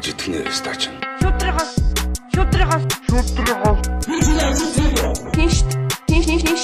гэж 0.00 0.16
итгэнэ 0.16 0.48
стач. 0.48 0.88
Шүтрихас 1.20 1.76
шүтрихас 2.32 2.84
шүтрихас 3.04 3.78
Тинш 5.36 5.56
тинш 6.08 6.24
тинш 6.40 6.62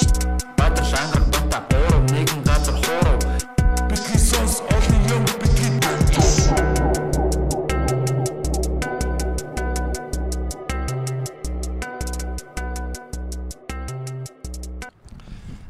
Баатар 0.57 0.85
шангар 0.89 1.21
дота 1.29 1.61
бороо 1.69 2.01
нэгэн 2.09 2.41
газар 2.41 2.73
хоороо 2.81 3.17
бидний 3.89 4.17
сонс 4.17 4.65
олон 4.73 5.01
юм 5.13 5.23
бидний 5.37 5.77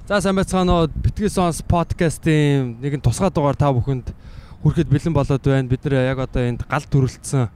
За 0.08 0.22
сайн 0.22 0.40
байцгаана 0.40 0.72
уу. 0.72 0.88
Битгий 1.04 1.27
сонс 1.27 1.59
подкастын 1.68 2.80
нэгэн 2.80 3.04
тусгай 3.04 3.27
дугаар 3.27 3.59
та 3.59 3.76
бүхэнд 3.76 4.16
хүрэхэд 4.64 4.90
бэлэн 4.90 5.13
болоод 5.13 5.44
байна. 5.44 5.70
Бид 5.70 5.84
нэр 5.86 6.08
яг 6.08 6.20
одоо 6.20 6.44
энд 6.44 6.66
гал 6.66 6.86
төрөлдсөн 6.86 7.50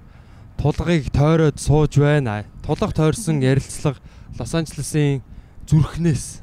тулгыг 0.62 1.10
тойроод 1.10 1.58
сууж 1.58 1.98
байна. 1.98 2.46
Тулга 2.62 2.94
тойрсон 2.94 3.42
ярилцлага 3.42 3.98
Лос 4.38 4.54
Анжелесын 4.56 5.22
зүрхнээс. 5.66 6.42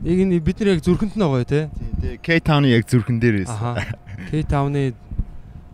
Нэг 0.00 0.18
нь 0.24 0.38
бид 0.38 0.60
нар 0.60 0.78
яг 0.78 0.84
зүрхэнд 0.86 1.18
нь 1.18 1.20
байгаа 1.20 1.44
тий. 1.44 1.64
Тэгээ 2.00 2.40
К-тауны 2.40 2.72
яг 2.72 2.88
зүрхэн 2.88 3.20
дээрээс. 3.20 3.50
Аха. 3.50 3.76
К-тауны 4.30 4.94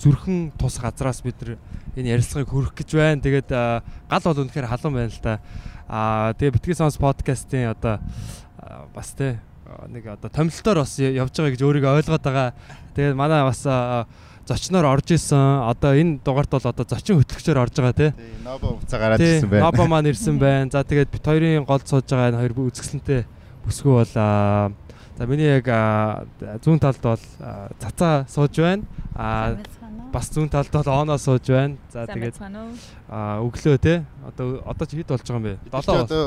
зүрхэн 0.03 0.57
тус 0.59 0.81
газраас 0.83 1.23
бид 1.23 1.39
нар 1.45 1.59
энэ 1.95 2.19
ярилцлагыг 2.19 2.51
хөрөх 2.51 2.75
гэж 2.75 2.91
байна. 2.97 3.23
Тэгээд 3.23 3.49
гал 3.53 4.25
бол 4.25 4.43
үнэхээр 4.43 4.67
халуун 4.67 4.95
байна 4.97 5.13
л 5.13 5.23
да. 5.23 5.39
Аа 5.87 6.35
тэгээ 6.35 6.57
битгий 6.59 6.75
сонс 6.75 6.99
подкастын 6.99 7.71
одоо 7.71 8.03
бас 8.91 9.15
тий 9.15 9.39
нэг 9.89 10.07
одоо 10.07 10.31
томилтоор 10.31 10.83
бас 10.83 10.99
явж 10.99 11.33
байгаа 11.35 11.53
гэж 11.55 11.63
өөрийгөө 11.63 11.97
ойлгоод 12.01 12.25
байгаа. 12.25 12.55
Тэгээд 12.95 13.17
манай 13.19 13.43
бас 13.43 13.63
а, 13.67 14.07
зочноор 14.47 14.87
орж 14.87 15.11
исэн. 15.11 15.67
Одоо 15.67 15.93
энэ 15.99 16.23
дугаарт 16.23 16.51
бол 16.51 16.71
одоо 16.71 16.87
зочин 16.87 17.19
хөтлөгчөөр 17.19 17.59
орж 17.59 17.75
байгаа 17.75 17.97
тий. 17.99 18.11
Нобо 18.47 18.79
уцаа 18.79 18.99
гараад 19.01 19.19
Тий, 19.19 19.43
ирсэн 19.43 19.51
байна. 19.51 19.65
Нобо 19.67 19.83
маань 19.91 20.11
ирсэн 20.11 20.39
байна. 20.39 20.71
За 20.71 20.87
тэгээд 20.87 21.11
бит 21.11 21.27
хоёрын 21.27 21.67
голд 21.67 21.87
сууж 21.87 22.07
байгаа 22.07 22.31
энэ 22.31 22.41
хоёр 22.47 22.55
үзэсгэлэнтэй 22.71 23.21
бүсгүй 23.67 23.93
бол 23.93 24.15
аа, 24.15 24.71
за 25.19 25.27
миний 25.27 25.51
яг 25.51 25.67
зүүн 26.63 26.79
талд 26.79 27.03
бол 27.03 27.25
аа, 27.43 27.69
цацаа 27.83 28.25
сууж 28.31 28.55
байна. 28.63 28.87
Аа 29.19 29.59
бас 30.15 30.31
зүүн 30.31 30.49
талд 30.49 30.71
бол 30.71 30.89
ооноо 30.95 31.19
сууж 31.19 31.51
байна. 31.51 31.75
За 31.91 32.07
тэгээд 32.07 32.39
аа, 32.39 33.43
өглөө 33.43 33.77
те. 33.83 34.07
Одоо 34.31 34.63
одоо 34.63 34.87
чи 34.87 35.03
хэд 35.03 35.11
болж 35.11 35.27
байгаа 35.27 35.43
юм 35.43 35.47
бэ? 35.51 35.55
7 35.75 35.75
бол. 35.75 36.01
Одоо 36.07 36.23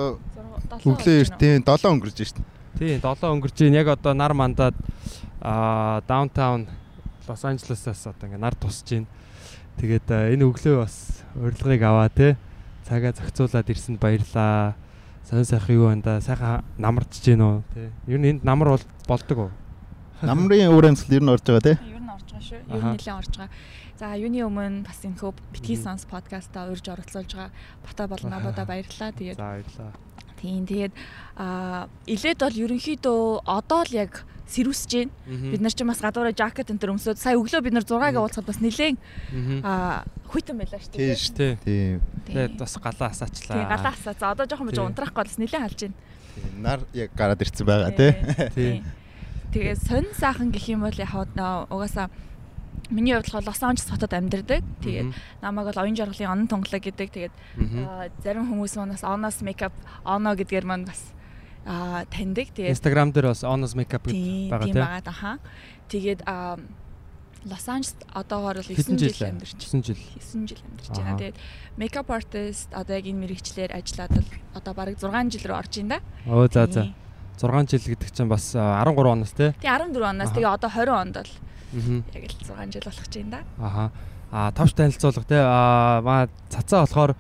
өглөө 0.84 1.16
эртээ 1.24 1.64
7 1.64 1.88
өнгөрж 1.88 2.18
шít. 2.20 2.38
Тий, 2.80 2.96
7 2.96 3.28
өнгөрч 3.28 3.60
ийн 3.68 3.76
яг 3.76 3.92
одоо 3.92 4.14
нар 4.16 4.32
мандаад 4.32 4.72
аа 5.44 6.00
даунтаун 6.08 6.64
Лос 7.28 7.44
Анжелесаас 7.44 8.08
одоо 8.08 8.32
ингээ 8.32 8.40
нар 8.40 8.56
тусж 8.56 8.88
байна. 8.88 9.12
Тэгээд 9.84 10.08
энэ 10.08 10.48
өглөө 10.48 10.88
бас 10.88 11.20
урилгыг 11.36 11.84
аваа 11.84 12.08
те. 12.08 12.40
Цагаа 12.88 13.12
зохицуулаад 13.12 13.68
ирсэнд 13.68 14.00
баярлаа. 14.00 14.80
Сонь 15.28 15.44
сайхан 15.44 15.76
юу 15.76 15.92
байна 15.92 16.08
да? 16.08 16.22
Сайхан 16.24 16.64
намарч 16.80 17.20
гин 17.20 17.44
үү 17.44 17.68
те. 17.76 17.92
Ер 18.08 18.20
нь 18.24 18.40
энд 18.40 18.48
намар 18.48 18.80
бол 18.80 18.86
болдог 19.12 19.38
уу? 19.38 19.52
Намрын 20.24 20.72
амьсгал 20.72 21.20
ер 21.20 21.24
нь 21.28 21.34
орж 21.36 21.44
байгаа 21.52 21.76
тий. 21.76 21.78
Ер 21.84 22.00
нь 22.00 22.08
орж 22.16 22.32
байгаа 22.32 22.48
шүү. 22.48 22.64
Ер 22.64 22.80
нь 22.80 22.92
нэлээд 22.96 23.20
орж 23.20 23.34
байгаа. 23.44 23.52
За 24.00 24.16
юуны 24.16 24.40
өмнө 24.48 24.88
бас 24.88 25.04
энэ 25.04 25.20
хөө 25.20 25.36
битгий 25.52 25.76
сонс 25.76 26.08
подкастаа 26.08 26.72
урьж 26.72 26.88
оролцуулж 26.88 27.28
байгаа 27.36 27.52
Бата 27.84 28.08
болно 28.08 28.40
бодо 28.40 28.64
баярлалаа. 28.64 29.12
Тэгээд 29.12 29.36
За 29.36 29.52
баярлаа. 29.52 29.92
Тийм 30.40 30.64
тэгээд 30.66 30.94
аа 31.36 31.92
илээд 32.08 32.40
бол 32.40 32.62
ерөнхийдөө 32.64 33.44
одоо 33.44 33.82
л 33.84 33.94
яг 33.94 34.24
сэрүүсэж 34.50 34.92
байна. 34.98 35.14
Бид 35.54 35.62
нар 35.62 35.74
ч 35.74 35.86
бас 35.86 36.02
гадуураа 36.02 36.34
жакет 36.34 36.72
энэ 36.74 36.82
төр 36.82 36.96
өмсөд 36.98 37.22
сая 37.22 37.38
өглөө 37.38 37.62
бид 37.62 37.76
нар 37.78 37.86
6-ыг 37.86 38.18
уулзахад 38.18 38.50
бас 38.50 38.60
нилээн 38.64 38.98
аа 39.62 40.04
хүйтэн 40.32 40.58
байлаа 40.58 40.82
шүү 40.82 40.92
дээ. 40.98 41.14
шүү. 41.14 41.36
Тий. 41.38 41.52
Тий. 41.62 41.84
Тэгээд 42.34 42.58
бас 42.58 42.74
галаа 42.82 43.10
асаачлаа. 43.14 43.58
Тийм 43.58 43.70
галаасаа. 43.70 44.14
За 44.18 44.26
одоо 44.34 44.46
жоохон 44.50 44.70
бож 44.74 44.80
унтрах 44.82 45.14
гол 45.14 45.30
бас 45.30 45.38
нилээн 45.38 45.66
халж 45.70 45.80
байна. 45.86 45.98
Нар 46.58 46.80
яг 46.98 47.14
гараад 47.14 47.42
ирсэн 47.46 47.66
байгаа 47.66 47.94
тий. 47.94 48.12
Тий. 48.58 48.74
Тэгээд 49.54 49.80
сонь 49.86 50.10
сайхан 50.18 50.50
гэх 50.50 50.66
юм 50.74 50.82
бол 50.86 50.98
яг 50.98 51.14
угаасаа 51.14 52.10
миний 52.90 53.14
хувьд 53.14 53.30
болохоор 53.30 53.48
Лос 53.48 53.64
Анжелес 53.64 53.90
хотод 53.90 54.14
амьдардаг. 54.14 54.62
Тэгээд 54.82 55.14
намайг 55.42 55.72
бол 55.72 55.82
оюун 55.86 55.96
жаргалын 55.96 56.32
онон 56.34 56.48
тунгалаг 56.50 56.84
гэдэг. 56.84 57.10
Тэгээд 57.14 57.36
зарим 58.24 58.50
хүмүүс 58.50 58.74
манаас 58.78 59.04
оноос 59.06 59.42
мейкап 59.42 59.74
оно 60.04 60.34
гэдгээр 60.34 60.66
маань 60.66 60.86
бас 60.86 61.14
аа 61.66 62.06
таньдаг. 62.10 62.50
Тэгээд 62.54 62.74
Instagram 62.74 63.14
дээр 63.14 63.32
бас 63.34 63.46
honest 63.46 63.78
makeup 63.78 64.04
гэдэг 64.10 64.50
байгаа 64.50 64.66
тийм 64.66 64.74
тий. 64.74 64.82
байгаа 64.82 65.06
аха. 65.06 65.32
Тэгээд 65.90 66.22
Лос 67.46 67.70
Анжелес 67.72 67.96
одоогоор 68.12 68.60
бол 68.60 68.68
9 68.68 68.76
Хэдэн 68.76 69.00
жил 69.00 69.16
амьдарч 69.32 69.54
9 69.56 69.86
жил. 69.86 69.96
9 69.96 70.48
жил 70.50 70.60
амьдарч 70.60 70.90
байна. 70.92 71.18
Тэгээд 71.18 71.38
makeup 71.80 72.10
artist 72.12 72.68
одоо 72.76 72.96
яг 73.00 73.06
энэ 73.08 73.22
мэрэгчлэр 73.24 73.72
ажиллаад 73.72 74.12
бол 74.12 74.30
одоо 74.60 74.74
бараг 74.76 75.00
6 75.00 75.32
жил 75.32 75.48
рүү 75.48 75.56
орж 75.56 75.74
ин 75.80 75.88
да. 75.88 76.00
Оо 76.28 76.48
за 76.52 76.68
за. 76.68 76.92
Тийм. 76.92 76.96
6 77.40 77.72
жил 77.72 77.96
гэдэг 77.96 78.12
чинь 78.12 78.28
бас 78.28 78.52
а, 78.60 78.84
13 78.84 79.08
оноос 79.08 79.32
тий. 79.32 79.56
Тэгээ 79.56 79.72
14 79.72 80.04
оноос 80.04 80.32
тэгээ 80.36 80.52
одоо 80.52 80.68
20 80.68 80.92
онд 80.92 81.16
бол. 81.16 81.32
Яг 81.74 82.24
л 82.24 82.36
6 82.46 82.74
жил 82.74 82.84
болох 82.86 83.04
гэж 83.06 83.14
байна 83.18 83.32
да. 83.32 83.42
Аха. 83.66 83.92
А 84.32 84.52
тавч 84.52 84.74
танилцуулга 84.74 85.24
те 85.26 85.40
а 85.42 86.02
маа 86.02 86.30
цацаа 86.50 86.86
болохоор 86.86 87.16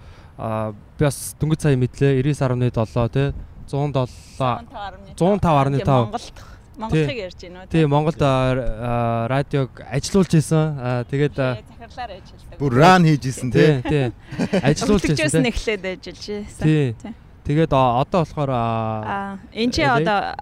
би 0.98 1.04
бас 1.06 1.36
дөнгөж 1.40 1.60
сая 1.62 1.78
мэдлээ 1.78 2.22
99.7 2.22 3.10
те 3.10 3.34
107 3.70 4.70
105.5. 5.18 5.86
Монголд 5.86 6.34
Монголыг 6.80 7.18
ярьж 7.18 7.36
байна 7.44 7.60
уу? 7.60 7.68
тий 7.68 7.86
Монголд 7.86 8.22
радиог 8.22 9.82
ажилуулж 9.84 10.32
исэн. 10.34 11.06
Тэгээд 11.12 11.36
захирлаар 11.36 12.12
ажилладаг. 12.16 12.58
Бүр 12.60 12.72
ран 12.74 13.04
хийж 13.04 13.26
исэн 13.28 13.52
тий. 13.52 13.82
тий 13.84 14.06
ажилуулж 14.64 15.04
исэн. 15.12 15.44
те. 15.44 15.50
эхлээд 15.52 15.84
ажиллаж 15.86 16.24
байсан. 16.24 16.64
Тий. 16.64 16.96
Тэгээд 17.44 17.72
одоо 17.76 18.24
болохоор 18.24 18.52
энэ 19.52 19.72
чи 19.76 19.82
одоо 19.84 20.40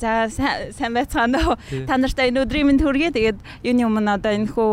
за 0.00 0.32
сайн 0.32 0.96
байцгаана 0.96 1.52
уу? 1.52 1.56
Та 1.84 2.00
нартай 2.00 2.32
энэ 2.32 2.48
өдрийн 2.48 2.66
минь 2.72 2.80
хүргэе. 2.80 3.12
Тэгээд 3.12 3.38
юуны 3.60 3.84
өмнө 3.84 4.16
одоо 4.16 4.32
энэ 4.32 4.48
хүү 4.48 4.72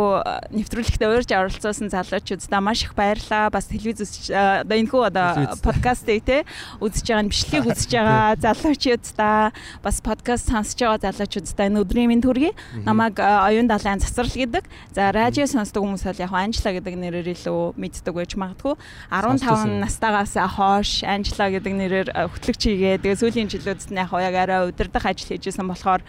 нэвтрүүлэгтээ 0.56 1.10
уурж 1.12 1.30
оролцуулсан 1.36 1.92
залуучуудаа 1.92 2.62
маш 2.64 2.88
их 2.88 2.96
баярлалаа. 2.96 3.52
Бас 3.52 3.68
телевиз 3.68 4.00
үзэж 4.08 4.32
аа, 4.32 4.64
одоо 4.64 4.78
энэ 4.80 4.92
хүү 4.92 5.02
одоо 5.12 5.28
подкастыг 5.60 6.24
те 6.24 6.48
үзэж 6.80 7.06
байгаа, 7.12 7.28
бичлэгийг 7.28 7.66
үзэж 7.68 7.92
байгаа 7.92 8.40
залуучуудаа 8.40 9.52
бас 9.84 9.98
подкаст 10.00 10.48
сонсож 10.48 10.80
байгаа 10.80 11.12
залуучуудаа 11.12 11.68
энэ 11.68 11.82
өдрийн 11.84 12.08
минь 12.08 12.24
хүргэе. 12.24 12.56
Намайг 12.88 13.20
а, 13.20 13.52
оюун 13.52 13.68
далайн 13.68 14.00
цацрал 14.00 14.32
гэдэг. 14.32 14.64
За 14.96 15.12
радио 15.12 15.44
сонсдог 15.44 15.84
хүмүүс 15.84 16.08
бол 16.08 16.24
яг 16.24 16.32
Анжела 16.32 16.72
гэдэг 16.80 16.96
нэрээр 16.96 17.28
илүү 17.36 17.76
мэддэг 17.76 18.14
байж 18.16 18.32
магадгүй. 18.40 18.76
15 19.12 19.44
Сонсчихсан. 19.44 19.80
настайгаас 19.84 20.34
хойш 20.56 21.04
Анжела 21.04 21.52
гэдэг 21.52 21.74
нэрээр 21.76 22.10
хөтлөгч 22.16 22.62
хийгээ. 22.64 23.02
Тэгээ 23.04 23.20
сүүлийн 23.20 23.52
жилүүдэд 23.52 23.92
нь 23.92 24.00
яг 24.00 24.12
яг 24.14 24.36
арай 24.38 24.60
удирдах 24.70 25.06
ажил 25.18 25.34
хийжсэн 25.34 25.66
болохоор 25.68 26.02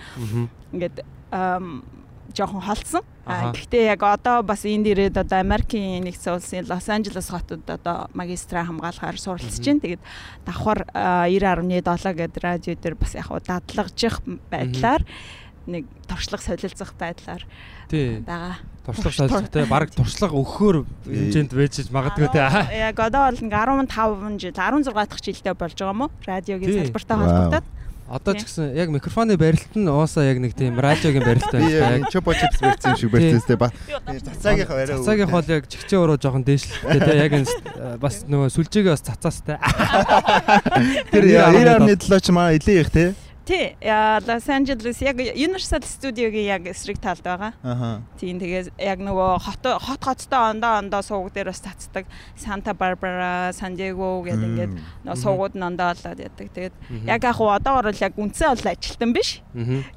ингээд 0.76 1.00
жоохон. 2.34 2.60
А, 3.24 3.52
Гэхдээ 3.52 3.92
яг 3.92 4.02
одоо 4.04 4.42
бас 4.44 4.64
энд 4.64 4.86
ирээд 4.88 5.16
одоо 5.16 5.40
Америкийн 5.40 6.04
нэгдсэн 6.04 6.36
улсын 6.36 6.64
Лос 6.68 6.88
Анжелес 6.88 7.28
хотод 7.28 7.64
одоо 7.68 8.08
магистра 8.12 8.64
хамгаалахаар 8.64 9.16
суралцж 9.16 9.64
байна. 9.64 9.80
Тэгээд 9.80 10.02
давхар 10.44 10.84
а, 10.92 11.24
90.7 11.28 12.14
гэдэг 12.14 12.40
радио 12.44 12.74
дээр 12.76 12.96
бас 12.96 13.12
яг 13.16 13.28
хуу 13.32 13.40
дадлагжих 13.40 14.20
байдлаар 14.52 15.02
нэг 15.68 15.84
туршлага 16.08 16.42
солилцох 16.44 16.92
байдлаар 16.96 17.44
байгаа. 18.24 18.56
туршлага 18.84 19.12
Тур- 19.28 19.28
солилцох 19.28 19.48
те 19.52 19.64
баг 19.68 19.90
туршлага 19.92 20.36
өгөхөөр 20.36 20.76
хэмжээнд 21.04 21.52
байж 21.52 21.74
магадгүй 21.92 22.28
те. 22.32 22.44
Яг 22.92 22.96
одоо 22.96 23.28
бол 23.28 23.40
ингээ 23.44 23.64
15 23.88 24.40
жил 24.40 24.52
16 24.56 24.92
дахь 24.96 25.20
жилдээ 25.20 25.52
болж 25.56 25.76
байгаа 25.76 25.92
юм 25.92 26.02
уу? 26.08 26.10
Радиогийн 26.24 26.88
салбартай 26.88 27.16
холбогдоод. 27.20 27.66
Одоо 28.08 28.32
ч 28.32 28.48
гэсэн 28.48 28.72
яг 28.72 28.88
микрофоны 28.88 29.36
барилт 29.36 29.76
нь 29.76 29.84
уусаа 29.84 30.24
яг 30.24 30.40
нэг 30.40 30.56
тийм 30.56 30.80
радиогийн 30.80 31.28
барилт 31.28 31.52
байна. 31.52 32.00
яг 32.00 32.08
чопо 32.08 32.32
чипс 32.32 32.56
барьсан 32.56 32.96
юм 32.96 32.96
шиг 32.96 33.10
барьсан 33.12 33.36
тест 33.36 33.52
ба. 33.60 33.68
Цацаагийнхаа 34.08 34.80
арай. 34.80 34.96
Цацаагийн 34.96 35.28
хол 35.28 35.44
яг 35.52 35.68
чигчээ 35.68 36.00
уруу 36.00 36.16
жоохон 36.16 36.40
дээшлэлтэй 36.48 37.00
те 37.04 37.12
яг 37.20 37.32
бас 38.02 38.24
нөгөө 38.24 38.48
сүлжээгээ 38.48 38.96
бас 38.96 39.04
цацаастай. 39.04 39.60
Тэр 41.12 41.24
90.7 41.36 42.24
ч 42.24 42.28
маа 42.32 42.56
илээ 42.56 42.80
их 42.80 42.90
тий. 43.48 43.76
Лос 43.80 44.48
Анжелес 44.48 45.00
яг 45.00 45.16
Universal 45.18 45.82
Studio-гийн 45.82 46.46
яг 46.52 46.66
эсрэг 46.68 47.00
талд 47.00 47.24
байгаа. 47.24 47.52
Аха. 47.64 48.02
Тийм 48.20 48.36
тэгээ 48.36 48.76
яг 48.76 49.00
нөгөө 49.00 49.40
хот 49.40 49.64
хот 49.80 50.02
хоттой 50.04 50.52
ондоо 50.52 50.78
ондоо 50.78 51.00
сууг 51.02 51.32
дээр 51.32 51.48
бас 51.48 51.64
цацдаг 51.64 52.04
Санта 52.36 52.74
Барбара, 52.74 53.52
Сан 53.56 53.74
Диего 53.74 54.20
гэдэг 54.20 54.48
ингээд 54.52 54.72
нөгөө 55.08 55.22
суугууд 55.24 55.54
нь 55.56 55.64
ондоо 55.64 55.96
болоод 55.96 56.20
ядаг. 56.20 56.46
Тэгээд 56.52 56.74
яг 57.08 57.24
яг 57.24 57.36
хуу 57.40 57.48
одоогор 57.48 57.88
бол 57.88 58.04
яг 58.04 58.14
үнцэн 58.20 58.52
бол 58.52 58.68
ажилтан 58.68 59.12
биш. 59.16 59.40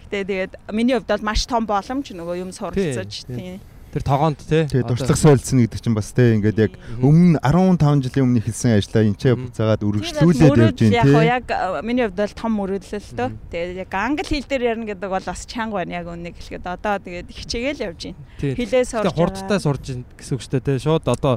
Гэтэ 0.08 0.24
тэгээд 0.24 0.54
миний 0.72 0.96
хувьд 0.96 1.12
бол 1.12 1.28
маш 1.28 1.44
том 1.44 1.68
боломж 1.68 2.08
нөгөө 2.16 2.40
юм 2.40 2.56
суралцаж 2.56 3.28
Тий, 3.28 3.60
тийм. 3.60 3.71
Тэр 3.92 4.04
тогоонд 4.08 4.40
те. 4.42 4.66
Тэгээ 4.72 4.88
туршлага 4.88 5.20
солилцсон 5.20 5.62
гэдэг 5.68 5.80
чинь 5.84 5.96
бас 5.96 6.10
тий 6.16 6.34
ингээд 6.40 6.58
яг 6.58 6.74
өмнө 7.04 7.38
15 7.44 8.08
жилийн 8.08 8.26
өмнө 8.26 8.42
хэлсэн 8.42 8.80
ажлаа 8.80 9.04
энэ 9.04 9.20
ч 9.20 9.24
буцаагаад 9.36 9.84
үргэлжлүүлээд 9.84 10.58
явж 10.58 10.80
яг 10.88 11.08
байна 11.12 11.28
яг 11.28 11.46
э, 11.52 11.84
миний 11.84 12.08
хувьд 12.08 12.20
бол 12.24 12.36
том 12.40 12.52
мөрөөдөл 12.56 12.96
л 12.96 13.16
дөө. 13.20 13.30
Мгм. 13.30 13.40
Тэгээд 13.52 13.82
яг 13.84 13.92
англи 13.92 14.26
хэл 14.32 14.48
дээр 14.48 14.64
ярина 14.72 14.88
гэдэг 14.88 15.10
бол 15.12 15.28
бас 15.28 15.42
чанга 15.44 15.76
байна 15.84 16.00
яг 16.00 16.08
үнэ 16.08 16.32
хэлэхэд 16.32 16.66
одоо 16.66 16.96
тэгээд 17.04 17.28
хичээгээл 17.30 17.86
явж 17.92 18.00
байна. 18.08 18.20
Хилээ 18.40 18.84
сурж 18.88 19.06
Тэгээ 19.12 19.20
хурдтай 19.20 19.60
сурж 19.60 19.84
ийн 19.92 20.02
гэсэн 20.16 20.34
үг 20.36 20.42
шүү 20.42 20.54
дээ 20.56 20.66
те. 20.66 20.80
Шууд 20.80 21.06
одоо 21.12 21.34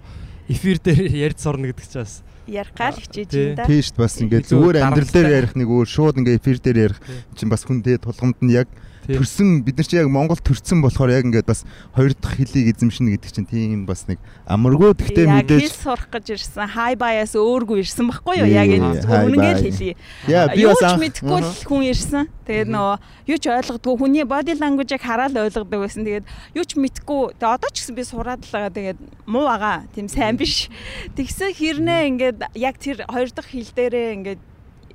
эфир 0.49 0.79
дээр 0.79 1.11
ярьж 1.11 1.39
сурна 1.43 1.69
гэдэг 1.75 1.87
чинь 1.91 2.03
бас 2.07 2.23
ярих 2.47 2.75
гал 2.77 2.93
хичээж 2.93 3.29
Тий. 3.31 3.45
юм 3.50 3.57
да. 3.57 3.65
тийш 3.65 3.93
бас 3.97 4.21
ингээд 4.21 4.49
зүгээр 4.53 4.77
амьдрал 4.85 5.12
дээр 5.12 5.31
ярих 5.33 5.53
нэг 5.57 5.69
өөр 5.69 5.89
шууд 5.89 6.21
ингээд 6.21 6.41
эфир 6.41 6.59
дээр 6.61 6.79
ярих 6.93 6.99
чинь 7.33 7.49
бас 7.49 7.65
хүн 7.65 7.81
тэгээ 7.81 8.05
тулгамд 8.05 8.39
нь 8.45 8.53
яг. 8.53 8.69
Төрсөн 9.06 9.65
бид 9.65 9.77
нар 9.77 9.87
чи 9.87 9.97
яг 10.01 10.09
Монгол 10.09 10.41
төрсөн 10.41 10.81
болохоор 10.85 11.11
яг 11.12 11.25
ингээд 11.29 11.47
бас 11.47 11.65
хоёр 11.95 12.12
дахь 12.17 12.37
хэлийг 12.41 12.73
эзэмшнэ 12.77 13.15
гэдэг 13.21 13.31
чинь 13.33 13.49
тийм 13.49 13.85
бас 13.85 14.09
нэг 14.09 14.19
амаргүй 14.49 14.95
гэхдээ 14.97 15.25
Яг 15.29 15.49
хэл 15.49 15.61
мэдээж 15.61 15.75
сурах 15.77 16.09
гэж 16.09 16.27
ирсэн. 16.35 16.69
Хай 16.73 16.97
баяас 16.97 17.37
өөргүй 17.37 17.85
ирсэн 17.85 18.09
байхгүй 18.09 18.35
юу? 18.41 18.49
Яг 18.49 18.69
энэ 18.73 19.05
үнэнгээ 19.05 19.55
л 19.61 19.65
хэлье. 19.69 19.95
яа 20.29 20.49
би 20.53 20.65
бас 20.65 20.83
анх- 20.83 21.01
мэдгүй 21.05 21.41
л 21.45 21.53
хүн 21.69 21.83
ирсэн. 21.93 22.25
Тэгээд 22.45 22.69
нөгөө 22.69 22.97
юу 23.29 23.39
ч 23.41 23.45
ойлгодгүй 23.49 23.95
хүний 23.97 24.25
body 24.29 24.53
language-ыг 24.61 25.01
хараад 25.01 25.33
ойлгодог 25.33 25.81
байсан. 25.81 26.05
Тэгээд 26.05 26.25
юу 26.57 26.65
ч 26.65 26.77
мэдгүй. 26.77 27.37
Тэгээд 27.41 27.55
одоо 27.57 27.71
ч 27.73 27.77
гэсэн 27.81 27.97
би 27.97 28.05
сураад 28.05 28.41
л 28.45 28.53
байгаа. 28.53 28.73
Тэгээд 28.73 29.00
муу 29.25 29.49
байгаа. 29.49 29.89
Тийм 29.97 30.09
сайн 30.12 30.37
биш. 30.37 30.69
Тэгсэн 31.17 31.57
хэрнээ 31.57 32.03
ингээд 32.12 32.39
яг 32.53 32.77
тэр 32.77 33.05
хоёр 33.09 33.33
дахь 33.33 33.49
хил 33.49 33.65
дээрээ 33.73 34.09
ингээд 34.21 34.41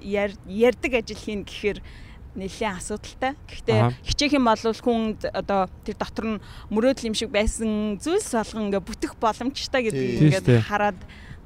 яр- 0.05 0.37
ярддаг 0.45 0.93
ажил 1.01 1.17
хийн 1.17 1.41
гэхээр 1.43 1.81
нэлээд 2.35 2.77
асуудалтай. 2.77 3.33
Гэхдээ 3.49 3.79
хичээх 4.05 4.37
юм 4.37 4.45
бол 4.45 4.61
хүнд 4.61 5.29
одоо 5.33 5.65
тэр 5.85 5.97
дотор 5.97 6.25
нь 6.37 6.41
мөрөөдөл 6.69 7.09
юм 7.09 7.17
шиг 7.17 7.33
байсан 7.33 7.97
зүйлс 7.97 8.33
болгон 8.37 8.69
ингээд 8.69 8.85
бүтэх 8.85 9.13
боломжтой 9.17 9.89
Тий. 9.89 9.91
Тий, 9.91 10.29
ингээд 10.29 10.45
тий. 10.45 10.61
хараад 10.61 10.99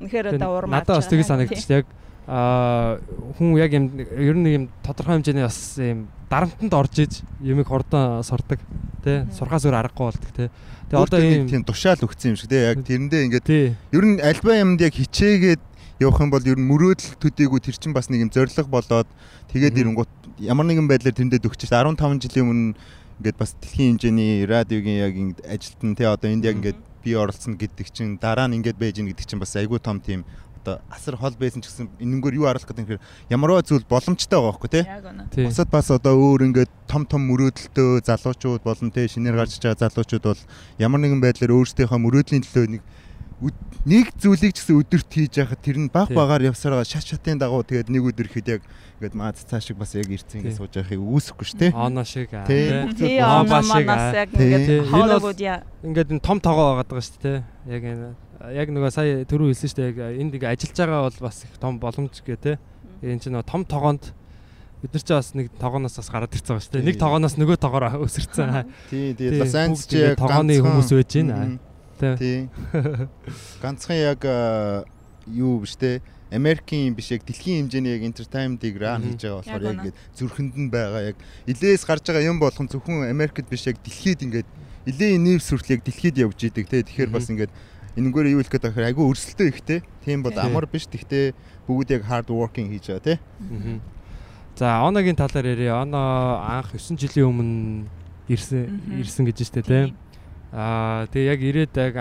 үнэхээр 0.04 0.28
одоо 0.36 0.50
урмаар. 0.60 0.84
надад 0.84 1.00
бас 1.00 1.08
тэгээ 1.08 1.30
санагдчих 1.30 1.72
яг 1.72 1.88
аа 2.28 3.00
хүн 3.36 3.56
яг 3.60 3.72
юм 3.76 3.86
ер 4.00 4.36
нь 4.36 4.48
юм 4.48 4.64
тодорхой 4.84 5.20
хэмжээний 5.20 5.44
бас 5.44 5.76
юм 5.80 6.08
дарамтанд 6.32 6.74
орж 6.74 6.96
иж 7.04 7.14
юмыг 7.44 7.68
хурдан 7.68 8.24
сурдаг 8.24 8.60
тий 9.04 9.28
сурхаас 9.36 9.68
өөр 9.68 9.76
аргагүй 9.76 10.08
болдог 10.08 10.32
тий 10.32 10.48
тэгээ 10.88 11.04
одоо 11.04 11.20
ийм 11.20 11.48
тийм 11.52 11.64
тушаал 11.68 12.00
өгсөн 12.00 12.32
юм 12.32 12.38
шиг 12.40 12.48
те 12.48 12.72
яг 12.72 12.80
тэрэндээ 12.80 13.26
ингээд 13.28 13.44
тий 13.48 13.76
ер 13.92 14.06
нь 14.08 14.24
альва 14.24 14.56
юмд 14.56 14.80
яг 14.80 14.96
хичээгээд 14.96 15.62
явах 16.04 16.20
юм 16.20 16.32
бол 16.32 16.44
ер 16.44 16.60
нь 16.60 16.68
мөрөөдөл 16.68 17.16
төдийгүй 17.24 17.60
тэр 17.64 17.78
чинь 17.80 17.96
бас 17.96 18.12
нэг 18.12 18.28
юм 18.28 18.32
зориг 18.32 18.68
болоод 18.68 19.08
тэгээд 19.52 19.80
ирэнгуут 19.80 20.12
ямар 20.44 20.68
нэгэн 20.68 20.88
байдлаар 20.92 21.16
тэрэндээ 21.16 21.42
дөгч 21.42 21.66
15 21.72 22.20
жилийн 22.20 22.48
өмнө 22.52 22.76
ингээд 23.20 23.38
бас 23.38 23.56
дэлхийн 23.62 23.96
хэмжээний 23.96 24.46
радиогийн 24.46 25.00
яг 25.00 25.14
ингээд 25.16 25.40
ажилт 25.48 25.82
нь 25.84 25.96
те 25.96 26.10
одоо 26.12 26.30
энд 26.30 26.44
яг 26.44 26.58
ингээд 26.60 26.80
би 27.04 27.12
оролцсон 27.16 27.56
гэдэг 27.56 27.88
чинь 27.94 28.18
дараа 28.18 28.48
нь 28.52 28.58
ингээд 28.60 28.78
байж 28.80 28.98
гин 28.98 29.08
гэдэг 29.08 29.26
чинь 29.28 29.40
бас 29.40 29.56
айгүй 29.56 29.80
том 29.80 30.02
тийм 30.02 30.26
одоо 30.64 30.80
асар 30.90 31.16
хол 31.16 31.36
байсан 31.38 31.62
ч 31.62 31.68
гэсэн 31.68 31.88
энэнгээр 32.00 32.40
юу 32.40 32.48
харуулах 32.48 32.68
гэдэг 32.68 32.84
юм 32.84 32.90
хэрэг 32.96 33.04
ямарваа 33.30 33.62
зүйл 33.62 33.84
боломжтой 33.84 34.40
байгаа 34.40 34.52
байхгүй 34.56 34.72
тий. 34.72 34.84
Бусад 35.46 35.70
бас 35.70 35.92
одоо 35.92 36.16
өөр 36.16 36.48
ингээд 36.48 36.72
том 36.88 37.04
том 37.06 37.28
мөрөөдөлтөө 37.28 38.08
залуучууд 38.08 38.64
болон 38.64 38.90
тэ 38.92 39.12
шинээр 39.12 39.36
гарч 39.36 39.60
байгаа 39.60 39.92
залуучууд 39.92 40.24
бол 40.24 40.42
ямар 40.80 41.00
нэгэн 41.04 41.20
байдлаар 41.20 41.52
өөрсдийнхөө 41.52 42.00
мөрөөдлийн 42.00 42.44
төлөө 42.48 42.66
нэг 42.80 42.82
нэг 43.84 44.08
зүйлийг 44.22 44.54
ч 44.56 44.64
гэсэн 44.64 44.80
өдөрт 44.80 45.10
хийж 45.12 45.34
яхад 45.44 45.60
тэр 45.60 45.78
нь 45.82 45.90
баг 45.92 46.08
багаар 46.16 46.48
явсараа 46.54 46.86
шат 46.88 47.04
шатын 47.04 47.36
дагуу 47.42 47.64
тэгээд 47.68 47.90
нэг 47.92 48.04
өдөр 48.14 48.28
ихэд 48.32 48.48
яг 48.56 48.62
ингээд 49.02 49.16
маад 49.20 49.36
цаа 49.36 49.60
шиг 49.60 49.76
бас 49.76 49.92
яг 50.00 50.08
ирцэн 50.08 50.40
ингээд 50.40 50.56
сууж 50.56 50.72
яхахыг 50.80 51.04
үүсэхгүй 51.04 51.46
шүү 51.52 51.60
дээ. 51.60 51.72
оно 51.76 52.04
шиг 52.08 52.32
аа, 52.32 52.48
Тий. 52.48 52.72
Ба 53.20 53.60
шиг, 53.60 53.84
манаас 53.84 54.16
аа. 54.16 54.26
ингээд 54.32 54.88
Hollywood 54.88 55.40
яа. 55.44 55.60
ингээд 55.84 56.10
энэ 56.16 56.24
том 56.24 56.40
тоогоо 56.40 56.80
байгаа 56.80 56.88
даа 56.88 57.04
шүү 57.04 57.20
дээ 57.20 57.44
тий. 57.44 57.74
Яг 57.74 57.84
энэ 57.84 58.08
яг 58.56 58.68
нөгөө 58.72 58.92
сая 58.96 59.24
түрүү 59.28 59.48
хэлсэн 59.52 59.68
шүү 59.68 59.78
дээ 59.82 59.90
яг 59.92 59.98
энд 60.24 60.34
ингээ 60.40 60.52
ажиллаж 60.56 60.78
байгаа 60.80 61.02
бол 61.04 61.20
бас 61.28 61.38
их 61.44 61.54
том 61.60 61.74
боломж 61.84 62.16
гэ 62.24 62.36
тий. 62.40 62.56
Энэ 63.04 63.20
чинь 63.20 63.34
нөгөө 63.36 63.50
том 63.52 63.62
тоогоонд 63.68 64.04
бид 64.84 64.92
нар 64.96 65.04
ч 65.04 65.10
бас 65.12 65.32
нэг 65.36 65.48
тоогооноос 65.60 65.96
бас 66.00 66.08
гараад 66.12 66.32
ирсэн 66.32 66.56
байгаа 66.56 66.64
шүү 66.64 66.74
дээ 66.80 66.84
нэг 66.88 66.96
Тий. 66.96 67.04
тоогооноос 67.04 67.36
нөгөө 67.40 67.58
тоогоор 67.60 67.86
өсөрцөн 68.08 68.52
Тий, 68.88 69.12
Тий, 69.16 69.32
тэгээд 69.32 69.40
Лос 69.44 69.56
Анжелес 69.60 69.84
ингээд 69.92 70.08
яг 70.12 70.20
тогооны 70.20 70.54
ганцхан- 70.56 70.64
хүмүүс 70.64 70.90
байж 70.96 71.12
байна. 71.20 71.60
Тий 72.04 72.16
Тий. 72.20 72.40
Ганцхан 73.64 73.98
яг 73.98 74.22
юу 75.28 75.60
биш 75.64 75.76
те 75.80 76.02
Америкийн 76.34 76.96
биш 76.98 77.12
яг 77.14 77.24
дэлхийн 77.24 77.70
хэмжээний 77.70 77.94
яг 77.96 78.04
entertainment-ийг 78.10 78.76
Мгм. 78.76 79.16
хийж 79.16 79.22
байгаа 79.22 79.40
болохоор 79.40 79.64
Яг 79.64 79.74
ингээд 79.78 79.98
зүрхэнд 80.18 80.54
нь 80.58 80.70
байгаа 80.74 81.02
яг 81.14 81.18
илээс 81.48 81.86
гарч 81.86 82.04
байгаа 82.10 82.26
юм 82.28 82.40
болгон 82.42 82.68
зөвхөн 82.68 83.08
Америкт 83.08 83.48
биш 83.48 83.68
яг 83.70 83.78
дэлхийд 83.86 84.26
ингээд 84.26 84.50
илийн 84.90 85.24
нэр 85.24 85.40
сүртэл 85.40 85.78
яг 85.78 85.82
дэлхийд 85.86 86.18
явж 86.20 86.40
идэг 86.44 86.66
те 86.68 86.82
тэгэхээр 86.84 87.12
бас 87.14 87.30
ингээд 87.30 87.54
энэгээр 87.96 88.34
юу 88.34 88.42
хэлэх 88.42 88.58
байгаа 88.58 88.74
хэрэг 88.74 88.90
айгүй 88.98 89.06
өрсөлдөө 89.14 89.48
ихтэй 89.54 89.80
тийм 90.04 90.26
бол 90.26 90.34
Тий. 90.34 90.42
амар 90.42 90.66
биш 90.66 90.90
тэгтээ 90.90 91.38
бүгд 91.70 91.90
яг 91.94 92.04
hard 92.10 92.28
working 92.34 92.68
хийж 92.74 92.90
байгаа 92.90 93.06
те 93.06 93.14
Мгм. 93.40 93.80
За 94.58 94.86
оногийн 94.86 95.16
талаар 95.18 95.46
ярья. 95.50 95.82
Оно 95.82 96.38
анх 96.46 96.78
9 96.78 96.94
жилийн 96.98 97.26
өмнө 97.26 97.90
ирсэн 98.30 99.02
ирсэн 99.02 99.26
гэж 99.26 99.50
штэ 99.50 99.62
тий. 99.66 99.94
Аа 100.54 101.10
тэгээ 101.10 101.34
яг 101.34 101.42
ирээд 101.42 101.74
яг 101.82 101.98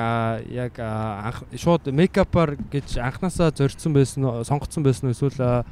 яг 0.52 0.74
анх 0.76 1.40
шууд 1.56 1.88
мейкапаар 1.88 2.60
гэж 2.68 3.00
анханасаа 3.00 3.48
зорьсон 3.48 3.96
байсан 3.96 4.28
уу, 4.28 4.44
сонгоцсон 4.44 4.84
байсан 4.84 5.08
уу 5.08 5.16
эсвэл 5.16 5.64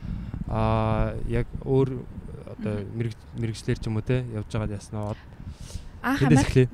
аа, 0.48 1.12
яг 1.28 1.44
өөр 1.60 2.00
одоо 2.56 2.74
мэрэг 2.96 3.12
мэрэгчлэр 3.36 3.76
ч 3.76 3.84
юм 3.84 4.00
уу 4.00 4.04
те 4.08 4.24
явж 4.32 4.48
байгаад 4.48 4.80
яснаа. 4.80 5.12
Анх 6.00 6.24
Тэндээс 6.24 6.48
Америк. 6.48 6.72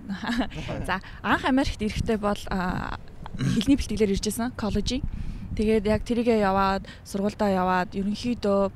За 0.86 1.02
анх 1.26 1.42
Америкт 1.42 1.82
ирэхдээ 1.82 2.18
бол 2.22 2.38
хэлний 2.38 3.74
бэлтгэлээр 3.74 4.14
иржсэн 4.14 4.54
коллежи. 4.54 5.02
Тэгээд 5.58 5.90
яг 5.90 6.06
тэрийгээ 6.06 6.38
яваад 6.38 6.86
сургуульдаа 7.02 7.50
яваад 7.50 7.90
ерөнхийдөө 7.98 8.70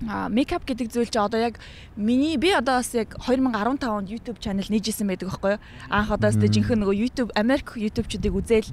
мейкап 0.00 0.64
гэдэг 0.64 0.88
зүйл 0.88 1.12
чи 1.12 1.20
одоо 1.20 1.36
яг 1.36 1.60
миний 1.96 2.40
би 2.40 2.48
одоо 2.56 2.80
бас 2.80 2.94
яг 2.96 3.12
2015 3.20 3.84
онд 3.84 4.08
YouTube 4.08 4.40
channel 4.40 4.64
нээжсэн 4.64 5.04
байдаг 5.04 5.28
байхгүй 5.28 5.52
юу? 5.54 5.60
Анх 5.92 6.08
одоо 6.08 6.32
сте 6.32 6.48
жинхэнэ 6.48 6.80
нөгөө 6.80 6.96
YouTube 6.96 7.30
Америк 7.36 7.76
YouTube-чуудыг 7.76 8.32
үзээл 8.32 8.70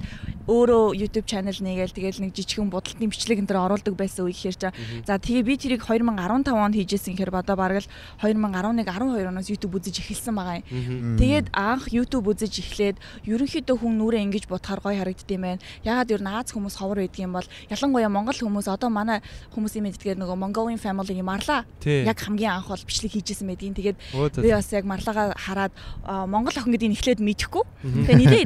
өөрөө 0.48 0.96
YouTube 0.96 1.28
channel 1.28 1.52
нээгээл 1.52 1.92
тэгэл 1.92 2.20
нэг 2.24 2.32
жижигхэн 2.32 2.72
будалтын 2.72 3.12
бичлэг 3.12 3.44
энэ 3.44 3.48
төр 3.52 3.60
оруулдаг 3.60 3.92
байсан 3.92 4.24
үе 4.24 4.32
ихэр 4.32 4.56
чи. 4.56 4.72
За 5.04 5.20
тэгээ 5.20 5.44
би 5.44 5.54
тэрийг 5.60 5.84
2015 5.84 6.48
онд 6.48 6.74
хийжсэн 6.80 7.12
гэхээр 7.12 7.44
одоо 7.44 7.56
бараг 7.60 7.84
л 7.84 7.90
2011 8.24 8.88
12 8.88 9.28
оноос 9.28 9.52
YouTube 9.52 9.76
үзэж 9.76 10.00
эхэлсэн 10.00 10.32
байгаа 10.32 10.64
юм. 10.64 11.20
Тэгээд 11.20 11.52
анх 11.52 11.92
YouTube 11.92 12.32
үзэж 12.32 12.64
эхлээд 12.64 12.96
ерөнхийдөө 13.28 13.76
хүн 13.76 14.00
нүрээ 14.00 14.24
ингэж 14.32 14.48
бодохоор 14.48 14.80
гоё 14.80 14.96
харагдд 15.04 15.28
юм 15.28 15.44
байна. 15.44 15.60
Ягаад 15.84 16.08
ер 16.08 16.22
нь 16.24 16.32
Аз 16.38 16.54
хүмүүс 16.54 16.78
ховор 16.78 17.02
байдаг 17.02 17.20
юм 17.20 17.34
бол 17.34 17.48
ялангуяа 17.68 18.08
Монгол 18.08 18.38
хүмүүс 18.38 18.70
одоо 18.70 18.88
манай 18.88 19.20
хүмүүсийн 19.52 19.84
мэддгээр 19.84 20.16
нөгөө 20.22 20.38
Mongolian 20.38 20.78
family 20.78 21.17
марлаа. 21.24 21.64
Тий. 21.80 22.04
Яг 22.04 22.18
хамгийн 22.18 22.60
анх 22.60 22.68
бол 22.68 22.82
бичлэг 22.82 23.12
хийжсэн 23.12 23.48
байдгийн. 23.48 23.74
Тэгээд 23.74 23.98
би 24.42 24.48
бас 24.52 24.68
яг 24.72 24.84
марлага 24.84 25.34
хараад 25.38 25.72
Монгол 26.04 26.54
охин 26.54 26.72
гэдгийг 26.74 26.98
эхлээд 26.98 27.20
мэдэхгүй. 27.22 27.64
Мгм. 27.82 28.04
Тэгээ 28.06 28.18
нилээ 28.18 28.42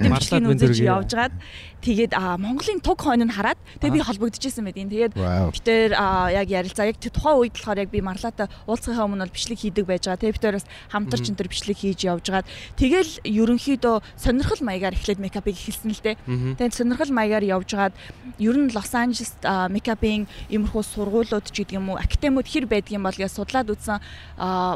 үзэж 0.53 0.77
зэрэг. 0.79 0.93
явж 0.93 1.11
гаад 1.13 1.35
тэгээд 1.83 2.13
Монголын 2.15 2.81
туг 2.81 3.03
хойно 3.03 3.27
нь 3.27 3.35
хараад 3.35 3.59
тэгээд 3.83 3.97
би 3.99 4.07
холбогдчихсэн 4.07 4.65
байдгийн. 4.65 4.91
Тэгээд. 4.91 5.15
Битээр 5.19 5.93
яг 6.33 6.49
ярилцаа. 6.49 6.87
Яг 6.87 6.99
тухайн 7.03 7.39
үед 7.43 7.55
болохоор 7.59 7.83
яг 7.83 7.91
би 7.91 8.01
Марлаатай 8.01 8.47
уулзахынхаа 8.67 9.07
өмнө 9.07 9.27
бол 9.27 9.35
бичлэг 9.35 9.59
хийдэг 9.59 9.85
байж 9.87 10.07
байгаа. 10.07 10.23
Тэгээ 10.23 10.37
битээр 10.39 10.57
бас 10.63 10.67
хамтарч 10.95 11.25
энэ 11.29 11.39
төр 11.39 11.51
бичлэг 11.51 11.79
хийж 11.79 12.01
явж 12.07 12.27
гаад 12.31 12.47
тэгэл 12.79 13.13
ерөнхийдөө 13.27 13.97
сонирхол 14.17 14.63
маягаар 14.63 14.95
эхлээд 14.95 15.21
мейкапыг 15.21 15.57
эхэлсэн 15.59 15.91
л 15.91 16.03
дээ. 16.03 16.17
Тэгээд 16.59 16.79
сонирхол 16.79 17.13
маягаар 17.13 17.45
явж 17.45 17.71
гаад 17.75 17.95
ер 18.39 18.57
нь 18.57 18.71
Лос 18.73 18.95
Анжелес 18.95 19.35
а, 19.45 19.69
мейкапын 19.69 20.27
иймэрхүү 20.49 20.83
сургуулиуд 20.83 21.51
ч 21.51 21.63
гэдэг 21.63 21.79
юм 21.79 21.93
уу 21.93 21.99
академиуд 21.99 22.47
хэр 22.49 22.67
байдаг 22.67 22.93
юм 22.95 23.05
бол 23.07 23.15
гэж 23.15 23.31
судлаад 23.33 23.71
үзсэн 23.71 23.99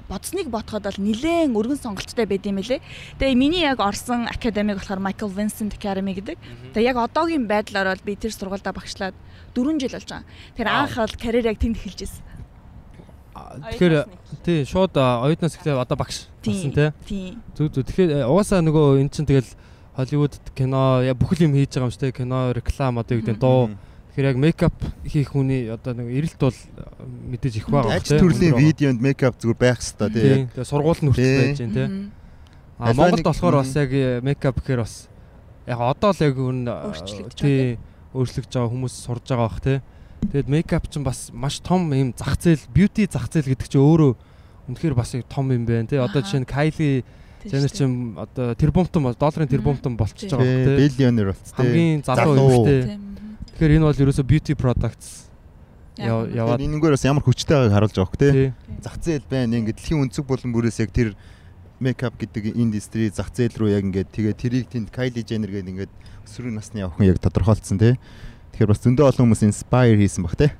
бодсныг 0.09 0.49
ботход 0.51 0.85
бол 0.85 0.99
нилээн 1.01 1.55
өргөн 1.57 1.81
сонголттой 1.81 2.27
байд 2.27 2.47
юм 2.47 2.61
лээ. 2.61 2.81
Тэгээ 3.19 3.35
миний 3.37 3.65
яг 3.65 3.81
орсон 3.81 4.27
академик 4.29 4.79
болохоор 4.81 5.01
Michael 5.01 5.33
Vincent 5.33 5.73
Academy 5.75 6.15
гэдэг. 6.15 6.37
Тэгээ 6.75 6.91
яг 6.93 6.96
одоогийн 6.99 7.47
байдлаар 7.47 7.93
бол 7.93 8.07
би 8.07 8.17
тэр 8.17 8.33
сургуультай 8.33 8.73
багшлаад 8.73 9.15
4 9.55 9.81
жил 9.81 9.95
болж 9.97 10.09
байгаа. 10.09 10.25
Тэр 10.57 10.69
анх 10.69 10.97
бол 10.97 11.15
карьер 11.21 11.47
яг 11.47 11.59
тэнд 11.61 11.77
эхэлжсэн. 11.77 12.25
А, 13.37 13.61
Тэгэхээр 13.61 14.09
тий 14.45 14.65
шууд 14.65 14.97
оюутнаас 14.97 15.57
эхлээд 15.61 15.77
одоо 15.77 15.97
багш 15.97 16.29
болсон 16.41 16.73
тий. 16.73 16.91
Тийм. 17.05 17.43
Зүг 17.53 17.73
зүг. 17.73 17.85
Тэгэхээр 17.93 18.11
э, 18.13 18.29
угаасаа 18.29 18.65
нөгөө 18.65 19.05
эн 19.05 19.11
чинь 19.13 19.29
тэгэл 19.29 19.53
Холливуд 19.97 20.37
кино 20.53 21.01
яа 21.01 21.17
бүх 21.17 21.37
юм 21.41 21.57
хийж 21.57 21.73
байгаа 21.73 21.89
юм 21.89 21.93
шүү 21.93 22.05
дээ. 22.05 22.21
Кино, 22.21 22.53
реклам 22.53 23.01
одоо 23.01 23.17
юу 23.17 23.21
гэдэг 23.25 23.37
нь 23.37 23.41
дуу. 23.41 23.73
Тэгэхээр 24.13 24.29
яг 24.29 24.37
мейкап 24.41 24.77
хийх 25.09 25.33
хүний 25.33 25.69
одоо 25.73 25.93
нэг 25.97 26.09
эрэлт 26.13 26.41
бол 26.41 26.53
э, 26.53 26.85
мэдээж 27.33 27.55
их 27.61 27.69
байгаа 27.69 27.97
Ач 27.97 28.09
төрлийн 28.13 28.57
видеонд 28.57 29.01
мейкап 29.01 29.37
зүгээр 29.41 29.57
байх 29.61 29.81
хэвээр 29.81 30.13
тий. 30.13 30.21
тий. 30.21 30.49
Тэгээ 30.53 30.69
сургууль 30.69 31.01
нь 31.01 31.09
хүртэл 31.13 31.41
байж 31.41 31.61
гэн 31.61 31.73
тий. 31.73 31.89
Мгм. 31.89 32.05
А 32.77 32.93
Монголд 32.93 33.25
болохоор 33.25 33.57
бас 33.61 33.73
яг 33.77 33.91
э, 33.93 34.21
мейкап 34.21 34.61
гэхээр 34.61 34.81
бас 34.85 35.09
яг 35.67 35.79
одоо 35.83 36.11
л 36.15 36.23
яг 36.23 36.37
Өөрчлөгдөж 36.39 37.37
тий 37.37 37.79
өөрчлөгдөж 38.17 38.53
байгаа 38.55 38.73
хүмүүс 38.73 38.95
сурж 39.05 39.25
байгаа 39.29 39.49
бах 39.49 39.61
тий. 39.61 39.79
Тэгэд 40.33 40.49
мейкап 40.49 40.89
чинь 40.89 41.05
бас 41.05 41.29
маш 41.33 41.61
том 41.61 41.93
юм 41.93 42.15
зах 42.17 42.41
зээл, 42.41 42.65
бьюти 42.73 43.07
зах 43.07 43.29
зээл 43.29 43.53
гэдэг 43.53 43.69
чинь 43.69 43.85
өөрөө 43.85 44.13
үнэхээр 44.73 44.95
бас 44.97 45.15
яг 45.15 45.29
том 45.29 45.53
юм 45.53 45.69
байна 45.69 45.87
тий. 45.87 46.01
Одоо 46.01 46.25
жишээ 46.25 46.43
нь 46.43 46.49
Kylie 46.49 47.05
Jenner 47.47 47.71
чинь 47.71 48.17
одоо 48.17 48.55
тэрбумтан 48.57 49.03
бол 49.05 49.15
долларын 49.15 49.51
тэрбумтан 49.51 49.95
болчихж 49.95 50.33
байгаа 50.33 50.49
бах 50.49 50.67
тий. 50.67 50.77
Биллионер 50.81 51.27
болц 51.31 51.51
тий. 51.53 51.57
Хамгийн 51.61 52.03
залуу. 52.03 52.65
Тийм, 52.67 52.91
мгм. 52.97 53.37
Тэгэхээр 53.55 53.75
энэ 53.77 53.87
бол 53.87 54.03
ерөөсө 54.03 54.25
beauty 54.27 54.55
products 54.57 55.31
яваад 55.97 56.61
Тэгээд 56.61 56.69
энэгээр 56.69 56.95
бас 56.97 57.07
ямар 57.07 57.25
хүчтэй 57.25 57.57
байгааг 57.57 57.75
харуулж 57.77 57.95
байгаа 57.95 58.11
хөх 58.11 58.21
тий. 58.21 58.33
тий. 58.33 58.49
Зах 58.83 58.97
зээл 58.99 59.27
байна. 59.31 59.57
Ингээд 59.61 59.79
дэлхийн 59.79 60.03
өнцөг 60.03 60.25
болон 60.27 60.51
бүрээс 60.53 60.81
яг 60.83 60.91
тэр 60.91 61.15
мейкап 61.81 62.17
гэдэг 62.17 62.57
индастри 62.57 63.11
зах 63.11 63.29
зээл 63.33 63.57
рүү 63.57 63.71
яг 63.77 63.85
ингээд 63.85 64.11
тэгээ 64.13 64.35
тэрийг 64.35 64.67
тэнд 64.73 64.89
Kylie 64.95 65.25
Jenner 65.27 65.53
гэдэг 65.53 65.73
ингээд 65.73 65.93
өсвөр 66.25 66.53
насны 66.57 66.87
охин 66.87 67.13
яг 67.13 67.21
тодорхойлцсон 67.21 67.77
тий. 67.79 67.95
Тэгэхээр 68.57 68.71
бас 68.73 68.81
зөндөө 68.81 69.05
олон 69.13 69.23
хүмүүс 69.29 69.45
inspire 69.45 69.97
хийсэн 70.01 70.25
баг 70.25 70.37
тий. 70.41 70.51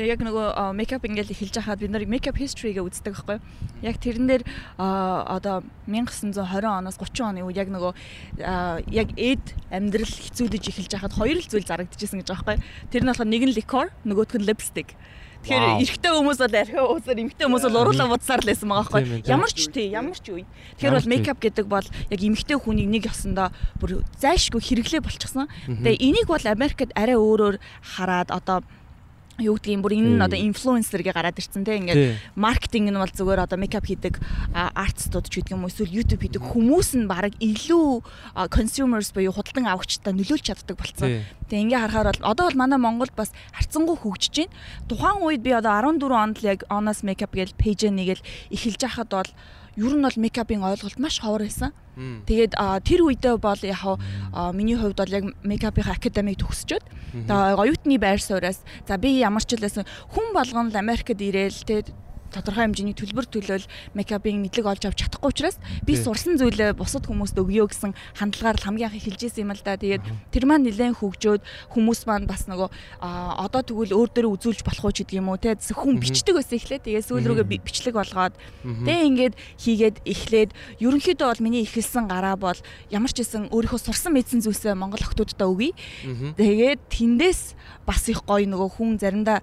Тэгээ 0.00 0.16
яг 0.16 0.20
нөгөө 0.24 0.46
мейкап 0.76 1.04
ингээл 1.04 1.34
эхэлж 1.34 1.56
хахад 1.60 1.82
бид 1.82 1.92
нар 1.92 2.06
мейкап 2.08 2.38
history-гээ 2.38 2.80
үздэг 2.80 3.16
байхгүй 3.20 3.36
юу? 3.36 3.44
Яг 3.84 4.00
тэрэн 4.00 4.26
дээр 4.30 4.42
одоо 4.78 5.60
1920 5.88 6.40
оноос 6.40 6.96
30 6.96 7.20
оны 7.20 7.44
үед 7.44 7.58
яг 7.58 7.68
нөгөө 7.68 7.92
яг 8.96 9.08
эд 9.18 9.44
амьдрал 9.68 10.08
хэцүүдэж 10.08 10.62
эхэлж 10.72 10.92
хахад 10.94 11.12
хоёр 11.18 11.36
л 11.36 11.48
зүйл 11.48 11.68
зарагдчихсан 11.68 12.22
гэж 12.22 12.32
байгаа 12.32 12.56
байхгүй 12.56 12.56
юу? 12.56 12.88
Тэр 12.88 13.02
нь 13.04 13.10
болохоор 13.12 13.28
нэг 13.28 13.42
нь 13.44 13.56
liquor, 13.60 13.86
нөгөөх 14.06 14.40
нь 14.40 14.46
lipstick. 14.48 14.96
Тэгэхээр 15.40 15.80
эрэгтэй 15.80 16.12
хүмүүс 16.12 16.38
бол 16.44 16.56
архи 16.60 16.76
уусаар 16.76 17.18
эмэгтэй 17.24 17.44
хүмүүс 17.48 17.64
бол 17.64 17.80
уруулаа 17.80 18.08
будсаар 18.12 18.40
л 18.44 18.50
байсан 18.52 18.68
байгаа 18.68 18.92
байхгүй. 18.92 19.24
ямар 19.24 19.50
ч 19.50 19.58
тий 19.72 19.88
ямар 19.88 20.18
ч 20.20 20.26
үе. 20.36 20.44
Тэгэхээр 20.76 20.96
бол 21.00 21.08
мейкап 21.08 21.38
гэдэг 21.40 21.66
бол 21.66 21.86
яг 22.12 22.20
эмэгтэй 22.20 22.56
хүнийг 22.60 22.88
нэг 22.92 23.04
ёсондоо 23.08 23.48
бүр 23.80 24.04
зайшгүй 24.20 24.60
хэрэглээ 24.60 25.00
болчихсон. 25.00 25.48
Тэгээ 25.64 25.96
энийг 25.96 26.28
бол 26.28 26.44
Америкт 26.44 26.92
арай 26.92 27.16
өөрөөр 27.16 27.56
хараад 27.96 28.28
одоо 28.28 28.60
юу 29.40 29.56
гэдгийг 29.56 29.80
бүр 29.80 29.96
энэ 29.96 30.16
нь 30.16 30.22
одоо 30.22 30.38
инфлюенсергээ 30.38 31.14
гараад 31.16 31.40
ирсэн 31.40 31.64
те 31.64 31.80
ингээд 31.80 32.36
маркетинг 32.36 32.92
нь 32.92 33.00
бол 33.00 33.10
зүгээр 33.10 33.44
одоо 33.48 33.58
мейкап 33.58 33.88
хийдэг 33.88 34.20
артистууд 34.54 35.26
ч 35.26 35.40
гэдэг 35.40 35.56
юм 35.56 35.66
эсвэл 35.66 35.90
YouTube 35.90 36.22
хийдэг 36.22 36.44
хүмүүс 36.44 37.00
нь 37.00 37.08
баг 37.08 37.34
илүү 37.40 38.04
consumers 38.52 39.10
буюу 39.16 39.32
худалдан 39.32 39.66
авагчдаа 39.66 40.12
нөлөөлж 40.12 40.44
чаддаг 40.44 40.76
болсон. 40.76 41.24
Тэгээ 41.48 41.64
ингээ 41.66 41.82
харахаар 41.82 42.14
бол 42.14 42.30
одоо 42.30 42.44
бол 42.46 42.60
манай 42.60 42.78
Монголд 42.78 43.14
бас 43.16 43.32
харцангуй 43.50 43.96
хөгжиж 43.98 44.46
байна. 44.46 44.54
Тухайн 44.86 45.18
үед 45.24 45.42
би 45.42 45.50
одоо 45.50 45.74
14 45.74 46.06
онд 46.12 46.36
л 46.38 46.46
яг 46.46 46.62
Honest 46.70 47.02
Makeup 47.02 47.34
гэж 47.34 47.58
пэйж 47.58 47.90
нэгээл 47.90 48.22
эхэлж 48.54 48.80
байхад 48.84 49.10
бол 49.10 49.30
ер 49.80 49.94
нь 49.96 50.04
бол 50.04 50.16
мейкапын 50.20 50.60
ойлголт 50.60 50.98
маш 51.00 51.20
ховор 51.24 51.42
байсан. 51.48 51.72
Тэгээд 52.28 52.52
тэр 52.84 53.00
үедээ 53.08 53.36
бол 53.40 53.60
яг 53.64 53.82
миний 54.52 54.76
хувьд 54.76 55.00
бол 55.00 55.16
яг 55.16 55.24
мейкапын 55.42 55.88
академик 55.88 56.38
төгсчөөд 56.44 56.84
оюутны 57.28 57.96
байр 57.98 58.20
сууриас 58.20 58.60
за 58.86 58.96
би 59.00 59.18
ямар 59.20 59.44
ч 59.44 59.56
л 59.56 59.64
байсан 59.64 59.84
хүн 60.12 60.32
болгоно 60.36 60.70
л 60.70 60.80
Америкт 60.80 61.16
ирээл 61.16 61.64
тэгээд 61.64 61.88
тодорхой 62.30 62.64
хэмжээний 62.70 62.94
төлбөр 62.94 63.26
төлөөл 63.26 63.66
мейкапын 63.94 64.40
мэдлэг 64.46 64.66
олж 64.66 64.82
авч 64.86 64.98
чадахгүй 65.04 65.30
учраас 65.34 65.56
би 65.82 65.94
сурсан 65.98 66.38
зүйлээ 66.38 66.78
бусад 66.78 67.04
хүмүүст 67.10 67.36
өгөө 67.38 67.66
гэсэн 67.74 67.92
хандлагаар 68.18 68.56
л 68.58 68.64
хамгийн 68.70 68.88
анх 68.90 68.98
эхэлж 69.02 69.20
исэн 69.26 69.44
юм 69.46 69.52
л 69.54 69.62
да. 69.66 69.74
Тэгээд 69.76 70.02
тэр 70.30 70.44
маань 70.46 70.64
нэлээд 70.66 70.98
хөгжөөд 71.02 71.42
хүмүүс 71.74 72.00
маань 72.06 72.26
бас 72.30 72.46
нөгөө 72.46 72.68
одоо 73.02 73.62
тэгвэл 73.66 73.94
өөр 73.98 74.10
дөрөө 74.14 74.32
үзүүлж 74.38 74.60
болох 74.62 74.84
уу 74.86 74.94
ч 74.94 75.02
гэдэг 75.04 75.18
юм 75.18 75.28
уу 75.30 75.38
те 75.40 75.54
Мгм. 75.98 76.00
бичдэг 76.00 76.34
байсан 76.38 76.56
эхлээ. 76.58 76.80
Тэгээд 76.86 77.06
сүүл 77.10 77.26
рүүгээ 77.26 77.46
би- 77.50 77.62
бичлэг 77.64 77.94
болгоод. 77.98 78.34
Тэгээ 78.64 79.06
ингээд 79.10 79.34
хийгээд 79.58 79.96
эхлээд 80.06 80.50
ерөнхийдөө 80.80 81.26
бол 81.26 81.42
миний 81.44 81.62
эхэлсэн 81.66 82.06
гараа 82.08 82.36
бол 82.38 82.56
ямар 82.90 83.10
ч 83.10 83.22
гэсэн 83.26 83.50
өөрийнхөө 83.50 83.80
сурсан 83.80 84.12
мэдсэн 84.14 84.40
зүйлсээ 84.46 84.74
Монгол 84.78 85.02
охтуудтай 85.02 85.46
өгье. 85.48 85.74
Тэгээд 86.38 86.80
тэндээс 86.90 87.58
бас 87.86 88.06
их 88.08 88.22
гоё 88.24 88.46
нөгөө 88.46 88.70
хүн 88.78 88.90
заримдаа 89.02 89.42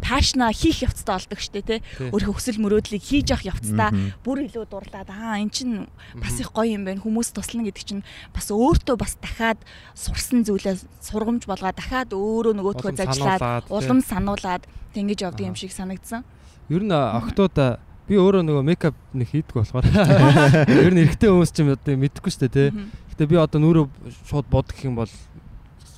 пашна 0.00 0.50
хийх 0.52 0.82
явцтай 0.86 1.16
болдог 1.20 1.40
штэ 1.40 1.60
тий. 1.62 1.80
Өөрийнхөө 2.12 2.36
хүсэл 2.36 2.60
мөрөөдлийг 2.62 3.02
хийж 3.02 3.32
явах 3.32 3.56
явцдаа 3.56 3.90
бүр 4.22 4.46
илүү 4.46 4.64
дурлаад 4.70 5.08
аа 5.10 5.40
эн 5.40 5.50
чин 5.50 5.88
бас 6.14 6.38
их 6.38 6.52
гоё 6.52 6.76
юм 6.76 6.84
байна. 6.84 7.02
Хүмүүс 7.02 7.32
туслана 7.34 7.66
гэдэг 7.66 7.84
чинь 7.84 8.04
бас 8.34 8.50
өөртөө 8.50 8.96
бас 8.98 9.18
дахиад 9.18 9.58
сурсан 9.94 10.46
зүйлээ 10.46 10.82
сургамж 11.00 11.46
болгоод 11.46 11.76
дахиад 11.76 12.10
өөрөө 12.14 12.54
нөгөөдхөө 12.56 12.92
зажлаад 12.96 13.68
улам 13.70 14.00
сануулаад 14.00 14.64
тэнгиж 14.94 15.26
явдаг 15.26 15.44
юм 15.46 15.56
шиг 15.58 15.72
санагдсан. 15.72 16.24
Ер 16.68 16.82
нь 16.82 16.92
октод 16.92 17.82
би 18.06 18.14
өөрөө 18.14 18.42
нөгөө 18.46 18.62
мейкап 18.62 18.94
нэг 19.12 19.28
хийдэг 19.34 19.54
болохоор 19.58 19.86
ер 20.86 20.92
нь 20.94 21.02
эрэгтэй 21.02 21.26
хүмүүс 21.26 21.50
ч 21.50 21.66
юм 21.66 21.74
одоо 21.74 21.98
мэдэхгүй 21.98 22.30
шүү 22.30 22.42
дээ 22.46 22.54
тий. 22.54 22.68
Гэтэ 23.10 23.26
би 23.26 23.34
одоо 23.34 23.58
нүрөө 23.58 23.86
шууд 24.30 24.46
бод 24.46 24.70
гэх 24.70 24.86
юм 24.86 24.94
бол 24.94 25.10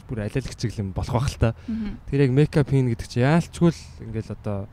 бүр 0.08 0.24
алиалах 0.24 0.56
чиглэл 0.56 0.88
юм 0.88 0.90
болох 0.96 1.12
байх 1.20 1.28
л 1.28 1.36
та. 1.36 1.50
Тэр 2.08 2.24
яг 2.24 2.32
мейкап 2.32 2.72
хийн 2.72 2.88
гэдэг 2.88 3.08
чинь 3.12 3.28
яалчгүй 3.28 3.70
л 3.76 3.82
ингээл 4.08 4.32
одоо 4.40 4.64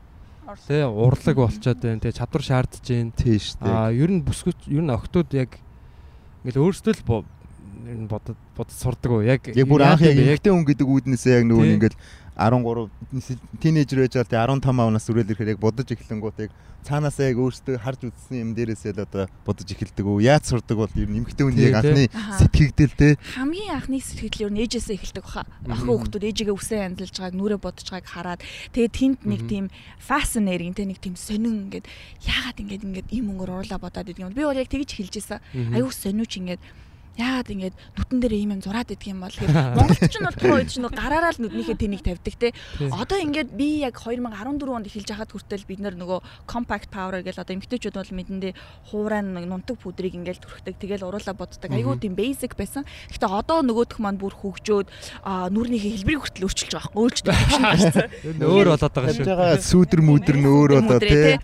тий 0.68 0.82
урлаг 0.86 1.36
болчоод 1.36 1.78
байна 1.82 2.00
тий 2.00 2.12
чадвар 2.14 2.42
шаардж 2.42 2.80
байна. 2.86 3.10
Тий 3.16 3.38
шүү 3.38 3.58
дээ. 3.64 3.72
Аа 3.74 3.90
ер 3.90 4.10
нь 4.14 4.22
бүсгүч 4.22 4.68
ер 4.70 4.82
нь 4.86 4.94
октод 4.94 5.32
яг 5.34 5.58
ингээл 6.44 6.62
өөрсдөө 6.70 6.94
л 6.94 7.02
бо- 7.06 7.24
ер 7.86 7.98
нь 7.98 8.06
бодод 8.10 8.38
бод 8.56 8.70
сурдаг 8.70 9.10
уу 9.12 9.22
яг 9.26 9.46
Яг 9.50 9.66
бүр 9.66 9.82
анх 9.82 10.02
яг 10.06 10.16
эмэгтэй 10.18 10.52
хүн 10.54 10.66
гэдэг 10.66 10.86
үүднээсээ 10.86 11.34
яг 11.42 11.44
нөгөө 11.50 11.66
Тий. 11.66 11.94
Нь 12.36 12.52
ингээд 12.60 12.90
13 13.16 13.60
тинейжер 13.60 13.98
байж 14.04 14.14
байгаа 14.28 14.60
15 14.60 14.68
авнаас 14.68 15.08
үрэл 15.08 15.32
ирэхээр 15.32 15.52
яг 15.56 15.60
бодож 15.60 15.88
эхлэнгүүт 15.88 16.38
яг 16.44 16.52
цаанаасаа 16.86 17.32
яг 17.32 17.38
өөртөө 17.42 17.76
харж 17.82 18.00
үзсэн 18.06 18.36
юм 18.46 18.50
дээрээсээ 18.54 18.92
л 18.94 19.02
одоо 19.08 19.26
бодож 19.42 19.66
эхэлдэг 19.66 20.06
үү 20.06 20.22
яаж 20.22 20.44
сурдаг 20.54 20.76
бол 20.78 20.92
ер 20.94 21.08
нь 21.10 21.18
эмэгтэй 21.24 21.42
хүн 21.48 21.56
Тий, 21.56 21.66
яг 21.72 21.82
тий. 21.82 22.06
анхны 22.06 22.06
сэтгэгдэл 22.38 22.94
те 22.94 23.08
хамгийн 23.34 23.74
анхны 23.74 23.98
сэтгэл 23.98 24.44
ер 24.46 24.52
нь 24.54 24.60
ээжээсээ 24.62 24.94
эхэлдэг 25.00 25.24
баха. 25.26 25.42
Охин 25.66 25.82
Мгм. 25.82 25.90
хүүхдүүд 25.98 26.24
ээжигээ 26.30 26.54
үсээ 26.54 26.78
янзалж 26.86 27.14
байгааг 27.18 27.34
нүрэ 27.34 27.56
бодож 27.58 27.86
байгааг 27.90 28.06
хараад 28.06 28.40
тэгээд 28.70 28.92
тэнд 28.94 29.18
нэг 29.26 29.40
тийм 29.50 29.64
fascinating 29.98 30.72
те 30.78 30.86
нэг 30.86 31.00
тийм 31.02 31.16
сонин 31.18 31.66
ингээд 31.66 31.90
яагаад 32.22 32.60
ингээд 32.62 32.84
ингээд 32.86 33.08
ийм 33.10 33.26
өнгөөр 33.34 33.50
уруулаа 33.66 33.80
бодоод 33.82 34.06
идэг 34.12 34.22
юм. 34.22 34.30
Би 34.36 34.46
бол 34.46 34.54
яг 34.54 34.70
тэгж 34.70 34.94
хэлж 34.94 35.14
ийсэн. 35.18 35.40
Мгм. 35.58 35.74
Аюу 35.74 35.90
сониуч 35.90 36.32
ингээд 36.38 36.62
яагаад 37.16 37.48
ингээд 37.48 37.76
нүтэн 37.96 38.18
дээр 38.20 38.34
ийм 38.36 38.50
юм 38.56 38.60
зураад 38.60 38.92
идэг 38.92 39.08
юм 39.10 39.24
бол 39.24 39.32
тэгээд 39.32 39.76
монголч 39.76 40.14
нь 40.16 40.26
бол 40.26 40.36
тухайн 40.36 40.56
үед 40.60 40.70
чинь 40.70 40.86
гараараа 40.86 41.32
л 41.32 41.40
нүднийхээ 41.40 41.76
тэнийг 41.80 42.02
тавьдаг 42.04 42.34
те. 42.36 42.48
Одоо 42.92 43.18
ингээд 43.24 43.50
би 43.56 43.80
яг 43.80 43.96
2014 43.96 44.68
онд 44.68 44.86
эхэлж 44.86 45.08
байхад 45.08 45.32
хүртэл 45.32 45.64
бид 45.64 45.80
нар 45.80 45.96
нөгөө 45.96 46.20
compact 46.44 46.92
powder 46.92 47.24
гэж 47.24 47.40
одоо 47.40 47.56
эмгтээчүүд 47.56 47.96
бол 47.96 48.12
мэдэндээ 48.12 48.52
хуурай 48.92 49.22
нэг 49.24 49.48
нунтаг 49.48 49.80
пудрыг 49.80 50.12
ингээд 50.12 50.44
түрхдэг 50.44 50.76
тэгэл 50.76 51.08
уруулаа 51.08 51.32
боддог. 51.32 51.72
Айгуу 51.72 51.96
тийм 51.96 52.12
basic 52.12 52.52
байсан. 52.52 52.84
Гэхдээ 53.08 53.32
одоо 53.32 53.64
нөгөөх 53.64 53.96
маань 53.96 54.20
бүр 54.20 54.36
хөгжөөд 54.36 54.88
аа, 55.24 55.48
нүрнийхээ 55.48 56.04
хэлбэрийг 56.04 56.20
хүртэл 56.20 56.46
өөрчилж 56.46 56.72
байгаа. 56.76 56.92
Өөрчлөлт 56.96 57.28
болсон. 57.64 58.08
Ер 58.28 58.36
нь 58.36 58.44
өөр 58.44 58.66
болоод 58.76 58.92
байгаа 58.92 59.56
шүү. 59.56 59.64
сүүдэр 59.64 60.00
мүдэр 60.04 60.36
нь 60.36 60.48
өөр 60.48 60.70
одоо 60.84 61.00
те 61.00 61.40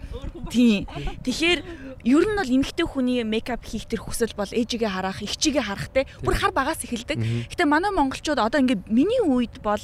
Тийм. 0.50 0.86
Тэгэхээр 1.24 1.60
ер 2.02 2.24
нь 2.26 2.36
бол 2.38 2.50
эмэгтэй 2.50 2.86
хүний 2.86 3.22
мейкап 3.22 3.62
хийх 3.62 3.86
тэр 3.86 4.02
хүсэл 4.02 4.34
бол 4.34 4.50
ээжигээ 4.50 4.90
харах, 4.90 5.22
эгчигээ 5.22 5.62
харахтай 5.62 6.04
бүр 6.22 6.34
хар 6.34 6.50
багаас 6.50 6.82
эхэлдэг. 6.82 7.18
Гэтэ 7.50 7.64
манай 7.66 7.94
монголчууд 7.94 8.42
одоо 8.42 8.58
ингээд 8.58 8.90
миний 8.90 9.22
үед 9.22 9.62
бол 9.62 9.80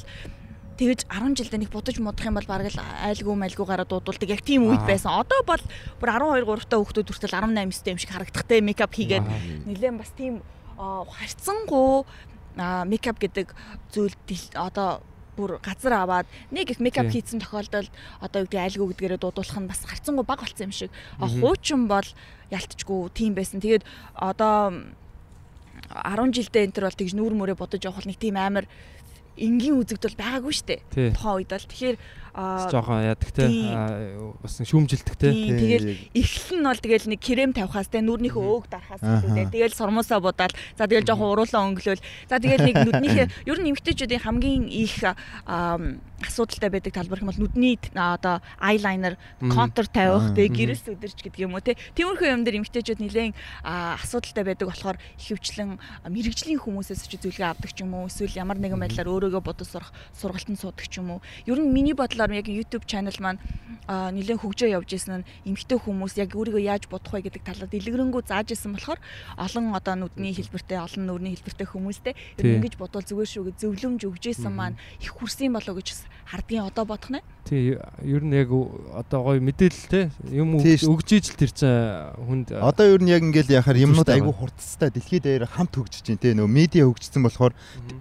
тэгэж 0.79 1.11
10 1.11 1.35
жилдээ 1.35 1.59
нэг 1.67 1.71
будаж 1.75 1.99
модох 1.99 2.23
юм 2.23 2.39
бол 2.39 2.47
бараг 2.47 2.71
л 2.71 2.79
айлгүй 2.79 3.35
мальгуугаараа 3.35 3.83
дуудулдаг. 3.83 4.31
Яг 4.31 4.43
тийм 4.47 4.67
үед 4.67 4.83
байсан. 4.87 5.11
Одоо 5.11 5.43
бол 5.43 5.63
бүр 5.99 6.09
12 6.15 6.47
3 6.47 6.71
та 6.71 6.79
хүүхдүүд 6.79 7.07
хүртэл 7.11 7.35
18 7.35 7.67
9 7.67 7.91
юм 7.91 7.99
шиг 7.99 8.11
харагдахтай 8.15 8.59
мейкап 8.63 8.95
хийгээд 8.95 9.25
нэлээд 9.67 9.99
бас 9.99 10.11
тийм 10.15 10.39
харьцангуй 10.79 12.07
мейкап 12.87 13.19
гэдэг 13.19 13.51
зүйл 13.91 14.15
одоо 14.55 15.03
бүр 15.39 15.63
газар 15.63 15.95
аваад 16.03 16.27
нэг 16.51 16.75
их 16.75 16.83
мейкап 16.83 17.07
Тийм. 17.07 17.15
хийсэн 17.15 17.39
тохиолдолд 17.39 17.87
одоо 18.19 18.43
юу 18.43 18.47
гэдэг 18.51 18.59
айлгүй 18.59 18.87
гэдгээрээ 18.91 19.23
дуудуулах 19.23 19.59
нь 19.63 19.71
бас 19.71 19.87
харьцангуй 19.87 20.27
баг 20.27 20.43
болсон 20.43 20.67
юм 20.67 20.75
шиг. 20.75 20.91
Хуучин 21.15 21.87
бол 21.87 22.07
ялтчгүй 22.51 22.99
тийм 23.15 23.39
байсан. 23.39 23.63
Тэгээд 23.63 23.87
одоо 24.19 24.91
10 25.87 26.35
жилдээ 26.35 26.67
энэ 26.67 26.75
төр 26.75 26.85
бол 26.91 26.99
тэгж 26.99 27.13
нүүр 27.15 27.33
мөрөө 27.39 27.57
бодож 27.57 27.81
явах 27.87 28.03
нэг 28.03 28.19
тийм 28.19 28.35
амар 28.35 28.67
энгийн 29.39 29.79
үзэгдэл 29.79 30.19
байгаагүй 30.19 30.53
шүү 30.53 30.67
дээ. 30.67 31.15
Тухайн 31.15 31.37
үед 31.39 31.51
бол 31.55 31.69
тэгэхээр 31.71 31.97
жоохон 32.33 33.03
яадаг 33.03 33.29
те 33.33 33.45
бас 34.41 34.59
шүүмжилдэг 34.61 35.15
те. 35.17 35.31
Тийм, 35.33 35.57
тэгэл 35.57 35.87
эхлэл 36.13 36.59
нь 36.61 36.67
бол 36.69 36.79
тэгэл 36.79 37.09
нэг 37.09 37.19
крем 37.19 37.51
тавихаас 37.53 37.89
те 37.89 38.01
нүрнийхөө 38.01 38.43
өөг 38.43 38.65
дарахаас 38.69 39.01
Аха. 39.01 39.25
хэлээ. 39.25 39.51
Тэгэл 39.51 39.75
сормосоо 39.75 40.19
будаад 40.21 40.53
за 40.77 40.85
тэгэл 40.87 41.07
жоохон 41.07 41.33
уруулаа 41.33 41.65
өнгөлөөл. 41.69 42.03
За 42.29 42.39
тэгэл 42.39 42.65
нэг 42.69 42.75
нүднийхээ 42.85 43.27
ер 43.49 43.57
нь 43.59 43.69
эмгтээчүүдийн 43.73 44.23
хамгийн 44.23 44.65
их 44.69 44.95
асуудалтай 46.23 46.69
байдаг 46.69 46.93
талбар 46.93 47.19
юм 47.21 47.29
бол 47.31 47.39
нүдний 47.39 47.79
одоо 47.95 48.41
Мгм. 49.39 49.51
контур 49.55 49.87
тавих 49.87 50.35
тэгээ 50.35 50.49
Мгм. 50.49 50.57
гэрэл 50.57 50.83
сүдэрч 50.83 51.17
гэдэг 51.23 51.39
юм 51.39 51.53
уу 51.55 51.63
те 51.63 51.75
тиймэрхүү 51.95 52.27
юм 52.27 52.43
дээр 52.43 52.59
эмгтээчүүд 52.63 52.99
нэлээд 52.99 53.35
асуудалтай 53.63 54.43
байдаг 54.43 54.67
болохоор 54.67 54.97
ихэвчлэн 55.19 55.79
мэрэгжлийн 56.09 56.59
хүмүүсээс 56.59 57.07
ч 57.07 57.15
зөвлөгөө 57.19 57.49
авдаг 57.55 57.71
ч 57.71 57.83
юм 57.83 57.93
уу 57.95 58.07
эсвэл 58.11 58.35
ямар 58.35 58.59
нэгэн 58.59 58.79
байдлаар 58.79 59.07
өөрөөгөө 59.07 59.43
бодож 59.43 59.67
сурах 59.71 59.91
сургалтанд 60.15 60.59
суудаг 60.59 60.87
ч 60.87 60.99
юм 60.99 61.17
уу. 61.17 61.21
Ер 61.47 61.59
нь 61.59 61.71
миний 61.71 61.95
бодлоор 61.95 62.31
яг 62.35 62.47
YouTube 62.47 62.83
channel 62.83 63.15
маань 63.19 63.39
нэлээд 63.87 64.43
хөгжөө 64.43 64.69
явж 64.75 64.89
исэн 64.93 65.23
нь 65.23 65.27
эмгтээ 65.49 65.79
хүмүүс 65.79 66.19
яг 66.19 66.35
өөрийгөө 66.35 66.63
яаж 66.63 66.83
бодох 66.91 67.13
вэ 67.15 67.25
гэдэг 67.31 67.43
талаар 67.47 67.69
дэлгэрэнгүй 67.71 68.21
зааж 68.27 68.53
исэн 68.53 68.75
болохоор 68.75 68.99
олон 69.37 69.73
одоо 69.73 69.95
нүдний 69.95 70.33
хэлбэртэй 70.35 70.77
олон 70.77 71.03
нүрийн 71.09 71.33
хэлбэртэй 71.35 71.67
хүмүүстэй 71.67 72.13
ингэж 72.37 72.75
бодвол 72.77 73.05
зүгээр 73.05 73.29
шүү 73.29 73.43
гэж 73.49 73.55
зөвлөмж 73.63 74.01
өгж 74.05 74.23
исэн 74.29 74.53
маань 74.53 74.77
их 75.01 75.13
хүрсэн 75.15 75.53
болоо 75.53 75.79
гэж 75.79 76.08
хардгийн 76.29 76.65
одоо 76.67 76.85
бодох 76.85 77.09
нэ 77.09 77.21
Тий 77.49 77.77
ер 78.05 78.23
нь 78.23 78.33
яг 78.33 78.53
одоо 78.93 79.19
гоё 79.25 79.41
мэдээлэл 79.41 79.89
те 79.89 80.01
юм 80.29 80.61
өгж 80.61 81.09
ижил 81.09 81.37
тэр 81.39 81.51
чинь 81.51 82.13
хүнд 82.21 82.53
Одоо 82.53 82.85
ер 82.85 83.01
нь 83.01 83.09
яг 83.09 83.25
ингээл 83.25 83.57
яхаар 83.57 83.81
юмнууд 83.81 84.09
айгүй 84.09 84.33
хурцтай 84.33 84.93
дэлхийд 84.93 85.25
даяар 85.25 85.49
хамт 85.49 85.73
хөгжиж 85.73 86.05
байна 86.13 86.21
те 86.21 86.37
нөгөө 86.37 86.53
медиа 86.53 86.85
хөгжсөн 86.85 87.25
болохоор 87.25 87.53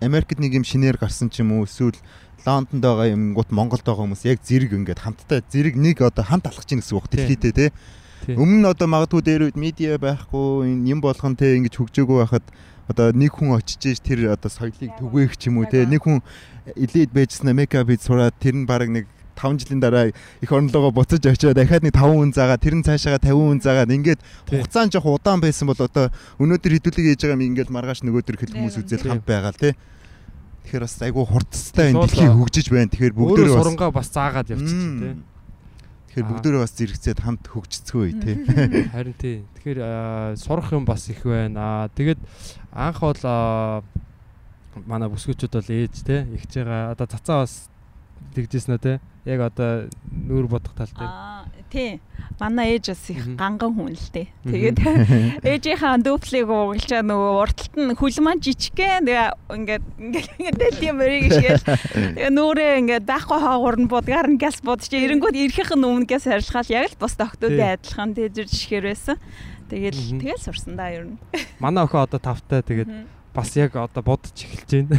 Америкт 0.05 0.37
нэг 0.37 0.53
юм 0.53 0.65
шинээр 0.69 1.01
гарсан 1.01 1.33
ч 1.33 1.41
юм 1.41 1.57
уу 1.57 1.65
эсвэл 1.65 1.97
Лондонд 2.45 2.85
байгаа 2.85 3.09
юм 3.09 3.33
гут 3.35 3.51
Монголд 3.51 3.83
байгаа 3.83 4.05
хүмүүс 4.05 4.29
яг 4.29 4.45
зэрэг 4.45 4.73
ингээд 4.77 5.01
хамтдаа 5.03 5.41
зэрэг 5.49 5.75
нэг 5.75 6.05
одоо 6.05 6.25
хамт 6.25 6.47
алхаж 6.47 6.69
ийн 6.71 6.81
гэсэн 6.85 6.97
үг 6.97 7.09
Тий. 7.09 7.25
дэлхийдээ 7.25 7.53
те 7.53 7.67
Тий. 8.27 8.37
Өмнө 8.37 8.63
нь 8.63 8.71
одоо 8.71 8.87
магадгүй 8.87 9.23
дээр 9.25 9.43
үед 9.49 9.57
медиа 9.59 9.99
байхгүй 9.99 10.71
юм 10.87 11.01
болгон 11.01 11.35
те 11.39 11.57
ингэж 11.57 11.75
хөгжөөгөө 11.79 12.19
байхад 12.23 12.47
одоо 12.89 13.13
нэг 13.13 13.37
хүн 13.37 13.55
очиж 13.55 13.85
ийш 13.85 14.01
тэр 14.01 14.33
одоо 14.33 14.51
соёлыг 14.51 14.97
түгээх 14.97 15.37
ч 15.37 15.53
юм 15.53 15.61
уу 15.61 15.69
те 15.69 15.85
нэг 15.85 16.03
хүн 16.03 16.25
элит 16.75 17.13
байжснаа 17.13 17.55
мекап 17.55 17.89
хийж 17.89 18.09
сураад 18.09 18.35
тэр 18.41 18.57
нь 18.57 18.67
баг 18.67 18.89
нэг 18.89 19.07
5 19.39 19.63
жилийн 19.63 19.81
дараа 19.81 20.11
их 20.11 20.51
орнолоогоо 20.51 20.91
буцаж 20.91 21.23
очиод 21.23 21.55
дахиад 21.55 21.87
нэг 21.87 21.95
5 21.95 22.17
хүн 22.17 22.33
заагаад 22.35 22.65
тэр 22.65 22.75
нь 22.75 22.83
цаашаага 22.83 23.23
50 23.23 23.39
хүн 23.39 23.61
заагаад 23.63 23.95
ингээд 23.95 24.21
Тий. 24.21 24.59
хугацаанд 24.59 24.93
жоох 24.97 25.07
удаан 25.21 25.39
байсан 25.39 25.71
бол 25.71 25.79
одоо 25.79 26.11
өнөөдөр 26.43 26.73
хэдүүлэг 26.75 27.07
хийж 27.15 27.23
байгаа 27.23 27.39
юм 27.39 27.47
ингээд 27.55 27.71
маргааш 27.71 28.03
нөгөөдөр 28.03 28.37
хэл 28.41 28.55
хүмүүс 28.59 28.77
үзэл 28.83 29.07
хамт 29.07 29.29
байгаа 29.29 29.55
л 29.55 29.63
те 29.63 29.77
Тэгэхээр 30.69 30.85
бас 30.85 30.97
айгүй 31.01 31.25
хурцтай 31.25 31.87
энэ 31.97 32.05
дэлхий 32.05 32.29
хөгжиж 32.29 32.67
байна. 32.69 32.93
Тэгэхээр 32.93 33.17
бүгдөө 33.17 33.45
бас 33.49 33.57
сурангаа 33.57 33.89
бас 33.89 34.09
заагаад 34.13 34.53
явчихчих 34.53 34.93
тий. 35.01 35.13
Тэгэхээр 36.19 36.35
бүгдөө 36.35 36.61
бас 36.67 36.75
зэрэгцээд 36.75 37.19
хамт 37.23 37.47
хөгжицгөө 37.47 38.07
тий. 38.19 38.35
Харин 38.95 39.15
тий. 39.15 39.37
Тэгэхээр 39.55 40.35
сурах 40.35 40.75
юм 40.75 40.83
бас 40.83 41.07
их 41.07 41.23
байна. 41.23 41.87
Аа 41.87 41.95
тэгээд 41.95 42.19
анх 42.75 42.99
бол 42.99 43.23
манай 44.83 45.07
бүсгүүчүүд 45.07 45.55
бол 45.55 45.71
ээж 45.79 45.95
те 46.03 46.27
ихж 46.35 46.59
байгаа 46.59 46.91
одоо 46.99 47.07
цацаа 47.07 47.47
бас 47.47 47.71
тэгжсэн 48.35 48.75
үү 48.75 48.83
те 48.83 48.93
яг 49.31 49.47
одоо 49.47 49.87
нүүр 50.11 50.51
бодох 50.51 50.75
тал 50.75 50.91
дээр 50.91 51.15
Аа 51.69 51.73
тий. 51.73 52.01
Манай 52.41 52.79
ээж 52.79 52.95
бас 52.95 53.11
их 53.11 53.25
ганган 53.37 53.75
хүн 53.75 53.93
л 53.93 54.09
дээ. 54.15 54.29
Тэгээд 54.47 54.79
ээжийнхаа 55.53 55.99
дүүплийг 56.01 56.49
уугалчаа 56.49 57.03
нөгөө 57.03 57.33
урталт 57.43 57.75
нь 57.77 57.99
хүлман 57.99 58.39
жижигхэн. 58.41 59.05
Тэгээ 59.05 59.29
ингээд 59.53 59.85
ингээд 59.99 60.57
дэлхийн 60.57 60.97
мөрийг 60.97 61.29
шигээл 61.35 61.67
тэгээ 61.67 62.31
нүрээ 62.31 62.79
ингээд 62.79 63.05
байхгүй 63.11 63.39
хаагуур 63.43 63.77
нь 63.83 63.91
будгаар 63.91 64.29
нь 64.31 64.39
газ 64.39 64.63
будчих 64.63 65.03
эрэнгүүд 65.03 65.35
ирэхин 65.35 65.83
өмнө 65.83 66.07
газ 66.07 66.25
харилцахаар 66.31 66.73
яг 66.73 66.95
л 66.95 67.03
бос 67.03 67.19
тогтуудын 67.19 67.75
адилхан. 67.75 68.15
Тэр 68.15 68.31
жишгээр 68.33 68.87
байсан. 68.87 69.19
Тэгэл 69.69 70.01
тэгэл 70.23 70.41
сурсан 70.47 70.79
да 70.79 70.89
ер 70.95 71.05
нь. 71.11 71.19
манай 71.59 71.85
охин 71.85 72.07
одоо 72.07 72.23
тавтай. 72.23 72.63
Тэгээд 72.63 73.18
бас 73.39 73.55
яг 73.55 73.77
одоо 73.79 74.03
бодож 74.03 74.35
эхэлж 74.35 74.91
байна. 74.91 74.99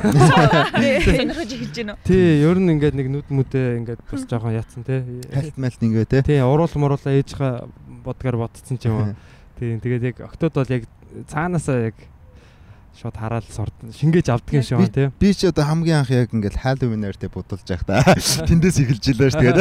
Сонирхож 1.03 1.51
эхэлж 1.51 1.75
байна 1.75 1.93
уу? 1.95 2.03
Тий, 2.07 2.39
ер 2.39 2.55
нь 2.55 2.71
ингээд 2.71 2.95
нэг 2.95 3.07
нүд 3.11 3.27
мүдээ 3.27 3.83
ингээд 3.83 4.01
бас 4.07 4.23
жоохон 4.23 4.55
яатсан 4.55 4.87
те. 4.87 5.03
Хальт 5.27 5.59
мальт 5.59 5.83
ингээ 5.83 6.07
тий. 6.07 6.21
Тий, 6.23 6.39
уруул 6.39 6.71
муруулаа 6.79 7.19
ээжийнхаа 7.19 7.67
бодгаар 8.07 8.39
бодцсон 8.39 8.79
ч 8.79 8.87
юм 8.87 8.95
уу. 8.95 9.11
Тий, 9.59 9.75
тэгээд 9.75 10.07
яг 10.15 10.23
октод 10.23 10.55
бол 10.55 10.71
яг 10.71 10.87
цаанаасаа 11.27 11.91
яг 11.91 11.97
шууд 12.95 13.15
хараал 13.19 13.47
сурд 13.51 13.75
шингээж 13.91 14.31
шиг 14.63 14.79
байна 14.79 14.95
тий. 14.95 15.11
Би 15.19 15.35
ч 15.35 15.51
одоо 15.51 15.67
хамгийн 15.67 15.99
анх 15.99 16.11
яг 16.15 16.31
ингээл 16.31 16.63
Halloween-аар 16.63 17.19
тий 17.19 17.27
будалж 17.27 17.67
явах 17.67 17.83
та. 17.83 18.07
Тэндээс 18.47 18.79
эхэлж 18.87 19.03
илээ 19.03 19.29
ш 19.31 19.35
тэгээд. 19.35 19.59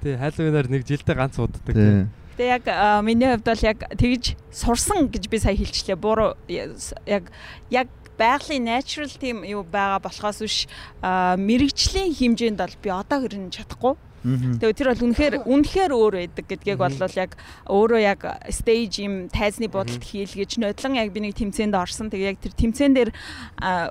Тий, 0.00 0.14
хайлвинаар 0.16 0.68
нэг 0.72 0.82
жилдээ 0.88 1.16
ганц 1.16 1.36
уддаг 1.36 1.68
тий. 1.68 2.08
Тэгээ 2.34 2.50
яг 2.50 2.64
миний 3.06 3.30
хувьд 3.30 3.46
бол 3.46 3.62
яг 3.62 3.78
тэгж 3.94 4.34
сурсан 4.50 5.06
гэж 5.06 5.30
би 5.30 5.38
сая 5.38 5.54
хэлчихлээ. 5.54 5.98
Буруу 5.98 6.34
яг 6.48 7.30
яг 7.70 7.88
байгалийн 8.18 8.66
natural 8.66 9.10
team 9.10 9.42
юу 9.46 9.62
байгаа 9.62 10.02
болохоос 10.02 10.42
биш 10.42 10.66
мэрэгжлийн 11.02 12.14
хэмжээнд 12.14 12.58
бол 12.58 12.76
би 12.82 12.90
одоо 12.90 13.18
хүрэн 13.22 13.54
чадахгүй. 13.54 13.94
Тэгээ 14.24 14.72
тэр 14.72 14.88
бол 14.92 15.04
үнэхээр 15.12 15.34
үнэхээр 15.44 15.92
өөр 15.92 16.14
байдаг 16.24 16.44
гэдгийг 16.48 16.78
бол 16.80 16.96
яг 17.20 17.30
өөрөө 17.68 18.00
яг 18.00 18.20
stage 18.48 19.04
юм 19.04 19.28
тайзны 19.28 19.68
бодолд 19.68 20.00
хийлгэж 20.00 20.56
нодлон 20.58 20.96
яг 20.96 21.12
би 21.12 21.20
нэг 21.20 21.36
тэмцээнд 21.36 21.76
орсон. 21.76 22.08
Тэгээ 22.08 22.32
яг 22.32 22.38
тэр 22.40 22.52
тэмцээн 22.56 22.92
дээр 22.96 23.10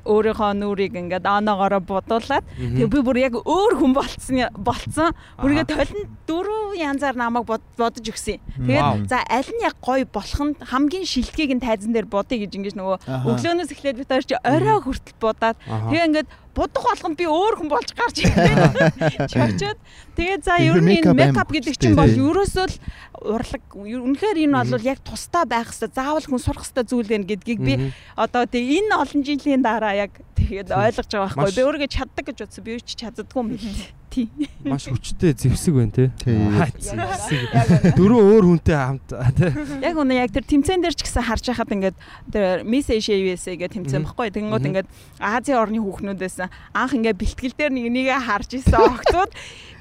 өөрийнхөө 0.04 0.52
нүрийг 0.58 0.94
ингээд 0.98 1.26
оноогоороо 1.26 1.82
бодуулаад 1.86 2.46
тэгээ 2.58 2.90
би 2.90 3.00
бүр 3.06 3.18
яг 3.22 3.34
өөр 3.38 3.74
хүн 3.78 3.94
болцсон 3.94 4.50
болцсон. 4.58 5.14
Бүргээ 5.38 5.66
толин 5.70 6.10
дөрвөн 6.26 6.82
янзаар 6.82 7.16
намайг 7.16 7.46
бод- 7.46 7.70
бодож 7.78 8.04
өгсөн. 8.04 8.42
Тэгээд 8.58 9.08
за 9.10 9.22
аль 9.30 9.52
нь 9.54 9.62
яг 9.62 9.78
гоё 9.82 10.06
болох 10.10 10.42
нь 10.42 10.58
хамгийн 10.60 11.06
шилдгийг 11.06 11.54
нь 11.58 11.64
тайзан 11.64 11.94
дээр 11.94 12.10
бодъё 12.10 12.42
гэж 12.42 12.52
ингэж 12.58 12.74
нөгөө 12.74 12.98
өглөөнөөс 13.30 13.72
эхлээд 13.74 13.98
би 14.02 14.06
таарч 14.10 14.30
орой 14.42 14.80
хүртэл 14.82 15.14
Аха. 15.24 15.90
тэгээ 15.90 16.08
ингээд 16.10 16.28
будах 16.54 16.84
болгон 16.86 17.16
би 17.18 17.26
өөр 17.26 17.56
хүн 17.60 17.70
болж 17.70 17.90
гарч 17.98 18.24
ирсэн. 18.24 19.28
Чочоод 19.28 19.80
тэгээд 20.18 20.42
за 20.46 20.58
ер 20.62 20.78
нь 20.78 21.02
makeup 21.02 21.14
энэ 21.14 21.24
аим 21.26 21.34
мекап 21.34 21.50
гэдэг 21.50 21.76
чинь 21.78 21.98
бол 21.98 22.10
ерөөсөө 22.10 22.66
л 22.70 22.78
урлаг 23.24 23.64
үнэхээр 23.74 24.38
энэ 24.46 24.64
бол 24.70 24.86
яг 24.86 25.00
тусдаа 25.02 25.44
байх 25.50 25.74
хэвээр 25.74 25.94
заавал 25.98 26.28
хүн 26.28 26.42
сурах 26.44 26.66
хэвээр 26.68 26.88
зүйл 26.90 27.10
байна 27.10 27.26
гэдгийг 27.30 27.60
би 27.64 27.74
одоо 28.14 28.44
тэгээ 28.46 28.86
энэ 28.86 28.94
олон 29.02 29.22
жилийн 29.26 29.64
дараа 29.66 29.94
яг 29.98 30.12
тэгээд 30.38 30.70
ойлгож 30.70 31.10
байгаа 31.10 31.30
байхгүй 31.34 31.56
би 31.58 31.66
өөрийгөө 31.66 31.90
чаддаг 31.90 32.26
гэж 32.30 32.38
бодсон 32.44 32.64
би 32.64 32.72
юу 32.76 32.82
ч 32.84 32.90
чаддаггүй 33.00 33.40
юм 33.42 33.50
бэл. 33.56 33.88
Тий. 34.14 34.30
маш 34.62 34.86
хүчтэй 34.86 35.34
зэвсэг 35.34 35.74
байна. 35.74 36.14
Аа, 36.30 36.70
зэвсэг. 36.78 37.98
Дөрөв 37.98 38.22
өөр 38.22 38.46
хүнтэй 38.46 38.78
хамт 38.78 39.10
тий. 39.10 39.50
Яг 39.82 39.98
үнэ 39.98 40.22
яг 40.22 40.30
тэр 40.30 40.46
тэмцээн 40.46 40.86
дээр 40.86 40.94
ч 40.94 41.02
гэсэн 41.02 41.26
харж 41.26 41.50
байхад 41.50 41.74
ингээд 41.74 41.98
тэр 42.30 42.62
Asia 42.62 43.18
USA 43.18 43.58
гэх 43.58 43.74
тэмцээн 43.74 44.06
Мгм. 44.06 44.14
баггүй. 44.14 44.30
Тэнгүүд 44.38 44.68
ингээд 44.70 44.88
Азийн 45.18 45.58
орны 45.58 45.82
хүүхнүүдээс 45.82 46.43
анх 46.74 46.92
ингээд 46.98 47.18
бэлтгэл 47.20 47.56
дээр 47.58 47.72
нэг 47.72 47.86
нэгэ 47.92 48.18
харж 48.24 48.50
исэн 48.60 48.80
охтууд 48.80 49.32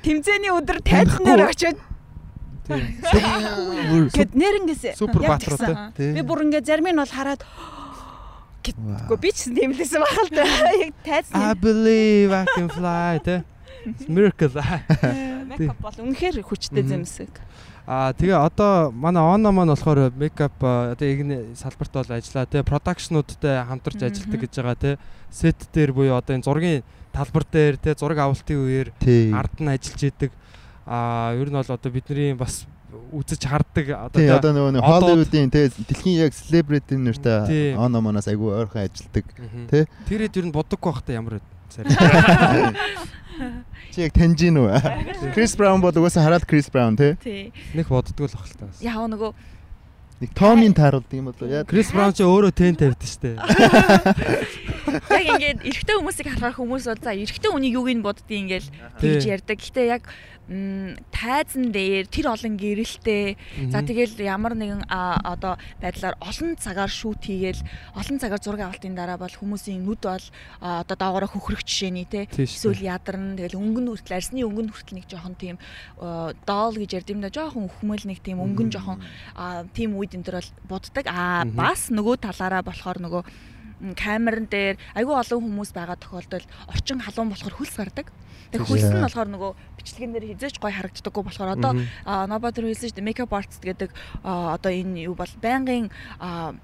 тэмцээний 0.02 0.52
өдөр 0.52 0.78
дээр 0.82 1.42
очиод 1.48 1.78
Тий. 2.62 2.78
гэд 4.14 4.32
нэрэнгээс 4.38 4.94
Супер 4.94 5.26
явж 5.26 5.42
баатруу, 5.50 5.58
гисэн. 5.58 5.92
тий. 5.98 6.12
Би 6.14 6.22
бүр 6.22 6.46
ингээд 6.46 6.66
зарим 6.66 6.86
нь 6.88 7.00
бол 7.00 7.10
хараад 7.10 7.42
Гэхдээ 8.62 9.18
би 9.18 9.30
ч 9.34 9.50
лсэн 9.50 9.98
байгаа 10.06 10.22
л 10.22 10.30
да. 10.30 10.46
Яг 10.86 10.94
I 10.94 11.02
тайзны 11.02 11.58
believe 11.58 12.30
I 12.30 12.46
can 12.54 12.70
fly 12.70 13.18
тий. 13.18 13.42
Miracle. 14.06 14.54
мекап 15.50 15.78
бол 15.82 15.96
үнэхээр 16.06 16.46
хүчтэй 16.46 16.86
зэмсэг. 16.86 17.34
Аа 17.86 18.14
тэгээ 18.14 18.38
одоо 18.38 18.94
манай 18.94 19.22
Оно 19.22 19.50
маань 19.50 19.74
болохоор 19.74 20.14
мекап 20.14 20.54
а, 20.62 20.92
одоо 20.94 21.08
игний 21.08 21.50
салбарт 21.58 21.92
бол 21.92 22.10
ажиллаа 22.14 22.46
те 22.46 22.62
продакшнуудтай 22.62 23.66
хамтарч 23.66 24.06
ажилладаг 24.06 24.40
гэж 24.40 24.52
байгаа 24.54 24.76
те 24.78 24.90
сет 25.30 25.58
дээр 25.74 25.90
буюу 25.90 26.14
одоо 26.14 26.38
энэ 26.38 26.46
зургийн 26.46 26.86
талбар 27.10 27.42
дээр 27.42 27.76
те 27.82 27.98
зураг 27.98 28.22
авалтын 28.22 28.62
үеэр 28.62 28.88
Тий. 29.02 29.34
ард 29.34 29.58
нь 29.58 29.66
ажиллаж 29.66 30.02
идэг 30.14 30.30
аа 30.86 31.34
ер 31.34 31.50
нь 31.50 31.58
бол 31.58 31.74
одоо 31.74 31.90
бидний 31.90 32.38
бас 32.38 32.70
үзэж 33.10 33.50
харддаг 33.50 33.86
одоо 33.90 34.14
Тий 34.14 34.30
одоо 34.30 34.54
нөгөө 34.54 34.78
Hollywood-ийн 34.78 35.50
тий 35.50 35.66
дэлхийн 35.66 36.22
яг 36.22 36.38
celebrity 36.38 36.94
Тий. 36.94 37.02
нэртэй 37.02 37.74
оно 37.74 37.98
манаас 37.98 38.30
айгүй 38.30 38.62
ойрхон 38.62 38.86
ажилдаг. 38.86 39.26
Мгм. 39.34 39.66
Тэ? 39.66 39.90
тэрэд 40.06 40.38
ер 40.38 40.46
нь 40.46 40.54
бодоггүй 40.54 40.86
байхдаа 40.86 41.18
ямар 41.18 41.42
байд 41.42 41.46
Чи 43.92 44.06
яг 44.06 44.12
таньж 44.12 44.40
гин 44.40 44.60
үү? 44.60 45.32
Chris 45.32 45.56
Brown 45.56 45.80
бол 45.80 45.92
угаасаа 45.92 46.24
хараад 46.24 46.44
Chris 46.48 46.68
Brown 46.72 46.96
тий. 46.96 47.52
Нэг 47.72 47.88
боддгоо 47.88 48.28
л 48.28 48.36
ахaltaа 48.36 48.68
бас 48.68 48.80
Яг 48.84 49.00
нөгөө 49.08 49.32
Нэг 50.22 50.38
Tommy 50.38 50.70
тааруулдаг 50.70 51.18
юм 51.18 51.34
болоо 51.34 51.50
яа. 51.50 51.66
Крис 51.66 51.90
Браун 51.90 52.14
ч 52.14 52.22
өөрөө 52.22 52.54
тэн 52.54 52.78
тавьд 52.78 53.02
штэ 53.02 53.34
яг 55.10 55.26
ингээд 55.34 55.66
эрэгтэй 55.66 55.98
хүмүүсийг 55.98 56.30
харахаар 56.30 56.54
хүмүүс 56.62 56.84
бол 56.86 57.02
за 57.02 57.10
эрэгтэй 57.10 57.50
хүнийг 57.50 57.74
юуг 57.74 57.90
нь 57.90 58.06
боддгийг 58.06 58.46
ингээл 58.46 58.68
тэгж 59.02 59.22
ярьдаг. 59.26 59.58
Гэтэ 59.58 59.82
яг 59.90 60.06
тайзан 60.50 61.70
дээр 61.70 62.10
тэр 62.10 62.34
олон 62.34 62.58
гэрэлтэй. 62.58 63.38
За 63.70 63.80
тэгэл 63.80 64.18
ямар 64.26 64.58
нэгэн 64.58 64.90
одоо 64.90 65.54
байдлаар 65.78 66.18
олон 66.18 66.58
цагаар 66.58 66.90
шүүт 66.90 67.22
хийгээл 67.22 67.62
олон 67.94 68.18
цагаар 68.18 68.42
зураг 68.42 68.62
авалтын 68.66 68.98
дараа 68.98 69.16
бол 69.16 69.30
хүмүүсийн 69.30 69.86
нүд 69.86 70.02
бол 70.02 70.26
одоо 70.58 70.96
доогоороо 70.98 71.30
хөхрөх 71.30 71.62
жишээний 71.62 72.10
те. 72.10 72.26
Эсвэл 72.26 72.82
ядарна 72.82 73.38
тэгэл 73.38 73.54
өнгөн 73.54 73.86
хүртэл 73.94 74.18
арсны 74.18 74.42
өнгөн 74.42 74.74
хүртэл 74.74 74.98
нэг 74.98 75.06
жоохон 75.06 75.38
тийм 75.38 75.56
доол 75.96 76.74
гэж 76.74 76.90
ярьд 76.98 77.12
юм 77.14 77.22
да. 77.22 77.30
жоохон 77.30 77.70
өхмөл 77.70 78.02
нэг 78.02 78.18
тийм 78.20 78.42
өнгөн 78.42 78.68
жоохон 78.74 78.98
тийм 79.72 79.94
үед 79.94 80.18
энэ 80.18 80.26
төр 80.26 80.42
бол 80.42 80.82
буддаг 80.82 81.06
а 81.06 81.46
бас 81.46 81.88
нөгөө 81.94 82.18
талаараа 82.18 82.66
болохоор 82.66 82.98
нөгөө 82.98 83.22
камерн 83.98 84.46
дээр 84.46 84.76
айгүй 84.94 85.14
олон 85.14 85.42
хүмүүс 85.42 85.70
байгаа 85.74 85.98
тохиолдолд 85.98 86.48
орчин 86.70 87.02
халуун 87.02 87.30
болохоор 87.34 87.54
хөлс 87.58 87.76
гардаг. 87.76 88.08
Тэгээ 88.52 88.68
хөлс 88.68 88.90
нь 88.92 89.00
болохоор 89.00 89.30
нөгөө 89.32 89.52
бичлэгэн 89.80 90.12
дээр 90.12 90.26
хизээч 90.36 90.56
гой 90.60 90.72
харагддаггүй 90.76 91.24
болохоор 91.24 91.56
одоо 91.56 91.72
нободор 92.28 92.68
хэлсэн 92.68 92.92
шүү 92.92 92.96
дээ 93.00 93.08
makeup 93.08 93.32
artist 93.32 93.64
гэдэг 93.64 93.90
одоо 94.22 94.70
энэ 94.70 95.08
юу 95.08 95.16
бол 95.16 95.32
байнгын 95.40 95.88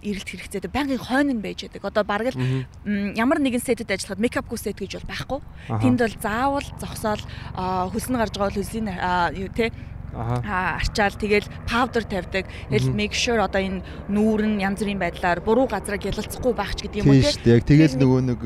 эрэлт 0.05 0.29
хэрэгцээтэй 0.29 0.69
байнгын 0.69 1.01
хойно 1.01 1.33
нь 1.33 1.41
байж 1.41 1.65
байдаг. 1.65 1.89
Одоо 1.89 2.05
бараг 2.05 2.37
л 2.37 2.69
ямар 3.17 3.41
нэгэн 3.41 3.65
сетэд 3.65 3.89
ажиллахад 3.89 4.21
makeup-гүй 4.21 4.59
сет 4.61 4.77
гэж 4.77 5.01
бол 5.01 5.09
байхгүй. 5.09 5.41
Тэнд 5.81 5.99
бол 6.05 6.17
заавал 6.21 6.69
зогсоол 6.77 7.25
хөлс 7.57 8.09
нь 8.13 8.21
гарч 8.21 8.35
байгаа 8.37 8.53
бол 8.53 8.61
хөлсийн 8.61 8.89
юу 9.33 9.49
те 9.57 9.73
арчаал 10.19 11.15
тэгэл 11.15 11.47
powder 11.71 12.03
тавьдаг. 12.03 12.51
Тэгэл 12.69 12.91
make 12.93 13.15
sure 13.15 13.39
одоо 13.39 13.63
энэ 13.63 13.83
нүүр 14.11 14.41
нь 14.45 14.63
янз 14.67 14.83
бүрийн 14.83 14.99
байдлаар 14.99 15.41
буруу 15.41 15.71
газараа 15.71 16.03
гялалцахгүй 16.03 16.55
байх 16.55 16.75
ч 16.75 16.91
гэдэг 16.91 17.07
юм 17.07 17.15
уу 17.15 17.23
Тийм. 17.23 17.55
Яг 17.55 17.63
тэгэл 17.63 17.95
нөгөө 18.03 18.21
нэг 18.27 18.41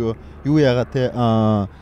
юу 0.45 0.59
яагаад 0.61 0.91
те 0.93 1.09
аа 1.17 1.73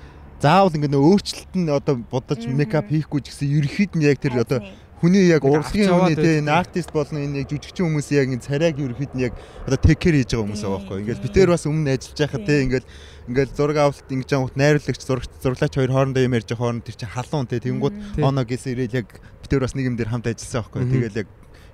заавал 0.40 0.72
ингэ 0.72 0.88
нөгөө 0.88 1.10
өөрчлөлт 1.10 1.54
нь 1.58 1.68
одоо 1.68 1.94
бодож 2.08 2.40
мекап 2.48 2.88
хийхгүй 2.88 3.20
ч 3.20 3.34
гэсэн 3.34 3.50
ерөөхдөө 3.60 3.98
нь 3.98 4.06
яг 4.08 4.18
тэр 4.22 4.40
одоо 4.40 4.60
хүний 5.00 5.28
яг 5.28 5.44
урлагийн 5.44 5.88
хүний 5.88 6.16
те 6.16 6.40
байдаг. 6.40 6.60
артист 6.60 6.92
болон 6.92 7.20
энэ 7.24 7.44
яг 7.44 7.48
жүжигчин 7.48 7.88
хүмүүсийн 7.88 8.20
яг 8.20 8.28
энэ 8.36 8.44
царайг 8.44 8.76
ерөөхдөө 8.80 9.16
нь 9.16 9.24
яг 9.24 9.34
одоо 9.64 9.80
тек 9.80 9.98
кэр 10.00 10.16
хийж 10.16 10.32
байгаа 10.32 10.44
хүмүүс 10.44 10.60
байгаа 10.64 10.76
байхгүй. 10.80 10.98
Ингээл 11.00 11.24
битээр 11.24 11.50
бас 11.52 11.64
өмнө 11.64 11.92
ажиллаж 11.96 12.18
байхад 12.20 12.44
те 12.44 12.54
ингээл 12.64 12.88
ингээл 13.28 13.56
зураг 13.56 13.76
авалт 13.80 14.08
ингэж 14.12 14.30
ангууд 14.36 14.56
найруулагч 14.60 15.00
зурагч 15.00 15.30
зураглаач 15.40 15.72
хоёр 15.76 15.92
хоорондоо 15.92 16.20
юм 16.24 16.36
ярьж 16.36 16.48
байгаа 16.52 16.60
хооронд 16.60 16.84
тэр 16.84 16.96
чинь 17.00 17.14
халуун 17.16 17.48
те. 17.48 17.60
Тий. 17.60 17.72
оноо 17.72 18.44
гэсэн 18.44 18.72
ирээл 18.76 18.98
яг 19.00 19.08
битээр 19.50 19.66
бас 19.66 19.74
нэг 19.74 19.90
юм 19.90 19.98
дээр 19.98 20.14
хамт 20.14 20.30
ажилласан 20.30 20.62
байхгүй. 20.62 20.86
Тэгэл 20.86 21.20
яг 21.26 21.28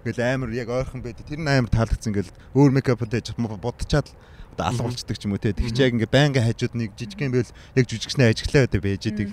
Ингээл 0.07 0.23
амар 0.23 0.51
яг 0.55 0.71
ойрхон 0.71 1.03
байдаг. 1.03 1.27
Тэр 1.27 1.43
нь 1.43 1.51
амар 1.51 1.67
таалагдсан 1.67 2.15
ингээл 2.15 2.31
өөр 2.55 2.71
мейкап 2.79 3.03
хийж 3.03 3.35
бодчихад 3.35 4.15
одоо 4.55 4.65
алга 4.71 4.87
болчдөг 4.87 5.19
ч 5.19 5.27
юм 5.27 5.35
уу 5.35 5.43
те. 5.43 5.51
Тэг 5.51 5.75
чи 5.75 5.83
яг 5.83 5.99
ингээ 5.99 6.07
байнгын 6.07 6.47
хажууд 6.47 6.79
нэг 6.79 6.95
жижигхэн 6.95 7.35
байвал 7.35 7.51
яг 7.75 7.85
жүжигчнээ 7.91 8.31
ажиглаа 8.31 8.71
өдөө 8.71 8.81
байж 8.87 9.03
идэг. 9.03 9.29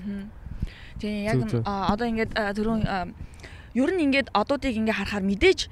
Тэгээ 0.97 1.29
яг 1.29 1.39
одоо 1.62 2.06
ингээд 2.10 2.32
түрүүн 2.34 2.82
ер 3.77 3.89
нь 3.93 4.01
ингээд 4.01 4.34
одуудыг 4.34 4.73
ингээ 4.73 4.97
харахаар 4.97 5.21
мэдээж 5.21 5.69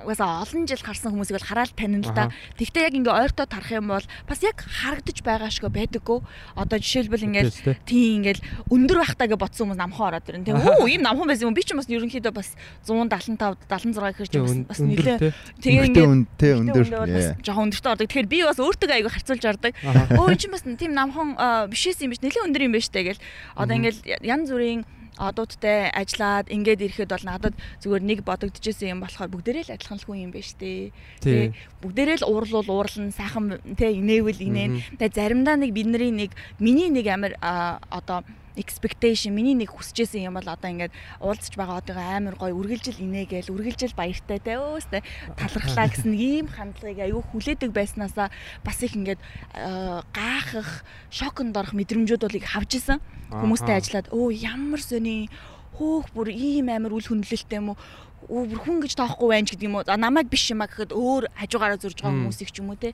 угаасаа 0.00 0.42
олон 0.42 0.64
жил 0.64 0.80
харсан 0.80 1.12
хүмүүсийг 1.12 1.36
бол 1.36 1.48
хараад 1.52 1.72
танина 1.76 2.04
л 2.06 2.14
да. 2.16 2.32
Тэгвэл 2.56 2.88
яг 2.88 2.94
ингээ 2.96 3.12
ойртоо 3.12 3.46
тарах 3.46 3.70
юм 3.72 3.92
бол 3.92 4.06
бас 4.26 4.40
яг 4.40 4.64
харагдаж 4.64 5.18
байгаа 5.20 5.50
шиг 5.52 5.68
байдаггүй. 5.68 6.18
Одоо 6.56 6.78
жишээлбэл 6.80 7.28
тэ. 7.52 7.76
тийм 7.84 8.24
ингээл 8.24 8.42
өндөр 8.72 8.98
байхтаа 9.04 9.28
гэж 9.28 9.38
бодсон 9.38 9.72
хүмүүс 9.72 9.80
намхан 9.80 10.06
ороод 10.16 10.28
ирэн. 10.28 10.44
Тэгээ 10.48 10.64
өө 10.80 10.88
ийм 10.88 11.02
намхан 11.04 11.28
байсан 11.28 11.52
юм 11.52 11.56
би 11.56 11.62
ч 11.62 11.76
бас 11.76 11.88
ерөнхийдөө 11.92 12.32
бас 12.32 12.56
175 12.88 13.68
76 13.68 14.16
гэхэр 14.16 14.30
чи 14.32 14.40
бас 14.64 14.80
нэлээ 14.80 15.18
тэгээ 15.60 16.06
үнэтэй 16.08 16.52
өндөр. 16.56 16.84
бас 16.88 17.28
жоохон 17.44 17.68
өндөртөө 17.68 17.92
ордог. 17.92 18.08
Тэгэхээр 18.08 18.32
би 18.32 18.38
бас 18.48 18.58
өөртөө 18.58 18.96
айгүй 18.96 19.12
харьцуулж 19.12 19.44
ордог. 19.44 19.72
Өө 20.16 20.28
энэ 20.32 20.40
чинь 20.40 20.54
бас 20.54 20.64
тийм 20.64 20.92
намхан 20.96 21.36
бишээс 21.68 22.00
юм 22.00 22.12
биш 22.12 22.24
нэлээ 22.24 22.46
өндөр 22.48 22.64
юм 22.66 22.72
байна 22.72 22.86
штэ 22.86 23.02
гэл. 23.04 23.22
Одоо 23.56 23.74
ингээл 23.76 24.00
янз 24.24 24.48
бүрийн 24.48 24.82
одуудтай 25.20 25.92
ажиллаад 25.92 26.48
ингээд 26.48 26.84
ирэхэд 26.88 27.12
бол 27.12 27.26
надад 27.28 27.54
зүгээр 27.84 28.02
нэг 28.02 28.18
бодогдчихсэн 28.24 28.96
юм 28.96 29.00
болохоор 29.04 29.28
бүгдээрээ 29.28 29.64
л 29.68 29.74
адилхан 29.76 29.98
л 30.00 30.06
хүн 30.08 30.22
юм 30.24 30.32
байна 30.32 30.48
штэ. 30.48 30.92
Тэ 31.20 31.52
бүгдээрээ 31.84 32.24
л 32.24 32.28
уурлуул 32.32 32.68
уурлан 32.72 33.12
сайхан 33.12 33.60
тэ 33.76 33.92
инээвэл 33.92 34.40
инээн. 34.40 34.72
Тэгээ 34.96 35.16
заримдаа 35.16 35.56
нэг 35.60 35.70
бидний 35.76 36.10
нэг 36.10 36.32
миний 36.56 36.88
нэг 36.88 37.06
амар 37.12 37.36
а, 37.44 37.76
одоо 37.92 38.24
expectation. 38.56 39.32
Миний 39.32 39.56
нэг 39.56 39.72
хүсэжсэн 39.72 40.28
юм 40.28 40.36
бол 40.36 40.48
одоо 40.48 40.68
ингээд 40.68 40.92
уулзч 41.20 41.56
байгаа 41.56 41.80
одоогоо 41.80 42.04
амар 42.04 42.36
гоё 42.36 42.54
үргэлжил 42.56 43.00
инээгээл 43.00 43.52
үргэлжил 43.52 43.96
баяртай 43.96 44.38
те. 44.38 44.60
Өөстэй 44.60 45.02
талархлаа 45.36 45.88
гэсэн 45.88 46.12
ийм 46.12 46.46
хандлагыг 46.52 47.00
аюу 47.00 47.24
хүлээдэг 47.32 47.72
байснаасаа 47.72 48.28
бас 48.64 48.78
их 48.84 48.92
ингээд 48.92 49.20
а, 49.56 50.04
гайхах 50.12 50.84
шоконд 51.08 51.56
орох 51.56 51.72
мэдрэмжүүд 51.72 52.22
бол 52.22 52.36
их 52.36 52.48
авч 52.52 52.76
исэн 52.76 53.00
хүмүүстэй 53.32 53.76
ажиллаад 53.80 54.12
өө 54.12 54.28
ямар 54.44 54.80
сони? 54.84 55.32
Хөөх 55.72 56.12
бүр 56.12 56.28
ийм 56.28 56.68
амар 56.68 56.92
үл 56.92 57.08
хүндлэлтэй 57.08 57.56
юм 57.56 57.72
уу? 57.72 57.80
Өө 58.28 58.52
бүр 58.52 58.60
хүн 58.60 58.78
гэж 58.84 58.92
тоохгүй 59.00 59.28
байна 59.32 59.48
ч 59.48 59.56
гэдэг 59.56 59.68
юм 59.72 59.76
уу? 59.80 59.88
За 59.88 59.96
намайг 59.96 60.28
биш 60.28 60.52
юм 60.52 60.60
а 60.60 60.68
гэхэд 60.68 60.92
өөр 60.92 61.32
хажуугаараа 61.40 61.80
зурж 61.80 62.04
байгаа 62.04 62.20
хүмүүсийг 62.20 62.52
ч 62.52 62.60
юм 62.60 62.70
уу 62.70 62.76
те. 62.76 62.92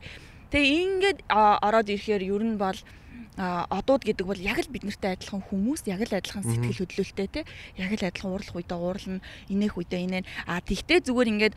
Тэгээ 0.54 0.78
ингээд 0.86 1.18
ороод 1.28 1.90
ирэхээр 1.90 2.22
ер 2.22 2.42
нь 2.46 2.56
бол 2.56 2.78
одууд 3.38 4.02
гэдэг 4.02 4.26
бол 4.26 4.38
яг 4.38 4.58
л 4.58 4.66
бид 4.66 4.82
нартай 4.82 5.14
адилхан 5.14 5.46
хүмүүс 5.46 5.86
яг 5.86 6.02
л 6.02 6.18
адилхан 6.18 6.42
сэтгэл 6.42 6.82
хөдлөлттэй 6.82 7.28
те 7.30 7.40
яг 7.78 7.94
л 7.94 8.02
адилхан 8.02 8.34
уурлах 8.34 8.58
үедээ 8.58 8.78
уурлна 8.78 9.22
инех 9.46 9.78
үедээ 9.78 10.02
инээн. 10.10 10.26
А 10.50 10.58
тэгтээ 10.58 11.06
зүгээр 11.06 11.30
ингээд 11.38 11.54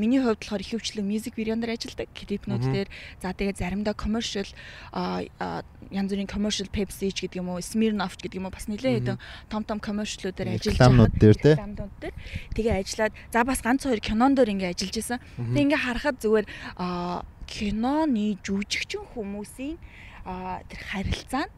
миний 0.00 0.24
хувьд 0.24 0.40
болохоор 0.40 0.64
их 0.64 0.72
хөвчлэн 0.72 1.04
мьюзик 1.04 1.36
видеон 1.36 1.60
дээр 1.60 1.76
ажилладаг 1.76 2.08
клипнүүд 2.16 2.64
дээр. 2.72 2.88
За 3.20 3.36
тэгээ 3.36 3.60
заримдаа 3.60 3.92
commercial 3.92 4.48
янз 5.92 6.08
бүрийн 6.08 6.30
commercial 6.30 6.68
Pepsi 6.72 7.12
ч 7.12 7.28
гэдэг 7.28 7.44
юм 7.44 7.52
уу 7.52 7.60
Smirnoff 7.60 8.16
ч 8.16 8.24
гэдэг 8.24 8.40
юм 8.40 8.48
уу 8.48 8.54
бас 8.56 8.64
нэлээд 8.64 9.04
хэдэн 9.04 9.18
том 9.52 9.62
том 9.68 9.76
commercial-үүдээр 9.76 10.56
ажиллаж 10.56 10.72
Рекламнууд 10.72 11.14
дээр 11.20 11.36
те. 11.36 11.52
тэгээ 12.56 12.80
ажиллаад 12.80 13.12
за 13.28 13.44
бас 13.44 13.60
ганц 13.60 13.84
хоёр 13.84 14.00
кинон 14.00 14.32
дээр 14.32 14.56
ингээ 14.56 14.72
ажиллаж 14.72 14.96
исэн. 14.96 15.20
Тэгээ 15.36 15.64
ингээ 15.68 15.84
харахад 15.84 16.16
зүгээр 16.22 16.46
киноны 17.50 18.38
жүжигчин 18.46 19.04
хүмүүсийн 19.10 19.76
тэр 20.68 20.80
харилцаа 20.90 21.44
нь 21.48 21.54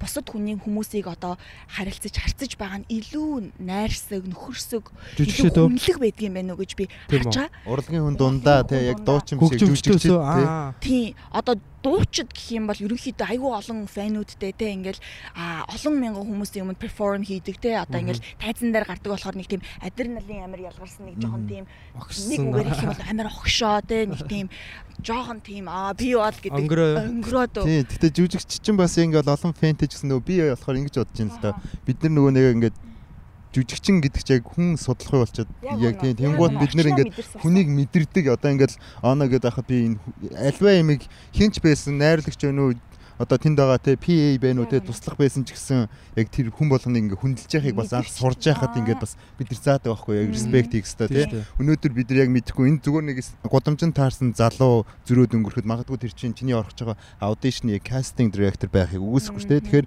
бусад 0.00 0.24
хүний 0.32 0.56
хүмүүсийг 0.56 1.12
одоо 1.12 1.36
харилцаж 1.68 2.16
харцаж 2.16 2.56
байгаа 2.56 2.80
нь 2.80 2.88
илүү 2.88 3.52
найрсаг 3.60 4.24
нөхөрсөг 4.24 4.88
Жүжигчд 5.20 5.60
үү? 5.60 5.68
хүнлэг 5.68 5.96
байдаг 6.00 6.24
юм 6.24 6.34
байна 6.40 6.52
уу 6.56 6.60
гэж 6.64 6.72
би 6.80 6.88
байгаа. 7.12 7.52
Урлагийн 7.68 8.04
хүн 8.08 8.16
дундаа 8.16 8.64
те 8.64 8.80
яг 8.88 9.04
дуучин 9.04 9.36
жүжигчд 9.36 10.08
те. 10.08 10.16
аа. 10.16 10.72
Тийм 10.80 11.12
одоо 11.28 11.60
дуучид 11.82 12.28
гэх 12.32 12.48
юм 12.56 12.68
бол 12.68 12.76
ерөнхийдөө 12.76 13.26
айгүй 13.32 13.50
олон 13.56 13.88
фэнүүдтэй 13.88 14.52
те 14.52 14.72
ингээл 14.76 15.00
а 15.34 15.64
олон 15.72 15.94
мянган 15.96 16.28
хүмүүсийн 16.28 16.64
өмнө 16.68 16.76
перформ 16.76 17.24
хийдэг 17.24 17.56
те 17.56 17.80
одоо 17.80 18.00
ингээл 18.04 18.24
тайзан 18.36 18.72
дээр 18.72 18.84
гардаг 18.84 19.10
болохоор 19.16 19.36
нэг 19.40 19.48
тийм 19.48 19.62
адреналин 19.80 20.44
амар 20.44 20.60
ялгарсан 20.68 21.08
нэг 21.08 21.16
жоохон 21.20 21.44
тийм 21.48 21.64
нэг 21.64 22.40
үгээр 22.44 22.68
их 22.68 22.82
юм 22.84 22.90
бол 22.92 23.04
амар 23.08 23.28
огшоо 23.32 23.78
те 23.80 23.98
нэг 24.04 24.22
тийм 24.28 24.46
жоохон 25.00 25.40
тийм 25.40 25.64
аа 25.72 25.96
би 25.96 26.12
бол 26.14 26.36
гэдэг 26.36 26.60
Өнгөрөө. 26.60 26.92
өнгөрөөд. 27.00 27.54
Тий, 27.64 27.80
гэтээ 27.88 28.12
жүжигч 28.12 28.60
чинь 28.60 28.76
бас 28.76 29.00
ингээл 29.00 29.32
олон 29.32 29.56
фэнтэй 29.56 29.88
гэсэн 29.88 30.12
нөгөө 30.12 30.24
би 30.28 30.34
болохоор 30.52 30.80
ингэж 30.84 30.94
бодож 31.00 31.16
байна 31.16 31.32
л 31.32 31.40
да. 31.40 31.50
Бид 31.88 31.98
нар 32.04 32.12
нөгөө 32.12 32.32
нэг 32.36 32.46
ингээд 32.60 32.76
жүжигчин 33.54 34.00
гэдэг 34.00 34.22
чинь 34.22 34.36
яг 34.38 34.46
хүн 34.46 34.78
судлах 34.78 35.26
болчиход 35.26 35.50
яг 35.82 36.00
тийм. 36.00 36.14
Тэнгууд 36.14 36.54
бид 36.60 36.74
нар 36.78 36.90
ингээд 36.94 37.10
хүнийг 37.42 37.68
мэдэрдэг. 37.68 38.30
Одоо 38.38 38.54
ингээд 38.54 38.78
оно 39.02 39.26
гэдэг 39.26 39.50
байхад 39.50 39.66
би 39.66 39.76
энэ 39.90 39.98
альва 40.38 40.70
ямиг 40.70 41.02
хинч 41.34 41.58
байсан 41.58 41.98
найрлагч 41.98 42.38
байна 42.38 42.70
уу 42.70 42.78
одоо 43.20 43.36
тэнд 43.36 43.60
байгаа 43.60 43.76
те 43.76 44.00
PA 44.00 44.40
байна 44.40 44.64
уу 44.64 44.70
те 44.72 44.80
туслах 44.80 45.20
байсан 45.20 45.44
ч 45.44 45.52
гэсэн 45.52 45.92
яг 46.16 46.32
тэр 46.32 46.48
хүн 46.48 46.72
болгоныг 46.72 47.12
ингээ 47.12 47.20
хүндэлж 47.20 47.52
яхахыг 47.52 47.76
бас 47.76 47.92
анх 47.92 48.08
сурж 48.08 48.40
яхад 48.48 48.72
ингээд 48.80 48.96
бас 48.96 49.20
бид 49.36 49.52
нар 49.52 49.60
заадаг 49.60 49.92
байхгүй 49.92 50.24
яг 50.24 50.32
респект 50.32 50.72
хийх 50.72 50.88
хэрэгтэй 50.88 51.28
те. 51.28 51.44
Өнөөдөр 51.60 51.92
бид 51.92 52.08
нар 52.08 52.24
яг 52.24 52.30
мэдэхгүй 52.32 52.64
энэ 52.72 52.80
зүгээр 52.80 53.04
нэг 53.12 53.18
гудамжинд 53.44 53.92
таарсан 53.92 54.32
залуу 54.32 54.88
зөрөөд 55.04 55.36
өнгөрөхөд 55.36 55.68
магадгүй 55.68 56.00
тэр 56.00 56.16
чинь 56.16 56.32
чиний 56.32 56.56
орох 56.56 56.72
байгаа 56.72 56.96
аудишны 57.20 57.76
кастинг 57.84 58.32
директор 58.32 58.72
байхыг 58.72 59.04
үгүйсэхгүй 59.04 59.44
дээ 59.44 59.64
тэгэхээр 59.68 59.86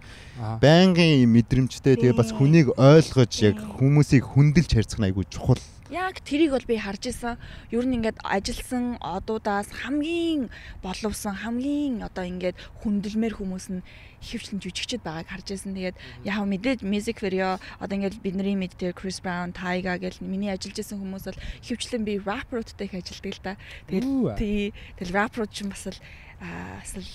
байнгын 0.62 1.26
мэдрэмжтэй 1.26 1.98
тэгээ 1.98 2.14
бас 2.14 2.30
хүнийг 2.38 2.70
ойлгож 2.78 3.34
яг 3.42 3.58
хүмүүсийг 3.82 4.30
хүндэлж 4.30 4.78
харьцах 4.78 5.02
нь 5.02 5.10
айгүй 5.10 5.26
чухал 5.26 5.58
Яг 5.94 6.26
тэрийг 6.26 6.58
бол 6.58 6.66
би 6.66 6.82
харж 6.82 7.14
исэн. 7.14 7.38
Ер 7.70 7.86
нь 7.86 8.02
ингээд 8.02 8.18
ажилсан 8.26 8.98
одуудаас 8.98 9.70
хамгийн 9.70 10.50
боловсон, 10.82 11.38
хамгийн 11.38 12.02
одоо 12.02 12.26
ингээд 12.26 12.58
хүндэлмээр 12.82 13.38
хүмүүс 13.38 13.70
нь 13.70 13.86
хөвчлэн 14.26 14.58
жүжигчд 14.58 15.06
байгааг 15.06 15.30
харж 15.30 15.54
исэн. 15.54 15.78
Тэгээд 15.78 15.98
яг 16.26 16.42
мэдээж 16.50 16.82
music 16.82 17.22
video 17.22 17.62
одоо 17.78 17.94
ингээд 17.94 18.26
бидний 18.26 18.58
мэддэг 18.58 18.98
Chris 18.98 19.22
Brown, 19.22 19.54
Tyga 19.54 20.02
гэл 20.02 20.18
миний 20.26 20.50
ажиллаж 20.50 20.82
исэн 20.82 20.98
хүмүүс 20.98 21.30
бол 21.30 21.42
хөвчлэн 21.62 22.02
би 22.02 22.18
rapper-уудтай 22.18 22.90
их 22.90 22.98
ажилладаг 22.98 23.34
л 23.38 23.46
да. 23.46 23.54
Тэгэл 23.86 24.34
тий 24.34 24.74
тэгэл 24.98 25.14
rapper-ууд 25.14 25.54
ч 25.54 25.62
бас 25.70 25.94
л 25.94 26.02
аа, 26.44 26.84
бас 26.84 26.92
л 27.00 27.08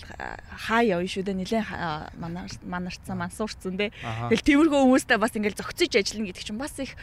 хаа 0.57 0.81
явна 0.81 1.05
шүү 1.05 1.25
дээ 1.29 1.37
манар 2.17 2.49
манарцсан 2.65 3.17
мансуурцсан 3.21 3.77
дээ. 3.77 3.93
Тэгэл 4.33 4.47
тиймэрхүү 4.49 4.81
хүмүүстэй 4.89 5.19
бас 5.21 5.37
ингээд 5.37 5.61
зөгцөж 5.61 5.93
ажиллана 6.01 6.29
гэдэг 6.33 6.45
чинь 6.49 6.57
бас 6.57 6.75
их 6.81 6.97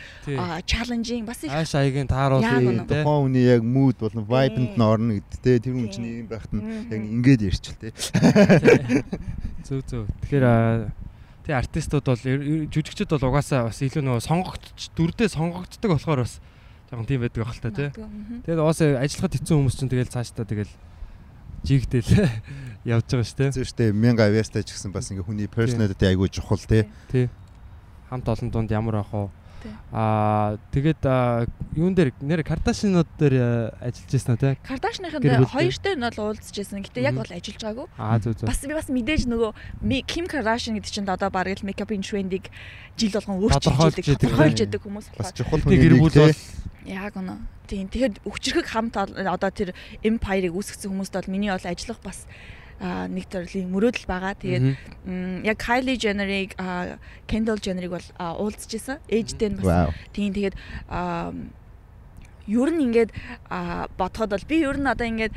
challenging 0.66 1.30
бас 1.30 1.46
их 1.46 1.54
Ааш 1.54 1.78
аягийн 1.78 2.10
Яг 2.10 2.14
тааруулъя 2.18 2.58
үнэ. 2.66 2.90
те. 2.90 3.06
тухайн 3.06 3.22
хүний 3.30 3.46
яг 3.46 3.62
мууд 3.62 3.98
болон 4.02 4.26
vibe-нд 4.26 4.74
нь 4.74 4.82
орно 4.82 5.12
гэдэг 5.22 5.40
те 5.46 5.60
тэр 5.62 5.74
хүн 5.78 5.90
чинь 5.94 6.26
юм 6.26 6.28
байхад 6.34 6.50
нь 6.50 6.66
яг 6.90 7.02
ингээд 7.06 7.42
ярьчихл 7.46 7.78
те 7.78 7.94
Зөв 9.66 9.86
зөв. 9.86 10.10
Тэгэхээр 10.26 10.46
тий 11.46 11.54
артистууд 11.54 12.06
бол 12.10 12.22
жүжигчд 12.74 13.06
бол 13.06 13.30
угаасаа 13.30 13.70
бас 13.70 13.78
илүү 13.86 14.02
нөгөө 14.02 14.26
сонгогдч 14.26 14.90
дүрдээ 14.98 15.30
сонгогддог 15.30 15.94
болохоор 15.94 16.26
бас 16.26 16.42
жоохон 16.90 17.06
тийм 17.06 17.22
байдаг 17.22 17.46
та 17.62 17.70
тий. 17.70 17.90
Тэгээд 18.50 18.62
угаасаа 18.66 18.98
ажиллахад 19.06 19.38
хэцүү 19.38 19.54
хүмүүс 19.54 19.78
чинь 19.78 19.94
тэгэл 19.94 20.10
цаашдаа 20.10 20.46
тэгэл 20.46 20.74
жигдэл 21.66 22.10
явж 22.96 23.06
байгаа 23.10 23.26
шүү 23.26 23.38
те. 23.38 23.48
зөв 23.52 23.66
штэ 23.66 23.90
1000 23.92 24.22
авьяастай 24.22 24.62
ч 24.64 24.78
гэсэн 24.78 24.94
бас 24.94 25.10
ингээ 25.10 25.26
хүний 25.26 25.50
personality 25.50 26.06
айгүй 26.06 26.30
чухал 26.30 26.62
те 26.62 26.86
Тий. 27.12 27.30
Хамт 28.10 28.30
олон 28.30 28.50
дунд 28.54 28.70
ямар 28.72 29.02
ах 29.02 29.10
вэ? 29.12 29.30
Тий. 29.66 29.74
Аа 29.90 30.62
тэгээд 30.70 31.02
юун 31.74 31.94
дээр 31.98 32.14
нэр 32.22 32.46
Кардашинууд 32.46 33.10
дээр 33.18 33.74
ажиллаж 33.82 34.12
байсан 34.14 34.38
те. 34.38 34.58
Кардашныхын 34.62 35.50
хоёртой 35.50 35.94
нь 35.98 36.06
бол 36.06 36.20
уулзчихсан. 36.30 36.86
Гэтэ 36.86 37.02
яг 37.02 37.18
бол 37.18 37.26
ажиллаж 37.34 37.58
байгаагүй. 37.66 37.88
Аа 37.98 38.22
зөв 38.22 38.38
зөв. 38.38 38.46
Бас 38.46 38.62
би 38.62 38.74
бас 38.78 38.88
мэдээж 38.94 39.26
нөгөө 39.26 39.52
Ми- 39.82 40.06
Ким 40.06 40.30
Кардашин 40.30 40.78
гэдэг 40.78 40.92
чинь 40.94 41.10
одоо 41.10 41.34
бараг 41.34 41.58
л 41.58 41.66
мейкапын 41.66 42.06
трендийг 42.06 42.54
жил 42.94 43.12
болгон 43.18 43.42
өөрчилж 43.42 43.66
тодорхойлж 43.66 44.58
тий. 44.62 44.70
идэг 44.70 44.82
хүмүүс 44.86 45.08
бас 45.18 45.34
чухал 45.34 45.60
Тэгээ 45.66 45.82
гэр 45.82 45.94
хүний 45.98 46.02
бүл 46.06 46.14
бол 46.30 46.38
Яг 46.86 47.18
үнэ. 47.18 47.42
Тийм. 47.66 47.90
Тэгэхээр 47.90 48.22
өчрөхөг 48.30 48.68
хамт 48.70 48.94
одоо 48.94 49.50
тэр 49.50 49.74
empire-ыг 50.06 50.54
үүсгэсэн 50.54 50.94
хүмүүст 50.94 51.18
бол 51.18 51.34
миний 51.34 51.50
бол 51.50 51.66
ажиллах 51.66 51.98
бас 52.06 52.30
нэг 52.82 53.26
төрлийн 53.32 53.72
мөрөөдөл 53.72 54.06
байгаа. 54.08 54.36
Тэгээд 54.36 54.66
яг 55.48 55.58
Kylie 55.60 55.96
Jenner-ыг 55.96 56.56
Kendall 57.28 57.60
Jenner-ыг 57.64 57.92
бол 57.96 58.08
аа, 58.20 58.36
уулзчихсан. 58.36 59.00
Ээжтэй 59.08 59.50
нь 59.54 59.58
бас 59.60 59.96
Тийм 60.12 60.36
тэгээд 60.36 60.56
ер 62.46 62.70
нь 62.70 62.84
ингээд 62.86 63.10
бодоход 63.98 64.30
бол 64.36 64.46
би 64.50 64.62
ер 64.62 64.78
нь 64.78 64.88
одоо 64.92 65.08
ингээд 65.08 65.34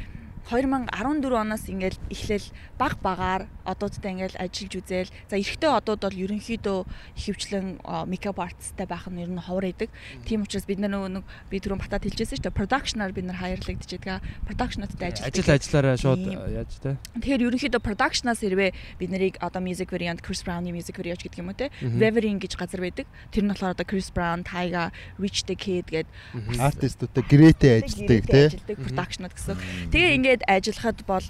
2014 0.49 1.29
оноос 1.37 1.69
ингээл 1.69 2.01
эхлээл 2.09 2.49
баг 2.81 2.97
багаар 3.05 3.45
одуудтай 3.69 4.17
ингээл 4.17 4.41
ажиллаж 4.41 4.75
үзээл. 4.81 5.13
За 5.29 5.37
эрэгтэй 5.37 5.69
одууд 5.69 6.01
бол 6.01 6.17
ерөнхийдөө 6.25 6.79
ихэвчлэн 7.21 7.85
makeup 8.09 8.41
artistтай 8.41 8.89
байх 8.89 9.05
нь 9.13 9.21
ер 9.21 9.29
нь 9.29 9.37
ховор 9.37 9.69
идэг. 9.69 9.93
Тийм 10.25 10.49
учраас 10.49 10.65
бид 10.65 10.81
нар 10.81 10.97
нөгөө 10.97 11.21
нэг 11.21 11.25
би 11.53 11.61
түрүүн 11.61 11.85
батад 11.85 12.09
хэлжсэн 12.09 12.41
шүү 12.41 12.49
дээ. 12.49 12.57
Production-аар 12.57 13.13
бид 13.13 13.29
нар 13.29 13.37
хайрлагдаж 13.37 13.93
байгаа. 13.93 14.25
Production-уудтай 14.49 15.07
ажилладаг. 15.13 15.37
Ажил 15.37 15.53
ажиллаараа 15.53 15.97
шууд 16.01 16.25
яаж 16.25 16.73
те. 16.81 16.97
Тэгэхээр 17.21 17.45
ерөнхийдөө 17.45 17.83
production-аас 17.85 18.41
хэрвээ 18.41 18.71
бид 18.97 19.11
нарыг 19.13 19.37
одоо 19.45 19.61
music 19.61 19.93
variant 19.93 20.25
Chris 20.25 20.41
Brown-ы 20.41 20.73
music 20.73 20.97
video 20.97 21.13
ч 21.13 21.29
гэдэг 21.29 21.45
юм 21.45 21.53
уу 21.53 21.61
те. 21.61 21.69
Reverie 21.85 22.33
гэж 22.41 22.57
газар 22.57 22.81
байдаг. 22.81 23.05
Тэр 23.37 23.45
нь 23.45 23.53
болохоор 23.53 23.77
одоо 23.77 23.85
Chris 23.85 24.09
Brown, 24.09 24.49
Tyga, 24.49 24.97
Rich 25.21 25.45
the 25.45 25.57
Kid 25.61 25.93
гэдэг 25.93 26.09
артистуудтай 26.57 27.25
грэтэй 27.29 27.73
ажилладаг. 27.85 28.25
Ажилладаг 28.33 28.77
production-ууд 28.81 29.35
гэсэн. 29.37 29.57
Тэгээ 29.93 30.17
ингээд 30.17 30.38
ингээд 30.39 30.47
ажиллахад 30.47 30.99
бол 31.07 31.27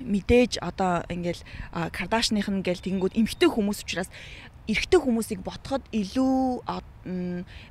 мэдээж 0.00 0.58
одоо 0.58 1.04
ингээл 1.08 1.42
Кардашных 1.92 2.48
нь 2.50 2.64
гээл 2.64 2.82
тэгэнгүүт 2.82 3.14
эмхтэй 3.14 3.48
хүмүүс 3.48 3.86
учраас 3.86 4.10
эрэгтэй 4.66 5.00
хүмүүсийг 5.00 5.40
ботход 5.44 5.84
илүү 5.92 6.64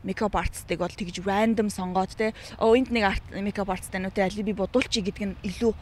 мейкап 0.05 0.33
артистыг 0.38 0.79
бол 0.79 0.93
тэгж 0.93 1.25
random 1.25 1.67
сонгоод 1.67 2.15
те 2.15 2.31
оо 2.62 2.77
энд 2.77 2.93
нэг 2.93 3.19
мейкап 3.33 3.67
артисттай 3.69 3.99
нүү 3.99 4.13
те 4.15 4.23
али 4.23 4.45
би 4.45 4.53
бодуулчих 4.55 5.03
гэдэг 5.03 5.25
нь 5.25 5.39
илүү 5.43 5.73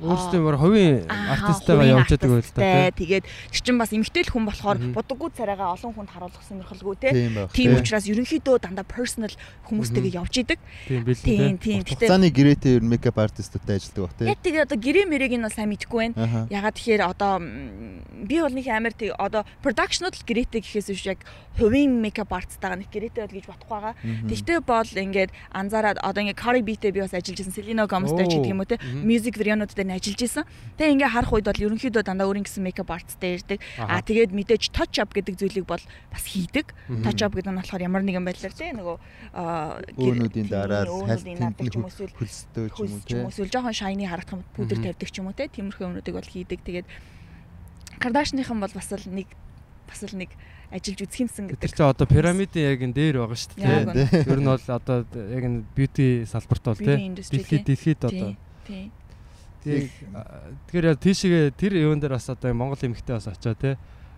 Өөрсдөө 0.00 0.40
мөр 0.40 0.56
хувийн 0.56 1.04
артистайгаа 1.04 1.86
явж 2.00 2.08
байгаа 2.16 2.40
байл 2.40 2.52
та. 2.56 2.90
Тэгээд 2.96 3.24
тэр 3.28 3.60
чинь 3.60 3.76
бас 3.76 3.92
эмгтэл 3.92 4.32
хүн 4.32 4.48
болохоор 4.48 4.78
будаггүй 4.96 5.30
царайгаа 5.36 5.76
олон 5.76 5.92
хүнд 5.92 6.10
харуулах 6.10 6.44
сонирхолгүй 6.48 6.96
те. 6.96 7.12
Тийм 7.52 7.76
учраас 7.76 8.08
ерөнхийдөө 8.08 8.56
дандаа 8.64 8.88
personal 8.88 9.32
хүмүүстэйгээ 9.68 10.16
явж 10.16 10.34
идэг. 10.40 10.58
Тийм 10.88 11.04
бил 11.04 11.20
тийм 11.20 11.60
тийм. 11.60 11.84
Хугацааны 11.84 12.32
гэрээтэй 12.32 12.80
ер 12.80 12.82
нь 12.82 12.90
мейкап 12.96 13.20
артистуудтай 13.20 13.76
ажилладаг 13.76 14.02
бах 14.08 14.16
те. 14.16 14.24
Яг 14.32 14.40
тэгээд 14.40 14.66
одоо 14.72 14.78
гэрээ 14.80 15.04
мэрийг 15.04 15.36
нь 15.36 15.44
бол 15.44 15.52
сайн 15.52 15.68
мэдэхгүй 15.68 16.00
байна. 16.16 16.48
Ягаад 16.48 16.76
тэгэхээр 16.80 17.02
одоо 17.04 17.32
би 18.24 18.36
бол 18.40 18.56
нэг 18.56 18.66
амар 18.72 18.96
тий 18.96 19.12
одоо 19.12 19.44
production-ууд 19.60 20.16
л 20.16 20.24
гэрээтэй 20.24 20.60
гэхээс 20.64 20.88
биш 20.96 21.04
яг 21.12 21.20
хувийн 21.60 22.00
мейкап 22.00 22.32
артистайгаа 22.32 22.80
нэг 22.80 22.88
гэрээтэй 22.88 23.28
бол 23.28 23.36
гэж 23.36 23.46
бодохгүй 23.52 23.76
байгаа. 23.76 23.94
Тэгтээ 24.00 24.58
бол 24.64 24.88
ингээд 24.88 25.30
анзаараад 25.52 25.98
одоо 26.00 26.20
ингээд 26.24 26.40
Cardi 26.40 26.62
B-тэй 26.64 26.92
би 26.94 27.04
бас 27.04 27.12
ажиллаж 27.12 27.36
байсан 27.36 27.52
Selena 27.52 27.84
Gomez-тэй 27.84 28.26
ч 28.26 28.32
гэдэг 28.40 28.52
юм 28.54 28.64
уу 28.64 28.70
те. 28.70 28.80
Music 29.04 29.36
video-нуудтай 29.36 29.84
нь 29.90 29.94
ажиллаж 29.98 30.22
исэн. 30.22 30.44
Тэгээ 30.78 30.94
ингээ 30.94 31.10
харах 31.10 31.34
үед 31.34 31.50
бол 31.50 31.64
ерөнхийдөө 31.66 32.02
дандаа 32.06 32.30
өөрийн 32.30 32.46
гэсэн 32.46 32.62
мейкап 32.62 32.94
артстай 32.94 33.42
ирдэг. 33.42 33.58
Аа 33.82 33.98
тэгээд 34.06 34.30
мэдээж 34.30 34.70
touch 34.70 35.02
up 35.02 35.10
гэдэг 35.10 35.34
зүйлийг 35.34 35.66
бол 35.66 35.82
бас 36.14 36.24
хийдэг. 36.30 36.70
Touch 37.02 37.26
up 37.26 37.34
гэдэг 37.34 37.50
нь 37.50 37.58
болохоор 37.58 37.82
ямар 37.82 38.06
нэгэн 38.06 38.22
байдлаар 38.22 38.54
тий 38.54 38.70
нөгөө 38.70 38.96
гэрнүүдийн 39.98 40.46
дараа 40.46 40.86
салтын 40.86 41.82
хөлстэй 42.14 42.70
ч 42.70 43.10
юм 43.10 43.26
уу 43.26 43.34
тий. 43.34 43.42
Эсвэл 43.42 43.50
жоохон 43.50 43.74
shiny 43.74 44.06
харагдах 44.06 44.46
пудр 44.54 44.78
тавьдаг 44.78 45.10
ч 45.10 45.18
юм 45.18 45.26
уу 45.26 45.34
тий. 45.34 45.50
Тиймэрхүү 45.50 45.84
юмнуудыг 45.90 46.14
бол 46.14 46.30
хийдэг. 46.30 46.62
Тэгээд 46.62 46.86
Кардашныхан 48.00 48.56
бол 48.62 48.72
бас 48.72 48.88
л 48.94 49.04
нэг 49.10 49.28
бас 49.90 50.00
л 50.06 50.16
нэг 50.16 50.30
ажиллаж 50.70 51.00
үзэх 51.02 51.20
юмсан 51.26 51.50
гэдэг. 51.50 51.66
Тэр 51.66 51.74
чинь 51.74 51.90
одоо 51.90 52.06
пирамидын 52.06 52.62
яг 52.62 52.80
энэ 52.80 52.94
дээр 52.94 53.16
байгаа 53.26 53.36
шүү 53.36 53.58
дээ. 53.58 54.24
Тэр 54.24 54.40
нь 54.40 54.48
бол 54.48 54.66
одоо 54.70 54.96
яг 55.04 55.42
энэ 55.44 55.66
бьюти 55.74 56.24
салбарт 56.30 56.64
бол 56.64 56.78
тий. 56.78 57.10
Дэлхийд 57.10 57.66
дэлхийд 57.66 58.00
одоо. 58.06 58.38
Тий. 59.64 59.90
Тэгэхээр 60.68 60.96
тийшээ 60.96 61.50
тэр 61.52 61.76
юун 61.76 62.00
дээр 62.00 62.16
бас 62.16 62.28
одоо 62.28 62.54
Монгол 62.54 62.80
эмэгтэй 62.80 63.16
бас 63.16 63.28
очоо 63.28 63.54
те 63.54 63.76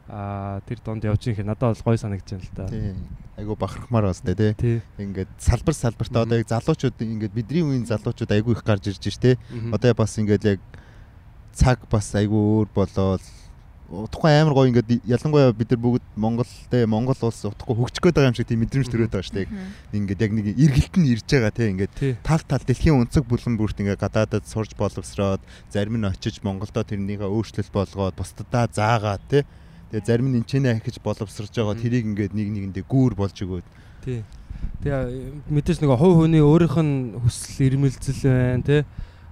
а 0.08 0.60
тэр 0.66 0.78
донд 0.84 1.04
явж 1.04 1.26
ирэх 1.26 1.46
надад 1.46 1.78
бол 1.78 1.94
гой 1.94 1.98
санагдаж 1.98 2.30
байна 2.30 2.44
л 2.44 2.56
да. 2.56 2.66
Тийм. 2.68 2.96
Айгу 3.36 3.56
бахархмаар 3.56 4.10
бас 4.10 4.20
те. 4.20 4.54
Ингээд 4.98 5.30
салбар 5.38 5.74
салбартаа 5.74 6.22
одоо 6.26 6.38
яг 6.38 6.48
залуучууд 6.48 7.00
ингээд 7.00 7.32
бидний 7.32 7.62
үеийн 7.62 7.86
залуучууд 7.86 8.30
айгу 8.30 8.52
их 8.52 8.64
гарч 8.64 8.90
ирж 8.90 9.08
штэ. 9.08 9.38
Одоо 9.72 9.94
бас 9.94 10.18
ингээд 10.18 10.44
яг 10.44 10.60
цаг 11.54 11.86
бас 11.88 12.14
айгу 12.14 12.36
өөр 12.36 12.68
болоод 12.74 13.22
утгагүй 13.92 14.32
амар 14.32 14.56
гоё 14.56 14.68
ингээд 14.72 15.04
ялангуяа 15.04 15.52
бид 15.52 15.68
нар 15.68 15.80
бүгд 15.84 16.04
Монгол 16.16 16.48
те 16.72 16.86
Монгол 16.88 17.20
улс 17.20 17.44
утгагүй 17.44 17.76
хөгжих 17.76 18.00
гээд 18.00 18.16
байгаа 18.16 18.30
юм 18.32 18.36
шиг 18.40 18.48
тийм 18.48 18.64
мэдрэмж 18.64 18.88
төрөөд 18.88 19.12
байгаа 19.12 19.28
шүү 19.28 19.36
дээ. 19.36 19.48
Ингээд 19.92 20.24
яг 20.24 20.32
нэг 20.32 20.46
эргэлт 20.56 20.94
нь 20.96 21.10
ирж 21.12 21.28
байгаа 21.28 21.52
те 21.52 21.68
ингээд 21.68 21.92
тал 22.24 22.40
тал 22.40 22.64
дэлхийн 22.64 22.96
өнцөг 23.04 23.28
бүлгэн 23.28 23.60
бүрт 23.60 23.76
ингээд 23.84 24.00
гадаадад 24.00 24.48
сурж 24.48 24.72
боловсроод 24.80 25.44
зарим 25.68 26.00
нь 26.00 26.08
очиж 26.08 26.40
Монголдо 26.40 26.80
тэрнийхээ 26.80 27.28
өөрчлөлт 27.28 27.72
болгоод 27.72 28.16
бусдадаа 28.16 28.64
заагаад 28.72 29.22
те. 29.28 29.44
Тэгээ 29.92 30.08
зарим 30.08 30.32
нь 30.32 30.40
энчэнэ 30.40 30.80
ахиж 30.80 30.96
боловсрж 31.04 31.52
байгаа 31.52 31.76
тэрийг 31.76 32.08
ингээд 32.08 32.32
нэг 32.32 32.48
нэгэндээ 32.48 32.84
гүүр 32.88 33.12
болж 33.12 33.36
өгөөд. 33.36 33.66
Тий. 34.08 34.24
Тэгээ 34.80 35.52
мэдээж 35.52 35.84
нэг 35.84 35.92
хувь 36.00 36.16
хүний 36.24 36.40
өөрийнх 36.40 36.80
нь 36.80 37.20
хүсэл 37.20 37.68
ирмэлзэл 37.68 38.24
байна 38.24 38.64
те 38.64 38.78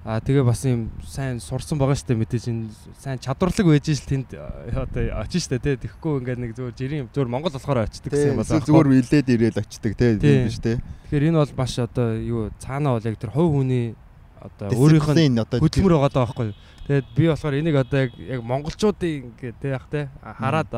Аа 0.00 0.16
тэгээ 0.16 0.48
бас 0.48 0.64
юм 0.64 0.88
сайн 1.04 1.36
сурсан 1.44 1.76
байгаа 1.76 1.92
штэ 1.92 2.16
мэдээж 2.16 2.48
энэ 2.48 2.72
сайн 2.96 3.20
чадварлаг 3.20 3.68
байж 3.68 3.84
ш 3.92 4.00
тэнд 4.08 4.32
одоо 4.32 5.04
очиж 5.20 5.44
штэ 5.44 5.60
тий 5.60 5.76
тэгэхгүй 5.76 6.24
ингээд 6.24 6.40
нэг 6.40 6.52
зөвөр 6.56 6.72
жирийн 6.72 7.04
зөвөр 7.12 7.28
Монгол 7.28 7.52
болохоор 7.52 7.84
очдөг 7.84 8.08
гэсэн 8.08 8.32
юм 8.32 8.40
байна. 8.40 8.64
Зөвөр 8.64 8.88
вилээд 8.96 9.28
ирээл 9.28 9.60
очдөг 9.60 9.92
тий 9.92 10.16
тийм 10.16 10.48
биш 10.48 10.56
тий. 10.56 10.80
Тэгэхээр 11.04 11.28
энэ 11.28 11.40
бол 11.44 11.52
маш 11.52 11.76
одоо 11.76 12.16
юу 12.16 12.48
цаанаа 12.56 12.96
бол 12.96 13.04
яг 13.12 13.20
тэр 13.20 13.28
хувь 13.28 13.52
хүний 13.52 13.92
одоо 14.40 14.72
өөрийнх 14.72 15.08
нь 15.12 15.36
хөдөлмөр 15.36 15.92
байгаа 15.92 16.12
даа 16.16 16.24
байхгүй. 16.32 16.56
Тэгээд 16.88 17.06
би 17.12 17.24
болохоор 17.28 17.60
энийг 17.60 17.76
одоо 17.76 17.98
яг 18.00 18.12
яг 18.16 18.40
монголчуудын 18.40 19.36
ингээд 19.36 19.56
тий 19.60 19.68
яг 19.68 19.84
тий 19.92 20.08
хараад 20.24 20.72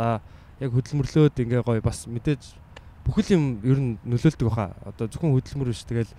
яг 0.58 0.70
хөдөлмөрлөөд 0.74 1.38
ингээ 1.38 1.62
гоё 1.62 1.78
бас 1.78 2.10
мэдээж 2.10 2.58
бүхэл 3.06 3.38
юм 3.38 3.44
ер 3.62 3.78
нь 3.78 3.90
нөлөөлдөг 4.02 4.50
баха. 4.50 4.74
Одоо 4.82 5.06
зөвхөн 5.06 5.30
хөдөлмөр 5.30 5.70
биш 5.70 5.86
тэгэл 5.86 6.10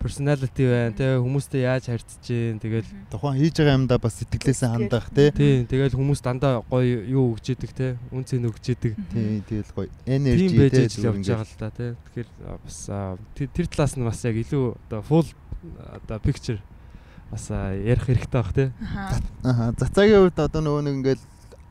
personality 0.00 0.64
байна 0.68 0.94
те 0.96 1.06
хүмүүстэй 1.18 1.64
яаж 1.64 1.88
харьцаж 1.88 2.24
гин 2.26 2.58
тэгэл 2.62 2.88
тухайн 3.10 3.38
хийж 3.40 3.54
байгаа 3.58 3.78
юмдаа 3.78 3.98
бас 3.98 4.18
сэтгэлээсээ 4.20 4.70
хандах 4.70 5.08
те. 5.14 5.30
Тийм 5.32 5.66
тэгэл 5.70 5.96
хүмүүс 5.96 6.20
дандаа 6.24 6.62
гоё 6.68 7.04
юу 7.04 7.34
өгч 7.34 7.54
идэг 7.54 7.72
те 7.72 7.86
үнцэн 8.10 8.44
өгч 8.48 8.64
идэг. 8.74 8.92
Тийм 9.12 9.42
тэгэл 9.48 9.72
гоё 9.74 9.88
energy 10.06 10.50
те 10.70 10.86
явж 10.86 11.24
байгаа 11.24 11.46
л 11.46 11.56
да 11.58 11.70
те. 11.70 11.86
Тэгэхээр 12.10 12.28
бас 12.64 12.78
тэр 13.34 13.66
талаас 13.68 13.94
нь 13.96 14.04
бас 14.04 14.20
яг 14.24 14.36
илүү 14.38 14.64
одоо 14.88 15.00
full 15.02 15.28
одоо 16.04 16.18
picture 16.20 16.60
бас 17.30 17.50
ярих 17.50 18.04
хэрэгтэй 18.06 18.40
баг 18.40 18.50
те. 18.52 18.72
Аа 19.42 19.72
цацагийн 19.74 20.28
хувьд 20.28 20.38
одоо 20.38 20.60
нөгөө 20.62 20.82
нэг 20.84 20.96
ингээл 21.00 21.24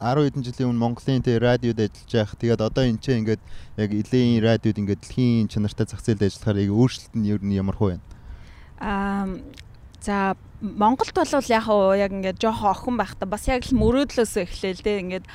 10 0.03 0.19
хэдэн 0.27 0.43
жилийн 0.43 0.69
өмнө 0.75 0.83
Монголын 0.83 1.23
тэ 1.23 1.39
радиод 1.39 1.79
ажиллаж 1.79 2.11
байх. 2.11 2.35
Тэгээд 2.35 2.59
одоо 2.59 2.83
энэ 2.83 2.99
ч 2.99 3.15
ингээд 3.15 3.39
яг 3.79 3.89
элийн 3.95 4.43
радиод 4.43 4.75
ингээд 4.75 4.99
дэлхийн 4.99 5.47
чанартай 5.47 5.87
зах 5.87 6.03
зээлд 6.03 6.27
ажиллахаар 6.27 6.59
яг 6.59 6.71
өөрчлөлт 6.75 7.13
нь 7.15 7.29
ер 7.31 7.39
нь 7.39 7.55
ямар 7.55 7.79
хөө 7.79 7.95
байна? 7.95 8.03
Аа 8.83 9.39
за 10.03 10.35
Монголд 10.59 11.15
бол 11.15 11.27
яг 11.47 11.67
яг 11.99 12.11
ингээд 12.11 12.39
жоохон 12.39 12.71
охин 12.71 12.95
байхдаа 12.99 13.27
бас 13.27 13.47
яг 13.47 13.67
л 13.67 13.75
мөрөөдлөөс 13.75 14.35
эхлээл 14.47 14.83
те 14.83 14.99
ингээд 14.99 15.25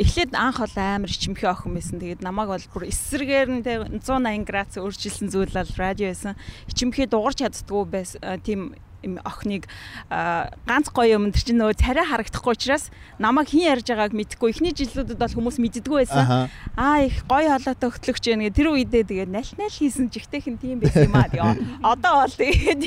эхлээд 0.00 0.32
анх 0.32 0.60
бол 0.64 0.76
амар 0.76 1.12
чимхээ 1.12 1.52
охин 1.52 1.76
байсан. 1.76 2.00
Тэгээд 2.00 2.24
намайг 2.24 2.48
бол 2.48 2.68
бүр 2.72 2.88
эсрэгээр 2.88 3.48
нь 3.52 3.64
те 3.64 3.84
180 3.84 4.48
градус 4.48 4.80
өөрчилсөн 4.80 5.28
зүйл 5.28 5.52
бол 5.52 5.72
радио 5.76 6.08
байсан. 6.08 6.36
Чимхээ 6.72 7.08
дугарч 7.08 7.44
чаддгүй 7.44 7.84
байсан. 7.84 8.20
Тийм 8.44 8.76
охиныг 9.02 9.66
ганц 10.08 10.86
гоё 10.94 11.18
юм 11.18 11.30
тэр 11.34 11.42
чинь 11.42 11.58
нөгөө 11.60 11.76
царай 11.78 12.06
харагдахгүй 12.06 12.52
учраас 12.54 12.90
намайг 13.18 13.50
хэн 13.50 13.78
ярьж 13.78 13.86
байгааг 13.90 14.14
мэдэхгүй 14.14 14.50
эхний 14.54 14.72
жилүүдэд 14.72 15.18
бол 15.18 15.36
хүмүүс 15.36 15.58
мэддэггүй 15.58 15.96
байсан. 16.06 16.50
Аа 16.78 17.04
их 17.04 17.22
гоё 17.26 17.52
холоотой 17.52 17.90
хөтлөгч 17.90 18.24
яа 18.30 18.38
нэг 18.38 18.54
тэр 18.54 18.72
үедээ 18.72 19.04
тэгээд 19.08 19.30
наль 19.30 19.52
наль 19.58 19.72
хийсэн 19.72 20.08
жигтэйхэн 20.08 20.56
тийм 20.56 20.78
байсан 20.80 21.10
юм 21.10 21.16
аа. 21.18 21.28
Тэгээ 21.28 21.56
одоо 21.82 22.14
бол 22.22 22.36
тэгээд 22.38 22.82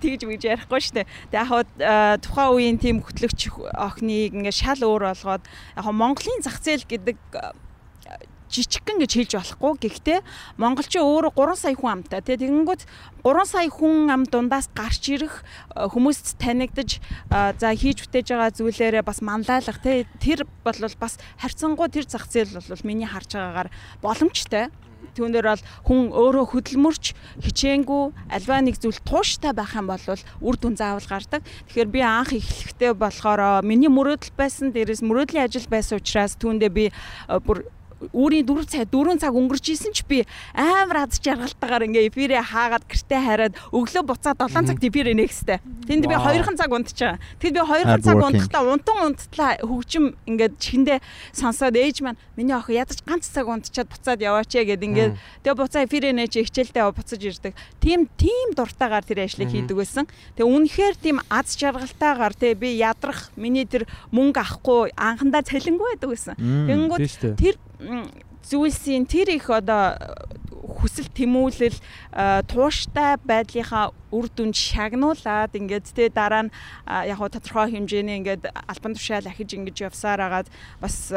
тэгж 0.00 0.20
мэгж 0.26 0.42
ярихгүй 0.48 0.80
штэ. 0.80 1.06
Тэгээ 1.30 1.44
яг 1.44 2.20
тухайн 2.24 2.50
үеийн 2.56 2.78
тийм 2.80 3.04
хөтлөгч 3.04 3.52
охиныг 3.76 4.32
ингээ 4.34 4.54
шал 4.54 4.80
өөр 4.80 5.12
болгоод 5.12 5.44
яг 5.44 5.86
Монголын 5.90 6.42
зах 6.42 6.60
зээл 6.60 6.88
гэдэг 6.88 7.16
жижигхэн 8.50 8.98
гэж 8.98 9.10
хэлж 9.14 9.32
болохгүй. 9.38 9.72
Гэхдээ 9.86 10.18
монголчин 10.58 11.06
өөрөө 11.06 11.32
3 11.38 11.56
сая 11.56 11.74
хүн 11.78 11.90
амтай. 12.02 12.20
Тэгэнгүүт 12.20 12.82
3 13.22 13.46
сая 13.46 13.70
хүн 13.70 14.10
ам 14.10 14.26
дундаас 14.26 14.68
гарч 14.74 15.02
ирэх 15.14 15.46
э, 15.74 15.86
хүмүүст 15.86 16.36
танигдаж 16.42 16.98
за 17.30 17.68
хийж 17.70 18.04
бүтээж 18.04 18.26
байгаа 18.34 18.50
зүйлээрээ 18.50 19.02
бас 19.06 19.22
манлайлах 19.22 19.78
тэр 19.80 20.46
бол 20.66 20.78
бас 20.98 21.14
харьцангуй 21.38 21.88
тэр 21.88 22.06
зах 22.10 22.26
зээл 22.26 22.58
бол 22.58 22.86
миний 22.86 23.06
харж 23.06 23.38
байгаагаар 23.38 23.70
боломжтой. 24.02 24.68
Түүнээр 25.16 25.46
бол 25.48 25.64
хүн 25.88 26.00
өөрөө 26.14 26.44
хөдөлмөрч 26.54 27.04
хичээнгүй 27.42 28.02
альва 28.30 28.56
нэг 28.62 28.78
зүйл 28.78 29.00
тууштай 29.02 29.52
байх 29.56 29.74
юм 29.74 29.90
бол 29.90 30.04
үр 30.44 30.56
дүн 30.60 30.78
заавал 30.78 31.08
гардаг. 31.08 31.42
Тэгэхээр 31.66 31.90
би 31.90 32.00
анх 32.04 32.30
эхлэхдээ 32.36 32.94
болохоор 32.94 33.64
миний 33.66 33.90
мөрөөдөл 33.90 34.36
байсан, 34.38 34.70
дээрээс 34.70 35.02
мөрөөдлийн 35.02 35.50
ажил 35.50 35.66
байсан 35.66 35.98
учраас 35.98 36.38
түүндээ 36.38 36.70
би 36.70 36.84
бүр 37.26 37.66
өөрийн 38.12 38.46
4 38.48 38.64
цаг 38.64 38.88
4 38.88 39.20
цаг 39.20 39.32
өнгөрч 39.36 39.66
исэн 39.76 39.92
ч 39.92 40.04
би 40.08 40.24
амар 40.56 41.04
аз 41.04 41.20
жаргалтайгаар 41.20 41.84
ингээ 41.88 42.08
эфирээ 42.08 42.40
хаагаад 42.40 42.84
гэртээ 42.88 43.20
хараад 43.20 43.54
өглөө 43.70 44.04
буцаа 44.08 44.34
7 44.34 44.72
цагт 44.72 44.84
эфирээ 44.84 45.14
нэхстэй. 45.14 45.60
Тэнд 45.84 46.08
би 46.08 46.16
2хан 46.16 46.56
цаг 46.56 46.72
унтчихаа. 46.72 47.20
Тэгэд 47.40 47.56
би 47.56 47.62
2хан 47.62 48.00
цаг 48.00 48.16
унтахтаа 48.16 48.62
унтан 48.64 48.98
унттлаа 49.04 49.60
хөгжим 49.60 50.16
ингээд 50.24 50.56
чихэндээ 50.56 50.98
сонсоод 51.36 51.76
ээж 51.76 52.00
маань 52.00 52.20
миний 52.36 52.56
охин 52.56 52.80
ядаж 52.80 53.04
ганц 53.04 53.28
цаг 53.28 53.44
унтчаад 53.48 53.88
буцаад 53.92 54.20
яваач 54.24 54.48
гэд 54.48 54.80
ингээд 54.80 55.12
тэгээ 55.44 55.60
буцаа 55.60 55.84
эфирээ 55.84 56.16
нээж 56.16 56.40
хичээлдээ 56.40 56.84
буцаж 56.96 57.20
ирдэг. 57.20 57.52
Тим 57.84 58.08
тим 58.16 58.56
дуртайгаар 58.56 59.04
тэр 59.04 59.28
ажлыг 59.28 59.52
хийдэг 59.52 59.76
байсан. 59.76 60.08
Тэгээ 60.40 60.48
үнэхээр 60.48 60.94
тийм 60.96 61.16
аз 61.28 61.52
жаргалтайгаар 61.58 62.34
тэгээ 62.34 62.56
би 62.56 62.68
ядрах 62.80 63.28
миний 63.36 63.68
тэр 63.68 63.84
мөнгө 64.12 64.40
авахгүй 64.40 64.92
анхандаа 64.96 65.44
цалингүй 65.44 65.96
байдаг 65.96 66.10
байсан. 66.10 66.34
Тэнгүүд 66.38 67.36
тэр 67.36 67.54
зүйлсийн 68.44 69.06
тэр 69.06 69.36
их 69.36 69.50
одоо 69.50 69.96
хүсэл 70.80 71.08
тэмүүлэл 71.12 71.78
тууштай 72.48 73.18
байдлынхаа 73.20 73.92
үр 74.12 74.26
дүнд 74.32 74.56
шагнуулаад 74.56 75.52
ингээд 75.52 75.86
тэ 75.92 76.08
дараа 76.08 76.48
нь 76.48 76.54
яг 76.86 77.18
хуу 77.18 77.28
тодорхой 77.28 77.74
хэмжээний 77.74 78.20
ингээд 78.20 78.48
албан 78.48 78.96
тушаал 78.96 79.28
ахиж 79.28 79.54
ингэж 79.54 79.76
явсаар 79.92 80.20
агаад 80.20 80.48
бас 80.80 81.12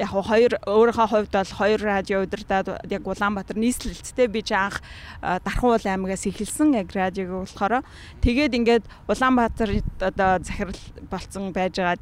яг 0.00 0.10
хоёр 0.10 0.52
өөрийнхөө 0.64 1.08
хувьд 1.12 1.32
бол 1.32 1.52
хоёр 1.60 1.80
радио 1.80 2.24
удирдаад 2.24 2.68
яг 2.88 3.04
Улаанбаатар 3.04 3.56
нийслэлцтэй 3.60 4.28
би 4.32 4.40
ч 4.40 4.56
анх 4.56 4.80
Дархан 5.20 5.76
уул 5.76 5.84
аймагаас 5.84 6.24
эхэлсэн 6.24 6.72
яг 6.72 6.88
радиог 6.96 7.44
болохоор. 7.44 7.84
Тэгээд 8.24 8.56
ингээд 8.56 8.84
Улаанбаатар 9.08 9.84
одоо 10.00 10.40
захирал 10.40 10.80
болцсон 11.12 11.52
байжгаад 11.52 12.00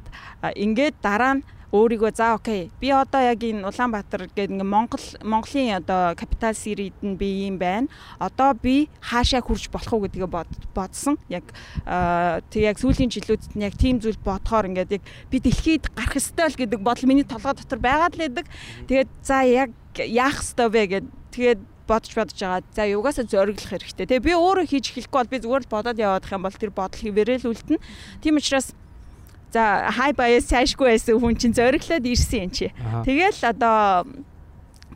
ингээд 0.55 0.95
дараа 1.03 1.43
нь 1.43 1.43
өөрийгөө 1.69 2.11
за 2.17 2.33
окей 2.33 2.71
би 2.81 2.89
одоо 2.89 3.21
яг 3.21 3.45
энэ 3.45 3.61
Улаанбаатар 3.61 4.25
гэдэг 4.33 4.57
ингээ 4.57 4.65
Монгол 4.65 5.05
Монголын 5.21 5.77
одоо 5.77 6.17
капитал 6.17 6.57
сирид 6.57 6.97
нь 7.05 7.13
би 7.13 7.45
юм 7.45 7.61
байна. 7.61 7.87
Одоо 8.17 8.57
би 8.57 8.89
хаашаа 9.01 9.45
хурж 9.45 9.69
болох 9.69 9.93
уу 9.93 10.09
гэдгээ 10.09 10.29
бодсон. 10.73 11.21
Яг 11.29 11.45
тэг 12.49 12.61
яг 12.65 12.81
сүүлийн 12.81 13.13
жилүүдэд 13.13 13.53
нь 13.53 13.65
яг 13.69 13.77
тийм 13.77 14.01
зүйл 14.01 14.17
бодохоор 14.17 14.65
ингээд 14.73 14.97
яг 14.97 15.03
би 15.29 15.37
дэлхийд 15.37 15.93
гарах 15.93 16.17
ёстой 16.17 16.49
л 16.49 16.57
гэдэг 16.57 16.81
бодол 16.81 17.05
миний 17.05 17.27
толгой 17.27 17.53
дотор 17.53 17.77
байгаад 17.77 18.17
л 18.17 18.23
байдаг. 18.25 18.45
Тэгээд 18.89 19.09
за 19.21 19.45
яг 19.45 19.69
яах 19.93 20.41
ёстой 20.41 20.73
вэ 20.73 20.83
гэд 20.89 21.05
тэгээд 21.37 21.61
бодож 21.85 22.13
бодож 22.17 22.37
байгаа. 22.37 22.65
За 22.73 22.85
юугаасаа 22.85 23.25
зориглох 23.25 23.69
хэрэгтэй. 23.69 24.05
Тэгээ 24.09 24.25
би 24.25 24.33
өөрөө 24.33 24.65
хийж 24.69 24.85
эхлэхгүй 24.93 25.19
бол 25.21 25.33
би 25.33 25.37
зүгээр 25.41 25.63
л 25.65 25.73
бодоод 25.73 25.97
яваадах 25.97 26.33
юм 26.33 26.45
бол 26.45 26.53
тэр 26.53 26.71
бодол 26.73 27.01
хിവэрэл 27.01 27.49
үлдэнэ. 27.49 27.81
Тийм 28.21 28.37
учраас 28.37 28.73
За 29.53 29.89
хай 29.89 30.13
баяс 30.13 30.45
цаашгүй 30.49 30.93
байсан 30.93 31.17
хүн 31.17 31.37
чинь 31.37 31.57
зориглоод 31.57 32.05
ирсэн 32.05 32.49
юм 32.49 32.51
чи. 32.53 32.69
Тэгэл 33.05 33.41
одоо 33.49 34.05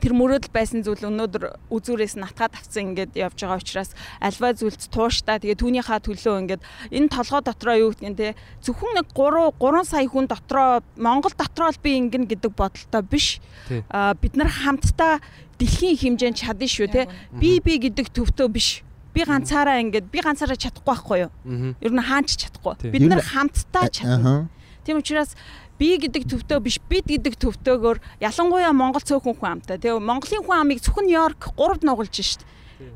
тэр 0.04 0.14
мөрөөдөл 0.20 0.52
байсан 0.52 0.84
зүйл 0.84 1.08
өнөөдөр 1.08 1.72
үзүүрээс 1.72 2.20
натгаад 2.20 2.60
авцсан 2.60 2.92
ингээд 2.92 3.16
явж 3.16 3.40
байгаа 3.40 3.64
учраас 3.64 3.96
альва 4.20 4.52
зүйлд 4.52 4.92
тууштай 4.92 5.40
тэгээ 5.40 5.62
түүнийхээ 5.64 6.00
төлөө 6.04 6.36
ингээд 6.44 6.62
энэ 6.92 7.08
толгой 7.08 7.42
дотроо 7.48 7.76
юу 7.80 7.92
гэдгийг 7.96 8.20
те 8.20 8.36
зөвхөн 8.68 9.00
нэг 9.00 9.08
3 9.16 9.56
3 9.64 9.88
сая 9.88 10.04
хүн 10.04 10.28
дотроо 10.28 10.84
Монгол 11.00 11.32
дотроо 11.32 11.72
л 11.72 11.80
би 11.80 11.96
ингэн 12.04 12.28
гэдэг 12.28 12.52
бодолтой 12.52 13.04
биш. 13.08 13.40
Бид 13.72 14.34
нар 14.36 14.52
хамтдаа 14.52 15.24
дэлхийн 15.56 16.20
хэмжээнд 16.20 16.36
чадна 16.36 16.68
шүү 16.68 16.88
те. 16.92 17.08
Би 17.40 17.64
би 17.64 17.80
гэдэг 17.80 18.12
төвтөө 18.12 18.48
биш 18.52 18.84
би 19.14 19.22
ганцаараа 19.24 19.78
ингээд 19.80 20.10
би 20.10 20.20
ганцаараа 20.20 20.58
чадахгүй 20.58 20.90
байхгүй 20.90 21.18
юу? 21.24 21.32
Ер 21.80 21.94
нь 21.94 22.02
хаач 22.02 22.36
чадахгүй. 22.36 22.92
Бид 22.92 23.08
нар 23.08 23.22
хамтдаа 23.22 23.88
чадна. 23.94 24.50
Тийм 24.84 25.00
учраас 25.00 25.38
би 25.80 25.98
гэдэг 25.98 26.28
төвтөө 26.28 26.60
биш 26.66 26.78
бид 26.90 27.08
гэдэг 27.08 27.38
төвтөөгөр 27.40 28.02
ялангуяа 28.22 28.74
Монгол 28.74 29.06
цөөхөн 29.06 29.38
хүн 29.38 29.50
амтай. 29.62 29.78
Тэгээ 29.78 30.02
Монголын 30.02 30.44
хүн 30.44 30.58
амыг 30.60 30.80
зөвхөн 30.84 31.08
Нью-Йорк 31.08 31.56
3-д 31.56 31.88
нугалж 31.88 32.16
шít. 32.20 32.44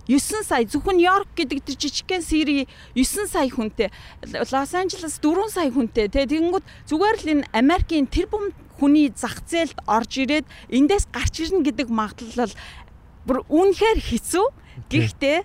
9 0.08 0.44
сая 0.44 0.66
зөвхөн 0.68 1.00
Нью-Йорк 1.00 1.30
гэдэг 1.36 1.64
тэр 1.64 1.78
жижигхэн 1.80 2.22
Сири 2.22 2.68
9 2.96 3.28
сая 3.30 3.48
хүнтэй 3.48 3.90
Лос 4.52 4.74
Анжелес 4.76 5.20
4 5.22 5.48
сая 5.54 5.72
хүнтэй 5.72 6.12
тэгээ 6.12 6.32
тэгэнгүүт 6.34 6.66
зүгээр 6.92 7.18
л 7.24 7.32
энэ 7.40 7.48
Америкийн 7.56 8.08
тэр 8.10 8.28
бүм 8.28 8.52
хүний 8.78 9.10
зах 9.16 9.42
зээлд 9.48 9.80
орж 9.88 10.12
ирээд 10.22 10.46
эндээс 10.70 11.08
гарч 11.14 11.36
ирнэ 11.46 11.66
гэдэг 11.72 11.88
магадлал 11.88 12.54
бүр 13.26 13.44
үнэхээр 13.48 14.00
хэцүү. 14.00 14.46
Гэхдээ 14.92 15.38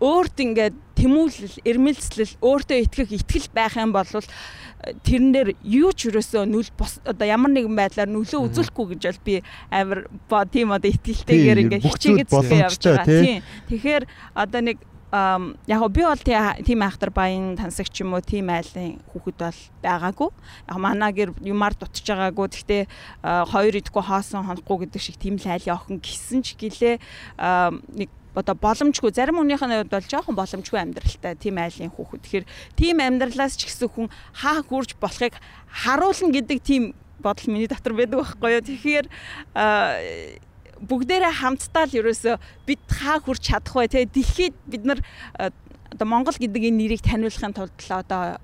өөрт 0.00 0.36
ингээд 0.40 0.76
тэмүүлэл, 0.94 1.56
эрмэлзлэл, 1.66 2.34
өөртөө 2.40 2.78
итгэх 2.86 3.10
итгэл 3.12 3.48
байх 3.54 3.74
юм 3.76 3.92
бол 3.92 4.08
тэрэн 5.04 5.32
дээр 5.32 5.48
юу 5.64 5.90
ч 5.96 6.12
юусоо 6.12 6.44
нүл 6.44 6.68
одоо 7.08 7.26
ямар 7.26 7.50
нэгэн 7.50 7.72
байдлаар 7.72 8.10
нөлөө 8.10 8.52
үзүүлэхгүй 8.52 8.86
гэж 8.94 9.02
бол 9.08 9.22
би 9.24 9.34
амар 9.72 10.06
тийм 10.52 10.76
одоо 10.76 10.90
итгэлтэйгээр 10.92 11.62
ингээд 11.64 11.84
хичээгээд 11.88 12.30
явж 12.30 12.82
байгаа. 12.84 13.06
Тийм. 13.08 13.40
Тэгэхээр 13.68 14.04
одоо 14.36 14.60
нэг 14.60 14.78
яг 15.14 15.82
би 15.94 16.02
бол 16.02 16.18
тийм 16.18 16.82
айхтар 16.82 17.10
баян 17.14 17.56
тансагч 17.56 18.02
юм 18.02 18.14
уу 18.14 18.20
тийм 18.20 18.50
айлын 18.50 18.98
хүүхэд 19.14 19.38
бол 19.38 19.60
байгаагүй. 19.80 20.30
Яг 20.68 20.78
манаа 20.78 21.10
гэр 21.14 21.30
юмар 21.40 21.72
дутж 21.78 22.02
байгаагүй. 22.02 22.50
Гэхдээ 22.50 22.82
хоёр 23.22 23.74
идэхгүй 23.78 24.02
хоосон 24.04 24.44
хонохгүй 24.44 24.90
гэдэг 24.90 25.00
шиг 25.00 25.16
тийм 25.16 25.38
л 25.38 25.46
айлын 25.46 25.78
охин 25.78 26.02
гисэн 26.02 26.42
ч 26.42 26.58
гэлээ 26.58 26.98
нэг 27.94 28.10
одоо 28.34 28.54
боломжгүй 28.58 29.14
зарим 29.14 29.38
хүнийхэн 29.38 29.86
хувьд 29.86 29.94
бол 29.94 30.10
жоохон 30.10 30.34
боломжгүй 30.34 30.78
амьдралтай 30.82 31.34
тийм 31.38 31.58
айлын 31.58 31.90
хүүхэд. 31.94 32.22
Тэгэхээр 32.26 32.46
тийм 32.74 32.96
амьдралаас 32.98 33.54
ч 33.54 33.70
гэсэн 33.70 33.88
хүн 33.88 34.06
хаа 34.34 34.62
хурж 34.66 34.98
болохыг 34.98 35.38
харуулна 35.70 36.34
гэдэг 36.34 36.58
тийм 36.62 36.82
бодол 37.22 37.48
миний 37.50 37.70
дотор 37.70 37.94
байдаг 37.94 38.20
байхгүй 38.20 38.50
юу. 38.58 38.62
Тэгэхээр 38.66 39.06
бүгдээрээ 40.82 41.34
хамтдаа 41.40 41.84
л 41.86 41.98
ерөөсөө 42.02 42.34
бид 42.66 42.82
хаа 42.90 43.22
хурж 43.22 43.40
чадах 43.40 43.74
вэ 43.74 43.88
те 43.88 44.04
дэлхийд 44.04 44.54
бид 44.66 44.82
нар 44.84 45.00
одоо 45.38 46.06
Монгол 46.06 46.34
гэдэг 46.34 46.62
энэ 46.74 46.78
нэрийг 46.82 47.02
таниулахын 47.06 47.54
тулд 47.54 47.78
одоо 47.78 48.42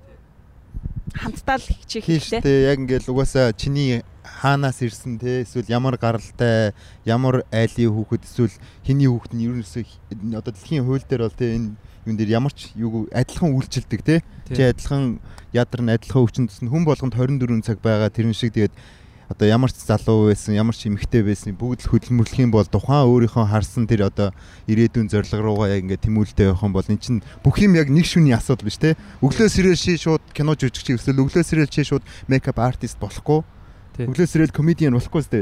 хамтдаа 1.13 1.59
л 1.59 1.67
хичээх 1.67 2.07
хэрэгтэй. 2.07 2.41
Яг 2.71 2.79
ингээл 2.79 3.11
угаасаа 3.11 3.51
чиний 3.53 4.01
хаанаас 4.39 4.79
ирсэн 4.81 5.19
те? 5.19 5.43
Эсвэл 5.43 5.67
ямар 5.67 5.99
гаралтай 5.99 6.71
ямар 7.03 7.43
айлын 7.51 7.91
хүүхэд? 7.91 8.23
Эсвэл 8.23 8.55
хэний 8.87 9.11
хүүхэд 9.11 9.33
нь 9.35 9.45
ерөөсөө 9.51 9.83
одоо 10.39 10.51
дэлхийн 10.55 10.87
хууль 10.87 11.03
дээр 11.03 11.27
бол 11.27 11.35
те 11.35 11.55
энэ 11.59 11.75
юун 12.07 12.17
дээр 12.17 12.39
ямар 12.39 12.53
ч 12.55 12.71
юу 12.79 13.11
адилхан 13.11 13.51
үйлчилдэг 13.51 14.01
те? 14.01 14.23
Чи 14.47 14.63
адилхан 14.63 15.19
ядар 15.53 15.81
нь 15.83 15.93
адилхан 15.93 16.23
өвчин 16.23 16.47
тусна 16.47 16.71
хүн 16.71 16.87
болгонд 16.87 17.13
24 17.13 17.61
цаг 17.61 17.77
байгаа 17.83 18.09
тэрэн 18.09 18.33
шиг 18.33 18.55
тэгээд 18.55 18.73
одоо 19.31 19.47
ямар 19.47 19.71
ч 19.71 19.79
залуу 19.87 20.27
байсан, 20.27 20.55
ямар 20.55 20.75
ч 20.75 20.91
эмэгтэй 20.91 21.23
байсан 21.23 21.55
бүгд 21.55 21.87
л 21.87 21.91
хөдөлмөрлөх 21.95 22.39
юм 22.43 22.51
бол 22.51 22.67
тухайн 22.67 23.07
өөрийнхөө 23.07 23.47
харсан 23.47 23.87
тэр 23.87 24.11
одоо 24.11 24.35
ирээдүйн 24.67 25.07
зорилго 25.07 25.39
руугаа 25.39 25.71
яг 25.71 25.87
ингээд 25.87 26.03
тэмүүлдэ 26.03 26.51
явах 26.51 26.67
юм 26.67 26.75
бол 26.75 26.83
эн 26.83 26.99
чинь 26.99 27.23
бүх 27.39 27.55
юм 27.63 27.79
яг 27.79 27.87
нэг 27.87 28.03
шүний 28.03 28.35
асуудал 28.35 28.67
биш 28.67 28.75
те. 28.75 28.99
Өглөө 29.23 29.47
сэрэл 29.47 29.79
ши 29.79 29.95
шууд 29.95 30.23
кино 30.35 30.51
жүжигч 30.59 30.99
эсвэл 30.99 31.23
өглөө 31.23 31.47
сэрэл 31.47 31.71
ши 31.71 31.87
шууд 31.87 32.03
мейкап 32.27 32.59
артист 32.59 32.99
болохгүй 32.99 33.39
Өглөө 33.99 34.27
сэрэл 34.27 34.55
комедиан 34.55 34.95
болохгүй 34.95 35.23
сте. 35.25 35.39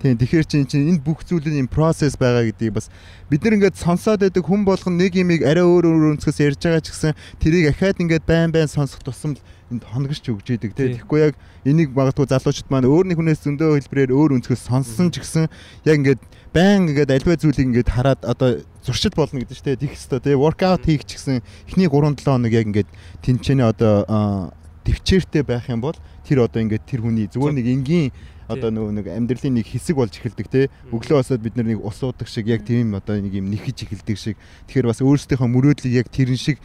Тийм 0.00 0.16
тэгэхээр 0.16 0.46
чинь 0.48 0.64
чинь 0.64 0.88
энэ 0.88 1.04
бүх 1.04 1.28
зүйлийн 1.28 1.68
процесс 1.68 2.16
байгаа 2.16 2.48
гэдгийг 2.48 2.72
бас 2.72 2.88
бид 3.28 3.44
нар 3.44 3.60
ингээд 3.60 3.76
сонсоод 3.76 4.24
байдаг 4.24 4.44
хүн 4.48 4.64
болгон 4.64 4.96
нэг 4.96 5.12
юмыг 5.12 5.44
арай 5.44 5.60
өөр 5.60 5.84
өөр 5.92 6.16
өнцгөөс 6.16 6.40
ярьж 6.40 6.60
байгаа 6.64 6.80
ч 6.80 6.88
гэсэн 6.88 7.12
тэрийг 7.36 7.76
ахаад 7.76 8.00
ингээд 8.00 8.24
байн 8.24 8.48
байн 8.48 8.64
сонсох 8.64 9.04
тусам 9.04 9.36
энд 9.72 9.84
хонгорч 9.84 10.24
өгч 10.24 10.56
идэг 10.56 10.72
тий. 10.72 10.96
Тэгэхгүй 10.96 11.20
яг 11.20 11.34
энийг 11.64 11.92
магадгүй 11.92 12.28
залуучууд 12.28 12.68
маань 12.72 12.88
өөр 12.88 13.12
нэг 13.12 13.16
хүнээс 13.20 13.44
зөндөө 13.44 13.80
хэлбэрээр 13.80 14.12
өөр 14.12 14.36
өнцгөөс 14.40 14.62
сонссон 14.68 15.08
ч 15.12 15.24
гэсэн 15.24 15.48
яг 15.84 15.96
ингээд 15.96 16.20
байн 16.52 16.88
ингээд 16.92 17.12
альва 17.12 17.36
зүйлийг 17.40 17.68
ингээд 17.72 17.92
хараад 17.92 18.20
одоо 18.24 18.60
зуршил 18.84 19.16
болно 19.16 19.40
гэдэг 19.40 19.56
чинь 19.56 19.68
тий. 19.72 19.80
Дих 19.80 19.96
хэвээр 19.96 20.24
тий. 20.24 20.36
Воркаут 20.36 20.84
хийх 20.84 21.04
ч 21.08 21.16
гэсэн 21.16 21.40
эхний 21.68 21.88
3 21.88 22.20
7 22.20 22.24
хоног 22.24 22.52
яг 22.52 22.68
ингээд 22.68 22.90
тэнцэнэ 23.24 23.64
одоо 23.64 24.52
төвчээртэй 24.84 25.42
байх 25.42 25.68
юм 25.70 25.80
бол 25.80 25.96
тэр 26.26 26.46
одоо 26.46 26.62
ингээд 26.62 26.84
тэр 26.86 27.00
хүний 27.02 27.26
зүгээр 27.30 27.54
нэг 27.56 27.66
энгийн 27.66 28.10
одоо 28.52 28.70
нөгөө 28.74 28.92
нэг 29.00 29.06
амьдралын 29.08 29.54
нэг 29.60 29.66
хэсэг 29.70 29.96
болж 29.96 30.12
эхэлдэг 30.18 30.48
те. 30.50 30.68
Өглөө 30.92 31.22
басаад 31.22 31.42
бид 31.42 31.56
нар 31.56 31.72
нэг 31.72 31.80
ус 31.80 32.02
уудаг 32.02 32.28
шиг 32.28 32.50
яг 32.50 32.66
тийм 32.66 32.94
одоо 32.98 33.16
нэг 33.16 33.32
юм 33.32 33.48
нэхэж 33.48 33.88
эхэлдэг 33.88 34.18
шиг. 34.18 34.36
Тэгэхээр 34.68 34.90
бас 34.90 35.00
өөрсдийнхөө 35.00 35.48
мөрөөдлийг 35.48 35.94
яг 36.04 36.08
тэрэн 36.12 36.36
шиг 36.36 36.58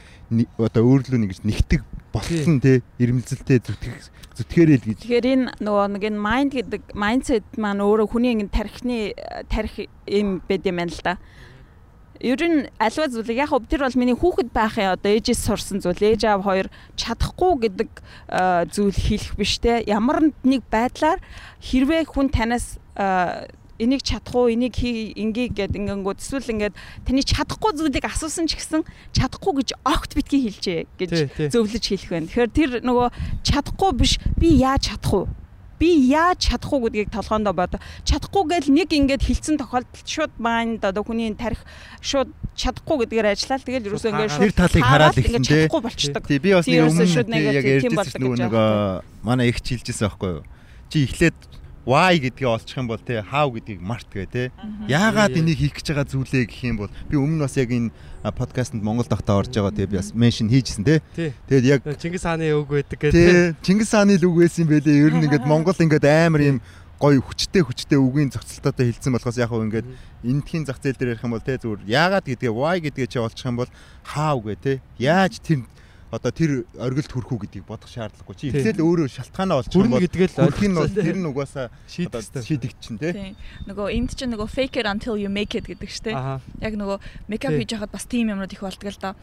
одоо 0.58 0.84
өөрлөө 0.84 1.19
нэг 1.21 1.32
нэгтэг 1.45 1.82
болсон 2.12 2.60
те. 2.60 2.82
Ирмэлзэлтэй 2.99 3.62
зүтгэх 3.62 4.10
зүтгээрэй 4.36 4.77
л 4.82 4.88
гэж. 4.89 4.97
Тэгэхээр 5.06 5.27
энэ 5.32 5.45
нөгөө 5.63 5.88
нэг 5.95 6.03
энэ 6.12 6.19
майнд 6.19 6.51
гэдэг 6.58 6.82
майндсет 6.97 7.45
маань 7.56 7.82
өөрөө 7.86 8.08
хүний 8.10 8.34
ингэ 8.36 8.51
тархины 8.51 9.13
тарих 9.47 9.88
юм 10.10 10.41
байд 10.43 10.65
юм 10.65 10.82
байна 10.82 10.91
л 10.91 11.03
да 11.06 11.15
Ер 12.21 12.41
нь 12.41 12.67
альва 12.82 13.08
зүйлийг 13.08 13.38
яг 13.45 13.51
тэр 13.69 13.86
бол 13.86 13.99
миний 13.99 14.17
хүүхэд 14.17 14.49
байхын 14.53 14.97
одоо 14.97 15.12
ээжээс 15.13 15.41
сурсан 15.45 15.80
зүйл. 15.82 16.01
Ээж 16.01 16.25
аав 16.25 16.41
хоёр 16.45 16.67
чадахгүй 16.97 17.53
гэдэг 17.69 17.89
зүйл 18.73 18.97
хэлэх 18.97 19.34
биш 19.38 19.58
те. 19.62 19.84
Ямар 19.86 20.34
нэг 20.41 20.62
байдлаар 20.71 21.21
хэрвээ 21.62 22.10
хүн 22.10 22.34
танаас 22.34 22.77
энийг 23.77 24.01
чадах 24.01 24.34
уу 24.36 24.49
энийг 24.49 24.73
хий 24.73 25.13
ингээ 25.13 25.53
гэд 25.53 25.77
ингэнгүүд 25.77 26.17
эсвэл 26.17 26.49
ингээд 26.49 26.75
таны 27.06 27.21
чадахгүй 27.21 27.71
зүйлийг 27.77 28.06
асуусан 28.10 28.49
ч 28.49 28.58
гэсэн 28.58 28.82
чадахгүй 29.13 29.62
гэж 29.62 29.69
огт 29.86 30.17
битгий 30.17 30.49
хэлжээ 30.49 30.82
гэж 30.97 31.12
зөвлөж 31.53 31.84
хэлэх 31.86 32.10
байна. 32.10 32.25
Тэгэхээр 32.25 32.51
тэр 32.58 32.71
нөгөө 32.82 33.08
чадахгүй 33.45 33.91
биш 33.93 34.17
би 34.34 34.58
яаж 34.58 34.89
чадах 34.89 35.13
уу 35.13 35.25
би 35.79 36.09
яаж 36.09 36.49
чадах 36.49 36.73
уу 36.73 36.89
гэдгийг 36.89 37.13
толгоондоо 37.13 37.53
бод. 37.53 37.77
Чадахгүй 38.03 38.43
гэл 38.49 38.69
нэг 38.73 38.89
ингээд 38.93 39.23
хилцэн 39.23 39.61
тохиолдолд 39.61 40.06
шууд 40.06 40.33
майнд 40.41 40.81
одоо 40.81 41.06
хүний 41.06 41.29
тарих 41.37 41.62
шууд 42.02 42.33
чадахгүй 42.58 43.06
гэдгээр 43.06 43.31
ажиллаад 43.37 43.63
тэгэл 43.63 43.87
ерөөсөө 43.93 44.12
ингээд 44.12 44.33
Тэр 44.41 44.56
талыг 44.58 44.83
хараад 44.83 45.17
ихсэн 45.17 45.43
тий. 45.45 45.69
чадахгүй 45.69 45.81
болчдөг. 45.85 46.23
Тий 46.25 46.39
би 46.41 46.52
бас 46.58 46.65
нэг 46.65 46.81
өмнө 46.89 47.06
шууд 47.06 47.29
яг 47.29 47.65
ярьжсэн 47.65 48.21
нөгөө 48.25 48.39
нэг 48.41 48.54
манай 49.21 49.54
их 49.54 49.62
чилжсэн 49.62 50.10
байхгүй 50.10 50.29
юу. 50.41 50.43
Чи 50.89 51.06
эхлээд 51.06 51.37
why 51.88 52.19
гэдгийг 52.19 52.52
олчих 52.52 52.75
юм 52.75 52.92
бол 52.92 53.00
тий 53.00 53.23
how 53.23 53.48
гэдгийг 53.48 53.79
март 53.79 54.12
гэ 54.12 54.27
тий. 54.27 54.48
Яагаад 54.92 55.40
энийг 55.40 55.56
хийх 55.56 55.79
гэж 55.79 55.96
байгаа 55.96 56.04
зүйлээ 56.12 56.44
гэх 56.52 56.63
юм 56.67 56.77
бол 56.83 56.92
би 57.08 57.15
өмнө 57.15 57.48
бас 57.48 57.56
яг 57.56 57.71
энэ 57.71 57.96
подкастэнд 58.27 58.83
Монгол 58.83 59.08
дахтаа 59.08 59.40
орж 59.40 59.56
байгаа 59.56 59.71
тий 59.71 59.88
би 59.88 59.96
бас 59.96 60.12
меншн 60.12 60.52
хийжсэн 60.52 60.83
тий. 60.83 61.00
Тий. 61.15 61.31
Тэгээд 61.48 61.65
яг 61.71 61.79
Чингис 61.96 62.27
хааны 62.27 62.52
үг 62.52 62.75
байдаг 62.75 63.00
гэдэг. 63.00 63.15
тий 63.15 63.56
Чингис 63.63 63.96
хааны 63.96 64.19
л 64.19 64.27
үг 64.27 64.35
байсан 64.44 64.67
байлээ. 64.67 65.00
Ер 65.08 65.15
нь 65.15 65.23
ингээд 65.31 65.48
Монгол 65.48 65.79
ингээд 65.79 66.04
амар 66.04 66.44
юм 66.44 66.60
гоё 67.00 67.21
хүчтэй 67.23 67.63
хүчтэй 67.63 68.00
үгийн 68.02 68.35
зохицолтойтой 68.35 68.92
хэлсэн 68.92 69.13
болохоос 69.15 69.38
яг 69.40 69.48
хөө 69.54 69.69
ингээд 69.69 69.88
эндхийн 70.25 70.65
зах 70.65 70.81
зээл 70.81 70.98
дээр 70.98 71.12
ярих 71.13 71.23
юм 71.23 71.38
бол 71.38 71.46
тий 71.46 71.56
зүгээр 71.56 71.85
яагаад 71.88 72.25
гэдгээ 72.25 72.52
why 72.52 72.77
гэдгээ 72.81 73.08
чи 73.08 73.21
олчих 73.21 73.46
юм 73.46 73.62
бол 73.62 73.71
how 74.17 74.42
гэ 74.42 74.56
тий 74.60 74.77
яаж 74.98 75.38
тэр 75.40 75.63
одоо 76.08 76.31
тэр 76.31 76.51
оргилд 76.79 77.12
хүрэх 77.12 77.31
үү 77.35 77.39
гэдгийг 77.43 77.65
бодох 77.67 77.91
шаардлагагүй 77.91 78.35
чи 78.39 78.47
эхлээл 78.47 78.79
өөрөө 78.79 79.08
шалтгаанаа 79.12 79.60
олчих 79.60 79.75
юм 79.75 79.91
Хүрнэ 79.91 79.91
бол 79.91 80.03
гэдгээ 80.08 80.27
л 80.31 80.37
хүрх 80.39 80.62
нь 80.63 80.77
бол 80.79 80.95
тэр 80.95 81.17
нь 81.19 81.27
угаасаа 81.27 81.67
ёстой. 81.83 82.43
шийдэгчин 82.47 82.95
тий 82.95 83.12
Тийм. 83.12 83.35
Нөгөө 83.67 83.87
энд 83.91 84.12
чинь 84.15 84.31
нөгөө 84.31 84.47
fake 84.47 84.79
it 84.79 84.87
until 84.87 85.19
you 85.19 85.27
make 85.27 85.51
it 85.51 85.67
гэдэг. 85.67 86.15
Аха. 86.15 86.39
Яг 86.63 86.79
нөгөө 86.79 86.97
Тий. 87.51 87.60
хийж 87.60 87.71
байхад 87.75 87.91
бас 87.91 88.05
тийм 88.08 88.31
юмнууд 88.31 88.53
их 88.55 88.63
болдог 88.63 88.87
л 88.87 89.01
доо. 89.03 89.13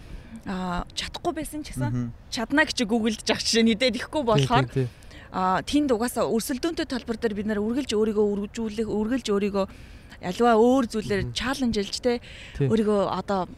Аа 0.44 0.84
чадахгүй 0.92 1.32
байсан 1.32 1.64
ч 1.64 1.72
гэсэн 1.72 2.12
чадна 2.28 2.68
гэж 2.68 2.84
гуглдж 2.84 3.24
авах 3.32 3.40
чинь 3.40 3.64
нэдэд 3.64 3.96
ихгүй 4.04 4.22
болохоор 4.28 4.68
аа 5.32 5.64
тэнд 5.64 5.88
угаасаа 5.88 6.28
өрсөлдөөнтэй 6.28 6.84
талбар 6.84 7.16
дээр 7.16 7.34
бид 7.34 7.48
нар 7.48 7.64
үргэлж 7.64 7.96
өөрийгөө 7.96 8.26
үргэлжүүлэх 8.52 8.88
үргэлж 8.92 9.26
өөрийгөө 9.32 9.66
альва 10.24 10.52
өөр 10.56 10.84
зүйлээр 10.88 11.22
чаленж 11.34 11.74
илж 11.80 11.96
те 12.00 12.20
өөрийгөө 12.60 13.00
одоо 13.08 13.48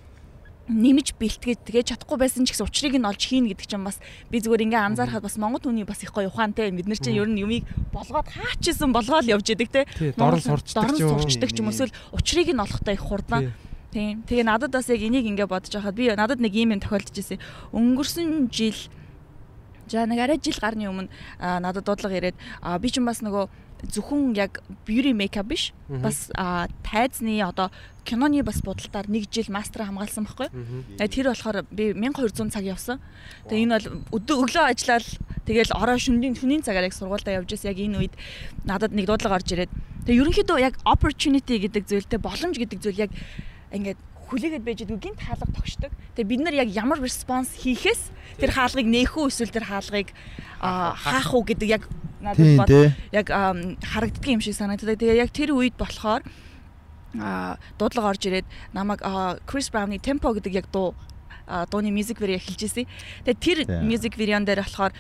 нэмж 0.67 1.15
бэлтгээд 1.15 1.63
тэгээ 1.63 1.85
чадахгүй 1.95 2.19
байсан 2.19 2.43
ч 2.43 2.55
гэсэн 2.55 2.67
учрыг 2.67 2.95
нь 2.99 3.07
олж 3.07 3.23
хийнэ 3.23 3.55
гэдэг 3.55 3.67
чинь 3.71 3.87
бас 3.87 4.03
би 4.31 4.43
зүгээр 4.43 4.67
ингээ 4.67 4.83
анзаархад 4.83 5.23
бас 5.23 5.39
монгол 5.39 5.63
хүний 5.63 5.87
бас 5.87 6.03
их 6.03 6.11
гоё 6.11 6.27
ухаантай 6.27 6.75
бид 6.75 6.91
нар 6.91 6.99
чинь 6.99 7.15
ер 7.15 7.31
нь 7.31 7.39
юмыг 7.39 7.63
болгоод 7.95 8.27
хаачсан 8.27 8.91
болгоод 8.91 9.31
явж 9.31 9.47
идэг 9.47 9.71
те. 9.71 9.87
Дорн 10.19 10.43
сурчдаг 10.43 11.55
ч 11.55 11.63
юм 11.63 11.71
эсвэл 11.71 11.95
учрыг 12.11 12.51
нь 12.51 12.59
олохдоо 12.59 12.95
их 12.95 13.05
хурдан. 13.07 13.55
Тий. 13.95 14.19
тийм 14.19 14.23
тэгээ 14.27 14.45
надад 14.45 14.75
бас 14.75 14.91
яг 14.91 15.01
энийг 15.01 15.25
ингээ 15.25 15.47
бодож 15.47 15.73
байхад 15.73 15.95
би 15.95 16.11
надад 16.11 16.43
нэг 16.43 16.53
юм 16.53 16.75
тохиолдож 16.77 17.15
ирсэн. 17.15 17.39
Өнгөрсөн 17.73 18.51
жил 18.51 18.77
За 19.87 20.03
нэг 20.03 20.19
арай 20.19 20.39
жил 20.43 20.59
гарны 20.59 20.91
өмнө 20.91 21.09
надад 21.39 21.87
дуудлага 21.87 22.19
ирээд 22.19 22.37
би 22.83 22.89
ч 22.91 22.99
бас 22.99 23.23
нөгөө 23.23 23.47
зөвхөн 23.85 24.33
яг 24.37 24.63
beauty 24.87 25.13
makeup 25.13 25.49
биш 25.51 25.73
бас 25.89 26.31
тайзны 26.83 27.41
одоо 27.45 27.71
киноны 28.07 28.43
бас 28.43 28.63
бодолтоор 28.65 29.09
нэг 29.11 29.29
жил 29.31 29.51
мастер 29.53 29.85
хамгаалсан 29.85 30.25
байхгүй. 30.25 30.49
Тэгээ 30.97 31.13
тэр 31.13 31.27
болохоор 31.35 31.67
би 31.71 31.93
1200 31.93 32.55
цаг 32.55 32.65
явсан. 32.65 33.01
Тэгээ 33.51 33.65
энэ 33.67 33.75
бол 34.11 34.23
өглөө 34.23 34.65
ажиллаад 34.73 35.07
тэгэл 35.45 35.77
орой 35.77 35.99
шөнийн 35.99 36.39
шөнийн 36.39 36.63
цагаар 36.63 36.89
яг 36.89 36.95
сургуультай 36.97 37.37
явж 37.37 37.51
байсан. 37.53 37.71
Яг 37.75 37.79
энэ 37.83 37.99
үед 38.01 38.15
надад 38.65 38.95
нэг 38.95 39.07
дуудлага 39.11 39.43
орж 39.43 39.53
ирээд 39.53 39.73
тэгээ 40.07 40.21
ерөнхийдөө 40.23 40.59
яг 40.63 40.75
opportunity 40.87 41.59
гэдэг 41.61 41.85
зүйлтэй 41.85 42.21
боломж 42.23 42.57
гэдэг 42.57 42.79
зүйл 42.81 43.05
яг 43.05 43.13
ингээд 43.75 43.99
хүлээгээд 44.31 44.65
байж 44.67 44.79
идэг 44.83 44.99
гинт 44.99 45.21
хаалга 45.23 45.47
тогшдог. 45.55 45.93
Тэгээ 46.19 46.31
бид 46.31 46.41
нар 46.43 46.55
яг 46.55 46.69
ямар 46.75 46.99
response 46.99 47.55
хийхээс 47.63 48.11
тэр 48.43 48.51
хаалгыг 48.51 48.87
нээх 48.87 49.15
үү 49.15 49.31
эсвэл 49.31 49.55
тэр 49.55 49.67
хаалгыг 49.71 50.11
хаах 50.61 51.31
уу 51.31 51.47
гэдэг 51.47 51.69
яг 51.71 51.83
надад 52.21 52.67
тий 52.67 52.91
яг 53.15 53.27
харагддаг 53.31 54.27
юм 54.27 54.43
шиг 54.43 54.59
санагддаг. 54.59 54.99
Тэгээ 54.99 55.23
яг 55.23 55.31
тэр 55.31 55.55
үед 55.55 55.79
болохоор 55.79 56.27
а 57.17 57.57
дуудлага 57.79 58.13
орж 58.13 58.23
ирээд 58.29 58.47
намайг 58.75 59.01
Chris 59.47 59.71
Brown-ы 59.71 60.03
Tempo 60.03 60.35
гэдэг 60.35 60.53
яг 60.53 60.67
дуу 60.69 60.95
дууны 61.47 61.95
music 61.95 62.19
video 62.19 62.37
эхэлж 62.37 62.61
ирсэн. 62.67 62.87
Тэгээ 63.25 63.41
тэр 63.41 63.59
music 63.87 64.19
video-н 64.19 64.45
дээр 64.45 64.67
болохоор 64.67 64.93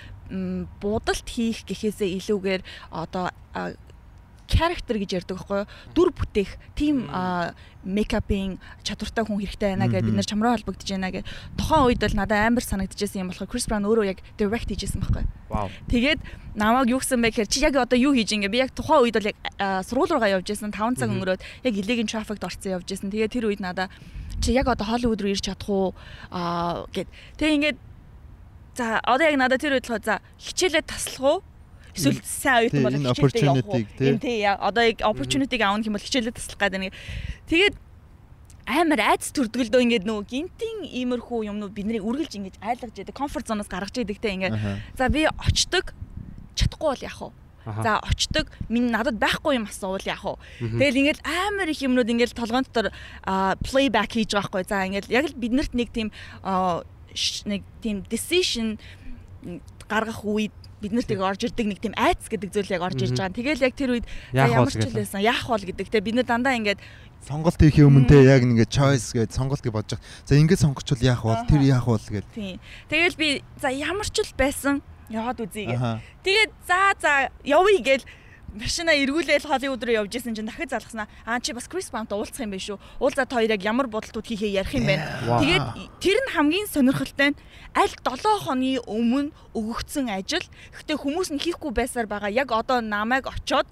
буудалт 0.80 1.26
хийх 1.26 1.66
гэхээсээ 1.66 2.14
илүүгээр 2.18 2.62
одоо 2.90 3.30
character 4.46 4.96
гэж 4.96 5.10
ярьдаг 5.22 5.36
байхгүй 5.36 5.62
юу? 5.62 5.70
Дүр 5.94 6.10
бүтээх 6.14 6.56
тийм 6.78 7.06
мейкапын 7.86 8.58
чадвартай 8.82 9.22
хүн 9.26 9.38
хэрэгтэй 9.38 9.74
байна 9.74 9.86
гэж 9.86 10.02
бид 10.06 10.16
нар 10.18 10.26
чамраа 10.26 10.54
холбогдож 10.58 10.90
байна 10.90 11.10
гэж 11.14 11.24
тухайн 11.54 11.86
үед 11.86 12.02
бол 12.02 12.16
надад 12.18 12.42
амар 12.46 12.64
санагдчихсэн 12.66 13.22
юм 13.22 13.30
болохоор 13.30 13.50
Chris 13.50 13.66
Brown 13.70 13.86
өөрөө 13.86 14.06
яг 14.10 14.18
direct 14.34 14.66
хийжсэн 14.70 15.02
байхгүй 15.02 15.22
юу? 15.22 15.30
Вау. 15.46 15.70
Тэгээд 15.86 16.20
намайг 16.58 16.90
юу 16.90 16.98
гэсэн 16.98 17.22
бэ 17.22 17.30
гэхээр 17.30 17.50
чи 17.50 17.62
яг 17.62 17.78
одоо 17.78 17.94
юу 17.94 18.10
хийж 18.10 18.34
ингээ 18.34 18.50
би 18.50 18.58
яг 18.58 18.74
тухайн 18.74 19.06
үед 19.06 19.14
бол 19.14 19.30
яг 19.30 19.38
сургууль 19.86 20.10
руугаа 20.10 20.34
явж 20.34 20.50
байсан 20.50 20.74
5 20.74 20.98
цаг 20.98 21.14
өнгөрөөд 21.14 21.42
яг 21.62 21.74
илээгийн 21.78 22.10
трафикт 22.10 22.42
орсон 22.42 22.74
явж 22.82 22.90
байсан. 22.90 23.14
Тэгээд 23.14 23.34
тэр 23.38 23.46
үед 23.46 23.62
надаа 23.62 23.86
чи 24.42 24.50
яг 24.52 24.66
одоо 24.66 24.86
Холливуд 24.86 25.22
руу 25.22 25.30
ирж 25.30 25.46
чадах 25.46 25.70
уу 25.70 25.94
аа 26.34 26.90
гэд. 26.90 27.06
Тэгээ 27.38 27.54
ингээд 27.54 27.78
за 28.76 29.00
одоо 29.00 29.26
яг 29.26 29.36
надад 29.38 29.62
тэр 29.62 29.78
үед 29.78 29.86
болохоор 29.86 30.02
за 30.02 30.20
хичээлээ 30.42 30.84
таслах 30.84 31.22
уу? 31.22 31.38
Эсвэл 31.96 32.20
сайн 32.22 32.56
оюутан 32.68 32.82
бол 32.84 32.94
энэ 32.94 33.08
хичээлдээ 33.16 33.48
явах 33.48 33.66
уу? 33.66 33.80
opportunity-г, 33.80 34.20
тий. 34.20 34.44
Одоо 34.44 34.82
яг 34.84 34.98
opportunity-г 35.00 35.62
аавн 35.64 35.82
юм 35.88 35.96
бол 35.96 36.04
хичээлээ 36.04 36.36
таслах 36.36 36.60
гэдэг 36.60 36.80
нэг. 36.84 36.92
Тэгээд 37.48 37.74
амар 38.66 39.00
айц 39.14 39.30
төрдгөлдөө 39.30 39.80
ингээд 39.86 40.04
нөгөө 40.10 40.26
гинтийн 40.26 40.78
иймэрхүү 40.90 41.46
юмнууд 41.54 41.70
биднийг 41.70 42.02
үргэлж 42.02 42.34
ингэж 42.34 42.56
айлгаж 42.58 42.98
яадаг 42.98 43.14
комфорт 43.14 43.46
зоноос 43.46 43.70
гаргаж 43.70 43.94
яадаг 43.94 44.18
те 44.18 44.34
ингээд. 44.34 44.58
За 44.98 45.08
би 45.08 45.30
очдог 45.30 45.94
чадахгүй 46.58 46.90
бол 46.90 47.06
яах 47.06 47.20
вэ? 47.22 47.30
За 47.86 48.02
очдог 48.02 48.50
минь 48.68 48.90
надад 48.90 49.22
байхгүй 49.22 49.54
юм 49.62 49.70
асуувал 49.70 50.02
яах 50.02 50.26
вэ? 50.26 50.82
Тэгэл 50.82 50.98
ингээл 50.98 51.22
амар 51.22 51.70
их 51.70 51.78
юмнууд 51.78 52.10
ингээл 52.10 52.34
толгоон 52.34 52.66
дотор 52.66 52.90
плейбэк 53.62 54.18
хийж 54.18 54.34
байгаа 54.34 54.50
байхгүй. 54.50 54.66
За 54.66 54.82
ингээл 54.82 55.14
яг 55.14 55.24
л 55.30 55.38
биднэрт 55.38 55.72
нэг 55.78 55.94
тийм 55.94 56.10
нэг 57.46 57.62
тийм 57.86 58.02
decision 58.10 58.82
гаргах 59.86 60.26
үед 60.26 60.54
биднэрт 60.82 61.10
яг 61.10 61.20
орж 61.24 61.40
ирдэг 61.48 61.66
нэг 61.66 61.80
тийм 61.80 61.94
айц 61.96 62.28
гэдэг 62.28 62.50
зүйл 62.52 62.74
яг 62.76 62.82
орж 62.84 63.00
ирж 63.00 63.16
байгаа. 63.16 63.32
Тэгэл 63.32 63.64
яг 63.64 63.74
тэр 63.74 63.90
үед 63.96 64.06
ямар 64.36 64.68
ч 64.68 64.84
байсан 64.92 65.24
яах 65.24 65.48
бол 65.48 65.64
гэдэг 65.64 65.88
те 65.88 66.00
бид 66.04 66.16
нар 66.20 66.28
дандаа 66.28 66.56
ингээд 66.56 66.80
сонголт 67.24 67.56
хийх 67.56 67.80
өмнө 67.80 68.06
те 68.06 68.20
яг 68.22 68.44
ингээд 68.44 68.70
choice 68.70 69.16
гэж 69.16 69.32
сонголт 69.32 69.64
гэж 69.64 69.72
бодож 69.72 69.96
байгаа. 69.96 70.28
За 70.28 70.36
ингээд 70.36 70.62
сонгочвол 70.62 71.00
яах 71.00 71.22
бол 71.24 71.42
тэр 71.48 71.62
яах 71.64 71.86
бол 71.88 72.00
гэж. 72.00 72.24
тийм. 72.36 72.60
Тэгэл 72.92 73.16
би 73.16 73.28
за 73.56 73.72
ямар 73.72 74.06
ч 74.06 74.20
л 74.20 74.32
байсан 74.36 74.84
яваад 75.08 75.40
үзье 75.40 75.70
гэх. 75.72 76.04
Тэгээд 76.22 76.52
за 76.68 76.78
за 77.00 77.12
явъя 77.42 77.80
гээл 77.80 78.04
машина 78.56 78.96
эргүүлээл 78.96 79.44
Холливуд 79.44 79.84
руу 79.84 80.08
явж 80.08 80.16
исэн 80.16 80.34
чинь 80.34 80.48
дахид 80.48 80.72
залгаснаа 80.72 81.06
аа 81.28 81.40
чи 81.40 81.52
бас 81.52 81.68
Крис 81.68 81.92
Браунт 81.92 82.12
уулзах 82.12 82.40
юм 82.40 82.56
биш 82.56 82.72
үү? 82.72 82.80
Уулзаад 82.98 83.28
хоёр 83.28 83.52
яг 83.52 83.62
ямар 83.62 83.86
бодолтууд 83.86 84.24
хийхээ 84.24 84.56
ярих 84.56 84.72
юм? 84.72 84.88
Вау. 85.28 85.44
Тэгээд 85.44 85.66
тэр 86.00 86.18
нь 86.24 86.32
хамгийн 86.32 86.66
сонирхолтой 86.72 87.36
нь 87.36 87.40
аль 87.76 87.92
7 88.00 88.48
хоногийн 88.48 88.80
өмнө 88.88 89.30
өгөгдсөн 89.52 90.08
ажил. 90.08 90.48
Гэхдээ 90.72 90.96
хүмүүс 90.96 91.28
нь 91.36 91.42
хийхгүй 91.44 91.72
байсаар 91.76 92.08
байгаа. 92.08 92.32
Яг 92.32 92.48
одоо 92.52 92.80
намайг 92.80 93.28
очоод 93.28 93.68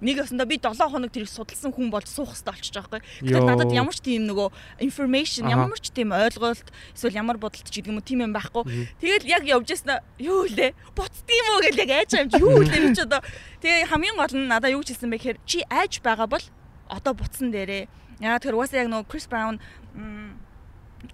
нэг 0.00 0.16
өсөндөө 0.24 0.46
би 0.48 0.56
7 0.60 0.76
хоног 0.92 1.10
тэрийг 1.12 1.30
судалсан 1.30 1.72
хүн 1.72 1.88
болж 1.88 2.08
суух 2.10 2.36
хэрэгтэй 2.36 2.52
болчихж 2.52 2.74
байгаа 2.76 3.00
байхгүй. 3.00 3.02
Тэгэхээр 3.24 3.46
надад 3.48 3.72
ямар 3.72 3.94
ч 3.96 4.00
тийм 4.04 4.22
нөгөө 4.28 4.48
information, 4.84 5.48
ямар 5.48 5.80
ч 5.80 5.88
тийм 5.94 6.12
ойлголт 6.12 6.68
эсвэл 6.92 7.16
ямар 7.16 7.36
бодолт 7.40 7.64
ч 7.64 7.80
гэдэг 7.80 7.90
юм 7.90 7.98
уу 8.00 8.04
тийм 8.04 8.20
юм 8.24 8.32
байхгүй. 8.36 8.62
Тэгэл 9.00 9.24
яг 9.24 9.42
явж 9.48 9.66
яснаа 9.72 10.04
юу 10.20 10.44
лээ? 10.46 10.76
Буцдгийм 10.92 11.46
үү 11.56 11.60
гэл 11.70 11.82
яг 11.86 11.90
айж 11.96 12.10
юм 12.16 12.28
чи 12.28 12.38
юу 12.40 12.60
лээ 12.60 12.80
би 12.84 12.88
ч 12.92 13.00
одоо. 13.08 13.20
Тэгээ 13.64 13.88
хамгийн 13.88 14.16
гол 14.20 14.34
нь 14.36 14.48
надаа 14.48 14.70
юу 14.70 14.84
ч 14.84 14.92
хэлсэн 14.92 15.10
бэ 15.10 15.16
гэхээр 15.16 15.38
чи 15.48 15.64
айж 15.70 16.04
байгаа 16.04 16.28
бол 16.28 16.44
одоо 16.92 17.12
буцсан 17.16 17.50
дээрээ. 17.50 17.88
Яа 18.20 18.40
тэр 18.40 18.56
угаасаа 18.56 18.84
яг 18.84 18.88
нөгөө 18.92 19.08
Chris 19.08 19.26
Brown 19.28 19.60
м, 19.96 20.36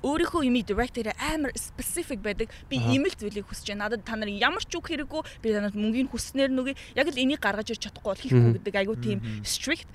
өөрийнхөө 0.02 0.46
юмыг 0.46 0.66
director 0.66 1.12
амар 1.18 1.52
specific 1.58 2.22
байдаг. 2.22 2.48
Би 2.70 2.78
ийм 2.78 3.06
л 3.06 3.14
зүйлийг 3.14 3.46
хүсэж 3.46 3.74
байна. 3.74 3.90
Надад 3.90 4.06
та 4.06 4.16
нар 4.16 4.30
ямар 4.30 4.62
ч 4.62 4.72
үг 4.78 4.88
хэрэггүй. 4.88 5.22
Би 5.42 5.52
танарт 5.52 5.76
мөнгөний 5.76 6.10
хүснээр 6.10 6.50
нүгэ 6.54 6.72
яг 6.96 7.06
л 7.10 7.18
энийг 7.18 7.42
гаргаж 7.42 7.74
ирч 7.74 7.86
чадахгүй 7.90 8.10
бол 8.14 8.22
хийхгүй 8.22 8.52
гэдэг 8.62 8.74
айгу 8.78 8.94
тийм 8.96 9.18
strict. 9.42 9.90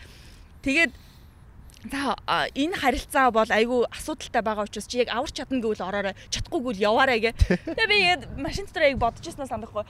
Тэгээд 0.62 0.92
За 1.88 2.18
энэ 2.58 2.76
харилцаа 2.76 3.32
бол 3.32 3.48
айгүй 3.48 3.86
асуудалтай 3.94 4.42
байгаа 4.42 4.66
учраас 4.66 4.90
чи 4.90 4.98
яг 4.98 5.14
аварч 5.14 5.38
чадна 5.38 5.62
гэвэл 5.62 5.86
ороорой 5.86 6.18
чадахгүйг 6.34 6.74
л 6.74 6.84
яваарай 6.84 7.20
гэ. 7.22 7.32
Тэгээ 7.38 7.88
би 7.88 7.98
яг 8.02 8.22
машин 8.36 8.66
дотор 8.66 8.90
яг 8.90 8.98
бодож 8.98 9.24
ирсэн 9.24 9.46
санахгүй. 9.48 9.86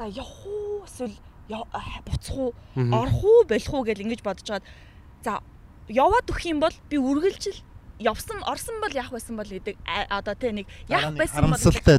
За 0.00 0.08
явах 0.08 0.40
уу 0.48 0.82
эсвэл 0.88 1.14
буцах 2.08 2.36
уу 2.36 2.50
орох 2.74 3.20
уу 3.22 3.44
болох 3.44 3.74
уу 3.76 3.84
гэл 3.84 4.02
ингэж 4.02 4.20
бодож 4.24 4.42
чаад 4.42 4.64
за 5.20 5.44
яваад 5.92 6.26
өгөх 6.32 6.48
юм 6.48 6.64
бол 6.64 6.74
би 6.88 6.96
үргэлжил 6.96 7.60
явсан 7.98 8.42
орсон 8.46 8.80
бол 8.80 8.92
яах 8.92 9.10
байсан 9.12 9.36
бол 9.36 9.46
гэдэг 9.46 9.76
одоо 10.10 10.34
тий 10.34 10.52
нэг 10.52 10.66
яах 10.88 11.12
байсан 11.16 11.50
бол 11.50 11.58
харамсалтай, 11.58 11.98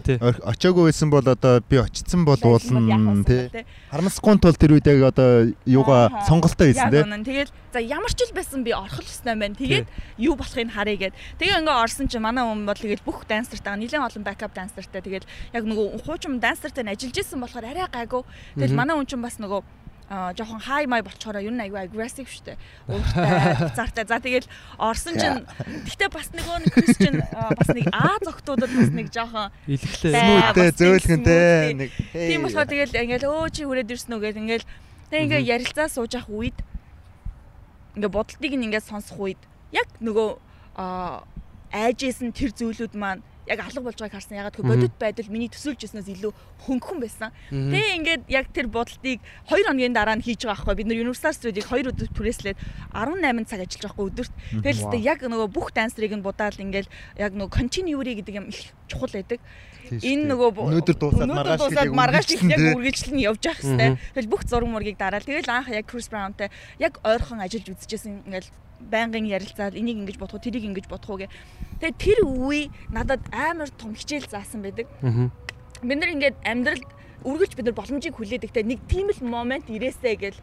тий. 0.00 0.16
Очоогүй 0.20 0.90
байсан 0.90 1.10
бол 1.10 1.24
одоо 1.24 1.60
би 1.60 1.76
очсон 1.78 2.24
бол 2.24 2.40
уулна 2.40 3.24
тий. 3.24 3.64
Харамсахгүй 3.90 4.38
тул 4.40 4.56
тэр 4.56 4.76
үед 4.78 4.86
яг 4.86 5.12
одоо 5.12 5.52
юугаа 5.66 6.08
хийсэн 6.24 6.80
Яг 6.80 7.24
тий. 7.24 7.30
Тэгэл 7.30 7.52
за 7.72 7.80
ямар 7.80 8.10
ч 8.10 8.26
л 8.26 8.34
байсан 8.34 8.64
би 8.64 8.72
орох 8.74 8.98
л 8.98 9.06
ёстой 9.06 9.36
байна. 9.38 9.54
Тэгээд 9.54 9.86
юу 10.18 10.34
болохыг 10.34 10.70
харъя 10.72 11.10
гэд. 11.10 11.14
Тэгээ 11.38 11.60
ингээ 11.62 11.78
орсон 11.78 12.08
чинь 12.08 12.22
манай 12.24 12.44
хүн 12.44 12.66
бол 12.66 12.74
тэгэл 12.74 13.04
бүх 13.06 13.24
дансертайгаа 13.28 13.78
нэлээд 13.78 14.06
олон 14.06 14.24
backup 14.26 14.54
дансертай 14.54 15.02
тэгэл 15.02 15.26
яг 15.54 15.64
нөгөө 15.64 16.02
хуучин 16.02 16.42
дансертай 16.42 16.82
нь 16.82 16.90
ажиллаж 16.90 17.16
исэн 17.22 17.40
болохоор 17.40 17.66
арай 17.70 17.86
гайгүй. 17.86 18.22
Тэгэл 18.58 18.74
манай 18.74 18.98
хүн 18.98 19.06
чинь 19.06 19.22
бас 19.22 19.38
нөгөө 19.38 19.62
жоохон 20.10 20.58
хай 20.58 20.90
май 20.90 21.02
болчоороо 21.06 21.38
юу 21.38 21.54
нэг 21.54 21.70
аюу 21.70 21.86
aggressive 21.86 22.26
штэ. 22.26 22.58
Ууртай, 22.90 23.70
цаартай. 23.78 24.04
За 24.10 24.18
тэгэл 24.18 24.50
орсон 24.74 25.14
чинь 25.14 25.46
гэхдээ 25.86 26.10
бас 26.10 26.34
нөгөө 26.34 26.56
нэг 26.66 26.72
Крис 26.74 26.98
чинь 26.98 27.22
а, 27.30 27.54
бас 27.54 27.70
нэг 27.70 27.86
А 27.94 28.18
зогтуудад 28.18 28.74
бас 28.74 28.90
нэг 28.90 29.14
жоохон 29.14 29.54
Илэхлээ. 29.70 30.10
Smooth, 30.10 30.50
нэг 31.78 31.90
Тийм 32.10 32.42
болохоор 32.42 32.66
тэгэл 32.66 32.98
ингээл 33.06 33.30
өө 33.30 33.54
чи 33.54 33.62
хүрээд 33.62 33.94
ирсэн 33.94 34.18
үү 34.18 34.22
гэдэг 34.26 34.42
ингээл 34.42 34.66
тэг 35.14 35.20
ингээ 35.30 35.46
ярилцаа 35.46 35.86
сууж 35.86 36.18
явах 36.18 36.34
үед 36.34 36.58
ингээ 37.94 38.10
бодолтыг 38.10 38.52
нь 38.58 38.66
ингээ 38.66 38.82
сонсох 38.82 39.14
үед 39.14 39.40
яг 39.70 39.86
нөгөө 40.02 40.28
аа 40.74 41.22
айжсэн 41.70 42.34
тэр 42.34 42.50
зүйлүүд 42.50 42.98
маань 42.98 43.22
яг 43.50 43.60
алга 43.66 43.82
болж 43.82 43.98
байгааг 43.98 44.14
харсан. 44.14 44.38
Ягаад 44.38 44.54
гэвэл 44.54 44.70
бодит 44.70 44.94
байдал 44.94 45.26
миний 45.26 45.50
төсөөлж 45.50 45.82
ирснээс 45.90 46.08
илүү 46.14 46.32
хөнгөн 46.70 46.98
байсан. 47.02 47.34
Тэгээ 47.50 47.96
ингээд 47.98 48.22
яг 48.30 48.46
тэр 48.54 48.70
бодолтыг 48.70 49.18
2 49.50 49.66
хоногийн 49.66 49.94
дараа 49.94 50.14
нь 50.14 50.22
хийж 50.22 50.46
байгаа 50.46 50.70
байхгүй. 50.70 50.78
Бид 50.78 50.86
нар 50.86 51.02
Universal 51.02 51.34
Studio-г 51.34 51.66
2 51.66 51.90
өдөр 51.90 52.08
түрээслээд 52.14 52.58
18 52.94 53.50
цаг 53.50 53.60
ажиллаж 53.66 53.82
байхгүй 53.90 54.04
өдөрт. 54.06 54.34
Тэгэл 54.62 54.80
wow. 54.86 55.02
яг 55.02 55.18
нөгөө 55.26 55.48
бүх 55.50 55.68
дансерыг 55.74 56.14
нь 56.14 56.22
будаал 56.22 56.54
ингээл 56.54 56.90
яг 57.18 57.32
нөгөө 57.34 57.50
continuity 57.50 58.22
гэдэг 58.22 58.34
юм 58.38 58.46
их 58.54 58.70
чухал 58.86 59.10
байдаг. 59.10 59.42
Энэ 59.90 60.24
нөгөө 60.30 60.50
өнөөдөр 60.54 60.96
дуусаад 60.96 61.26
маргааш 61.26 61.66
хэлийг 61.66 61.94
маргааш 61.98 62.26
тий. 62.30 62.38
үргэлжлэн 62.78 63.18
явж 63.18 63.42
явах 63.42 63.60
хэвээр. 63.60 63.94
Тэгэл 64.14 64.30
бүх 64.30 64.42
зураг 64.46 64.70
мургийг 64.70 64.98
дараал. 64.98 65.26
Тэгэл 65.26 65.50
анх 65.50 65.68
яг 65.74 65.90
Chris 65.90 66.06
Brown-тай 66.06 66.48
яг 66.78 67.02
ойрхон 67.02 67.42
ажиллаж 67.42 67.74
үзчихсэн 67.74 68.22
ингээл 68.30 68.50
байнгын 68.80 69.26
ярилцаад 69.28 69.76
энийг 69.76 70.00
ингэж 70.00 70.16
бодох 70.16 70.40
уу, 70.40 70.44
тэрийг 70.46 70.64
ингэж 70.64 70.86
бодох 70.88 71.10
уу 71.10 71.20
гэ. 71.20 71.28
Тэгээ 71.84 72.00
тэр 72.00 72.18
үе 72.24 72.72
надад 72.88 73.20
амар 73.28 73.68
том 73.68 73.92
хичээл 73.92 74.30
заасан 74.30 74.64
байдаг. 74.64 74.88
Бид 75.84 75.98
нар 76.00 76.14
ингээд 76.16 76.36
амьдралд 76.44 76.88
үргэлж 77.24 77.52
бид 77.56 77.66
нар 77.68 77.76
боломжийг 77.76 78.16
хүлээдэг 78.16 78.50
те 78.52 78.64
нэг 78.64 78.80
тийм 78.88 79.12
л 79.12 79.20
момент 79.20 79.68
ирээсэй 79.68 80.16
гэл 80.16 80.40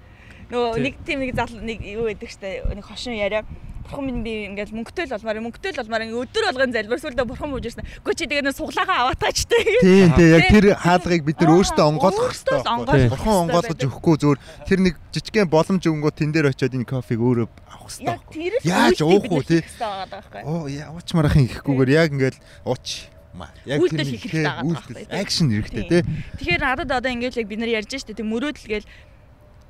нөгөө 0.53 0.77
нэг 0.77 0.93
тийм 1.01 1.25
нэг 1.25 1.33
зал 1.33 1.49
нэг 1.49 1.81
юу 1.81 2.05
байдаг 2.05 2.29
штэ 2.29 2.61
нэг 2.69 2.85
хошин 2.85 3.17
яриа 3.17 3.41
бурхан 3.87 4.03
минь 4.05 4.21
би 4.23 4.33
ингээд 4.51 4.75
мөнгөтэй 4.75 5.07
л 5.07 5.15
олмаар 5.15 5.39
мөнгөтэй 5.47 5.71
л 5.71 5.81
олмаар 5.81 6.03
ингээд 6.03 6.21
өдөр 6.27 6.43
болгон 6.51 6.71
залбир 6.75 6.99
сүлдө 6.99 7.23
бурхан 7.23 7.49
бууж 7.55 7.65
ирсэн. 7.71 7.87
Гэхдээ 8.03 8.17
чи 8.19 8.25
тэгээ 8.27 8.43
нэг 8.43 8.55
суглаагаа 8.59 8.97
аваатаач 9.07 9.39
те. 9.47 9.57
Тийм 9.79 10.11
тийм 10.11 10.29
яг 10.35 10.43
Тий. 10.43 10.53
тэр 10.59 10.65
хаалгыг 10.75 11.23
бид 11.23 11.37
нар 11.39 11.51
өөртөө 11.55 11.85
онгойлгох 11.87 12.31
хэрэгтэй. 12.35 13.07
Бурхан 13.07 13.35
онгойлгож 13.47 13.79
өгөхгүй 13.87 14.15
зөвөр 14.19 14.37
тэр 14.67 14.79
нэг 14.83 14.93
жижигхэн 15.15 15.47
боломж 15.47 15.83
өгөнгөө 15.87 16.11
тэн 16.11 16.31
дээр 16.35 16.51
очиод 16.51 16.75
энэ 16.75 16.83
кофег 16.91 17.19
өөрөө 17.23 17.47
авах 17.47 17.87
хэрэгтэй. 17.87 18.11
Яг 18.11 18.21
тэр 18.27 18.53
л 18.59 18.67
Яаж 18.67 18.99
уух 19.07 19.25
уу, 19.31 19.43
тий? 19.47 19.61
байхгүй. 19.63 20.41
Оо 20.43 20.67
яваач 20.67 21.09
марахын 21.15 21.47
ихэхгүйгээр 21.47 21.91
яг 21.95 22.11
ингээд 22.11 22.37
ууч. 22.67 23.07
Маа. 23.37 23.53
Яг 23.69 23.79
Үйлдэл 23.85 24.01
тэр 24.01 24.09
хийх 24.11 24.23
хэрэгтэй 24.27 24.41
тий, 24.41 24.49
байгаа 24.49 24.65
байхгүй, 24.65 24.93
тий. 24.97 25.13
Акшн 25.13 25.47
хэрэгтэй 25.53 25.83
Тий. 25.87 26.01
тий. 26.01 26.03
Тэгэхээр 26.41 26.61
надад 26.65 26.89
одоо 26.91 27.11
ингээд 27.13 27.37
яг 27.37 27.47
бид 27.47 27.59
нар 27.61 27.71
ярьж 27.71 27.91
штэ 27.93 28.17
тийм 28.17 28.33
мөрөөдөл 28.33 28.65
гээл 28.65 28.87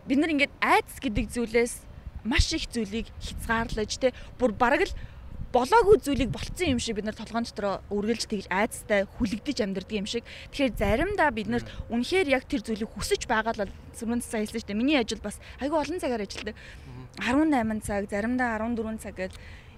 бид 0.08 0.18
нар 0.24 0.32
ингээд 0.32 0.54
айдас 0.64 0.98
гэдэг 1.04 1.26
зүйлээс 1.36 1.74
маш 2.28 2.52
их 2.52 2.68
зүйлийг 2.68 3.08
хязгаарлаж 3.24 3.92
те 3.96 4.12
бүр 4.36 4.52
бараг 4.52 4.84
л 4.84 4.94
болоогүй 5.56 5.98
зүйлийг 6.04 6.30
болцсон 6.30 6.76
юм 6.76 6.80
шиг 6.80 7.00
бид 7.00 7.08
нар 7.08 7.16
толгойн 7.16 7.48
дотроо 7.48 7.80
үргэлж 7.88 8.28
тэгж 8.28 8.46
айдастай 8.52 9.08
хүлэгдэж 9.16 9.64
амьдардаг 9.64 9.96
юм 9.96 10.06
шиг. 10.06 10.28
Тэгэхээр 10.52 10.76
заримдаа 10.76 11.32
бид 11.32 11.48
нарт 11.48 11.72
үнэхээр 11.88 12.28
яг 12.36 12.44
тэр 12.52 12.62
зүйлийг 12.68 12.92
хүсэж 12.92 13.32
байгаа 13.32 13.56
л 13.56 13.72
сүмэн 13.96 14.20
цаа 14.20 14.44
хэлсэн 14.44 14.60
шүү 14.60 14.68
дээ. 14.68 14.78
Миний 14.78 15.00
ажил 15.00 15.24
бас 15.24 15.40
айгүй 15.64 15.80
олон 15.80 16.04
цагаар 16.04 16.28
ажилладаг. 16.28 16.56
18 17.24 17.88
цаг, 17.88 18.12
заримдаа 18.12 18.60
14 18.60 19.00
цаг 19.00 19.16
гэж 19.16 19.34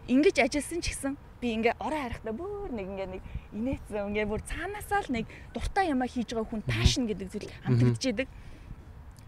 ингэж 0.10 0.36
ажилласан 0.42 0.82
ч 0.82 0.86
гэсэн 0.90 1.14
би 1.38 1.54
ингээ 1.54 1.78
орой 1.78 2.02
харахтаа 2.02 2.34
бүр 2.34 2.74
нэг 2.74 2.88
ингээ 2.90 3.10
нэг 3.14 3.22
инээцсэн 3.54 4.10
ингээ 4.10 4.26
бүр 4.26 4.42
цаанаасаа 4.42 5.06
л 5.06 5.14
нэг 5.14 5.26
дуртай 5.54 5.94
юмаа 5.94 6.10
хийж 6.10 6.34
байгаа 6.34 6.50
хүн 6.50 6.66
пашн 6.66 7.06
гэдэг 7.06 7.28
зүйл 7.30 7.50
амтагдчихэдэг. 7.70 8.28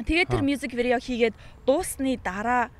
Тэгээд 0.01 0.29
тэр 0.33 0.41
мьюзик 0.41 0.73
видео 0.73 0.97
хийгээд 0.97 1.37
дуусны 1.69 2.17
дараа 2.17 2.73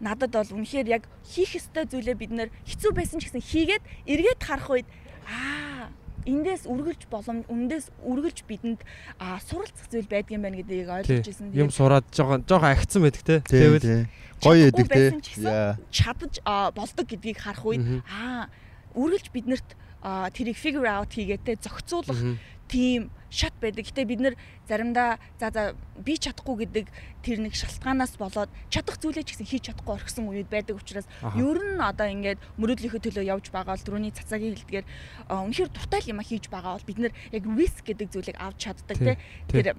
надад 0.00 0.30
бол 0.30 0.56
үнэхээр 0.62 0.88
яг 0.88 1.04
хийх 1.26 1.58
ёстой 1.58 1.84
зүйлээ 1.90 2.16
бид 2.18 2.32
нэр 2.32 2.50
хэцүү 2.66 2.92
байсан 2.94 3.18
ч 3.18 3.30
гэсэн 3.30 3.42
хийгээд 3.42 3.84
эргээд 4.06 4.40
харах 4.42 4.70
үед 4.70 4.88
аа 5.26 5.90
эндээс 6.28 6.68
үргэлж 6.68 7.08
боломж 7.08 7.44
эндээс 7.48 7.86
үргэлж 8.04 8.38
бидэнд 8.44 8.80
аа 9.18 9.40
суралцах 9.42 9.88
зүйл 9.88 10.06
байдгийн 10.06 10.42
байна 10.42 10.60
гэдгийг 10.60 10.88
ойлгож 10.92 11.26
ирсэн. 11.26 11.54
Юм 11.56 11.70
сураад 11.72 12.06
жоохон 12.12 12.44
жоохон 12.44 12.72
агцсан 12.74 13.02
байдаг 13.02 13.22
те. 13.24 13.36
Тэгвэл. 13.42 14.06
Гоё 14.38 14.70
гэсэн 14.70 15.18
Яа. 15.42 15.74
чадаж 15.90 16.38
болдог 16.76 17.06
гэдгийг 17.08 17.38
харах 17.40 17.64
үед 17.64 18.04
аа 18.06 18.52
үргэлж 18.94 19.32
биднэрт 19.32 19.68
тэрийг 20.36 20.56
figure 20.56 20.86
out 20.86 21.10
хийгээтэй 21.10 21.56
зохицуулах. 21.58 22.38
Тийм 22.68 23.10
шат 23.30 23.52
байдаг. 23.60 23.84
Гэтэ 23.84 24.08
бид 24.08 24.20
нэр 24.20 24.34
заримдаа 24.68 25.18
за 25.40 25.50
за 25.52 25.62
би 26.00 26.16
чадахгүй 26.16 26.64
гэдэг 26.64 26.86
тэр 27.20 27.38
нэг 27.44 27.52
шалтгаанаас 27.52 28.16
болоод 28.16 28.48
чадах 28.72 28.96
зүйлээ 28.96 29.24
ч 29.24 29.36
гэсэн 29.36 29.48
хийж 29.48 29.62
чадахгүй 29.68 30.00
орхисон 30.00 30.32
үед 30.32 30.48
байдаг 30.48 30.80
учраас 30.80 31.04
ер 31.36 31.58
нь 31.60 31.80
одоо 31.80 32.08
ингээд 32.08 32.40
мөрөөдлийнхөө 32.56 33.00
төлөө 33.04 33.24
явж 33.28 33.52
байгаа 33.52 33.76
бол 33.76 33.84
түрүүний 33.84 34.16
цацагийн 34.16 34.56
хэлдгээр 34.56 34.86
а, 35.28 35.44
үнэхээр 35.44 35.70
дуртай 35.72 36.00
юм 36.08 36.24
хийж 36.24 36.48
байгаа 36.48 36.80
бол 36.80 36.88
бид 36.88 36.98
нэр 37.04 37.12
яг 37.32 37.44
риск 37.52 37.84
гэдэг 37.84 38.08
зүйлийг 38.12 38.38
авч 38.40 38.58
чаддаг 38.64 38.96
Тий. 38.96 39.16
Тэр 39.48 39.76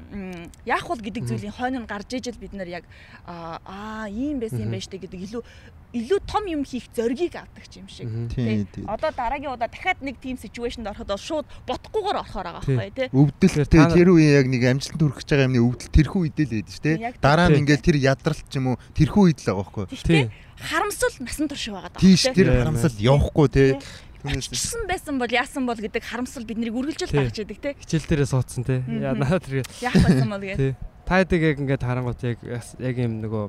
яах 0.66 0.86
вэ 0.86 1.02
гэдэг 1.10 1.24
зүйлийн 1.26 1.56
хойно 1.58 1.82
нь 1.82 1.90
гарч 1.90 2.14
ижил 2.14 2.38
бид 2.38 2.54
нэр 2.54 2.70
яг 2.70 2.86
а 3.26 3.58
аа 3.66 4.06
ийм 4.14 4.38
байсан 4.38 4.62
юм 4.68 4.74
байна 4.78 4.86
штэ 4.86 5.02
гэдэг 5.02 5.26
илүү 5.26 5.42
илүү 5.90 6.20
том 6.30 6.46
юм 6.46 6.62
хийх 6.62 6.86
зоригийг 6.94 7.34
авдаг 7.34 7.66
ч 7.66 7.82
юм 7.82 7.88
шиг. 7.90 8.06
Мгм. 8.06 8.30
Тий, 8.30 8.68
тий. 8.70 8.86
Одоо 8.86 9.10
дараагийн 9.10 9.54
удаа 9.58 9.66
дахиад 9.68 10.02
нэг 10.06 10.22
team 10.22 10.38
situation-д 10.38 10.86
ороход 10.86 11.08
бол 11.10 11.18
шууд 11.18 11.46
ботхгүйгээр 11.66 12.18
орохоор 12.22 12.46
байгаа 12.46 12.62
байхгүй 12.62 12.92
тий. 12.94 13.08
Өвдөл 13.10 13.50
Тэгэхээр 13.50 13.68
тий 13.74 13.80
та 13.82 13.88
нар- 13.90 13.98
тэр 13.98 14.10
үеийн 14.14 14.36
яг 14.38 14.48
нэг 14.54 14.62
амжилтанд 14.70 15.02
хүрэх 15.02 15.18
гэж 15.18 15.30
байгаа 15.34 15.48
юмны 15.50 15.62
өвдөл 15.66 15.96
тэрхүү 15.98 16.20
үедээ 16.30 16.46
л 16.46 16.54
байдаг 16.54 16.74
шүү. 16.78 16.94
Яг 17.02 17.16
Дараа 17.18 17.48
нь 17.50 17.54
тий. 17.54 17.62
ингээд 17.66 17.82
тэр 17.90 17.98
ядралт 17.98 18.46
ч 18.46 18.54
юм 18.62 18.66
уу 18.70 18.78
тэрхүү 18.94 19.24
үед 19.26 19.40
л 19.42 19.48
байгаа 19.50 19.62
байхгүй. 19.66 19.86
Гэхдээ 19.90 20.24
харамсал 20.62 21.16
насан 21.26 21.48
турш 21.50 21.66
байгаа 21.74 21.90
даа. 21.90 22.02
Тийш 22.06 22.22
тэр 22.30 22.48
харамсал 22.54 22.94
явахгүй 23.02 23.48
тий. 23.50 23.70
Тий. 23.74 23.82
Түүнээс 24.20 24.52
Очсон 24.52 24.84
байсан 24.84 25.16
бол 25.16 25.32
яасан 25.32 25.64
бол 25.64 25.80
гэдэг 25.80 26.04
харамсал 26.04 26.44
биднийг 26.44 26.76
үргэлжил 26.76 27.08
багч 27.16 27.40
яадаг 27.40 27.58
тий. 27.64 27.74
хичээл 27.80 28.04
дээрээ 28.14 28.28
суудсан 28.28 28.68
те. 28.68 28.84
Яа 28.84 29.16
надад 29.16 29.48
тэр 29.48 29.64
Яах 29.80 29.96
байсан 29.96 30.28
бол 30.28 30.44
тий. 30.44 30.76
Та 31.08 31.24
хэдэг 31.24 31.40
яг 31.42 31.58
ингээд 31.64 31.82
харангуут 31.88 32.20
яг 32.28 32.38
яг 32.44 32.96
юм 33.00 33.24
нөгөө 33.24 33.44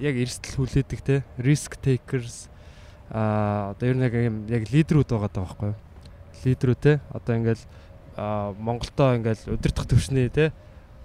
яг 0.00 0.14
эрсдэл 0.16 0.56
хүлээдэг 0.56 1.00
те. 1.04 1.22
Risk 1.38 1.76
takers 1.80 2.48
а 3.10 3.74
одоо 3.74 3.86
ер 3.90 3.96
нь 3.98 4.04
яг 4.06 4.14
юм 4.14 4.46
яг 4.46 4.70
лидерүүд 4.70 5.10
байгаа 5.10 5.30
даа 5.30 5.44
байхгүй 5.44 5.68
юу? 5.74 5.78
Лидерүүд 6.46 6.80
те. 6.80 6.92
Одоо 7.10 7.32
ингээд 7.36 7.62
а 8.16 8.54
Монголдоо 8.58 9.18
ингээд 9.18 9.50
удирдах 9.50 9.86
төвшний 9.86 10.30
те 10.30 10.52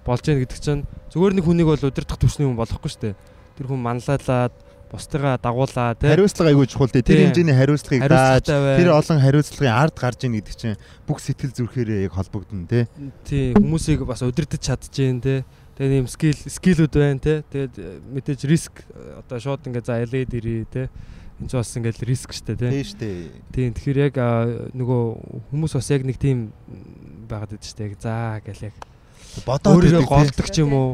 болж 0.06 0.22
яах 0.30 0.46
гэдэг 0.46 0.60
чинь 0.62 0.86
зүгээр 1.10 1.34
нэг 1.42 1.46
хүнийг 1.50 1.68
бол 1.68 1.82
удирдах 1.82 2.22
төвшний 2.22 2.46
хүн 2.46 2.60
болохгүй 2.62 2.90
шүү 2.94 3.02
дээ. 3.10 3.16
Тэр 3.58 3.66
хүн 3.74 3.82
манлайлаад 3.82 4.54
бусдыгаа 4.94 5.42
дагуулаа 5.42 5.98
те. 5.98 6.14
хариуцлага 6.14 6.54
айгүй 6.54 6.70
чухал 6.70 6.94
тий. 6.94 7.02
Тэр 7.02 7.18
Тий. 7.18 7.26
хэмжээний 7.26 7.58
хариуцлагыг 7.58 8.06
дааж 8.06 8.46
тэр 8.46 8.94
олон 8.94 9.20
хариуцлагын 9.20 9.74
ард 9.74 9.98
гарч 9.98 10.20
ийн 10.30 10.38
гэдэг 10.38 10.56
чинь 10.56 10.78
бүх 11.10 11.18
сэтгэл 11.26 11.58
зүрхээрээ 11.58 12.06
яг 12.06 12.14
холбогдно 12.14 12.70
тий. 12.70 12.86
тий 13.26 13.46
хүмүүсийг 13.58 14.06
бас 14.06 14.22
удирдах 14.22 14.62
чадчихээн 14.62 15.20
те. 15.26 15.42
Тэгээ 15.76 16.00
ийм 16.00 16.08
скил 16.08 16.40
скилүүд 16.40 16.94
байна 16.96 17.20
те. 17.20 17.44
Тэгээд 17.52 17.76
э, 17.76 18.00
мэдээж 18.16 18.42
риск 18.48 18.84
э, 18.88 19.20
одоо 19.20 19.38
шууд 19.44 19.68
ингээ 19.68 19.84
за 19.84 20.00
LA 20.00 20.24
дэрээ 20.24 20.64
те. 20.72 20.88
Энд 21.44 21.52
ч 21.52 21.54
бас 21.60 21.76
ингээл 21.76 22.08
риск 22.08 22.32
штэ 22.32 22.56
те. 22.56 22.72
Тий 22.72 22.88
штэ. 22.88 23.12
Тийм 23.52 23.76
тэгэхээр 23.76 24.00
яг 24.08 24.16
нөгөө 24.72 25.04
хүмүүс 25.52 25.76
бас 25.76 25.92
яг 25.92 26.08
нэг 26.08 26.16
тийм 26.16 26.56
байгаад 27.28 27.60
байдаг 27.60 27.68
штэ. 27.68 27.92
Яг 27.92 28.00
за 28.00 28.40
гэл 28.40 28.72
яг 28.72 28.76
Бодоод 29.44 29.76
өөрийгөө 29.76 30.08
голдог 30.08 30.48
ч 30.48 30.64
юм 30.64 30.72
уу. 30.72 30.92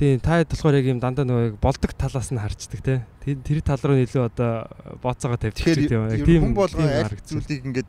Тийм 0.00 0.18
та 0.24 0.40
хэд 0.40 0.56
болохоор 0.56 0.80
яг 0.80 0.88
юм 0.88 1.04
дандаа 1.04 1.28
нөгөө 1.28 1.44
яг 1.52 1.56
болдог 1.60 1.92
талаас 1.92 2.32
нь 2.32 2.40
харцдаг 2.40 2.80
те. 2.80 2.94
Тэр 3.20 3.36
тэр 3.44 3.60
тал 3.60 3.82
руу 3.84 4.00
илүү 4.00 4.24
одоо 4.24 4.64
бооцоогоо 5.04 5.36
тавьчих 5.36 5.84
юм. 5.92 6.08
Яг 6.08 6.24
Тэгэхээр 6.24 6.42
хүн 6.48 6.56
болгон 6.56 6.88
тийм 6.88 7.04
аль 7.04 7.20
зүйлийг 7.28 7.62
ингээд 7.68 7.88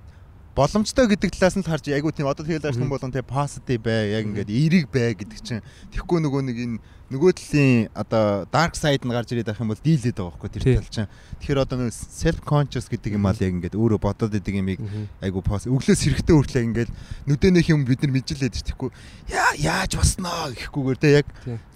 боломжтой 0.56 1.08
гэдэг 1.12 1.36
талаас 1.36 1.60
нь 1.60 1.64
л 1.64 1.68
харж 1.68 1.92
айгуу 1.92 2.16
тийм 2.16 2.32
одоо 2.32 2.48
тэгэл 2.48 2.80
хүн 2.80 2.88
болгон 2.88 3.12
тий 3.12 3.20
positive 3.20 3.84
бай 3.84 4.16
яг 4.16 4.24
ингээд 4.24 4.48
эерэг 4.48 4.88
бай 4.88 5.12
гэдэг 5.12 5.40
чинь 5.44 5.64
тэгэхгүй 5.92 6.24
нөгөө 6.24 6.42
нэг 6.48 6.58
энэ 6.64 6.78
нөгөө 7.12 7.32
талын 7.36 7.92
одоо 7.92 8.48
dark 8.50 8.74
side 8.80 9.04
нь 9.04 9.12
гарч 9.12 9.36
ирээд 9.36 9.52
байх 9.52 9.60
юм 9.60 9.76
бол 9.76 9.84
дийлээд 9.84 10.16
байгаа 10.16 10.32
байхгүй 10.32 10.50
тэр 10.56 10.64
тал 10.80 10.90
чинь. 10.96 11.12
Тэгэхээр 11.44 11.60
одоо 11.60 11.76
нөгөө 11.84 11.94
self 11.94 12.40
conscious 12.48 12.88
гэдэг 12.88 13.20
юм 13.20 13.28
аа 13.28 13.36
л 13.36 13.44
яг 13.44 13.52
ингээд 13.52 13.76
өөрөө 13.76 14.00
бодоод 14.00 14.32
идэг 14.32 14.56
юмыг 14.64 14.80
айгу 15.20 15.44
пос 15.44 15.68
өглөөс 15.68 16.02
эрэхтэй 16.08 16.34
хүртлээ 16.34 16.66
ингээд 16.72 16.92
нүдэнийх 17.28 17.70
юм 17.70 17.84
бид 17.84 18.02
нар 18.02 18.16
мэджилээд 18.16 18.58
тэгэхгүй 18.58 18.90
яа 19.30 19.54
яаж 19.60 19.92
босноо 20.00 20.56
гэхгүйгээр 20.56 21.00
те 21.04 21.10
яг 21.22 21.28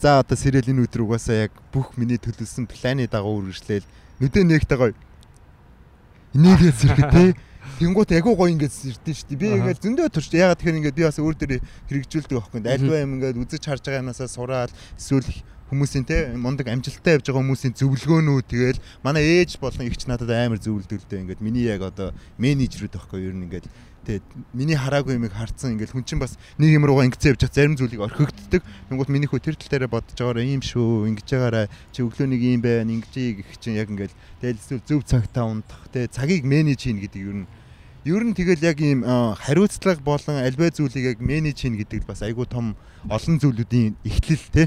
за 0.01 0.23
одоо 0.23 0.33
сэрэл 0.39 0.71
энэ 0.71 0.87
өдөр 0.87 1.03
угаасаа 1.05 1.45
яг 1.45 1.53
бүх 1.69 1.93
миний 1.99 2.17
төлөвлөсөн 2.17 2.65
планы 2.65 3.05
дагуу 3.05 3.43
үргэлжлээл 3.43 3.85
нүдэн 4.23 4.49
нэгтэй 4.49 4.77
гоё 4.79 4.95
Инээгээ 6.33 6.73
зэрэг 6.77 7.09
те. 7.09 7.33
Тэнгуут 7.79 8.11
агуу 8.11 8.35
гоё 8.35 8.51
ингээд 8.51 8.75
ирдэ 8.91 9.13
шүү 9.15 9.27
дээ. 9.31 9.39
Би 9.39 9.47
ингээд 9.55 9.79
зөндөө 9.79 10.07
турш 10.11 10.27
ягаад 10.35 10.59
тэгэхээр 10.59 10.79
ингээд 10.83 10.99
би 10.99 11.03
бас 11.07 11.15
өөр 11.15 11.35
дээр 11.39 11.63
хэрэгжүүлдэг 11.87 12.35
байхгүй. 12.35 12.59
Альва 12.67 12.99
юм 12.99 13.15
ингээд 13.15 13.39
үзэж 13.39 13.63
харж 13.63 13.87
байгаа 13.87 14.03
юмнасаа 14.03 14.27
сураад 14.27 14.71
эсвэл 14.99 15.31
хүмүүсийн 15.71 16.03
те 16.03 16.33
мундаг 16.35 16.67
амжилттай 16.67 17.15
явж 17.15 17.29
байгаа 17.29 17.39
хүмүүсийн 17.39 17.77
зөвлөгөөнүүд 17.79 18.47
тэгэл 18.49 18.83
манай 19.05 19.23
ээж 19.39 19.61
болон 19.61 19.85
ихч 19.85 20.09
надад 20.09 20.27
амар 20.33 20.59
зөвлөдөг 20.59 20.97
л 20.97 21.07
дээ 21.07 21.23
ингээд 21.23 21.45
миний 21.45 21.69
яг 21.69 21.85
одоо 21.85 22.11
менежерүүд 22.41 22.99
байхгүй 22.99 23.21
юу 23.21 23.31
ер 23.31 23.37
нь 23.37 23.45
ингээд 23.45 23.65
тэгээд 24.09 24.25
миний 24.57 24.73
хараагүй 24.73 25.15
юмыг 25.21 25.31
харцсан. 25.31 25.77
Ингээд 25.77 25.93
хүн 25.93 26.03
чинь 26.03 26.19
бас 26.19 26.41
нэг 26.57 26.73
юм 26.73 26.89
руугаа 26.89 27.05
ингэцээ 27.05 27.37
явж 27.37 27.45
зарим 27.53 27.77
зүйлийг 27.77 28.01
орхигддаг. 28.01 28.65
Тэнгуут 28.89 29.13
миний 29.13 29.29
хөө 29.29 29.39
тэр 29.45 29.55
тал 29.55 29.69
дээрээ 29.69 29.93
бодож 29.93 30.17
байгаараа 30.17 30.43
ийм 30.43 30.65
шүү 30.65 31.05
ингэж 31.13 31.27
байгаараа 31.37 31.65
чи 31.93 32.01
өглөө 32.01 32.27
нэг 32.33 32.41
ийм 32.41 32.61
байна 32.65 32.89
ингэж 32.89 33.13
гэх 33.45 33.61
чинь 33.61 33.77
яг 33.77 33.93
ингээд 33.93 34.13
тэгэл 34.41 34.57
эсвэл 34.57 34.87
зөв 34.89 35.05
цагтаа 35.05 35.45
унтах 35.45 35.85
те 35.93 36.09
цагийг 36.09 36.49
менеж 36.49 36.81
хийн 36.81 36.97
гэдэг 36.97 37.21
ер 37.21 37.37
нь 37.45 37.47
Ер 38.07 38.23
нь 38.23 38.31
тэгэл 38.31 38.63
яг 38.63 38.79
ийм 38.79 39.03
хариуцлага 39.03 39.99
болон 39.99 40.39
альбай 40.39 40.71
зүйлийг 40.71 41.17
яг 41.17 41.19
менеж 41.19 41.59
хийн 41.59 41.75
гэдэг 41.75 42.07
бас 42.07 42.23
айгүй 42.23 42.47
том 42.47 42.79
олон 43.11 43.35
зүйлүүдийн 43.43 43.99
эхлэл 44.07 44.47
те. 44.55 44.63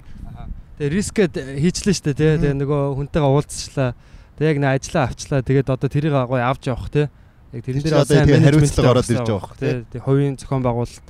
Тэгээ 0.76 0.92
рискэд 0.92 1.34
хийчлээ 1.56 1.96
штэ 1.96 2.12
тий. 2.12 2.36
Тэгээ 2.36 2.60
нөгөө 2.60 2.96
хүнтэйгээ 3.00 3.32
уулзчлаа. 3.32 3.96
Тэгээ 4.36 4.50
яг 4.52 4.58
нэ 4.60 4.68
ажиллаа 4.76 5.04
авчлаа. 5.08 5.40
Тэгээд 5.40 5.68
одоо 5.72 5.88
тэрийг 5.88 6.12
гоё 6.12 6.44
авч 6.44 6.68
явах 6.68 6.92
тий. 6.92 7.08
Яг 7.56 7.62
тэрэн 7.64 7.80
Тэр 7.80 8.04
дээр 8.04 8.28
тэгээ 8.28 8.46
хариуцлага 8.52 8.92
ороод 8.92 9.08
ирж 9.08 9.28
байгаа 9.28 9.56
тий. 9.56 9.74
Тэгээ 9.96 10.04
хувийн 10.04 10.36
зохион 10.36 10.62
байгуулалт 10.64 11.06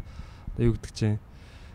одоо 0.55 0.63
юу 0.63 0.75
гэдэг 0.79 0.93
чинь. 0.95 1.19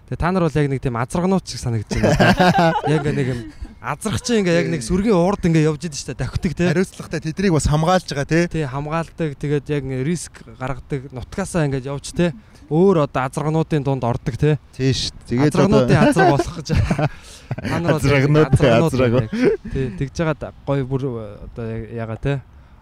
Тэгээ 0.07 0.23
та 0.23 0.31
нар 0.31 0.47
бол 0.47 0.55
яг 0.55 0.67
нэг 0.71 0.79
тийм 0.79 0.95
азаргнууд 0.95 1.43
шиг 1.43 1.59
санагдаж 1.59 1.99
байна. 1.99 2.71
Яг 2.87 3.03
нэг 3.03 3.27
юм 3.27 3.39
азрах 3.87 4.19
чинь 4.19 4.43
ингээ 4.43 4.59
яг 4.59 4.67
нэг 4.67 4.83
сүргийн 4.83 5.15
уурд 5.15 5.47
ингээ 5.47 5.71
явж 5.71 5.87
идэв 5.87 5.95
штэ 5.95 6.19
давхитаг 6.19 6.53
тий. 6.59 6.67
Хариуцлагатай 6.67 7.23
тэднийг 7.23 7.55
бас 7.55 7.67
хамгаалж 7.71 8.07
байгаа 8.11 8.27
те. 8.27 8.39
Тий 8.51 8.65
хамгаалдаг 8.67 9.39
тэгээд 9.39 9.65
яг 9.71 9.83
риск 10.03 10.43
гаргадаг 10.59 11.07
нутгаасаа 11.15 11.71
ингээ 11.71 11.87
явж 11.87 12.11
тий. 12.11 12.35
Өөр 12.67 13.07
одоо 13.07 13.23
азаргнуудын 13.23 13.87
дунд 13.87 14.03
ордог 14.03 14.35
тий. 14.35 14.59
Тийш. 14.75 15.15
Тэгээд 15.31 15.55
Азрагнуудын 15.55 16.03
азар 16.03 16.35
болох 16.35 16.55
гэж. 16.59 16.75
Та 17.47 17.95
Азрагнууд, 17.95 18.59
азраг. 18.59 19.31
Тий, 19.71 19.87
тэгж 19.95 20.11
жагаад 20.19 20.51
гой 20.67 20.83
бүр 20.83 21.07
одоо 21.47 21.65
ягаа 21.87 22.19
те. 22.19 22.33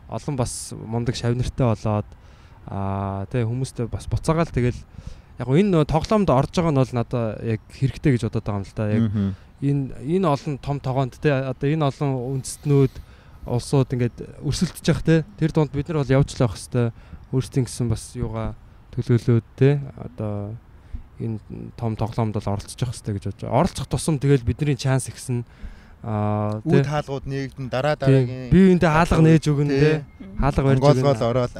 Олон 0.09 0.33
бас 0.41 0.73
мундаг 0.73 1.13
шавнартай 1.13 1.69
болоод 1.69 2.09
аа 2.65 3.29
тий 3.29 3.45
хүмүүстэй 3.45 3.85
бас 3.85 4.09
буцаагаал 4.09 4.49
тэгэл 4.49 4.81
яг 5.37 5.47
энэ 5.53 5.85
тоглоомд 5.85 6.33
орж 6.33 6.49
байгаа 6.57 6.73
нь 6.73 6.81
бол 6.81 6.93
надад 6.97 7.45
яг 7.45 7.61
хэрэгтэй 7.77 8.17
гэж 8.17 8.25
бодоод 8.25 8.41
байгаа 8.41 8.57
юм 8.57 8.65
л 8.65 8.73
да. 8.73 8.85
Яг. 8.89 9.35
Энэ 9.61 9.95
энэ 10.03 10.27
олон 10.27 10.57
том 10.59 10.79
тогоонд 10.79 11.15
те 11.21 11.31
одоо 11.31 11.67
энэ 11.69 11.87
олон 11.87 12.39
үндэстнүүд 12.39 12.93
улсууд 13.45 13.89
ингээд 13.93 14.17
өрсөлдөж 14.41 14.85
явах 14.89 15.05
те 15.05 15.23
тэр 15.37 15.51
дунд 15.53 15.71
бид 15.71 15.87
нар 15.87 16.01
бол 16.01 16.15
явж 16.17 16.33
л 16.35 16.43
явах 16.43 16.57
хэвээр 16.57 16.91
өөрсдийн 17.31 17.65
гэсэн 17.69 17.87
бас 17.87 18.03
юугаа 18.17 18.57
төлөөлөөд 18.95 19.47
те 19.55 19.79
одоо 19.95 20.57
энэ 21.21 21.39
том 21.77 21.95
тоглоомд 21.95 22.35
бол 22.35 22.51
оролцож 22.51 22.79
явах 22.79 22.97
хэвээр 22.97 23.15
гэж 23.15 23.25
бодож 23.31 23.41
байгаа. 23.45 23.59
Оролцох 23.61 23.87
тусам 23.87 24.19
тэгэл 24.19 24.43
бидний 24.43 24.75
шанс 24.75 25.07
ихсэн 25.07 25.45
аа 26.05 26.61
Үүд 26.61 26.85
хаалгууд 26.85 27.25
нэгдэн 27.25 27.67
дараа 27.73 27.97
дараагийн 27.97 28.53
би 28.53 28.59
үүндээ 28.69 28.91
хаалга 28.93 29.21
нээж 29.25 29.45
өгнө 29.49 29.73
те 29.73 29.91
хаалга 30.37 30.63
барьж 30.69 30.81
өгнө. 30.85 31.25
ороод 31.25 31.53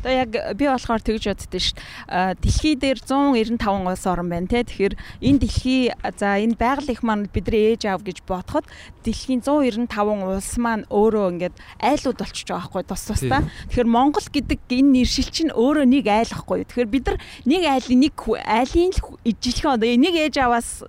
Одоо 0.00 0.16
яг 0.16 0.32
би 0.56 0.64
болохоор 0.64 1.02
тэгж 1.04 1.28
боддөө 1.28 1.60
шүү 1.60 1.76
дээ. 1.76 2.40
Дэлхий 2.40 2.74
дээр 2.80 3.04
195 3.04 3.60
улс 3.84 4.04
орн 4.08 4.32
байна 4.32 4.48
те. 4.48 4.64
Тэгэхээр 4.64 4.96
энэ 4.96 5.40
дэлхий 5.44 5.92
за 6.16 6.40
энэ 6.40 6.56
байгаль 6.56 6.88
их 6.88 7.04
маань 7.04 7.28
бидний 7.28 7.76
ээж 7.76 7.84
аав 7.84 8.00
гэж 8.00 8.24
бодоход 8.24 8.64
дэлхийн 9.04 9.44
195 9.44 9.92
улс 10.24 10.56
маань 10.56 10.88
өөрөө 10.88 11.26
ингээд 11.36 11.56
айлууд 11.84 12.16
болчихж 12.16 12.48
байгаа 12.48 12.64
байхгүй 12.72 12.84
тус 12.88 13.04
тусдаа. 13.12 13.44
Тэгэхээр 13.68 13.92
Монгол 13.92 14.24
гэдэг 14.24 14.60
энэ 14.72 15.04
нэршил 15.04 15.28
чинь 15.28 15.52
өөрөө 15.52 15.84
нэг 15.84 16.08
айл 16.08 16.32
ахгүй. 16.32 16.64
Тэгэхээр 16.64 16.88
бид 16.88 17.04
нар 17.04 17.18
нэг 17.44 17.62
айлын 17.68 18.00
нэг 18.00 18.16
айлын 18.48 18.92
л 18.96 19.20
ижилхэн 19.28 19.76
одоо 19.76 19.88
нэг 20.00 20.14
ээж 20.16 20.40
аваас 20.40 20.88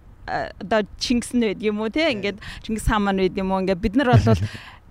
одоо 0.60 0.88
Чингис 0.98 1.36
нь 1.36 1.44
байд 1.44 1.60
юм 1.60 1.84
уу 1.84 1.92
те 1.92 2.12
ингээд 2.16 2.40
Чингис 2.64 2.88
хаан 2.88 3.04
маань 3.04 3.22
байд 3.22 3.36
юм 3.36 3.52
уу 3.52 3.62
ингээд 3.62 3.84
бид 3.84 3.96
нар 4.00 4.16
бол 4.16 4.40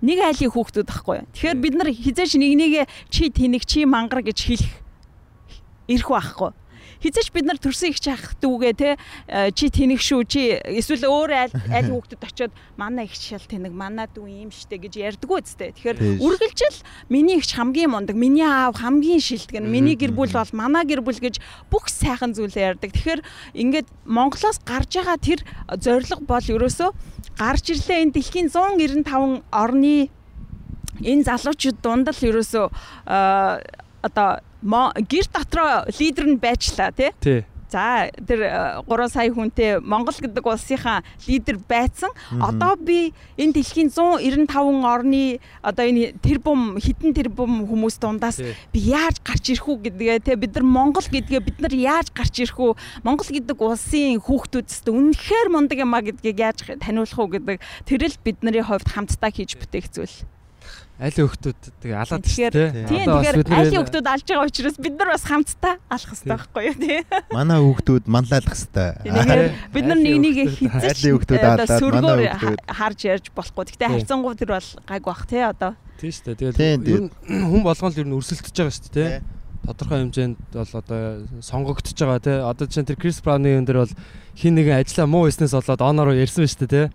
нэг 0.01 0.17
айлын 0.21 0.51
хүүхдүүд 0.53 0.87
байхгүй 0.89 1.15
юу. 1.21 1.27
Тэгэхээр 1.33 1.57
бид 1.61 1.75
нар 1.77 1.89
хизээш 1.93 2.33
нэг 2.37 2.53
нэгэ 2.57 2.83
чи 3.09 3.29
тэнэг 3.29 3.63
чи 3.65 3.85
мангар 3.85 4.25
гэж 4.25 4.39
хэлэх 4.41 4.73
ирэх 5.89 6.09
байхгүй. 6.09 6.49
Хизээш 7.01 7.31
бид 7.33 7.45
нар 7.49 7.57
төрсөн 7.57 7.91
их 7.91 7.99
чах 7.99 8.37
дүүгээ 8.41 8.73
те 8.77 8.89
э, 9.27 9.49
чи 9.51 9.73
тэнэг 9.73 9.97
шүү 9.97 10.21
чи 10.29 10.41
эсвэл 10.81 11.09
өөр 11.09 11.31
айл 11.33 11.53
айл 11.73 11.89
хүүхдэд 11.97 12.21
очиод 12.21 12.53
манай 12.77 13.09
их 13.09 13.17
шал 13.17 13.41
тэнэг 13.41 13.73
манай 13.73 14.05
дүү 14.13 14.45
юм 14.45 14.51
штэ 14.53 14.77
гэж 14.77 15.17
ярьдггүй 15.17 15.41
үстэй. 15.41 15.73
Тэгэхээр 15.73 16.21
үргэлжил 16.21 16.77
миний 17.09 17.41
ихч 17.41 17.57
хамгийн 17.57 17.89
мундаг 17.89 18.13
миний 18.13 18.45
аав 18.45 18.77
хамгийн 18.77 19.17
шилдэг 19.17 19.65
миний 19.65 19.97
гэр 19.97 20.13
бүл 20.13 20.29
бол 20.29 20.53
манай 20.53 20.85
гэр 20.85 21.01
бүл 21.01 21.17
гэж 21.17 21.41
бүх 21.73 21.89
сайхан 21.89 22.37
зүйлээ 22.37 22.77
ярьдаг. 22.77 22.93
Тэгэхээр 22.93 23.21
ингээд 23.57 23.87
Монголоос 24.05 24.61
гарч 24.61 25.01
байгаа 25.01 25.17
тэр 25.17 25.41
зориг 25.81 26.21
бол 26.29 26.45
ерөөсөө 26.45 26.89
гарч 27.41 27.65
ирлээ 27.73 28.05
энэ 28.05 28.13
дэлхийн 28.13 28.49
195 28.53 29.41
орны 29.49 30.13
энэ 31.01 31.25
залуучууд 31.25 31.77
дунд 31.81 32.07
л 32.13 32.21
ерөөсөө 32.29 32.65
а, 33.09 33.57
одоо 34.01 34.41
гэр 34.61 35.25
дотроо 35.33 35.85
лидер 35.99 36.25
нь 36.27 36.37
байчлаа 36.37 36.91
тий. 36.91 37.11
Тий. 37.21 37.45
За 37.71 38.11
тэр 38.27 38.83
3 38.83 39.07
сая 39.07 39.31
хүнтэй 39.31 39.79
Монгол 39.79 40.11
гэдэг 40.19 40.43
улсынхаа 40.43 41.07
лидер 41.23 41.55
байцсан. 41.55 42.11
Одоо 42.35 42.75
би 42.75 43.15
энэ 43.39 43.55
дэлхийн 43.55 43.87
195 43.87 44.83
орны 44.83 45.39
одоо 45.63 45.87
энэ 45.87 46.19
тэрбум 46.19 46.75
хідэн 46.75 47.15
тэрбум 47.15 47.63
хүмүүс 47.71 47.95
дундаас 47.95 48.43
би 48.43 48.79
яаж 48.91 49.23
гарч 49.23 49.55
ирэх 49.55 49.71
үү 49.71 49.87
гэдгээ 49.87 50.19
те 50.19 50.35
бид 50.35 50.51
нар 50.59 50.67
Монгол 50.67 51.07
гэдгээ 51.07 51.39
бид 51.39 51.57
нар 51.63 51.71
яаж 51.71 52.11
гарч 52.11 52.43
ирэх 52.43 52.59
үү 52.59 52.75
Монгол 53.07 53.31
гэдэг 53.31 53.55
улсын 53.55 54.19
хүүхдүүдс 54.19 54.83
үнэхээр 54.91 55.47
мундаг 55.47 55.79
юм 55.79 55.95
а 55.95 56.03
гэдгийг 56.03 56.43
яаж 56.43 56.67
таниулах 56.75 57.15
уу 57.15 57.31
гэдэг 57.31 57.63
тэр 57.87 58.03
л 58.03 58.19
бидний 58.19 58.59
хувьд 58.59 58.83
хамтдаа 58.83 59.31
хийж 59.31 59.55
бүтээх 59.55 59.87
зүйл. 59.87 60.27
Аль 61.01 61.17
хөхтүүд 61.17 61.59
тэгээ 61.81 61.97
алаад 61.97 62.21
Тэгэхээр 62.21 62.53
тий. 62.53 62.69
Тийм 62.85 63.05
тэгэхээр 63.09 63.37
энэ- 63.41 63.73
хүүхдүүд 63.73 64.05
алж 64.05 64.25
байгаа 64.29 64.45
учраас 64.45 64.77
бид 64.77 64.93
нар 65.01 65.09
бас 65.17 65.23
хамтдаа 65.25 65.73
алах 65.89 66.09
хэрэгтэй 66.13 66.29
байхгүй 66.29 66.61
юу 66.69 66.77
тий. 66.77 66.99
манай 67.33 67.57
хүүхдүүд 67.57 68.05
манлайлах. 68.05 68.53
Тэгэхээр 68.53 69.41
бид 69.73 69.85
нар 69.89 69.97
нэг 69.97 70.17
нэгэ 70.21 70.43
Айлын 70.45 70.77
хизэж 70.77 71.01
хүүхдүүд 71.09 71.41
одоо 71.41 71.65
алаад, 71.65 72.05
манай 72.05 72.29
хүүхдүүд- 72.37 72.61
харж 72.69 72.99
ярьж 73.09 73.25
болохгүй. 73.33 73.63
Гэтэ 73.73 73.81
Тийм. 73.81 73.93
хайцангуй 73.97 74.33
тэр 74.37 74.49
бол 74.53 74.69
гайг 74.85 75.03
бах 75.09 75.21
тий 75.25 75.41
одоо. 75.41 75.73
тий 75.97 76.11
шүү 76.13 76.37
дээ. 76.37 76.53
Тийм, 76.53 76.77
тийм. 76.85 77.03
нь 77.09 77.09
хүн 77.49 77.61
болгон 77.65 77.89
л 77.89 77.97
ер 77.97 78.05
нь 78.05 78.13
өрсөлдөж 78.21 78.53
байгаа 78.53 78.69
шүү 78.77 78.93
дээ 78.93 79.09
тий. 79.09 79.21
Тодорхой 79.61 79.97
хэмжээнд 80.05 80.37
бол 80.53 80.73
одоо 80.77 81.01
сонгогдож 81.41 81.97
байгаа 81.97 82.21
тий. 82.21 82.37
Одоо 82.45 82.65
чинь 82.69 82.85
тэр 82.85 82.97
Крис 83.01 83.21
Брауны 83.25 83.57
юм 83.57 83.65
дээр 83.65 83.85
бол 83.89 83.93
хин 84.37 84.53
нэгэн 84.53 84.81
ажиллаа 84.85 85.05
муу 85.09 85.25
хийснээс 85.29 85.53
болоод 85.57 85.81
онороо 85.81 86.13
ярьсан 86.13 86.45
шүү 86.45 86.65
дээ 86.65 86.69
тий. 86.69 86.85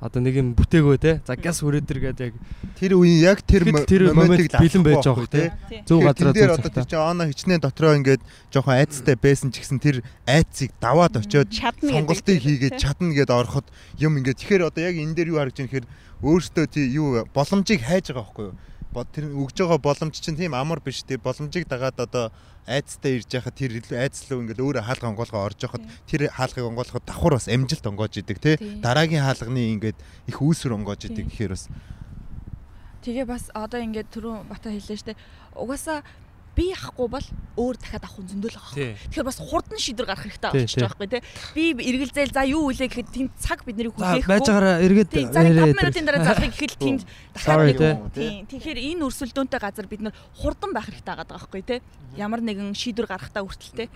Одоо 0.00 0.24
нэг 0.24 0.34
юм 0.40 0.56
бүтээгөө 0.56 0.96
тий. 0.96 1.14
За 1.28 1.36
газ 1.36 1.60
хүрээдэр 1.60 2.00
гэдэг 2.00 2.32
яг 2.32 2.34
Тэр 2.80 2.96
үеийн 2.96 3.20
яг 3.20 3.44
тэр 3.44 3.68
Тэгэхэд 3.68 3.84
тэр 3.84 4.02
момент 4.16 4.48
бэлэн 4.48 4.80
байж 4.80 5.04
байгаа 5.04 5.28
те. 5.28 5.52
Тий. 5.68 5.84
зөв 5.84 6.00
дээр 6.00 6.32
зөв 6.32 6.56
одоо 6.56 6.72
тэр 6.72 6.88
чинь 6.88 7.04
оноо 7.04 7.28
хичнээн 7.28 7.60
дотроо 7.60 7.92
ингээд 8.00 8.24
жоохон 8.48 8.80
айцтай 8.80 9.16
байсан 9.20 9.52
ч 9.52 9.60
гэсэн 9.60 9.76
тэр 9.76 10.00
айцыг 10.24 10.72
даваад 10.80 11.20
очиод 11.20 11.52
сонголтыг 11.52 12.40
хийгээд 12.40 12.80
чадна 12.80 13.12
гэд 13.12 13.28
ороход 13.28 13.68
юм 14.00 14.16
ингээд 14.16 14.40
тэгэхээр 14.40 14.72
одоо 14.72 14.82
яг 14.88 14.96
энэ 14.96 15.12
дээр 15.12 15.36
юу 15.36 15.38
харагдж 15.44 15.60
байгаа 15.60 15.68
нэхэр 15.68 15.86
өөртөө 16.24 16.66
тий 16.72 16.86
юу 16.96 17.28
боломжийг 17.36 17.84
хайж 17.84 18.08
байгаа 18.08 18.24
байхгүй 18.24 18.46
юу 18.48 18.56
тэр 18.90 19.30
өгж 19.30 19.54
байгаа 19.54 19.78
боломж 19.78 20.18
чинь 20.18 20.34
тийм 20.34 20.54
амар 20.54 20.82
биш 20.82 21.02
тий 21.06 21.16
боломжийг 21.16 21.68
дагаад 21.70 22.00
одоо 22.00 22.32
айцтай 22.66 23.22
ирж 23.22 23.30
яхад 23.30 23.54
тэр 23.54 23.78
айцлуу 23.78 24.42
ингээд 24.42 24.58
өөрөө 24.58 24.82
хаалга 24.82 25.10
онгоолгоо 25.14 25.46
орж 25.46 25.62
яхад 25.62 25.86
тэр 26.10 26.26
хаалгыг 26.34 26.66
онгоолгоход 26.66 27.06
давхар 27.06 27.38
бас 27.38 27.46
амжилт 27.46 27.86
онгоож 27.86 28.18
идэг 28.18 28.38
тий 28.42 28.56
Тий. 28.58 28.82
дараагийн 28.82 29.22
хаалганы 29.22 29.62
ингээд 29.78 29.98
их 30.26 30.38
үүсвэр 30.42 30.74
онгоож 30.74 31.06
идэг 31.06 31.30
гэхээр 31.30 31.54
бас 31.54 31.70
Тэгээ 33.00 33.24
бас 33.24 33.48
одоо 33.56 33.80
ингээд 33.80 34.12
түрүүн 34.12 34.44
бата 34.52 34.68
хэллээ 34.68 34.98
штэ. 35.00 35.16
Угаасаа 35.56 36.04
би 36.60 36.66
яахгүй 36.76 37.08
бол 37.08 37.26
өөр 37.56 37.76
дахиад 37.80 38.04
авах 38.04 38.20
зөндөл 38.28 38.52
байгаа. 38.52 38.76
Тий. 38.76 38.92
Тэгэхээр 39.08 39.28
бас 39.32 39.38
хурдан 39.40 39.78
шийдвэр 39.80 40.08
гаргах 40.12 40.24
хэрэгтэй 40.28 40.50
Тий, 40.52 40.60
болчихж 40.60 40.82
байгаа 40.84 40.98
байхгүй 41.00 41.08
тий. 41.08 41.22
Би 41.56 41.64
эргэлзээл 41.88 42.34
за 42.36 42.42
юу 42.44 42.62
үлээ 42.68 42.88
гэхэд 42.92 43.08
тийм 43.08 43.26
цаг 43.40 43.64
бидний 43.64 43.88
За 43.88 43.96
хүлээхгүй. 43.96 44.28
байж 44.28 44.44
байгаараа 44.44 44.76
эргээд 44.84 45.10
за 45.32 45.40
5 45.40 45.48
яриад 45.56 45.78
минутын 45.80 46.04
дараа 46.04 46.24
залгыг 46.28 46.52
гэхэд 46.52 46.74
тэнд 46.76 47.00
дахиад 47.32 47.60
тий. 47.64 47.72
нэг 47.72 47.98
тийм 48.12 48.32
тэгэхээр 48.44 48.78
энэ 48.92 49.04
өрсөлдөөнтэй 49.08 49.60
газар 49.64 49.86
бид 49.88 50.00
нар 50.04 50.14
хурдан 50.36 50.70
байх 50.76 50.86
хэрэгтэй 50.92 51.08
байгаа 51.16 51.32
байхгүй 51.32 51.62
тий. 51.64 51.80
Ямар 52.20 52.40
нэгэн 52.44 52.76
шийдвэр 52.76 53.08
гаргахтаа 53.08 53.40
хүртэл 53.40 53.76
тий. 53.80 53.88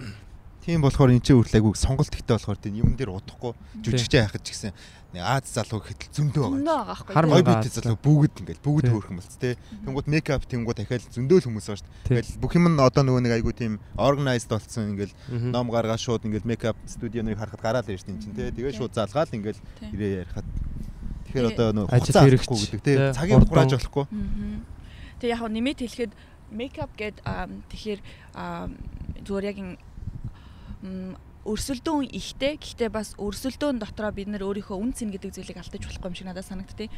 Тийм 0.65 0.81
болохоор 0.81 1.13
эн 1.13 1.21
чинь 1.21 1.37
үртэл 1.37 1.61
айгүй 1.61 1.77
сонголт 1.77 2.09
ихтэй 2.09 2.35
болохоор 2.41 2.57
тийм 2.57 2.81
юм 2.81 2.97
дээр 2.97 3.13
удахгүй 3.13 3.53
жүжигчээ 3.85 4.25
хайхад 4.25 4.45
ч 4.45 4.57
гэсэн 4.57 4.73
Аз 5.15 5.47
залуу 5.55 5.79
гэхэд 5.79 6.11
зөндөө 6.11 6.65
байгаа. 6.67 6.97
Хар 6.99 7.27
бит 7.31 7.71
залуу 7.71 7.95
бүгд 8.03 8.43
ингээл 8.43 8.65
бүгд 8.65 8.83
Тий. 8.83 8.91
хөөрхөн 8.91 9.19
болц 9.21 9.37
тээ. 9.39 9.55
Тэнгууд 9.87 10.09
мейкап 10.11 10.43
тэнгууд 10.43 10.75
дахиад 10.75 11.07
зөндөө 11.15 11.39
л 11.39 11.47
хүмүүс 11.55 11.67
байгаа 11.71 11.79
шүү 11.79 11.87
дээ. 11.87 12.19
Ингээл 12.19 12.43
бүх 12.43 12.53
юм 12.59 12.67
нь 12.67 12.83
одоо 12.83 13.03
нөгөө 13.07 13.23
нэг 13.23 13.35
айгүй 13.39 13.55
тийм 13.55 13.79
organized 13.95 14.51
болсон 14.51 14.91
ингээл 14.91 15.15
ном 15.55 15.71
гаргаад 15.71 16.03
шууд 16.03 16.27
ингээл 16.27 16.51
мейкап 16.51 16.75
студионыг 16.91 17.39
харахад 17.39 17.63
гараад 17.63 17.91
ирж 17.95 18.03
тийм 18.03 18.19
чинь 18.19 18.35
тээ. 18.35 18.51
Тэгээ 18.59 18.75
шууд 18.75 18.91
залгаад 18.91 19.31
ингээл 19.31 19.61
ирээ 19.95 20.27
ярихад. 20.27 20.47
Тэгэхээр 21.31 21.47
одоо 21.47 21.69
нөгөө 21.79 21.91
хэрэгч, 21.95 22.17
авахгүй 22.19 22.59
гэдэг 22.59 22.83
тий, 22.83 22.97
тээ. 22.99 23.15
Цагийг 23.15 23.47
хурааж 23.47 23.71
болохгүй. 23.79 24.05
Тэг 25.23 25.31
яг 25.31 25.47
нэмээд 25.47 25.79
хэлэхэд 25.79 26.13
makeup 26.51 26.91
гэд 26.99 27.23
тэгэхээр 27.71 28.01
зүгээр 29.23 29.45
яг 29.47 29.59
өрсөлдөөн 31.45 32.09
ихтэй. 32.13 32.57
Гэхдээ 32.57 32.89
бас 32.89 33.13
өрсөлдөөн 33.21 33.81
дотроо 33.81 34.13
бид 34.13 34.29
нэр 34.33 34.45
өөрийнхөө 34.49 34.77
үн 34.81 34.93
цэн 34.97 35.13
гэдэг 35.13 35.37
зүйлийг 35.37 35.61
алдаж 35.61 35.83
болохгүй 35.85 36.09
юм 36.09 36.17
шиг 36.17 36.29
надад 36.29 36.49
санагдтыг. 36.49 36.89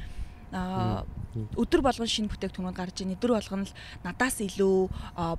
Өдөр 0.55 1.83
болгон 1.83 2.07
шинэ 2.09 2.31
бүтээгдэхүүнүүд 2.31 2.79
гарч 2.79 3.03
ийн. 3.03 3.19
Өдөр 3.19 3.35
болгон 3.35 3.67
л 3.67 3.75
надаас 4.07 4.39
илүү 4.41 4.89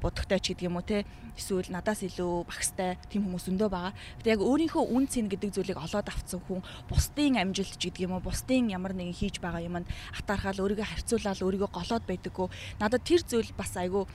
будагтай 0.03 0.39
ч 0.43 0.51
гэдэг 0.51 0.67
юм 0.67 0.77
уу 0.77 0.85
те? 0.85 1.07
Эсвэл 1.39 1.71
надаас 1.71 2.03
илүү 2.03 2.43
багстай 2.45 2.99
тийм 3.07 3.25
хүмүүс 3.25 3.47
өндөө 3.49 3.69
байгаа. 3.71 3.95
Гэтэ 4.19 4.35
яг 4.35 4.41
өөрийнхөө 4.43 4.83
үн 4.83 5.07
цэн 5.07 5.31
гэдэг 5.31 5.55
зүйлийг 5.55 5.79
олоод 5.79 6.11
авцсан 6.11 6.43
хүн 6.43 6.61
бусдын 6.91 7.39
амжилт 7.39 7.79
ч 7.79 7.87
гэдэг 7.87 8.03
юм 8.03 8.19
уу 8.19 8.21
бусдын 8.21 8.69
ямар 8.69 8.93
нэгэн 8.93 9.15
хийж 9.15 9.39
байгаа 9.39 9.63
юмд 9.63 9.87
атаархаал 10.19 10.59
өөрийгөө 10.59 10.85
харьцуулаад 10.85 11.39
өөрийгөө 11.39 11.71
голоод 11.71 12.03
байдаггүй. 12.05 12.47
Надад 12.83 13.01
тэр 13.07 13.23
зүйл 13.23 13.55
бас 13.57 13.73
айгүй 13.79 14.05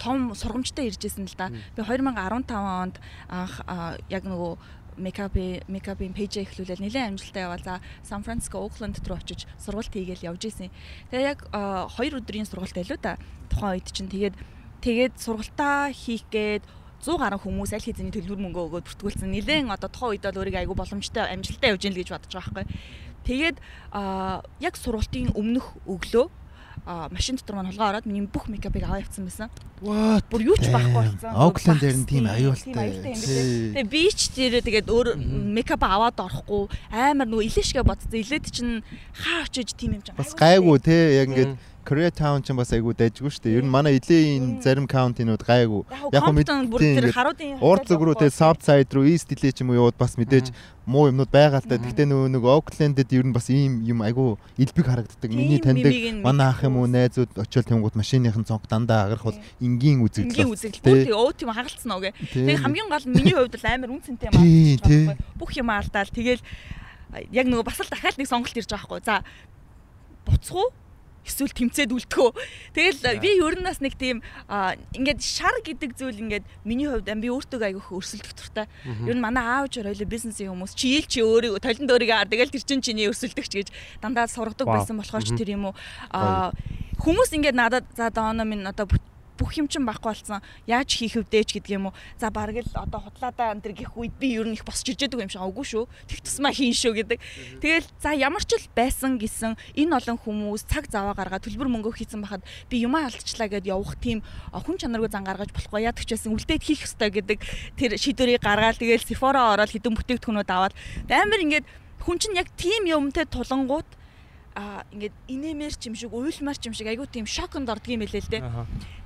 том 0.00 0.32
сургамжтай 0.32 0.88
иржсэн 0.88 1.28
л 1.28 1.36
да. 1.36 1.52
Би 1.76 1.84
2015 1.84 2.48
онд 2.56 2.96
анх 3.28 3.60
яг 4.08 4.24
нөгөө 4.24 4.80
мекапи 4.96 5.60
мекапийн 5.68 6.16
пэйжээ 6.16 6.48
эхлүүлэл 6.48 6.80
нэлээд 6.80 7.20
амжилттай 7.20 7.44
яваа. 7.44 7.60
За 7.60 7.80
Сан 8.02 8.24
Франциско, 8.24 8.58
Окленд 8.58 8.96
руу 9.04 9.20
очиж 9.20 9.46
сургалт 9.60 9.92
хийгээл 9.92 10.32
явж 10.32 10.48
исэн. 10.48 10.72
Тэгээ 11.12 11.28
яг 11.28 11.40
2 11.52 12.16
өдрийн 12.16 12.48
сургалт 12.48 12.74
байлуу 12.74 12.98
да. 13.00 13.16
Тухайн 13.52 13.80
үед 13.80 13.88
чинь 13.92 14.08
тэгээд 14.08 14.36
тэгээд 14.80 15.14
сургалтаа 15.20 15.92
хийх 15.92 16.24
гээд 16.32 16.64
100 17.00 17.16
гаруй 17.16 17.40
хүмүүс 17.40 17.72
аль 17.72 17.84
хэзээний 17.84 18.12
төлбөр 18.12 18.40
мөнгө 18.40 18.60
өгөөд 18.68 18.86
бүртгүүлсэн. 18.88 19.32
Нилээн 19.32 19.72
одоо 19.72 19.88
тухайн 19.88 20.20
үед 20.20 20.24
бол 20.24 20.40
өөрийгөө 20.44 20.60
айгүй 20.68 20.76
боломжтой 20.76 21.24
амжилттай 21.32 21.72
явж 21.72 21.82
гин 21.84 21.96
л 21.96 22.00
гэж 22.00 22.08
бодож 22.12 22.32
байгаа 22.36 22.52
байхгүй. 22.60 22.76
Тэгээд 23.24 23.56
яг 24.60 24.74
сургалтын 24.76 25.32
өмнөх 25.32 25.80
өглөө 25.88 26.28
машин 26.86 27.36
дотор 27.36 27.56
маань 27.56 27.70
холгоо 27.70 27.88
ороод 27.90 28.06
миний 28.06 28.24
бүх 28.26 28.48
мейкапыг 28.48 28.84
аваа 28.84 29.00
явцсан 29.00 29.24
байсан. 29.28 29.48
What? 29.80 30.24
Бүр 30.30 30.42
юу 30.52 30.56
ч 30.56 30.68
байхгүй 30.72 30.92
болсон. 30.92 31.32
Окленд 31.36 31.80
дээр 31.80 31.96
нь 32.00 32.08
тийм 32.08 32.26
аюултай. 32.28 32.88
Тэгээ 33.76 33.84
би 33.88 34.02
ч 34.12 34.32
тэр 34.32 34.60
тэгээд 34.64 34.88
өөр 34.88 35.16
мейкап 35.16 35.84
аваад 35.84 36.18
орохгүй 36.20 36.68
амар 36.92 37.28
нөгөө 37.28 37.46
илээшгээ 37.48 37.84
бодсон. 37.84 38.16
Илээд 38.16 38.46
чинь 38.48 38.80
хаа 39.12 39.44
очиж 39.44 39.76
тийм 39.76 40.00
юм 40.00 40.02
чинь. 40.02 40.16
Бас 40.16 40.32
гайгүй 40.36 40.78
те 40.80 40.96
яг 41.20 41.28
ингээд 41.32 41.54
Koreatown 41.90 42.38
ч 42.46 42.54
бас 42.54 42.70
айгуу 42.70 42.94
дайжгүй 42.94 43.34
шүү 43.34 43.42
дээ. 43.42 43.58
Ер 43.58 43.64
нь 43.66 43.72
манай 43.74 43.98
Илийн 43.98 44.62
зарим 44.62 44.86
каунтинууд 44.86 45.42
гайгүй. 45.42 45.82
Яг 46.14 46.22
хөө 46.22 46.34
мэдээ 46.38 47.58
урд 47.58 47.90
зүг 47.90 47.98
рүү 48.06 48.14
тэгээ 48.14 48.30
South 48.30 48.62
Side 48.62 48.94
руу 48.94 49.10
East 49.10 49.26
Ile 49.34 49.50
ч 49.50 49.66
юм 49.66 49.74
уу 49.74 49.90
яваад 49.90 49.98
бас 49.98 50.14
мэдээж 50.14 50.54
муу 50.86 51.10
юмнууд 51.10 51.34
байгаа 51.34 51.58
л 51.58 51.66
та. 51.66 51.82
Гэхдээ 51.82 52.06
нөгөө 52.06 52.30
нэг 52.30 52.46
Oakland-д 52.46 53.10
ер 53.10 53.26
нь 53.26 53.34
бас 53.34 53.50
ийм 53.50 53.82
юм 53.82 54.06
айгуу 54.06 54.38
илбэг 54.54 54.86
харагддаг. 54.86 55.30
Миний 55.34 55.58
таньдаг 55.58 55.90
манай 56.22 56.54
ах 56.54 56.62
юм 56.62 56.78
уу 56.78 56.86
найзууд 56.86 57.34
очиод 57.34 57.66
тэнгууд 57.66 57.98
машиныхын 57.98 58.46
цонх 58.46 58.70
дандаа 58.70 59.10
агарах 59.10 59.26
бол 59.26 59.38
энгийн 59.58 59.98
үзэгдэл. 60.06 60.46
Энгийн 60.46 60.54
үзэгдэл. 60.54 60.86
Бүр 60.86 61.02
тэгээ 61.10 61.18
өө 61.18 61.34
тийм 61.34 61.50
хагалцсан 61.50 61.90
уу 61.90 62.06
гэ. 62.06 62.14
Тэгээ 62.38 62.62
хамгийн 62.62 62.86
гол 62.86 63.06
миний 63.10 63.34
хувьд 63.34 63.58
л 63.58 63.66
амар 63.66 63.90
үнцэнтэй 63.98 64.30
юм 64.30 64.38
аа. 64.38 65.18
Бүх 65.34 65.58
юм 65.58 65.74
алдаал 65.74 66.06
тэгэл 66.06 66.38
яг 67.34 67.46
нөгөө 67.50 67.66
бас 67.66 67.82
л 67.82 67.90
дахиад 67.90 68.14
нэг 68.14 68.30
сонголт 68.30 68.54
ирж 68.54 68.70
байгаа 68.70 68.86
хгүй. 68.86 69.02
За 69.02 69.26
буцах 70.22 70.54
уу? 70.54 70.70
Эсвэл 71.26 71.52
тэмцээд 71.52 71.90
үлдэхөө. 71.92 72.30
Тэгэл 72.74 73.20
би 73.20 73.30
ер 73.36 73.54
нь 73.60 73.66
бас 73.66 73.80
нэг 73.80 73.94
тийм 73.96 74.22
ингээд 74.48 75.20
шар 75.20 75.54
гэдэг 75.64 75.96
зүйл 75.96 76.18
ингээд 76.28 76.44
миний 76.64 76.88
хувьд 76.88 77.08
би 77.08 77.28
өөртөө 77.28 77.60
айгүйх 77.60 77.92
өрсөлдөх 77.92 78.32
туртай. 78.32 78.66
Ер 79.04 79.16
нь 79.16 79.22
манай 79.24 79.44
аав 79.44 79.68
ч 79.68 79.84
хоёул 79.84 80.04
бизнесийн 80.08 80.52
хүмүүс 80.52 80.72
чи 80.74 80.96
ил 80.96 81.06
чи 81.06 81.20
өөрөө 81.20 81.60
толинд 81.60 81.90
өөрийгөө 81.90 82.18
ар 82.24 82.28
тэгэл 82.30 82.54
тэр 82.54 82.64
чин 82.64 82.80
чиний 82.80 83.08
өрсөлдөгч 83.10 83.52
гэж 83.52 83.68
дандаа 84.00 84.26
сургадаг 84.26 84.66
байсан 84.66 84.96
болохоор 84.96 85.24
ч 85.24 85.36
тэр 85.36 85.56
юм 85.56 85.70
уу? 85.70 85.74
Хүмүүс 87.00 87.32
ингээд 87.32 87.56
надад 87.56 87.84
за 87.96 88.12
дооно 88.12 88.44
минь 88.44 88.64
одоо 88.68 88.84
бүх 89.40 89.56
юм 89.56 89.64
чинь 89.72 89.88
байхгүй 89.88 90.12
болсон. 90.12 90.44
Яаж 90.68 90.92
хийх 90.92 91.16
вдэ 91.16 91.48
ч 91.48 91.56
гэдэг 91.56 91.72
юм 91.80 91.88
уу. 91.88 91.96
За 92.20 92.28
бараг 92.28 92.60
л 92.60 92.76
одоо 92.76 93.00
хутлаадаа 93.00 93.56
энэ 93.56 93.64
төр 93.64 93.72
гих 93.72 93.96
үед 93.96 94.12
би 94.20 94.36
ер 94.36 94.44
нь 94.44 94.52
их 94.52 94.68
босч 94.68 94.84
ирж 94.92 95.08
байгаа 95.08 95.24
юм 95.24 95.32
шиг 95.32 95.40
үгүй 95.40 95.64
шүү. 95.64 95.84
Тэг 96.04 96.20
тусмаа 96.20 96.52
хийн 96.52 96.76
шүү 96.76 96.92
гэдэг. 97.00 97.18
Тэгэл 97.64 97.88
за 97.96 98.12
ямар 98.12 98.44
ч 98.44 98.60
л 98.60 98.68
байсан 98.76 99.16
гэсэн 99.16 99.56
энэ 99.80 99.96
олон 99.96 100.20
хүмүүс 100.20 100.68
цаг 100.68 100.92
заваа 100.92 101.16
гаргаад 101.16 101.48
төлбөр 101.48 101.72
мөнгө 101.72 101.96
хийцэн 101.96 102.20
бахад 102.20 102.44
би 102.68 102.84
юмаа 102.84 103.08
алдчихлаа 103.08 103.48
гэд 103.48 103.72
явах 103.72 103.96
тийм 103.96 104.20
хүн 104.52 104.76
чанаргүй 104.76 105.08
зан 105.08 105.24
гаргаж 105.24 105.56
болохгүй 105.56 105.88
яадаг 105.88 106.04
ч 106.04 106.12
байсан 106.12 106.36
үлдээд 106.36 106.60
хийх 106.60 106.84
ёстой 106.84 107.08
гэдэг 107.08 107.38
тэр 107.80 107.96
шийдвэрийг 107.96 108.44
гаргаад 108.44 108.76
тэгэл 108.76 109.08
Sephora 109.08 109.56
ороод 109.56 109.72
хідэн 109.72 109.96
бүтээгдэхүүнүүд 109.96 110.50
аваад 110.52 110.76
амар 111.08 111.40
ингээд 111.40 111.66
хүн 112.04 112.16
чинь 112.20 112.36
яг 112.36 112.48
тийм 112.60 112.84
юмтай 112.88 113.24
тулангууд 113.24 113.88
а 114.60 114.84
ингээд 114.92 115.16
инээмэр 115.24 115.72
ч 115.72 115.88
юм 115.88 115.96
шиг 115.96 116.12
уйлмар 116.12 116.56
ч 116.60 116.68
юм 116.68 116.76
шиг 116.76 116.92
айгуу 116.92 117.08
тийм 117.08 117.24
шоконд 117.24 117.72
ордг 117.72 117.88
юм 117.88 118.04
хэлээ 118.04 118.24
л 118.28 118.32
дээ. 118.36 118.42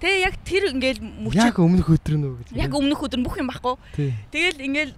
Тэгээ 0.03 0.25
яг 0.27 0.35
тэр 0.43 0.75
ингээд 0.75 0.99
мөч 0.99 1.39
яг 1.39 1.63
өмнөх 1.63 1.95
өдөр 1.95 2.17
нөө 2.19 2.35
гэж. 2.43 2.49
Яг 2.59 2.75
өмнөх 2.75 2.99
өдөр 3.07 3.23
бүх 3.23 3.39
юм 3.39 3.55
баггүй. 3.55 3.79
Тэгэл 4.35 4.59
ингээд 4.67 4.93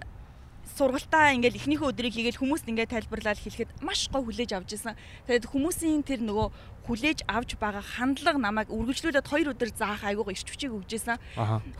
сургалтаа 0.77 1.33
ингээл 1.33 1.57
эхнийхээ 1.57 1.89
өдрийг 1.89 2.13
хийгээл 2.13 2.41
хүмүүст 2.41 2.69
ингээд 2.69 2.93
тайлбарлаад 2.93 3.41
хэлэхэд 3.41 3.81
маш 3.81 4.09
гой 4.13 4.21
хүлээж 4.21 4.51
авч 4.53 4.77
ирсэн. 4.77 4.93
Тэгээд 5.25 5.49
хүмүүсийн 5.49 6.05
тэр 6.05 6.21
нөгөө 6.21 6.47
хүлээж 6.85 7.25
авч 7.25 7.57
байгаа 7.57 7.81
хандлага 7.81 8.37
намайг 8.37 8.69
үргэлжлүүлээд 8.69 9.25
2 9.25 9.57
өдөр 9.57 9.69
заах 9.73 10.05
айгуугаа 10.05 10.37
ирч 10.37 10.45
хүчийг 10.45 10.77
өгчээсэн. 10.77 11.17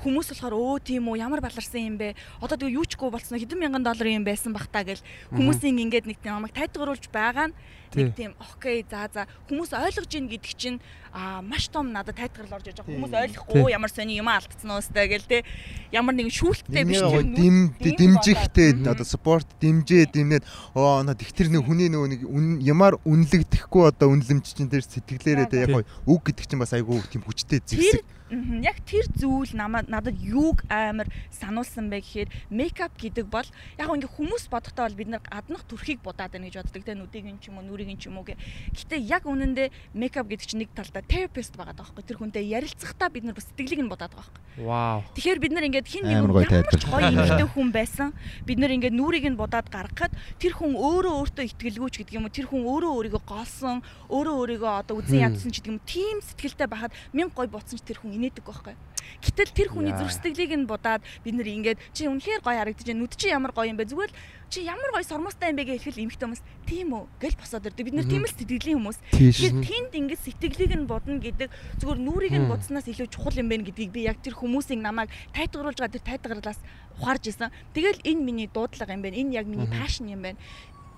Хүмүүс 0.02 0.34
болохоор 0.34 0.56
өө 0.58 0.76
тийм 0.82 1.14
үү 1.14 1.22
ямар 1.22 1.46
баларсан 1.46 1.94
юм 1.94 1.96
бэ? 2.02 2.18
Одоо 2.42 2.58
тэгээ 2.58 2.74
юу 2.74 2.86
ч 2.90 2.98
гоо 2.98 3.14
болсон 3.14 3.38
хэдэн 3.38 3.62
мянган 3.62 3.86
долларын 3.86 4.20
юм 4.20 4.26
байсан 4.26 4.52
бах 4.52 4.66
та 4.66 4.82
гэл 4.82 5.04
хүмүүсийн 5.30 5.78
ингээд 5.78 6.10
нэг 6.10 6.18
намайг 6.26 6.58
тайлгаруулж 6.58 7.06
байгаа 7.14 7.54
нь 7.54 7.56
нэг 7.96 8.16
тийм 8.16 8.34
окей 8.40 8.84
за 8.90 9.08
за. 9.14 9.28
Хүмүүс 9.48 9.72
ойлгож 9.72 10.12
ийн 10.12 10.28
гэдэг 10.28 10.54
чинь 10.58 10.80
маш 11.18 11.68
том 11.70 11.92
надад 11.92 12.18
тайлгарл 12.18 12.58
орж 12.58 12.68
иж 12.68 12.78
байгаа. 12.82 12.94
Хүмүүс 12.94 13.14
ойлгохгүй 13.14 13.72
ямар 13.72 13.92
сони 13.92 14.18
юм 14.18 14.28
алдсан 14.28 14.72
уустай 14.76 15.08
гэл 15.08 15.26
те 15.26 15.44
ямар 15.92 16.14
нэгэн 16.18 16.34
шүүлттэй 16.34 16.84
биш 16.84 17.02
тийм 17.02 17.74
дэмжихтэй 17.80 18.70
одоо 18.86 19.08
спорт 19.08 19.48
дэмжээ 19.62 20.12
дэмнээд 20.14 20.44
оо 20.76 21.02
над 21.04 21.22
их 21.22 21.32
тэр 21.32 21.50
нэг 21.54 21.66
хүний 21.66 21.90
нөгөө 21.90 22.10
нэг 22.12 22.22
ямар 22.66 23.00
үнэлэгдэхгүй 23.08 23.84
одоо 23.88 24.14
үнэлэмж 24.14 24.46
чинь 24.46 24.70
тэр 24.70 24.84
сэтгэлээрээ 24.84 25.48
яг 25.66 25.88
үг 26.06 26.22
гэдэг 26.28 26.46
чинь 26.46 26.62
бас 26.62 26.76
айгүй 26.76 27.02
тийм 27.08 27.24
хүчтэй 27.24 27.64
зэгсэг 27.64 28.17
яг 28.30 28.78
тэр 28.84 29.08
зүйл 29.16 29.56
надад 29.56 30.20
юуг 30.20 30.64
амар 30.68 31.08
сануулсан 31.32 31.88
бэ 31.88 32.04
гэхээр 32.04 32.30
мейкап 32.52 32.92
гэдэг 33.00 33.26
бол 33.28 33.48
яг 33.80 33.88
ингээ 33.88 34.12
хүмүүс 34.12 34.52
бодохдоо 34.52 34.88
бол 34.88 35.00
бид 35.00 35.08
нар 35.08 35.24
гаднах 35.24 35.64
төрхийг 35.64 36.04
будаад 36.04 36.36
байна 36.36 36.52
гэж 36.52 36.68
боддог 36.68 36.84
те. 36.84 36.96
Нүдийг 36.96 37.26
нь 37.26 37.40
ч 37.40 37.48
юм 37.48 37.64
уу 37.64 37.66
нүрийг 37.68 37.88
нь 37.88 38.00
ч 38.00 38.12
юм 38.12 38.20
уу 38.20 38.28
гэ. 38.28 38.36
Гэтэ 38.76 39.00
яг 39.00 39.24
үнэндээ 39.24 39.96
мейкап 39.96 40.28
гэдэг 40.28 40.48
чинь 40.48 40.62
нэг 40.68 40.76
талдаа 40.76 41.04
терапевт 41.08 41.56
байгаа 41.56 41.76
даахгүй 41.80 42.04
тэр 42.04 42.20
хүнтэй 42.20 42.44
ярилцахдаа 42.52 43.08
бид 43.08 43.24
нар 43.24 43.38
бас 43.40 43.48
сэтгэлийг 43.48 43.88
нь 43.88 43.92
будаад 43.92 44.12
байгаа 44.12 44.28
байхгүй. 44.28 44.66
Вау. 44.68 45.04
Тэгэхээр 45.16 45.40
бид 45.40 45.54
нар 45.54 45.66
ингээд 45.70 45.88
хин 45.88 46.04
нэг 46.04 46.18
ямар 46.18 46.68
ч 46.68 46.84
гоё 46.90 47.08
эмэгтэй 47.08 47.48
хүн 47.48 47.70
байсан 47.72 48.10
бид 48.44 48.58
нар 48.60 48.74
ингээд 48.74 48.96
нүрийг 48.98 49.26
нь 49.30 49.40
будаад 49.40 49.70
гаргахад 49.70 50.12
тэр 50.42 50.58
хүн 50.58 50.74
өөрөө 50.76 51.14
өөртөө 51.22 51.46
итгэлгүйч 51.54 51.96
гэдэг 52.02 52.18
юм 52.18 52.26
уу? 52.26 52.34
Тэр 52.34 52.50
хүн 52.50 52.66
өөрөө 52.66 52.92
өөрийгөө 52.98 53.24
голсон 53.24 53.86
өөрөө 54.10 54.36
өөрийгөө 54.42 54.72
одоо 54.82 54.98
үзэн 54.98 55.30
ядсан 55.30 55.54
ч 55.54 55.62
гэдэг 55.62 55.72
юм 55.72 55.80
тийм 55.86 56.18
сэтгэлтэй 56.26 56.68
байхад 56.68 56.92
мянга 57.14 57.38
гоё 57.38 57.54
буцсан 57.54 57.78
ч 57.78 57.86
тэр 57.86 58.02
хүн 58.02 58.17
инээдэг 58.18 58.44
байхгүй. 58.44 58.76
Гэтэл 59.24 59.52
тэр 59.56 59.68
хүний 59.72 59.94
зүрх 59.96 60.14
сэтгэлийг 60.14 60.54
нь 60.54 60.70
будаад 60.70 61.02
бид 61.24 61.36
нэр 61.38 61.48
ингээд 61.48 61.80
чи 61.96 62.06
үнэхээр 62.06 62.42
гоё 62.44 62.60
харагдаж 62.60 62.86
байна. 62.86 63.02
Нүд 63.02 63.14
чи 63.18 63.28
ямар 63.32 63.52
гоё 63.56 63.72
юм 63.72 63.80
бэ? 63.80 63.90
Зүгээр 63.90 64.12
л 64.12 64.20
чи 64.52 64.60
ямар 64.68 64.92
гоё 64.94 65.06
сормостой 65.08 65.50
юм 65.52 65.58
бэ 65.58 65.64
гэж 65.64 65.80
хэлэхэл 65.82 66.04
эмхтэй 66.06 66.26
хүмүүс 66.28 66.44
тийм 66.68 66.88
үү 66.94 67.04
гэл 67.18 67.40
босоод 67.40 67.68
ирдэг. 67.68 67.86
Бид 67.88 67.96
нэр 67.98 68.08
тийм 68.08 68.24
л 68.28 68.36
сэтгэлийн 68.36 68.78
хүмүүс. 68.78 69.00
Тэгэхээр 69.16 69.56
тэнд 69.64 69.92
ингээд 69.96 70.22
сэтгэлийг 70.28 70.74
нь 70.76 70.88
бодно 70.88 71.18
гэдэг 71.18 71.50
зүгээр 71.82 72.00
нүрийг 72.04 72.36
нь 72.36 72.50
будснаас 72.52 72.88
илүү 72.88 73.08
чухал 73.10 73.40
юм 73.40 73.50
байна 73.50 73.66
гэдгийг 73.66 73.92
би 73.92 74.06
яг 74.06 74.20
тэр 74.22 74.36
хүмүүсийн 74.38 74.84
намайг 74.84 75.10
тайтгаруулж 75.34 75.80
байгаа 75.80 75.96
тэр 75.98 76.06
тайтгаруулаас 76.06 76.60
ухаарж 77.00 77.24
исэн. 77.32 77.52
Тэгэл 77.74 78.04
энэ 78.04 78.22
миний 78.22 78.48
дуудлага 78.52 78.94
юм 78.94 79.02
байна. 79.02 79.18
Энэ 79.18 79.36
яг 79.36 79.46
миний 79.48 79.68
пашн 79.68 80.12
юм 80.12 80.22
байна. 80.24 80.40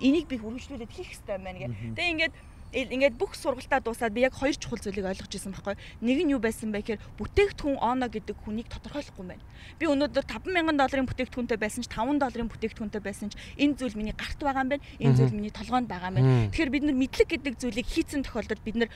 Энийг 0.00 0.26
би 0.32 0.40
хөрвүүлжлүүлээд 0.40 0.92
хийх 0.96 1.12
хэрэгтэй 1.12 1.36
юм 1.36 1.44
байна 1.44 1.58
гэх. 1.60 1.76
Тэгээ 1.96 2.12
ингээд 2.16 2.34
ингээд 2.72 3.18
бүх 3.18 3.34
сургалтаа 3.34 3.82
дуусаад 3.82 4.14
би 4.14 4.22
яг 4.22 4.34
хоёр 4.34 4.54
чухал 4.54 4.78
зүйлийг 4.78 5.06
ойлгож 5.10 5.32
ирсэн 5.34 5.50
байхгүй. 5.50 5.74
Нэг 6.06 6.18
нь 6.22 6.32
юу 6.34 6.38
байсан 6.38 6.70
бэ 6.70 6.86
гэхээр 6.86 7.02
бүтээгдэхүүн 7.18 7.82
оно 7.82 8.06
гэдэг 8.06 8.36
хүнийг 8.46 8.70
тодорхойлохгүй 8.70 9.26
байна. 9.26 9.44
Би 9.82 9.90
өнөөдөр 9.90 10.24
5000 10.24 10.78
долларын 10.78 11.08
бүтээгдэхүүнтэй 11.10 11.58
байсан 11.58 11.82
ч 11.82 11.90
5 11.90 12.22
долларын 12.22 12.46
бүтээгдэхүүнтэй 12.46 13.02
байсан 13.02 13.28
ч 13.30 13.38
энэ 13.58 13.74
зүйл 13.74 13.98
миний 13.98 14.14
гарт 14.14 14.38
байгаа 14.38 14.62
юм 14.62 14.70
байна. 14.70 14.84
Энэ 15.02 15.16
зүйл 15.18 15.34
миний 15.34 15.50
толгойд 15.50 15.90
байгаа 15.90 16.10
юм 16.14 16.16
байна. 16.22 16.30
Тэгэхээр 16.54 16.70
бид 16.70 16.84
нар 16.86 16.98
мэдлэг 16.98 17.28
гэдэг 17.34 17.54
зүйлийг 17.58 17.88
хийцэн 17.90 18.22
тохиолдолд 18.22 18.62
бид 18.62 18.76
нар 18.78 18.90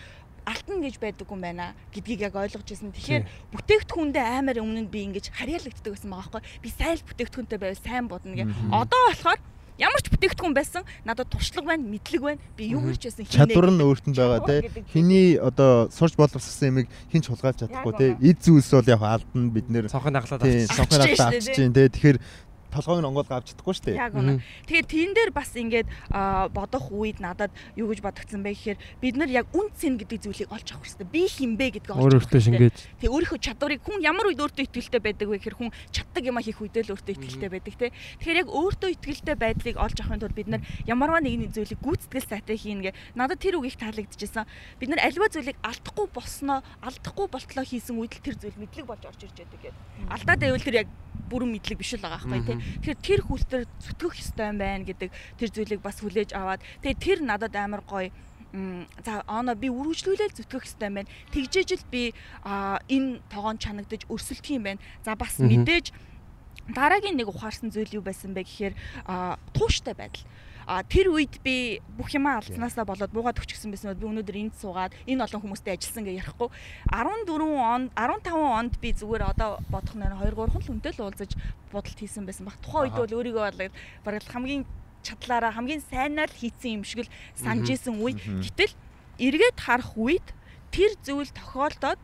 алтан 0.45 0.79
гэж 0.85 1.01
байдаг 1.01 1.27
юм 1.27 1.41
байна 1.41 1.75
гэдгийг 1.91 2.20
яг 2.29 2.37
ойлгож 2.37 2.68
ирсэн. 2.68 2.93
Тэгэхээр 2.93 3.25
бүтээгдэхүүндээ 3.53 4.25
амар 4.39 4.61
өмнө 4.61 4.85
нь 4.85 4.93
би 4.93 5.09
ингэж 5.09 5.33
харьяалагддаг 5.33 5.93
байсан 5.97 6.11
байгаа 6.12 6.31
байхгүй. 6.31 6.43
Би 6.62 6.68
сайн 6.68 7.01
бүтээгдэхүүнтэй 7.01 7.59
байвал 7.59 7.83
сайн 7.83 8.07
бодно 8.09 8.37
гэ. 8.37 8.45
Одоо 8.68 9.01
болохоор 9.09 9.41
ямар 9.79 10.01
ч 10.03 10.11
бүтээгдэхүүн 10.12 10.55
байсан 10.55 10.83
надад 11.03 11.31
туршлага 11.31 11.75
байна, 11.75 11.83
мэдлэг 11.83 12.22
байна. 12.22 12.41
Би 12.55 12.70
юу 12.75 12.83
хийж 12.87 13.11
байсан 13.11 13.27
хийнэ. 13.27 13.35
Чадвар 13.35 13.68
нь 13.75 13.83
өөртөнд 13.83 14.16
байгаа 14.16 14.41
те. 14.47 14.57
Хиний 14.95 15.35
одоо 15.39 15.91
сурч 15.91 16.14
боловссон 16.14 16.70
юмыг 16.70 16.87
хинч 17.11 17.27
хулгайлж 17.27 17.66
чадахгүй 17.66 17.95
те. 17.99 18.07
Эд 18.22 18.39
зүйлс 18.39 18.70
бол 18.70 18.93
яг 18.95 19.03
алдна 19.03 19.51
бид 19.51 19.66
нэр 19.68 19.91
цонхын 19.91 20.14
наглаад 20.14 20.47
авчих. 20.47 20.70
Цонхын 20.70 21.01
наглаад 21.03 21.35
авчих 21.35 21.55
чинь 21.59 21.75
те. 21.75 21.91
Тэгэхээр 21.91 22.18
толгойг 22.75 23.01
нь 23.01 23.09
онгоол 23.09 23.31
авч 23.31 23.55
чадахгүй 23.55 23.75
шүү 23.79 23.87
дээ. 23.87 23.97
Яг 24.03 24.14
үнэ. 24.18 24.43
Тэгэхээр 24.66 24.87
тэн 24.91 25.11
дээр 25.14 25.31
бас 25.31 25.51
ингээд 25.55 25.89
бодох 26.51 26.91
үед 26.91 27.22
надад 27.22 27.55
юу 27.79 27.89
гэж 27.95 28.03
бодогдсон 28.03 28.43
бэ 28.43 28.51
гэхээр 28.53 28.79
бид 28.99 29.14
нар 29.14 29.31
яг 29.31 29.47
үн 29.55 29.70
цэн 29.70 29.97
гэдэг 30.03 30.18
зүйлийг 30.27 30.51
олж 30.51 30.68
авах 30.75 30.91
хэрэгтэй. 30.91 31.09
Би 31.09 31.22
хинбэ 31.31 31.66
гэдгийг 31.79 31.95
олж 31.95 32.14
авах 32.18 32.35
шингээж. 32.35 32.77
Тэг 32.99 33.11
өөрийнхөө 33.14 33.39
чадварыг 33.39 33.81
хүн 33.87 34.03
ямар 34.03 34.27
үед 34.29 34.43
өөртөө 34.43 34.66
итгэлтэй 34.66 35.01
байдаг 35.01 35.27
вэ 35.31 35.39
гэхээр 35.39 35.59
хүн 35.59 35.70
чаддаг 35.95 36.25
юм 36.27 36.39
хийх 36.43 36.59
үедээ 36.59 36.83
л 36.91 36.95
өөртөө 36.99 37.14
итгэлтэй 37.14 37.51
байдаг 37.55 37.75
те. 37.79 37.95
Тэгэхээр 38.18 38.41
яг 38.43 38.49
өөртөө 38.51 38.91
итгэлтэй 38.99 39.37
байдлыг 39.39 39.77
олж 39.79 39.97
авахын 40.03 40.20
тулд 40.20 40.35
бид 40.35 40.49
нар 40.51 40.62
ямарваа 40.85 41.22
нэгэн 41.22 41.55
зүйлийг 41.55 41.81
гүйцэтгэл 41.81 42.27
сайтай 42.27 42.59
хийнэ 42.59 42.91
гэ. 42.91 42.97
Надад 43.14 43.39
тэр 43.39 43.62
үг 43.62 43.70
их 43.70 43.79
таалагдчихсан. 43.79 44.49
Бид 44.81 44.91
нар 44.91 45.05
альва 45.05 45.29
зүйлийг 45.31 45.59
алдахгүй 45.62 46.07
болсноо 46.11 46.61
алдахгүй 46.83 47.27
болтлоо 47.31 47.64
хийсэн 47.64 47.97
үед 47.99 48.18
л 48.18 48.25
тэр 48.25 48.37
зүйл 48.41 48.59
мэдлэг 48.59 48.87
болж 48.89 49.05
орж 49.05 49.20
ирж 49.25 49.37
байдаг 49.39 49.61
гэдэг. 49.62 49.83
Алдаад 50.11 50.41
байвал 50.41 50.64
тэр 50.64 50.77
яг 50.85 50.89
бүрэн 51.31 51.51
мэдлэг 51.55 51.79
биш 51.79 51.95
л 51.97 52.05
байгаа 52.05 52.21
байхгүй 52.27 52.43
тий. 52.45 52.59
Тэгэхээр 52.85 53.01
тэр 53.01 53.21
хүлтэр 53.25 53.62
зүтгэх 53.81 54.15
ёстой 54.21 54.47
юм 54.53 54.59
байна 54.61 54.85
гэдэг 54.85 55.11
тэр 55.41 55.51
зүйлийг 55.51 55.81
бас 55.81 55.99
хүлээж 56.01 56.31
аваад 56.37 56.61
тэгээ 56.83 56.99
тэр 57.01 57.19
надад 57.25 57.55
амар 57.57 57.83
гоё 57.87 58.11
за 59.03 59.25
оноо 59.27 59.59
би 59.59 59.67
үргэлжлүүлэл 59.67 60.37
зүтгэх 60.37 60.67
ёстой 60.69 60.89
юм 60.91 60.97
байна. 61.03 61.11
Тэгжээж 61.35 61.71
л 61.75 61.87
би 61.91 62.15
энэ 62.47 63.19
тогоон 63.31 63.59
чанагдаж 63.59 64.07
өрсөлдөх 64.07 64.55
юм 64.55 64.65
байна. 64.69 64.81
За 65.03 65.19
бас 65.19 65.43
мэдээж 65.43 65.91
дараагийн 66.71 67.19
нэг 67.19 67.29
ухаарсан 67.29 67.75
зүйл 67.75 67.99
юу 67.99 68.05
байсан 68.07 68.31
бэ 68.33 68.47
гэхээр 68.47 68.75
тууштай 69.53 69.95
байдал. 69.99 70.23
А 70.67 70.83
тэр 70.83 71.12
үед 71.12 71.41
би 71.45 71.81
бүх 71.97 72.15
юмаа 72.17 72.41
алдснаасаа 72.41 72.85
болоод 72.89 73.12
буугаад 73.12 73.41
өчгсөн 73.41 73.73
байсан 73.73 73.93
бол 73.93 74.01
би 74.01 74.09
өнөөдөр 74.11 74.37
энд 74.41 74.55
суугаад 74.57 74.97
энэ 75.05 75.25
олон 75.25 75.43
хүмүүстэй 75.45 75.77
ажилласан 75.77 76.05
гэж 76.09 76.17
ярихгүй. 76.25 76.49
14 76.89 77.29
он 77.37 77.91
15 77.93 78.33
онд 78.33 78.75
би 78.81 78.91
зүгээр 78.97 79.25
одоо 79.29 79.61
бодох 79.69 79.95
нэр 79.95 80.17
2 80.17 80.33
3 80.33 80.57
л 80.57 80.67
хүнтэй 80.69 80.93
л 80.97 81.05
уулзаж 81.05 81.33
бодолт 81.69 81.99
хийсэн 82.01 82.25
байсан 82.25 82.49
баг. 82.49 82.57
Тухайн 82.65 82.89
үед 82.89 82.97
бол 82.97 83.17
өөрийгөө 83.21 83.45
бол 83.45 83.77
бараг 84.05 84.25
хамгийн 84.25 84.65
чадлаараа 85.05 85.53
хамгийн 85.53 85.85
сайнаар 85.85 86.33
л 86.33 86.41
хийцэн 86.41 86.81
юм 86.81 86.85
шиг 86.89 87.05
л 87.05 87.12
санаж 87.37 87.69
исэн 87.69 88.01
үе. 88.01 88.17
Гэтэл 88.17 88.73
эргээд 89.21 89.59
харах 89.61 89.93
үед 90.01 90.25
тэр 90.73 90.97
зүйл 91.05 91.29
тохиолдоод 91.31 92.01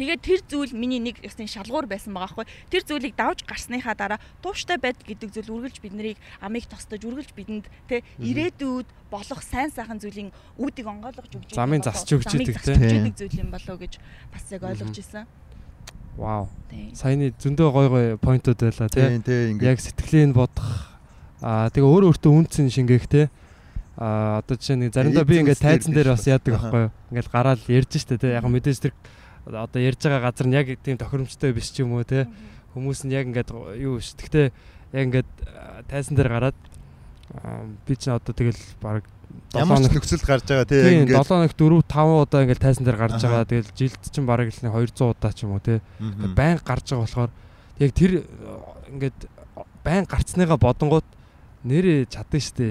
Тэгээд 0.00 0.24
тэр 0.24 0.40
зүйл 0.48 0.72
миний 0.72 0.96
нэг 0.96 1.20
ёсны 1.20 1.44
шалгуур 1.44 1.84
байсан 1.84 2.16
байгаа 2.16 2.32
хгүй. 2.32 2.48
Тэр 2.72 2.82
зүйлийг 2.88 3.20
давж 3.20 3.44
гарсныхаа 3.44 3.92
дараа 3.92 4.16
тууштай 4.40 4.80
байдал 4.80 5.04
гэдэг 5.04 5.28
зүйл 5.28 5.68
үргэлж 5.68 5.76
биднийг 5.84 6.16
амийг 6.40 6.64
тостож 6.72 7.04
үргэлж 7.04 7.36
бидэнд 7.36 7.68
тэ 7.84 8.00
ирээдүйд 8.16 8.88
болох 9.12 9.44
сайн 9.44 9.68
сайхан 9.68 10.00
зүйлийн 10.00 10.32
үүдийг 10.56 10.88
онгойлгож 10.88 11.36
өгч 11.36 11.52
Замын 11.52 11.84
болов. 11.84 11.92
засч 11.92 12.08
өгч 12.16 12.32
өгч 12.32 12.48
идэг 12.48 13.12
зүйл 13.12 13.44
юм 13.44 13.52
болоо 13.52 13.76
гэж 13.76 14.00
бас 14.32 14.44
яг 14.48 14.62
ойлгож 14.64 14.96
ирсэн. 14.96 15.28
Вау. 16.16 16.48
Саяны 16.96 17.36
зөндөө 17.36 17.68
гой 17.68 17.88
гой 17.92 18.06
поинтууд 18.16 18.56
байлаа 18.56 18.88
тий. 18.88 19.04
Тийм 19.04 19.20
тийм 19.20 19.60
Яг 19.60 19.76
ингээд 19.76 19.84
сэтгэлийг 19.84 20.32
бодох 20.32 20.96
аа 21.44 21.68
тэгээ 21.68 21.92
өөр 21.92 22.08
өөртөө 22.08 22.32
үнцэн 22.40 22.72
шингээх 22.72 23.04
тий. 23.04 23.28
Аа 24.00 24.40
одоо 24.40 24.56
жишээ 24.56 24.80
нэг 24.80 24.96
заримдаа 24.96 25.28
би 25.28 25.44
ингээд 25.44 25.60
тайзан 25.60 25.92
дээр 25.92 26.16
бас 26.16 26.24
яадаг 26.24 26.56
байхгүй 26.56 26.80
юу. 26.88 26.92
Ингээд 27.12 27.28
гараад 27.28 27.60
ярьж 27.68 27.92
штэ 28.00 28.16
тий. 28.16 28.32
Яг 28.32 28.48
мэдээж 28.48 28.78
тэр 28.80 28.94
одоо 29.46 29.80
ярьж 29.80 30.00
байгаа 30.04 30.28
газар 30.28 30.46
нь 30.46 30.56
яг 30.56 30.66
тийм 30.82 30.98
тохиромжтой 30.98 31.52
биш 31.52 31.72
ч 31.72 31.80
юм 31.80 31.96
уу 31.96 32.04
тий. 32.04 32.26
Хүмүүс 32.74 33.06
нь 33.06 33.14
яг 33.14 33.26
ингээд 33.30 33.50
юу 33.80 34.00
ш. 34.00 34.14
Гэхдээ 34.18 34.52
яг 34.92 35.02
ингээд 35.08 35.30
аа, 35.48 35.82
тайзан 35.88 36.14
дээр 36.16 36.30
гараад 36.30 36.58
аа, 37.34 37.64
би 37.86 37.94
ч 37.96 38.10
одоо 38.10 38.34
тэгэл 38.34 38.60
баг 38.82 39.04
ямар 39.54 39.78
ч 39.82 39.90
нөхцөл 39.90 40.22
гарч 40.22 40.44
байгаа 40.46 40.66
тий 40.66 40.82
Тийм 40.82 41.00
ингээд 41.06 41.26
7 41.26 41.42
нэг 41.46 41.52
4 41.54 41.82
5 41.86 42.22
удаа 42.22 42.40
ингээл 42.44 42.64
тайзан 42.64 42.84
дээр 42.84 42.98
гарч 42.98 43.20
байгаа. 43.22 43.46
Тэгэл 43.46 43.74
жилд 43.74 44.02
чинь 44.10 44.28
бараг 44.28 44.48
л 44.50 44.62
нэг 44.62 44.74
200 44.74 45.10
удаа 45.10 45.32
ч 45.32 45.38
юм 45.46 45.54
уу 45.56 45.62
тий. 45.62 45.80
Мгм. 45.98 46.34
Баян 46.34 46.58
гарч 46.62 46.86
байгаа 46.90 47.06
болохоор 47.06 47.30
яг 47.78 47.90
тэр 47.94 48.12
ингээд 48.92 49.18
баян 49.84 50.06
гарцныгаа 50.06 50.58
бодонгууд 50.60 51.06
нэрээ 51.64 52.08
чадсан 52.08 52.40
штэ. 52.40 52.66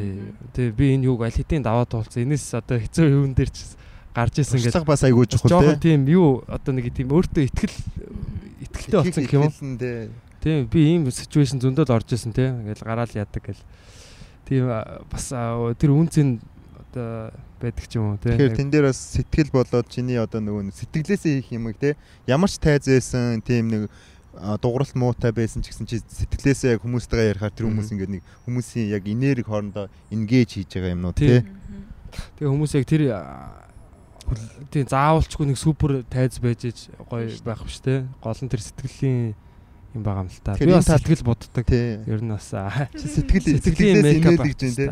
Тэгээ 0.53 0.73
би 0.73 0.85
энэ 0.97 1.07
юуг 1.09 1.21
аль 1.21 1.33
хэдийн 1.33 1.61
даваад 1.61 1.89
туулсан. 1.93 2.25
Энэс 2.25 2.53
одоо 2.57 2.77
хэцүү 2.81 3.05
юун 3.05 3.33
дээр 3.37 3.49
ч 3.53 3.77
гарч 4.19 4.43
исэн 4.43 4.59
Туршлага 4.59 4.89
бас 4.91 5.03
айгүй 5.07 5.25
чухал 5.31 5.53
жоохон 5.55 5.79
тий. 5.79 5.95
тийм 5.95 6.07
юу 6.11 6.43
одоо 6.47 6.75
нэг 6.75 6.91
тийм 6.91 7.15
өөртөө 7.15 7.43
итгэл 7.47 7.75
итгэлтэй 8.67 8.99
болсон 8.99 9.23
гэх 9.23 9.35
юм 9.39 9.43
уу? 9.47 9.53
Тий. 9.79 10.09
Тийм 10.43 10.67
би 10.67 10.79
ийм 10.91 11.07
ситүэйшн 11.07 11.63
зөндөл 11.63 11.95
орж 11.95 12.11
исэн 12.11 12.35
тий. 12.35 12.51
Ингээл 12.51 12.83
гараал 12.83 13.15
яадаг 13.15 13.43
гэл. 13.43 13.63
Тийм 14.43 14.67
бас 15.07 15.31
тэр 15.79 15.91
үнцэн 15.95 16.39
одоо 16.91 17.31
байдаг 17.61 17.85
ч 17.87 17.95
юм 17.95 18.15
уу 18.15 18.19
тий. 18.19 18.35
Тэгэхээр 18.35 18.57
тэн 18.59 18.69
дээр 18.71 18.85
бас 18.91 18.99
сэтгэл 18.99 19.51
болоод 19.55 19.87
чиний 19.87 20.19
одоо 20.19 20.43
нөгөө 20.43 20.75
сэтгэлээсээ 20.75 21.43
хийх 21.43 21.55
юм 21.55 21.71
те 21.75 21.95
ямар 22.27 22.51
ч 22.51 22.59
тайз 22.59 22.87
байсан 22.87 23.43
тийм 23.43 23.67
нэг 23.71 23.83
а, 24.35 24.57
дууралт 24.57 24.95
муутай 24.95 25.31
байсан 25.35 25.61
ч 25.61 25.71
гэсэн 25.71 25.85
чи 25.85 25.99
сэтгэлээсээ 25.99 26.79
яг 26.79 26.83
хүмүүстэйгээ 26.83 27.31
ярихаар 27.35 27.53
тэр 27.53 27.67
хүмүүс 27.67 27.91
ингээд 27.93 28.13
нэг 28.19 28.23
хүмүүсийн 28.47 28.87
яг 28.95 29.03
энерги 29.05 29.45
хоорондоо 29.45 29.91
ингээж 30.09 30.49
хийж 30.55 30.71
байгаа 30.79 30.95
юм 30.95 31.05
уу 31.05 31.13
те 31.13 31.43
Тэгээ 32.39 32.49
хүмүүс 32.49 32.73
яг 32.73 32.85
тэр 32.89 33.01
тийм 34.69 34.85
заавалчгүй 34.89 35.45
нэг 35.49 35.57
супер 35.57 36.03
тайз 36.09 36.37
байж 36.43 36.69
иж 36.69 36.79
гоё 37.09 37.29
байх 37.45 37.63
биш 37.65 37.79
те. 37.81 38.05
Гол 38.21 38.37
нь 38.37 38.51
тэр 38.51 38.61
сэтгэлийн 38.61 39.33
юм 39.95 40.03
байгаа 40.05 40.25
юм 40.25 40.29
л 40.29 40.41
та. 40.43 40.53
Би 40.59 40.69
бас 40.69 40.85
сэтгэл 40.85 41.25
боддог. 41.25 41.65
тий 41.65 42.01
Ер 42.05 42.21
нь 42.21 42.29
бас 42.29 42.53
чи 42.93 43.05
сэтгэл 43.09 43.45
Сэтгэлийн 43.57 44.03
сэтгэлээс 44.03 44.17
инээлгэж 44.21 44.37
байна 44.37 44.75
те 44.77 44.87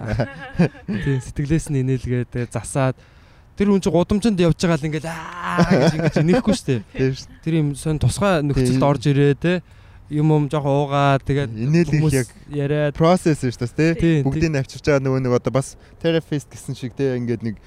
тийм 1.05 1.19
сэтгэлээс 1.21 1.65
нь 1.69 1.81
инээлгээд 1.85 2.49
засаад 2.49 2.97
тэр 3.57 3.73
хүн 3.73 3.81
чинь 3.81 3.93
гудамжинд 3.93 4.41
явж 4.41 4.57
байгаа 4.57 4.77
л 4.81 4.87
ингээл 4.89 5.09
аа 5.09 5.65
гэж 5.69 5.93
ингэж 5.97 6.15
инехгүй 6.21 6.55
штэ. 6.57 6.81
Тэр 7.45 7.53
юм 7.57 7.73
сон 7.77 8.01
тусгай 8.01 8.41
нөхцөлд 8.41 8.85
орж 8.85 9.03
ирээ 9.09 9.33
те. 9.37 9.53
Юм 10.07 10.31
юм 10.31 10.45
жоохон 10.47 10.87
уугаад 10.87 11.21
тэгээд 11.27 11.51
Инээлгэх 11.51 11.99
хүмүүс 11.99 12.15
яг 12.15 12.29
яриад 12.47 12.95
процесс 12.95 13.43
шүү 13.43 13.67
дээ 13.75 13.75
те 13.75 14.23
Тийм, 14.23 14.23
бүгдийг 14.23 14.55
нь 14.55 14.59
авчирч 14.63 14.87
байгаа 14.87 15.03
нөгөө 15.03 15.19
нэг 15.19 15.35
одоо 15.35 15.51
бас 15.51 15.75
терапевт 15.99 16.47
гэсэн 16.47 16.79
шиг 16.79 16.95
те 16.95 17.19
ингээд 17.19 17.43
нэг 17.43 17.59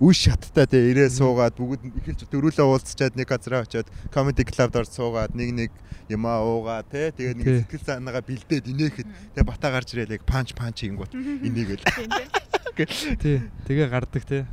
үе 0.00 0.14
шаттай 0.14 0.66
те 0.66 0.78
ирээ 0.90 1.10
суугаад 1.12 1.54
бүгд 1.54 1.82
эхэлж 2.02 2.26
дөрүлээ 2.26 2.66
уулзчаад 2.66 3.14
нэг 3.14 3.28
газараа 3.30 3.62
очиод 3.62 3.88
comedy 4.10 4.42
club-д 4.42 4.82
орж 4.82 4.90
суугаад 4.90 5.34
нэг 5.38 5.50
нэг 5.54 5.70
юмаа 6.10 6.42
уугаад 6.42 6.90
те 6.90 7.14
тэгээд 7.14 7.38
нэг 7.38 7.46
Тий. 7.46 7.58
сэтгэл 7.62 7.86
санаагаа 7.86 8.24
бэлдээд 8.26 8.64
инээхэд 8.68 9.08
тэгээ 9.38 9.46
бата 9.46 9.68
гарч 9.70 9.88
ирээд 9.94 10.14
яг 10.18 10.22
панч 10.26 10.52
панч 10.58 10.82
хийнгүүт 10.82 11.14
инээгээл 11.14 11.84
тий 13.22 13.38
тэгээ 13.70 13.88
гардаг 13.88 14.24
те. 14.26 14.46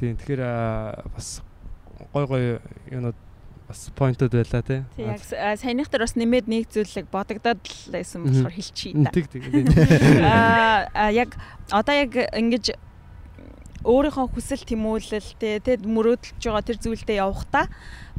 Тийм 0.00 0.16
тэгэхээр 0.16 0.42
бас 1.12 1.42
гой 2.12 2.24
гой 2.26 2.42
юунууд 2.88 3.18
бас 3.68 3.90
поинтууд 3.92 4.32
байлаа 4.32 4.62
те. 4.64 4.84
Тэг 4.96 5.12
яг 5.12 5.22
саяных 5.60 5.92
дээр 5.92 6.08
бас 6.08 6.16
нэмээд 6.16 6.46
нэг 6.48 6.72
зүйлийг 6.72 7.12
бодогдоод 7.12 7.60
л 7.60 7.92
байсан 7.92 8.24
болохоор 8.24 8.54
хэлчихье 8.56 8.96
да. 8.96 9.12
Тэг 9.12 9.28
тэг. 9.28 9.44
тийм. 9.44 9.68
Аа 10.24 11.12
яг 11.12 11.36
одоо 11.68 11.94
яг 11.94 12.16
ингэж 12.32 12.72
өөрийнхөө 13.86 14.26
хүсэл 14.34 14.62
тэмүүлэлтэй 14.66 15.62
тэгэд 15.62 15.86
мөрөөдөлж 15.86 16.42
байгаа 16.42 16.64
тэр 16.66 16.78
зүйлдээ 16.82 17.22
явахдаа 17.22 17.66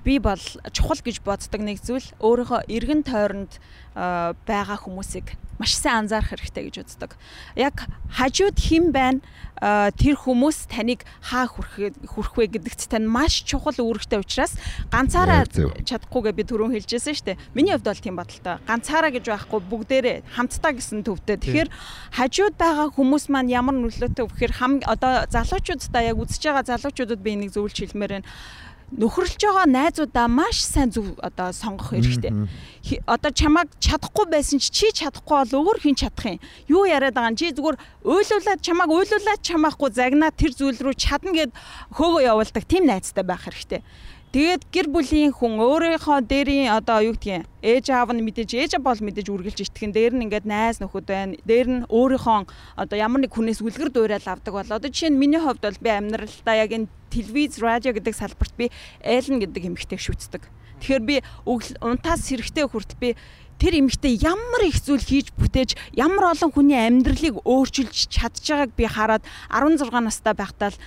би 0.04 0.20
бол 0.20 0.42
чухал 0.72 1.02
гэж 1.04 1.22
боддог 1.24 1.62
нэг 1.62 1.84
зүйл 1.84 2.08
өөрийнхөө 2.20 2.68
эргэн 2.68 3.02
тойронд 3.04 3.60
байгаа 3.96 4.78
хүмүүсийг 4.80 5.36
маш 5.60 5.76
сайн 5.76 6.08
анзаарах 6.08 6.32
хэрэгтэй 6.32 6.72
гэж 6.72 6.76
үздэг. 6.88 7.12
Яг 7.60 7.84
хажууд 8.16 8.56
хэн 8.56 8.96
байна 8.96 9.20
тэр 9.60 10.16
хүмүүс 10.16 10.72
таныг 10.72 11.04
хаа 11.20 11.52
хүрхээ 11.52 12.08
хүрх 12.08 12.32
вэ 12.40 12.48
гэдэгт 12.56 12.88
тань 12.88 13.04
маш 13.04 13.44
чухал 13.44 13.76
үүрэгтэй 13.76 14.24
учраас 14.24 14.56
ганцаараа 14.88 15.44
чадахгүйгээ 15.84 16.32
би 16.32 16.44
түрүүн 16.48 16.80
хэлжсэн 16.80 17.12
шүү 17.12 17.28
дээ. 17.36 17.42
Миний 17.52 17.76
хувьд 17.76 17.92
бол 17.92 18.00
тийм 18.00 18.16
бодолтой. 18.16 18.56
Ганцаараа 18.64 19.12
гэж 19.12 19.26
байхгүй 19.28 19.60
бүгдээрээ 19.68 20.18
хамтдаа 20.32 20.72
гэсэн 20.80 21.04
төвтэй. 21.04 21.36
Тэгэхээр 21.44 21.70
хажууд 22.16 22.56
байгаа 22.56 22.88
хүмүүс 22.96 23.28
маань 23.28 23.52
ямар 23.52 23.76
нөлөөтэй 23.76 24.24
вэ 24.24 24.32
гэхээр 24.32 24.88
одоо 24.88 25.28
залуучуудаа 25.28 26.08
яг 26.08 26.24
үзэж 26.24 26.40
байгаа 26.40 26.64
залуучуудад 26.72 27.20
би 27.20 27.36
энийг 27.36 27.52
зөвлөж 27.52 27.84
хэлмээр 27.84 28.24
байна. 28.24 28.28
Нөхөрлж 28.90 29.38
байгаа 29.38 29.70
найзуудаа 29.70 30.26
маш 30.26 30.66
сайн 30.66 30.90
зөв 30.90 31.14
одоо 31.22 31.54
сонгох 31.54 31.94
хэрэгтэй. 31.94 32.34
Одоо 33.06 33.30
чамайг 33.30 33.70
чадахгүй 33.78 34.26
байсан 34.26 34.58
чи 34.58 34.74
чи 34.74 34.90
чадахгүй 34.90 35.46
бол 35.46 35.70
өөр 35.70 35.78
хин 35.78 35.94
чадах 35.94 36.26
юм. 36.26 36.42
Юу 36.66 36.90
яриад 36.90 37.14
байгаа 37.14 37.30
юм 37.30 37.38
чи 37.38 37.54
зүгээр 37.54 37.78
уйлуулад 38.02 38.66
чамайг 38.66 38.90
уйлуулад 38.90 39.46
чамаахгүй 39.46 39.90
загнаа 39.94 40.34
тэр 40.34 40.58
зүйл 40.58 40.82
рүү 40.82 40.98
чадна 40.98 41.38
гэд 41.38 41.54
хөөгөө 41.94 42.34
явуулдаг 42.34 42.66
тийм 42.66 42.90
найзтай 42.90 43.22
байх 43.22 43.46
хэрэгтэй. 43.46 43.86
Тэгээд 44.30 44.70
гэр 44.70 44.88
бүлийн 44.94 45.34
хүн 45.34 45.58
өөрийнхөө 45.58 46.22
дээрийн 46.22 46.70
одоо 46.70 47.02
юу 47.02 47.18
гэдгийг 47.18 47.50
ээж 47.66 47.86
аав 47.90 48.14
нь 48.14 48.22
мэдээж 48.22 48.54
ээж 48.62 48.72
бол 48.78 48.94
мэдээж 49.02 49.26
үргэлж 49.26 49.66
итгэн 49.66 49.90
дээр 49.90 50.14
нь 50.14 50.30
ингээд 50.30 50.46
найз 50.46 50.78
нөхөд 50.78 51.10
байна. 51.10 51.34
Дээр 51.50 51.68
нь 51.82 51.82
өөрийнхөө 51.90 52.46
одоо 52.78 52.94
ямар 52.94 53.26
нэг 53.26 53.34
хүнээс 53.34 53.66
үлгэр 53.66 53.90
дуурайл 53.90 54.30
авдаг 54.30 54.54
бол 54.54 54.70
одоо 54.70 54.86
жишээ 54.86 55.10
нь 55.10 55.18
миний 55.18 55.42
хувьд 55.42 55.66
бол 55.66 55.82
би 55.82 55.90
амьдралдаа 55.90 56.56
яг 56.62 56.70
энэ 56.78 56.94
телевиз, 57.10 57.58
радио 57.58 57.90
гэдэг 57.90 58.14
салбарт 58.14 58.54
би 58.54 58.70
Эллен 59.02 59.42
гэдэг 59.42 59.66
эмэгтэйг 59.66 59.98
шүтдэг. 59.98 60.46
Тэгэхээр 60.78 61.04
би 61.10 61.16
унтаас 61.82 62.30
сэрэхтэй 62.30 62.70
хүртэл 62.70 63.02
би 63.02 63.10
тэр 63.58 63.82
эмэгтэй 63.82 64.14
ямар 64.22 64.62
их 64.62 64.78
зүйл 64.78 65.02
хийж 65.02 65.34
бүтээж 65.42 65.74
ямар 65.98 66.38
олон 66.38 66.54
хүний 66.54 66.78
амьдралыг 66.78 67.42
өөрчилж 67.50 68.14
чадж 68.14 68.46
байгааг 68.46 68.72
би 68.78 68.86
хараад 68.86 69.26
16 69.50 69.90
настай 69.90 70.38
байхдаа 70.38 70.70
л 70.70 70.78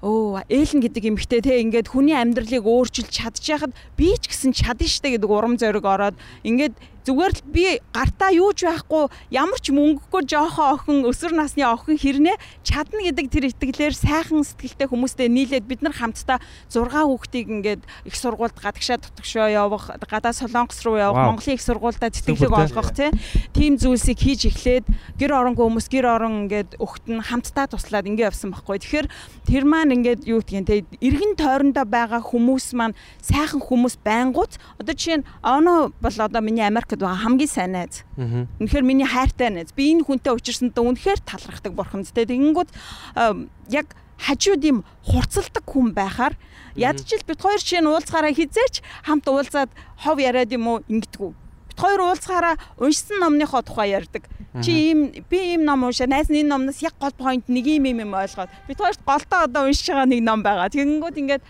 Оо, 0.00 0.40
Эллен 0.48 0.80
гэдэг 0.80 1.12
эмэгтэй 1.12 1.40
те 1.44 1.60
ингээд 1.60 1.92
хүний 1.92 2.16
амьдралыг 2.16 2.64
өөрчилж 2.64 3.12
чадж 3.12 3.44
яхад 3.52 3.76
би 4.00 4.16
ч 4.16 4.32
гэсэн 4.32 4.56
чадна 4.56 4.88
штэ 4.88 5.20
гэдэг 5.20 5.28
урам 5.28 5.60
зориг 5.60 5.84
ороод 5.84 6.16
ингээд 6.40 6.72
зүгээр 7.06 7.32
л 7.38 7.42
би 7.48 7.64
гартаа 7.92 8.30
юу 8.34 8.52
ч 8.52 8.68
байхгүй 8.68 9.08
ямар 9.32 9.60
ч 9.60 9.72
мөнгөгүй 9.72 10.22
жоохон 10.28 10.66
охин 10.74 10.98
өсвөр 11.08 11.32
насны 11.36 11.64
охин 11.64 11.96
хэрнээ 11.96 12.36
чадна 12.66 13.00
гэдэг 13.04 13.26
тэр 13.30 13.44
итгэлээр 13.50 13.94
сайхан 13.96 14.44
сэтгэлтэй 14.44 14.88
хүмүүстэй 14.90 15.28
нийлээд 15.32 15.64
бид 15.64 15.80
нар 15.80 15.96
хамтдаа 15.96 16.38
6 16.68 16.90
хүүхдийг 16.90 17.48
ингээд 17.48 17.82
их 18.04 18.14
сургуульд 18.16 18.56
гадагшаа 18.56 18.98
тутагшоо 19.00 19.48
явах 19.48 19.90
гадаа 20.08 20.32
солонгос 20.32 20.82
руу 20.84 20.96
явах. 20.96 21.26
Монголын 21.26 21.56
их 21.56 21.62
сургуультай 21.62 22.10
тэтгэлэг 22.10 22.52
олгох 22.52 22.90
тий. 22.94 23.10
Тийм 23.52 23.76
зүйлсийг 23.78 24.18
хийж 24.18 24.50
эхлээд 24.50 24.84
гэр 25.18 25.32
оронгүй 25.34 25.64
хүмүүс 25.66 25.88
гэр 25.88 26.06
орон 26.06 26.46
ингээд 26.46 26.76
өгт 26.80 27.04
нь 27.08 27.22
хамтдаа 27.22 27.66
туслаад 27.70 28.06
ингээд 28.06 28.30
явсан 28.32 28.50
байхгүй. 28.52 28.78
Тэгэхээр 28.80 29.06
тэр 29.46 29.64
маань 29.64 29.94
ингээд 29.96 30.26
юу 30.26 30.40
гэдгийг 30.42 30.66
те 30.66 30.84
эргэн 31.00 31.34
тойрондоо 31.36 31.84
байгаа 31.84 32.20
хүмүүс 32.20 32.74
маань 32.74 32.96
сайхан 33.22 33.60
хүмүүс 33.60 34.00
байнгут 34.04 34.58
одоо 34.78 34.94
жишээ 34.94 35.22
нь 35.22 35.26
оно 35.42 35.92
бол 36.00 36.16
одоо 36.16 36.40
миний 36.40 36.64
Америкт 36.90 37.00
байгаа 37.00 37.22
хамгийн 37.22 37.48
сайн 37.48 37.72
найз. 37.72 38.02
Үнэхээр 38.16 38.84
миний 38.84 39.06
хайртай 39.06 39.50
найз. 39.50 39.72
Би 39.72 39.94
энэ 39.94 40.04
хүнтэй 40.04 40.34
учирсандаа 40.34 40.82
үнэхээр 40.82 41.20
талархдаг 41.22 41.72
бурхантай. 41.74 42.26
Тэгэнгүүт 42.26 42.70
ам, 43.14 43.50
яг 43.70 43.94
хажууд 44.18 44.62
юм 44.64 44.84
хурцалдаг 45.06 45.64
хүн 45.64 45.94
байхаар 45.94 46.34
ядч 46.74 47.14
ил 47.14 47.24
бит 47.26 47.40
хоёр 47.40 47.60
жишээ 47.62 47.80
нь 47.80 47.88
уулзгаараа 47.88 48.34
хизээч 48.34 48.82
хамт 49.06 49.26
уулзаад 49.28 49.70
хов 50.02 50.18
яриад 50.18 50.52
юм 50.52 50.66
уу 50.66 50.82
ингэдэггүй. 50.90 51.32
Бит 51.70 51.78
хоёр 51.78 52.00
уулзгаараа 52.04 52.58
уншсан 52.76 53.22
номныхоо 53.22 53.62
тухай 53.62 53.94
ярьдаг. 53.96 54.28
Чи 54.60 54.92
ийм 54.92 55.24
би 55.30 55.54
ийм 55.54 55.64
ном 55.64 55.86
уншаа. 55.86 56.10
Найз 56.10 56.28
нь 56.28 56.42
энэ 56.42 56.52
номноос 56.52 56.82
яг 56.82 56.98
гол 57.00 57.14
point 57.16 57.46
нэг 57.48 57.64
ийм 57.64 57.86
юм 57.86 58.10
юм 58.10 58.12
ойлгоод 58.12 58.50
бит 58.68 58.76
хоёрт 58.76 59.00
голтоо 59.06 59.46
одоо 59.48 59.70
уншиж 59.70 59.88
байгаа 59.88 60.10
нэг 60.10 60.20
ном 60.20 60.42
байгаа. 60.42 60.68
Тэгэнгүүт 60.68 61.16
ингээд 61.16 61.42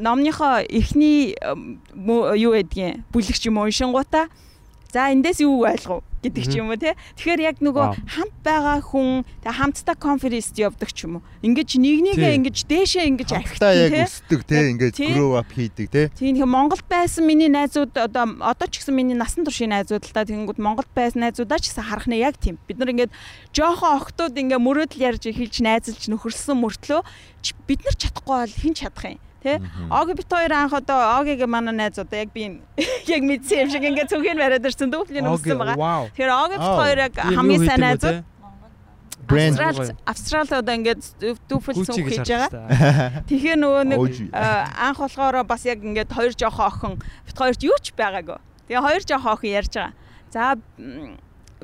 номныхоо 0.00 0.64
эхний 0.64 1.36
юу 1.92 2.56
гэдгийг 2.56 3.04
бүлэгч 3.12 3.52
юм 3.52 3.58
уу 3.60 3.68
уншингуудаа 3.68 4.32
За 4.94 5.10
эндээс 5.10 5.42
юу 5.42 5.66
ойлгов 5.66 6.06
гэдэг 6.22 6.44
ч 6.46 6.62
юм 6.62 6.70
уу 6.70 6.78
те. 6.78 6.94
Тэгэхээр 7.18 7.40
яг 7.50 7.58
нөгөө 7.58 8.14
хамт 8.14 8.36
байгаа 8.46 8.78
хүн 8.78 9.26
тэгээ 9.42 9.58
хамтдаа 9.58 9.96
конференст 9.98 10.54
явдаг 10.54 10.94
ч 10.94 11.10
юм 11.10 11.18
уу. 11.18 11.26
Ингээд 11.42 11.74
нэгнийгээ 11.74 12.38
ингэж 12.38 12.58
дээшээ 12.70 13.10
ингэж 13.10 13.28
Хамтдаа 13.34 13.74
архитан 13.74 13.74
яг 13.90 13.92
өсдөг 14.06 14.40
те 14.46 14.70
ингээд 14.70 14.94
grow 15.18 15.34
up 15.34 15.50
хийдэг 15.50 15.90
те. 15.90 16.14
Тийм 16.14 16.38
тэгэхээр 16.38 16.54
Монголд 16.54 16.86
байсан 16.86 17.26
миний 17.26 17.50
найзууд 17.50 17.90
одоо 17.98 18.38
одоо 18.38 18.66
ч 18.70 18.78
гэсэн 18.78 18.94
миний 18.94 19.18
насан 19.18 19.42
туршийн 19.42 19.74
найзууд 19.74 20.06
л 20.06 20.14
та 20.14 20.22
тэгэнгүүт 20.22 20.62
Монголд 20.62 20.90
байсан 20.94 21.26
найзуудаа 21.26 21.58
ч 21.58 21.74
гэсэн 21.74 21.90
харах 21.90 22.06
нь 22.06 22.22
яг 22.22 22.38
тийм. 22.38 22.62
Бид 22.70 22.78
нар 22.78 22.94
ингээд 22.94 23.12
жоохон 23.50 23.98
охтууд 23.98 24.38
ингээ 24.38 24.62
мөрөөдөл 24.62 25.10
ярьж 25.10 25.26
эхэлж 25.26 25.58
найзалж 25.58 26.06
нөхөрсөн 26.06 26.54
мөртлөө 26.54 27.02
бид 27.66 27.80
нар 27.82 27.96
чадахгүй 27.98 28.36
бол 28.46 28.54
хэн 28.62 28.78
чадах 28.78 29.18
юм 29.18 29.18
Тэ? 29.44 29.60
Оги 29.92 30.12
бит 30.16 30.24
хоёр 30.32 30.52
анх 30.56 30.72
одоо 30.72 31.20
Огигийн 31.20 31.50
манай 31.52 31.74
найз 31.76 31.98
одоо 32.00 32.16
яг 32.16 32.32
би 32.32 32.64
яг 33.04 33.22
мэдсэн 33.28 33.68
юм 33.68 33.68
шиг 33.68 33.84
ингээ 33.84 34.08
цүнхийг 34.08 34.40
бариад 34.40 34.64
ирсэн 34.64 34.88
дүүплийн 34.88 35.28
өссөн 35.28 35.60
байгаа. 35.60 36.08
Тэгэхээр 36.16 36.32
Оги 36.32 36.56
бит 36.56 36.72
хоёр 36.80 36.98
яг 37.04 37.12
хамгийн 37.12 37.60
сайн 37.68 37.80
найзууд. 37.84 38.24
Брэнд 39.28 39.60
Австрал 40.08 40.48
одоо 40.48 40.74
ингээд 40.80 41.04
дүүфэл 41.48 41.76
гэж 41.76 41.92
хийж 41.92 42.24
байгаа. 42.24 43.20
Тэгэхээр 43.28 43.58
нөгөө 43.60 43.84
нэг 43.84 44.00
анх 44.32 44.98
болохоор 45.04 45.44
бас 45.44 45.68
яг 45.68 45.84
ингээд 45.84 46.08
хоёр 46.08 46.32
жоохон 46.32 46.64
охин 46.64 46.92
бит 47.28 47.36
хоёрт 47.36 47.60
юу 47.68 47.76
ч 47.84 47.92
байгаагүй. 47.92 48.40
Тэгээ 48.68 48.80
хоёр 48.80 49.02
жоохон 49.04 49.32
охин 49.36 49.52
ярьж 49.60 49.72
байгаа. 49.76 49.92
За 50.32 50.56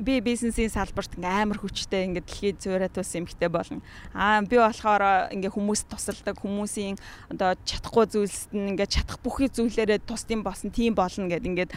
би 0.01 0.19
бизнесийн 0.19 0.73
салбарт 0.73 1.13
ингээ 1.13 1.45
амар 1.45 1.61
хүчтэй 1.61 2.09
ингээ 2.09 2.25
дэлхийд 2.25 2.57
зөөрэ 2.57 2.89
тус 2.89 3.13
эмхтэй 3.13 3.49
болно. 3.53 3.85
Аа 4.17 4.41
би 4.41 4.57
болохоор 4.57 5.29
ингээ 5.29 5.53
хүмүүст 5.53 5.85
тусалдаг 5.93 6.41
хүмүүсийн 6.41 6.97
одоо 7.29 7.53
чадахгүй 7.61 8.05
зүйлсэд 8.09 8.51
нь 8.57 8.73
ингээ 8.73 8.89
чадах 8.89 9.21
бүхий 9.21 9.47
зүйлээрээ 9.53 10.01
тусдим 10.09 10.41
болсон 10.41 10.73
тийм 10.73 10.97
болно 10.97 11.29
гэд 11.29 11.45
ингээд 11.45 11.71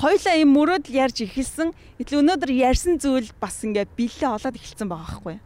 хоёлаа 0.00 0.34
юм 0.40 0.56
мөрөөдөл 0.56 0.96
ярьж 1.04 1.20
эхэлсэн. 1.28 1.76
Итэл 2.00 2.24
өнөөдөр 2.24 2.50
ярьсан 2.50 2.96
зүйл 2.96 3.28
бас 3.36 3.60
ингээ 3.60 3.92
биллээ 3.92 4.32
олоод 4.32 4.56
эхэлсэн 4.56 4.88
байгаа 4.88 5.04
байхгүй 5.20 5.34
юу? 5.36 5.44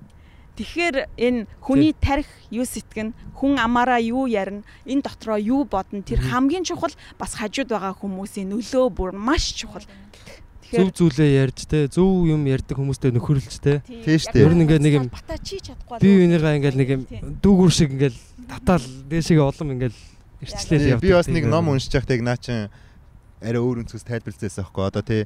Тэгэхээр 0.61 0.97
энэ 1.16 1.49
хүний 1.64 1.97
тарих 1.97 2.28
юу 2.53 2.68
сэтгэн 2.68 3.16
хүн 3.33 3.57
амаараа 3.57 3.97
юу 3.97 4.28
ярина 4.28 4.61
энэ 4.85 5.09
дотроо 5.09 5.41
юу 5.41 5.64
бодно 5.64 6.05
тэр 6.05 6.20
хамгийн 6.20 6.68
чухал 6.68 6.93
бас 7.16 7.33
хажууд 7.33 7.72
байгаа 7.72 7.97
хүмүүсийн 7.97 8.53
нөлөө 8.53 8.93
бүр 8.93 9.16
маш 9.16 9.57
чухал. 9.57 9.87
Зөв 10.71 10.89
зүйлээ 10.95 11.31
ярьж 11.45 11.59
те 11.66 11.79
зөв 11.91 12.27
юм 12.31 12.43
ярьдаг 12.47 12.77
хүмүүстэй 12.79 13.11
нөхөрлж 13.11 13.59
те 13.59 13.83
Тийм 13.87 14.18
шүү 14.23 14.33
дээ. 14.33 14.45
Ер 14.47 14.55
нь 14.55 14.62
ингээд 14.64 14.83
нэг 14.87 14.95
юм- 14.95 15.11
бата 15.11 15.37
чи 15.43 15.59
чадахгүй 15.59 15.99
би 15.99 16.11
энийгээ 16.31 16.57
ингээл 16.62 16.79
нэг 16.79 16.89
юм 16.95 17.03
дүүгүр 17.43 17.71
шиг 17.75 17.91
ингээл 17.95 18.18
татаал 18.47 18.85
дээшээ 19.11 19.39
улам 19.43 19.75
ингээл 19.75 19.99
ирчлээл 20.41 20.89
явдаг. 20.97 21.03
Би 21.03 21.12
бас 21.12 21.27
нэг 21.29 21.45
ном 21.51 21.68
уншиж 21.75 21.93
байхдаа 21.93 22.16
яг 22.16 22.23
наа 22.25 22.39
чин 22.39 22.71
арай 23.43 23.61
өөр 23.61 23.83
өнцгөөс 23.85 24.05
тайлбарлажсэн 24.07 24.62
байхгүй 24.62 24.85
одоо 24.87 25.03
тий 25.03 25.23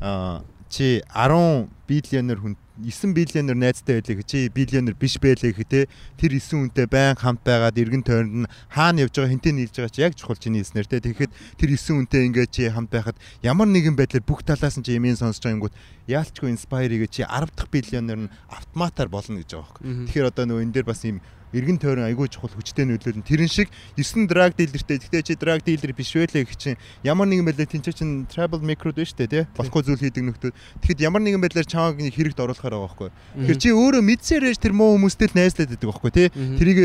а 0.00 0.42
чи 0.76 1.00
10 1.08 1.72
биллионер 1.88 2.36
хүн 2.44 2.56
9 2.76 3.14
биллионер 3.16 3.56
найзтай 3.56 4.04
байлээ 4.04 4.20
чи 4.28 4.48
биллионер 4.52 4.92
биш 4.92 5.16
байлээ 5.16 5.56
гэх 5.56 5.64
те. 5.64 5.80
Тэр 6.20 6.36
9 6.36 6.68
хүнтэй 6.68 6.84
байн 6.84 7.16
хамт 7.16 7.40
байгаад 7.40 7.80
эргэн 7.80 8.04
тойронд 8.04 8.44
нь 8.44 8.50
хаана 8.68 9.08
явж 9.08 9.16
байгаа 9.16 9.32
хинтээ 9.32 9.56
нийлж 9.56 9.72
байгаа 9.80 9.94
чи 9.96 10.04
яг 10.04 10.12
чухал 10.12 10.36
чиний 10.36 10.60
хэлснээр 10.60 10.84
те. 10.84 11.00
Тэгэхэд 11.00 11.32
тэр 11.56 11.70
9 11.72 12.04
хүнтэй 12.04 12.22
ингээд 12.28 12.52
чи 12.52 12.68
хамт 12.68 12.92
байхад 12.92 13.16
ямар 13.40 13.72
нэгэн 13.72 13.96
байдлаар 13.96 14.28
бүх 14.28 14.44
талаас 14.44 14.76
нь 14.76 14.84
чи 14.84 14.92
юмын 14.92 15.16
сонсож 15.16 15.40
байгаа 15.40 15.56
юмгууд 15.56 15.76
яалтчгүй 16.04 16.52
инспайр 16.52 16.92
гэж 16.92 17.10
чи 17.16 17.22
10 17.24 17.56
дахь 17.56 17.72
биллионер 17.72 18.28
нь 18.28 18.32
автоматар 18.52 19.08
болно 19.08 19.40
гэж 19.40 19.56
байгаа 19.56 19.80
Мгм. 19.80 20.04
Тэгэхээр 20.12 20.28
одоо 20.28 20.44
нөгөө 20.44 20.64
энэ 20.68 20.74
дээр 20.76 20.86
бас 20.92 21.00
юм 21.08 21.24
эргэн 21.54 21.78
тойрон 21.78 22.10
айгүй 22.10 22.26
чухал 22.26 22.50
хүчтэй 22.50 22.86
нөлөөлн 22.90 23.22
тэрэн 23.22 23.46
шиг 23.46 23.70
9 23.94 24.26
драг 24.26 24.58
дилертэй 24.58 24.98
гэхдээ 24.98 25.22
чи 25.22 25.34
драг 25.38 25.62
дилер 25.62 25.94
биш 25.94 26.10
байлээ 26.16 26.42
гэх 26.42 26.58
чинь 26.58 26.80
ямар 27.06 27.30
нэгэн 27.30 27.46
байдлаар 27.46 27.70
тэнцээ 27.70 27.94
чин 27.94 28.26
travel 28.26 28.62
micro 28.64 28.90
дээ 28.90 29.06
штэ 29.06 29.30
тий. 29.30 29.44
Болохгүй 29.54 29.82
зүйл 29.86 30.02
хийдэг 30.02 30.26
нөхдөө 30.26 30.50
тэгэхэд 30.82 31.06
ямар 31.06 31.22
нэгэн 31.22 31.38
байдлаар 31.38 31.68
чамааг 31.70 32.02
нэг 32.02 32.14
хэрэгт 32.18 32.42
оруулахаар 32.42 32.74
байгаа 32.74 32.90
байхгүй. 32.90 33.10
Тэгэхээр 33.46 33.62
чи 33.62 33.70
өөрөө 33.70 34.02
мэдсээрэж 34.02 34.58
тэр 34.58 34.74
муу 34.74 34.98
хүмүүстэй 34.98 35.28
л 35.30 35.38
найзлаад 35.38 35.70
байдаг 35.70 35.88
байхгүй 35.90 36.10
тий? 36.10 36.28
Тэрийг 36.34 36.78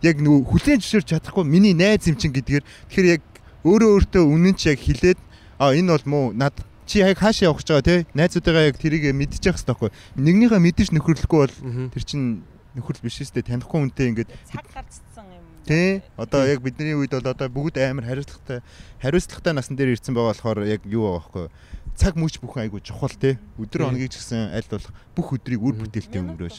яг 0.00 0.16
нөгөө 0.24 0.40
хүлэн 0.48 0.80
зөвшөөрч 0.80 1.08
чадахгүй 1.12 1.44
миний 1.44 1.76
найз 1.76 2.08
юм 2.08 2.16
чин 2.16 2.32
гэдгээр 2.32 2.64
тэгэхээр 2.64 3.08
яг 3.20 3.22
өөрөө 3.68 3.90
өөртөө 4.00 4.24
үнэн 4.24 4.54
чи 4.56 4.72
яг 4.72 4.80
хилээд 4.80 5.20
а 5.60 5.76
энэ 5.76 5.92
бол 5.92 6.06
муу. 6.08 6.26
Над 6.32 6.56
чи 6.86 7.02
яг 7.04 7.18
хаашаа 7.18 7.50
явах 7.50 7.60
гэж 7.60 7.68
байгаа 7.68 7.84
тий? 7.84 8.00
Найзуудаагаа 8.14 8.68
яг 8.70 8.76
тэрийг 8.78 9.10
мэдчих 9.12 9.42
хэвээр 9.42 9.66
байхгүй 9.66 9.90
нэгнийхээ 10.16 10.60
мэдэж 10.62 10.88
нөхөрлөхгүй 10.94 11.40
бол 11.42 11.54
тэр 11.92 12.04
чин 12.06 12.46
нөхөрл 12.76 13.02
биш 13.02 13.18
шүү 13.18 13.34
дээ. 13.40 13.50
Танихгүй 13.56 13.80
хүнтэй 13.80 14.06
ингээд 14.12 14.30
цаг 14.46 14.66
гарцсан 14.70 15.26
юм. 15.32 15.44
тий 15.66 16.02
одоо 16.20 16.46
яг 16.46 16.60
бидний 16.62 16.94
үед 16.94 17.16
бол 17.16 17.32
одоо 17.32 17.48
бүгд 17.48 17.80
амар 17.82 18.06
хариуцлагатай 18.06 18.60
хариуцлагатай 19.02 19.52
насан 19.56 19.74
дээр 19.74 19.96
ирсэн 19.96 20.14
байгаа 20.14 20.30
болохоор 20.36 20.58
яг 20.68 20.84
юу 20.86 21.16
байгаа 21.16 21.48
байхгүй 21.48 21.48
цаг 21.96 22.14
мөч 22.14 22.38
бүхэн 22.38 22.68
айгу 22.68 22.78
чухал 22.84 23.10
тий 23.16 23.40
өдөр 23.58 23.88
хоногийг 23.88 24.12
ч 24.12 24.20
гэсэн 24.20 24.52
аль 24.54 24.70
болох 24.70 24.92
бүх 25.16 25.32
өдрийг 25.34 25.64
үр 25.64 25.74
бүтээлтэй 25.80 26.20
өнгөрөөж 26.22 26.56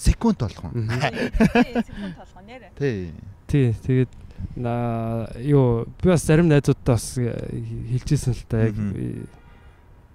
секунд 0.00 0.38
болгон. 0.40 0.72
Секунд 0.80 2.16
толгоо 2.16 2.42
нэрэ. 2.42 2.70
тий. 2.78 3.12
Тий, 3.46 3.74
тэгээд 3.84 4.08
на 4.56 5.28
юу 5.36 5.84
би 6.00 6.08
бас 6.08 6.24
зарим 6.24 6.48
найзуудтай 6.48 6.94
бас 6.94 7.18
э, 7.18 7.36
хэлжсэн 7.92 8.32
л 8.32 8.44
та 8.48 8.64
яг 8.64 8.74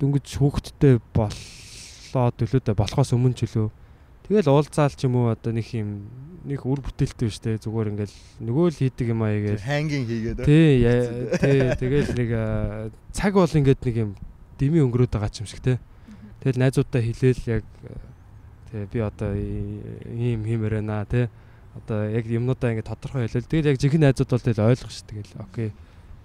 дөнгөж 0.01 0.25
хүүхдтэй 0.41 0.97
болоод 1.13 2.33
төлөөдөө 2.41 2.73
болохоос 2.73 3.13
өмнө 3.13 3.37
ч 3.37 3.45
үлээ. 3.45 3.69
Тэгэл 4.25 4.49
уулзаал 4.49 4.93
ч 4.93 5.05
юм 5.05 5.15
уу 5.21 5.29
одоо 5.29 5.53
нэг 5.53 5.69
юм 5.73 6.09
нэг 6.45 6.61
үр 6.65 6.81
бүтээлтэй 6.81 7.25
биш 7.29 7.37
те 7.41 7.57
зүгээр 7.61 7.93
ингээл 7.93 8.17
нөгөө 8.41 8.65
л 8.73 8.79
хийдэг 8.81 9.07
юм 9.13 9.21
аа 9.21 9.33
гээл 9.33 9.61
хангинг 9.65 10.05
хийгээд 10.09 10.37
Тий, 10.45 10.81
тий, 11.41 11.61
тэгэл 11.77 12.11
нэг 12.17 12.29
цаг 13.13 13.33
бол 13.37 13.49
ингээд 13.49 13.81
нэг 13.85 13.95
юм 14.01 14.11
дими 14.57 14.81
өнгөрөөд 14.81 15.13
байгаа 15.13 15.29
ч 15.29 15.41
юм 15.41 15.49
шиг 15.49 15.61
те. 15.61 15.77
Тэгэл 16.41 16.61
найзуудаа 16.61 17.01
хэлээл 17.01 17.43
яг 17.49 17.65
тий 18.69 18.85
би 18.89 18.99
одоо 19.01 19.33
ийм 19.33 20.41
хиймээр 20.45 20.81
байна 20.81 21.05
те. 21.05 21.29
Одоо 21.77 22.09
яг 22.09 22.25
юмнуудаа 22.25 22.73
ингээд 22.73 22.89
тодорхой 22.89 23.25
хэлээл. 23.29 23.49
Тэгэл 23.49 23.69
яг 23.73 23.81
жинхэнэ 23.81 24.05
найзууд 24.09 24.29
бол 24.29 24.45
тэгэл 24.45 24.69
ойлгох 24.69 24.93
ш. 24.93 25.01
Тэгэл 25.05 25.33
окей. 25.41 25.69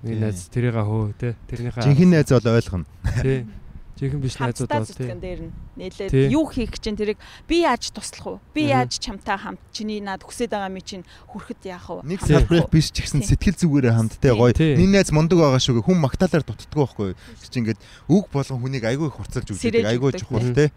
Миний 0.01 0.16
Тий. 0.16 0.24
найз 0.24 0.48
тэрийгээ 0.48 0.84
хөө 0.84 1.12
те. 1.20 1.36
Тэрнийхээ 1.48 1.84
жинхэнэ 1.84 2.12
найз 2.16 2.32
бол 2.32 2.48
ойлгоно 2.48 2.86
тий. 3.20 3.44
Жинхэнэ 4.01 4.22
биш 4.24 4.36
найзууд 4.40 4.70
бол 4.72 4.88
тий. 4.88 4.96
зүтгэн 4.96 5.20
дээр 5.20 5.40
нь 5.44 5.53
нээлээд 5.76 6.12
юу 6.32 6.44
хийх 6.48 6.72
гэж 6.72 6.82
чинь 6.82 6.96
тэрийг 6.96 7.20
би 7.44 7.62
яаж 7.68 7.92
туслах 7.92 8.40
вэ? 8.40 8.57
Би 8.57 8.62
яаж 8.72 8.96
чамтай 8.96 9.36
хамт? 9.36 9.61
Чиний 9.76 10.01
над 10.01 10.24
хүсэж 10.24 10.48
байгаа 10.48 10.72
ми 10.72 10.80
чинь 10.80 11.05
хүрэхэд 11.28 11.61
яах 11.68 11.86
вэ? 11.88 12.09
нэг 12.09 12.20
салбарт 12.24 12.72
биш 12.72 12.90
ч 12.90 13.05
гэсэн 13.05 13.20
сэтгэл 13.24 13.61
зүгээрээ 13.61 13.94
хамттай 13.94 14.32
гоё. 14.32 14.57
Миний 14.57 14.96
найз 14.96 15.12
мундаг 15.12 15.38
байгаа 15.40 15.61
шүү 15.61 15.84
хүн 15.84 16.01
магтаалаар 16.01 16.44
дутддаг 16.44 16.76
байхгүй. 16.76 17.12
Чи 17.44 17.61
ингээд 17.61 17.80
үг 18.09 18.24
болгон 18.32 18.61
хүнийг 18.61 18.84
айгүй 18.88 19.12
их 19.12 19.20
Сэрээж 19.20 19.53
үздэг 19.53 19.84
айгүй 19.84 20.11
чухал 20.16 20.40
Мгм. 20.40 20.68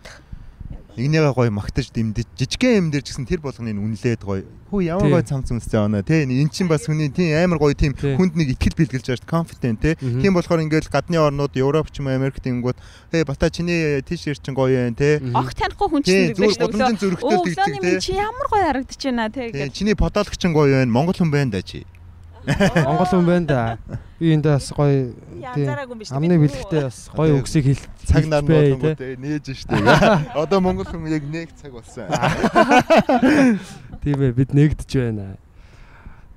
Игнийгаа 0.94 1.34
гоё 1.34 1.50
магтаж 1.50 1.90
дэмдэж 1.90 2.28
жижигхэн 2.38 2.78
юм 2.78 2.88
дээр 2.94 3.02
ч 3.02 3.14
гэсэн 3.14 3.26
тэр 3.26 3.42
болгоныг 3.42 3.82
үнэлээд 3.82 4.22
гоё. 4.22 4.46
Хүү 4.70 4.82
ямар 4.94 5.10
гоё 5.10 5.26
цамц 5.26 5.50
үнстэй 5.50 5.82
байна 5.82 6.06
те. 6.06 6.22
Эн 6.22 6.50
чинь 6.54 6.70
бас 6.70 6.86
хүний 6.86 7.10
тийм 7.10 7.34
амар 7.34 7.58
гоё 7.58 7.74
тийм 7.74 7.98
Тий. 7.98 8.14
хүнд 8.14 8.38
нэг 8.38 8.54
ихтгэл 8.54 8.78
бэлгэлж 8.78 9.10
байгаа 9.10 9.26
confident 9.26 9.82
те. 9.82 9.98
Тийм 9.98 10.38
болохоор 10.38 10.62
ингээл 10.62 10.94
гадны 10.94 11.18
орнууд 11.18 11.58
Европ 11.58 11.90
ч 11.90 11.98
юм 11.98 12.14
уу 12.14 12.18
Америкт 12.18 12.46
ингэнгүүт 12.46 12.78
ээ 13.10 13.26
бата 13.26 13.50
чиний 13.50 14.06
тийшэрт 14.06 14.46
чинь 14.46 14.54
гоё 14.54 14.86
байна 14.86 14.94
те. 14.94 15.18
Мгм. 15.18 15.34
Ог 15.34 15.50
танихгүй 15.58 15.88
хүн 15.90 16.02
чинь 16.06 16.38
зүгээр 16.38 16.62
гудамжин 16.62 17.02
зөрөгтэй 17.02 17.38
тэгдэг 17.42 17.82
те. 17.82 17.98
чи 17.98 18.14
ямар 18.14 18.48
гоё 18.54 18.64
харагдаж 18.70 19.02
байна 19.02 19.30
те 19.34 19.70
чиний 19.74 19.98
подолог 19.98 20.38
чинь 20.38 20.54
гоё 20.54 20.78
байна. 20.78 20.94
Монгол 20.94 21.18
хүн 21.18 21.34
байна 21.34 21.58
да 21.58 21.62
чи. 21.66 21.90
Монгол 22.44 23.08
хүн 23.08 23.26
байна 23.26 23.48
да. 23.48 23.78
Би 24.20 24.34
энд 24.36 24.44
бас 24.48 24.68
гоё 24.76 25.16
амны 26.12 26.36
бэлэгтээ 26.44 26.84
бас 26.84 27.08
гоё 27.16 27.40
үгсийг 27.40 27.72
хэл 27.72 27.84
цаг 28.04 28.28
нар 28.28 28.44
болгонгууд 28.44 29.00
нээж 29.00 29.56
штэ. 29.56 29.80
Одоо 30.36 30.60
монгол 30.60 30.88
хүн 30.88 31.08
яг 31.08 31.24
нэг 31.24 31.56
цаг 31.56 31.72
болсон. 31.72 32.12
Тийм 34.04 34.20
ээ 34.20 34.36
бид 34.36 34.52
нэгдэж 34.52 34.92
байна. 34.92 35.40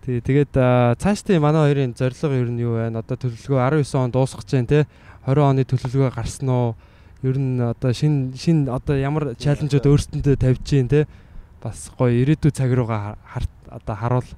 Тий 0.07 0.23
тэгээд 0.23 0.55
аа, 0.55 0.95
цаашдын 0.95 1.43
манай 1.43 1.67
хоёрын 1.67 1.99
зорилго 1.99 2.39
ер 2.39 2.51
нь 2.55 2.63
юу 2.63 2.79
байна? 2.79 3.03
Одоо 3.03 3.19
төлөвлөгөө 3.19 3.83
19 3.83 3.99
он 3.99 4.15
дуусгах 4.15 4.47
гэж 4.47 4.55
байна 4.55 4.71
те. 4.71 4.81
20 5.27 5.43
оны 5.43 5.63
төлөвлөгөө 5.67 6.15
гарсан 6.15 6.47
уу? 6.47 6.79
Ер 7.27 7.35
нь 7.35 7.59
одоо 7.59 7.91
шин 7.91 8.31
шин 8.39 8.71
одоо 8.71 8.95
ямар 8.95 9.35
чаленжууд 9.35 9.91
өөрсдөндөө 9.91 10.39
тавьж 10.39 10.63
гин 10.63 10.87
те. 10.87 11.11
Бас 11.59 11.91
гоё 11.99 12.15
ирээдүйн 12.23 12.55
цаг 12.55 12.71
руугаа 12.71 13.19
одоо 13.67 13.95
харуул. 13.99 14.31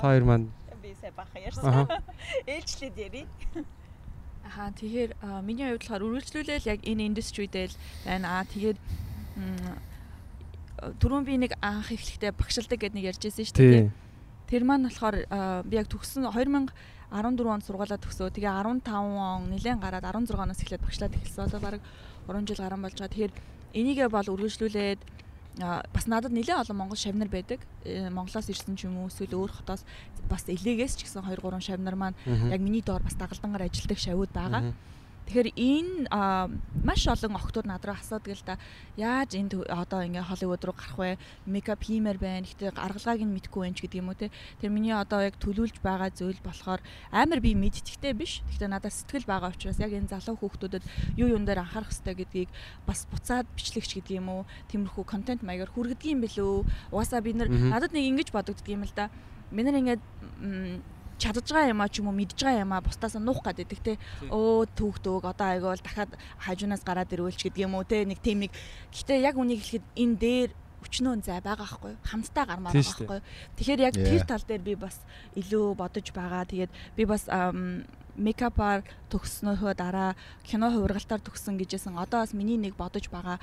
Та 0.00 0.08
хоёр 0.08 0.24
маань 0.24 0.48
би 0.82 0.96
сая 0.96 1.12
баха 1.12 1.36
Аха. 1.36 1.44
ярьсан. 1.44 1.88
Ээлжлээд 2.48 2.96
яри. 2.96 3.22
Аха 4.48 4.72
тэгэхээр 4.72 5.12
миний 5.44 5.68
хувьд 5.68 5.84
болохоор 5.84 6.06
үргэлжлүүлэл 6.08 6.72
яг 6.72 6.80
энэ 6.88 7.06
индустрид 7.12 7.52
л 7.52 7.76
байна. 8.08 8.40
Аа 8.40 8.48
тэгээд 8.48 8.78
түрүүн 10.80 11.24
би 11.28 11.36
нэг 11.36 11.52
анх 11.60 11.92
эхлэхдээ 11.92 12.32
багшилдаг 12.32 12.80
гэдээ 12.80 12.96
нэг 12.96 13.08
ярьжсэн 13.12 13.44
шүү 13.44 13.60
дээ. 13.60 13.92
Тэр 14.48 14.62
маань 14.64 14.88
болохоор 14.88 15.16
би 15.68 15.74
яг 15.76 15.86
төгссөн 15.92 16.24
2014 16.32 16.72
онд 17.44 17.64
сургуулаа 17.68 18.00
төгсөө. 18.00 18.32
Тэгээ 18.32 18.48
15 18.48 18.88
он 18.88 19.52
нэлээд 19.52 19.84
гараад 19.84 20.08
16 20.08 20.32
оноос 20.32 20.64
эхлээд 20.64 20.80
багшлаад 20.80 21.12
эхэлсэн. 21.12 21.44
Одоо 21.44 21.60
баг 21.60 21.84
3 22.24 22.48
жил 22.48 22.64
гарсан 22.64 22.80
болж 22.80 22.96
байгаа. 22.96 23.12
Тэгэхээр 23.12 23.32
энийгээ 23.76 24.08
бол 24.08 24.32
үргэлжлүүлээд 24.32 25.00
бас 25.60 26.06
надад 26.06 26.32
нэлээд 26.32 26.64
олон 26.64 26.76
монгол 26.76 26.96
шавнар 26.96 27.28
байдаг. 27.28 27.60
Э, 27.84 28.10
Монголоос 28.10 28.48
ирсэн 28.48 28.76
ч 28.76 28.88
юм 28.88 28.98
уу 29.04 29.08
эсвэл 29.12 29.36
өөр 29.36 29.52
хотоос 29.52 29.84
бас 30.28 30.44
элегээс 30.48 30.96
ч 30.96 31.04
гэсэн 31.06 31.22
2 31.24 31.40
3 31.40 31.60
шавнар 31.60 31.96
маань 31.96 32.16
яг 32.26 32.60
миний 32.60 32.82
доор 32.82 33.02
бас 33.02 33.14
дагалдангаар 33.14 33.68
ажилладаг 33.68 33.98
шавууд 33.98 34.32
байгаа. 34.32 34.62
Мгм. 34.72 34.74
Тэгэхээр 35.30 35.54
энэ 35.54 36.10
маш 36.82 37.06
олон 37.06 37.38
охтууд 37.38 37.62
над 37.70 37.86
руу 37.86 37.94
асуудаг 37.94 38.34
л 38.34 38.42
да. 38.42 38.58
Яаж 38.98 39.38
энэ 39.38 39.62
одоо 39.70 40.02
ингээ 40.02 40.26
Холливуд 40.26 40.66
руу 40.66 40.74
гарах 40.74 40.98
вэ? 40.98 41.22
Мейкап 41.46 41.86
хиймээр 41.86 42.18
байна. 42.18 42.50
Гэтэ 42.50 42.74
аргалгааг 42.74 43.22
нь 43.22 43.30
мэдгүй 43.38 43.62
байх 43.62 43.78
ч 43.78 43.86
гэдэг 43.86 44.02
юм 44.02 44.10
уу 44.10 44.18
те. 44.18 44.34
Тэр 44.58 44.74
миний 44.74 44.90
одоо 44.90 45.22
яг 45.22 45.38
төлөвлөж 45.38 45.78
байгаа 45.86 46.10
зүйл 46.10 46.42
болохоор 46.42 46.82
амар 47.14 47.38
би 47.38 47.54
мэдтгэхтэй 47.54 48.10
биш. 48.10 48.42
Гэтэ 48.50 48.66
надад 48.74 48.90
сэтгэл 48.90 49.30
байгаа 49.30 49.54
учраас 49.54 49.78
яг 49.78 49.94
энэ 49.94 50.10
залуу 50.10 50.34
хүүхдүүдэд 50.34 50.82
юу 51.14 51.30
юун 51.30 51.46
дээр 51.46 51.62
анхаарах 51.62 51.94
хэрэгтэй 51.94 52.26
гэдгийг 52.26 52.50
бас 52.82 53.06
буцаад 53.06 53.46
бичлэгч 53.54 54.02
гэдэг 54.02 54.18
юм 54.18 54.34
уу? 54.34 54.42
Тиймэрхүү 54.66 55.06
контент 55.06 55.46
маягаар 55.46 55.70
хүргэдэг 55.70 56.10
юм 56.10 56.26
билүү? 56.26 56.90
Угаасаа 56.90 57.22
бид 57.22 57.38
нар 57.38 57.46
надад 57.46 57.94
нэг 57.94 58.02
ингэж 58.02 58.34
бодогддаг 58.34 58.66
юм 58.66 58.82
л 58.82 58.90
да. 58.98 59.14
Бид 59.54 59.62
нар 59.62 59.78
ингээд 59.78 60.02
чадж 61.20 61.52
байгаа 61.52 61.72
юм 61.76 61.84
а 61.84 61.88
ч 61.92 62.00
юм 62.00 62.08
уу 62.08 62.16
мэдж 62.16 62.40
байгаа 62.40 62.64
юм 62.64 62.72
а 62.72 62.80
бусдаас 62.80 63.14
нуух 63.20 63.44
гэдэг 63.44 63.80
те. 63.84 63.94
Өө 64.32 64.64
түүхтөөг 64.72 65.24
одоо 65.28 65.46
айгуул 65.52 65.84
дахиад 65.84 66.16
хажуунаас 66.40 66.80
гараад 66.80 67.12
ирүүлч 67.12 67.44
гэдэг 67.44 67.68
юм 67.68 67.76
уу 67.76 67.84
те 67.84 68.08
нэг 68.08 68.24
тийм 68.24 68.48
нэг. 68.48 68.52
Гэхдээ 68.88 69.28
яг 69.28 69.36
үнийг 69.36 69.60
хэлэхэд 69.60 69.84
энэ 70.00 70.16
дээр 70.16 70.50
өчнөө 70.80 71.20
зай 71.20 71.40
байгаа 71.44 71.60
байхгүй 71.60 71.92
хамтдаа 72.08 72.44
гармаар 72.48 72.72
байгаа 72.72 72.96
байхгүй 73.04 73.20
тэгэхээр 73.60 73.80
яг 73.84 73.94
тэр 74.00 74.22
тал 74.24 74.44
дээр 74.48 74.62
би 74.64 74.74
бас 74.80 74.96
илүү 75.36 75.76
бодож 75.76 76.06
байгаа. 76.16 76.48
Тэгээд 76.48 76.72
би 76.96 77.04
бас 77.04 77.28
мейкапаар 78.20 78.84
төгснөөхөө 79.10 79.74
дараа 79.74 80.14
кино 80.46 80.70
хувиргалтаар 80.70 81.20
төгссөн 81.24 81.58
гэжсэн 81.58 81.98
одоо 81.98 82.22
бас 82.22 82.32
миний 82.36 82.56
нэг 82.60 82.78
бодож 82.78 83.10
байгаа 83.10 83.40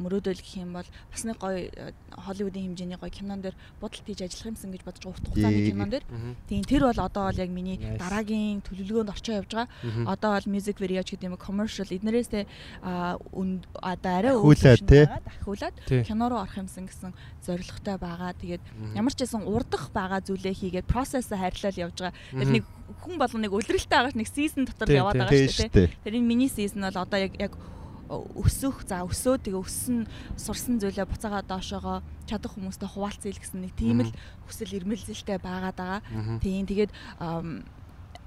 мөрөөдөл 0.00 0.40
гэх 0.40 0.56
юм 0.62 0.72
бол 0.78 0.88
бас 1.12 1.22
нэг 1.28 1.36
гоё 1.36 1.68
э, 1.68 1.92
Холливуудын 2.16 2.72
хэмжээний 2.72 2.96
гоё 2.96 3.12
кинон 3.12 3.44
дээр 3.44 3.56
будалд 3.80 4.06
хийж 4.08 4.24
ажиллах 4.24 4.56
юмсан 4.56 4.72
гэж 4.72 4.82
бодож 4.88 5.02
байгаа 5.04 5.12
урт 5.12 5.26
хугацааны 5.28 5.60
кинон 5.68 5.90
дээр. 5.92 6.04
Тийм 6.48 6.64
тэр 6.64 6.82
бол 6.88 7.00
одоо 7.04 7.22
бол 7.28 7.42
яг 7.44 7.50
миний 7.52 7.76
дараагийн 7.76 8.64
төлөвлөгөөнд 8.64 9.12
орчоо 9.12 9.34
явж 9.44 9.50
байгаа. 9.52 9.68
Одоо 10.08 10.30
бол 10.32 10.48
music 10.48 10.80
video 10.80 11.02
ч 11.04 11.14
гэдэг 11.14 11.28
юм 11.28 11.36
commercial 11.36 11.88
эднэрээсээ 11.92 12.44
одоо 12.80 14.12
арай 14.16 14.32
төвшөнд 14.32 14.88
тий. 14.88 15.04
дахиулаад 15.04 15.76
кино 16.08 16.24
руу 16.32 16.40
орох 16.40 16.56
юмсан 16.56 16.88
гэсэн 16.88 17.12
зорилготой 17.44 17.96
байгаа. 18.00 18.32
Тэгээд 18.32 18.62
ямар 18.96 19.12
ч 19.12 19.28
байсан 19.28 19.44
урдах 19.44 19.92
байгаа 19.92 20.24
зүйлээ 20.24 20.54
хийгээд 20.56 20.88
процессыг 20.88 21.36
хайрлал 21.36 21.76
явж 21.76 21.96
байгаа. 22.00 22.16
Тэр 22.32 22.48
нэг 22.48 22.64
хүн 23.02 23.18
болгоо 23.18 23.40
нэг 23.42 23.52
үлрэлтэй 23.52 23.95
байгаа 23.96 24.16
нэг 24.16 24.28
season 24.28 24.68
дотор 24.68 24.92
яваад 24.92 25.16
байгаа 25.16 25.48
шүү 25.48 25.72
дээ. 25.72 25.88
Тэр 26.04 26.14
энэ 26.20 26.28
миний 26.28 26.50
season 26.52 26.84
бол 26.84 27.02
одоо 27.02 27.18
яг 27.20 27.32
яг 27.40 27.52
өсөх 28.08 28.86
за 28.86 29.02
өсөө 29.02 29.42
тэгээ 29.42 29.62
өссөн 29.66 30.06
сурсан 30.38 30.78
зүйлээ 30.78 31.10
буцаагаа 31.10 31.42
доошоогоо 31.42 32.06
чадах 32.30 32.54
хүмүүстэй 32.54 32.86
хуваалцъя 32.86 33.34
л 33.34 33.42
гэсэн 33.42 33.60
нэг 33.66 33.72
тийм 33.74 34.06
л 34.06 34.14
хүсэл 34.46 34.78
эрмэлзэлтэй 34.78 35.38
байгаад 35.42 35.74
байгаа. 35.74 36.00
Тийм 36.38 36.70
тэгээд 36.70 36.94
ам, 37.18 37.66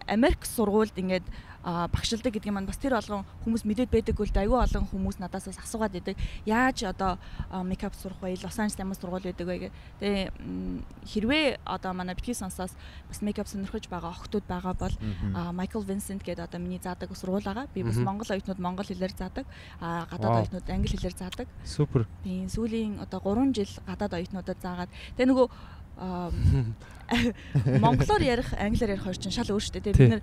Америк 0.04 0.44
сургуульд 0.44 1.00
ингээд 1.00 1.24
багшилдаг 1.64 2.34
гэдэг 2.34 2.48
юм 2.48 2.56
маань 2.56 2.70
бас 2.70 2.80
тэр 2.80 2.96
болгон 2.96 3.28
хүмүүс 3.44 3.68
мэдээд 3.68 3.92
байдаг 3.92 4.16
үл 4.16 4.32
аюу 4.32 4.64
олон 4.64 4.86
хүмүүс 4.88 5.20
надаас 5.20 5.52
бас 5.52 5.60
асуугаад 5.60 5.92
байдаг. 5.92 6.16
Яаж 6.48 6.88
одоо 6.88 7.20
мейкап 7.52 7.96
сурах 8.00 8.20
вэ? 8.24 8.40
Лос 8.40 8.60
Анжелес 8.60 8.80
ямар 8.80 8.96
сургууль 8.96 9.28
байдаг 9.28 9.48
вэ 9.48 9.58
гэх. 9.68 9.74
Тэгээ 10.00 10.32
хэрвээ 11.04 11.60
одоо 11.68 11.92
манай 11.92 12.16
битгий 12.16 12.34
сонсоос 12.34 12.72
бас 12.72 13.20
мейкап 13.20 13.52
сонирхож 13.52 13.92
байгаа 13.92 14.16
охтууд 14.16 14.48
байгаа 14.48 14.74
бол 14.74 14.96
Майкл 15.52 15.84
Винсент 15.84 16.24
гэдэг 16.24 16.48
одоо 16.48 16.60
миний 16.64 16.80
заадаг 16.80 17.12
сургууль 17.12 17.44
байгаа. 17.44 17.68
Би 17.76 17.84
бас 17.84 18.00
монгол 18.00 18.32
оюутнууд 18.32 18.60
монгол 18.60 18.88
хэлээр 18.88 19.12
заадаг. 19.20 19.46
А 19.84 20.08
гадаад 20.08 20.48
оюутнууд 20.48 20.70
англи 20.70 20.96
хэлээр 20.96 21.16
заадаг. 21.16 21.48
Супер. 21.66 22.08
Тийм 22.24 22.48
сүүлийн 22.48 23.04
одоо 23.04 23.20
3 23.20 23.52
жил 23.52 23.72
гадаад 23.84 24.16
оюутнуудад 24.16 24.58
заагаад 24.64 24.90
тэгээ 25.20 25.28
нөгөө 25.28 25.48
монголоор 27.84 28.22
ярих 28.22 28.50
англиар 28.54 28.96
ярих 28.96 29.04
хоёр 29.04 29.18
чинь 29.18 29.34
шал 29.34 29.50
өөр 29.50 29.64
шүү 29.64 29.82
дээ. 29.82 29.98
Бид 29.98 30.12
нэр 30.20 30.22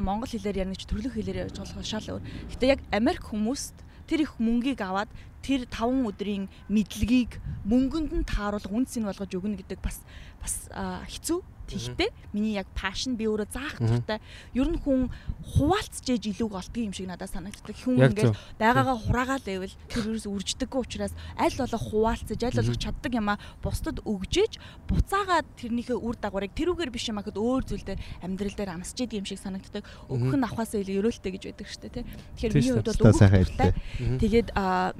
монгол 0.00 0.28
хэлээр 0.28 0.68
ярих 0.68 0.78
ч 0.80 0.84
төрлөх 0.84 1.16
хэлээр 1.16 1.48
ярьж 1.48 1.56
болох 1.56 1.84
шал 1.84 2.06
өөр. 2.18 2.22
Гэтэ 2.52 2.64
яг 2.68 2.80
Америк 2.92 3.24
хүмүүст 3.32 3.76
тэр 4.08 4.28
их 4.28 4.36
мөнгийг 4.36 4.80
аваад 4.84 5.08
тэр 5.44 5.68
5 5.68 6.08
өдрийн 6.08 6.48
мэдлэгийг 6.72 7.40
мөнгөнд 7.68 8.12
нь 8.16 8.24
тааруулга 8.24 8.72
үнс 8.72 8.96
нь 8.96 9.04
болгож 9.04 9.28
өгнө 9.28 9.60
гэдэг 9.60 9.80
бас 9.80 10.00
бас 10.44 10.68
хэцүү. 11.08 11.40
Тэгтээ 11.64 12.12
миний 12.36 12.60
яг 12.60 12.68
пашн 12.76 13.16
би 13.16 13.24
өөрөө 13.24 13.48
заах 13.48 13.80
туфтай. 13.80 14.20
Ер 14.52 14.68
нь 14.68 14.76
хүн 14.84 15.08
хуваалцж 15.56 16.12
ээж 16.12 16.36
илүүг 16.36 16.60
олдгийн 16.60 16.92
юм 16.92 16.94
шиг 16.94 17.08
надад 17.08 17.32
санагддаг. 17.32 17.72
Хүн 17.72 18.04
ингээд 18.04 18.36
байгаагаа 18.60 19.00
хураагаа 19.00 19.40
левел 19.48 19.72
тэр 19.88 20.12
юус 20.12 20.28
үрждэггүй 20.28 20.80
учраас 20.84 21.16
аль 21.40 21.56
болох 21.56 21.80
хуваалцаж 21.88 22.36
аль 22.36 22.58
болох 22.60 22.76
чаддаг 22.76 23.12
юмаа 23.16 23.40
бусдад 23.64 24.04
өгжээж 24.04 24.60
буцаагаад 24.92 25.48
тэрнийхээ 25.56 25.96
үр 25.96 26.20
дагаврыг 26.20 26.52
тэрүүгээр 26.52 26.92
биш 26.92 27.08
юм 27.08 27.24
ахэд 27.24 27.40
өөр 27.40 27.64
зүйл 27.64 27.80
дээр 27.80 28.00
амьдрал 28.20 28.56
дээр 28.60 28.74
амсч 28.76 29.08
идэг 29.08 29.24
юм 29.24 29.28
шиг 29.32 29.40
санагддаг. 29.40 29.88
Өгөх 30.12 30.36
нь 30.36 30.44
авахаас 30.44 30.76
илүү 30.76 31.00
ерөөлтэй 31.00 31.32
гэж 31.32 31.42
байдаг 31.48 31.68
шүү 31.72 31.80
дээ 31.80 31.96
тий. 31.96 32.04
Тэгэхээр 32.44 32.52
миний 32.60 32.72
хувьд 32.76 32.88
бол 32.92 33.00
Та 33.00 33.08
өгөх 33.08 33.20
сайхан 33.24 33.40
дуртай. 33.40 33.72
хэллээ. 33.72 34.04
Мгм. 34.04 34.18
Тэгээд 34.20 34.48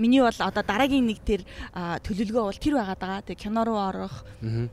миний 0.01 0.23
бол 0.25 0.39
одоо 0.41 0.65
дараагийн 0.65 1.05
нэг 1.13 1.21
тэр 1.21 1.45
төлөвлөгөө 1.77 2.45
бол 2.49 2.57
тэр 2.57 2.75
байгаад 2.81 3.01
байгаа. 3.05 3.21
Тэгээ 3.29 3.45
кино 3.45 3.61
руу 3.69 3.77
орох 3.85 4.25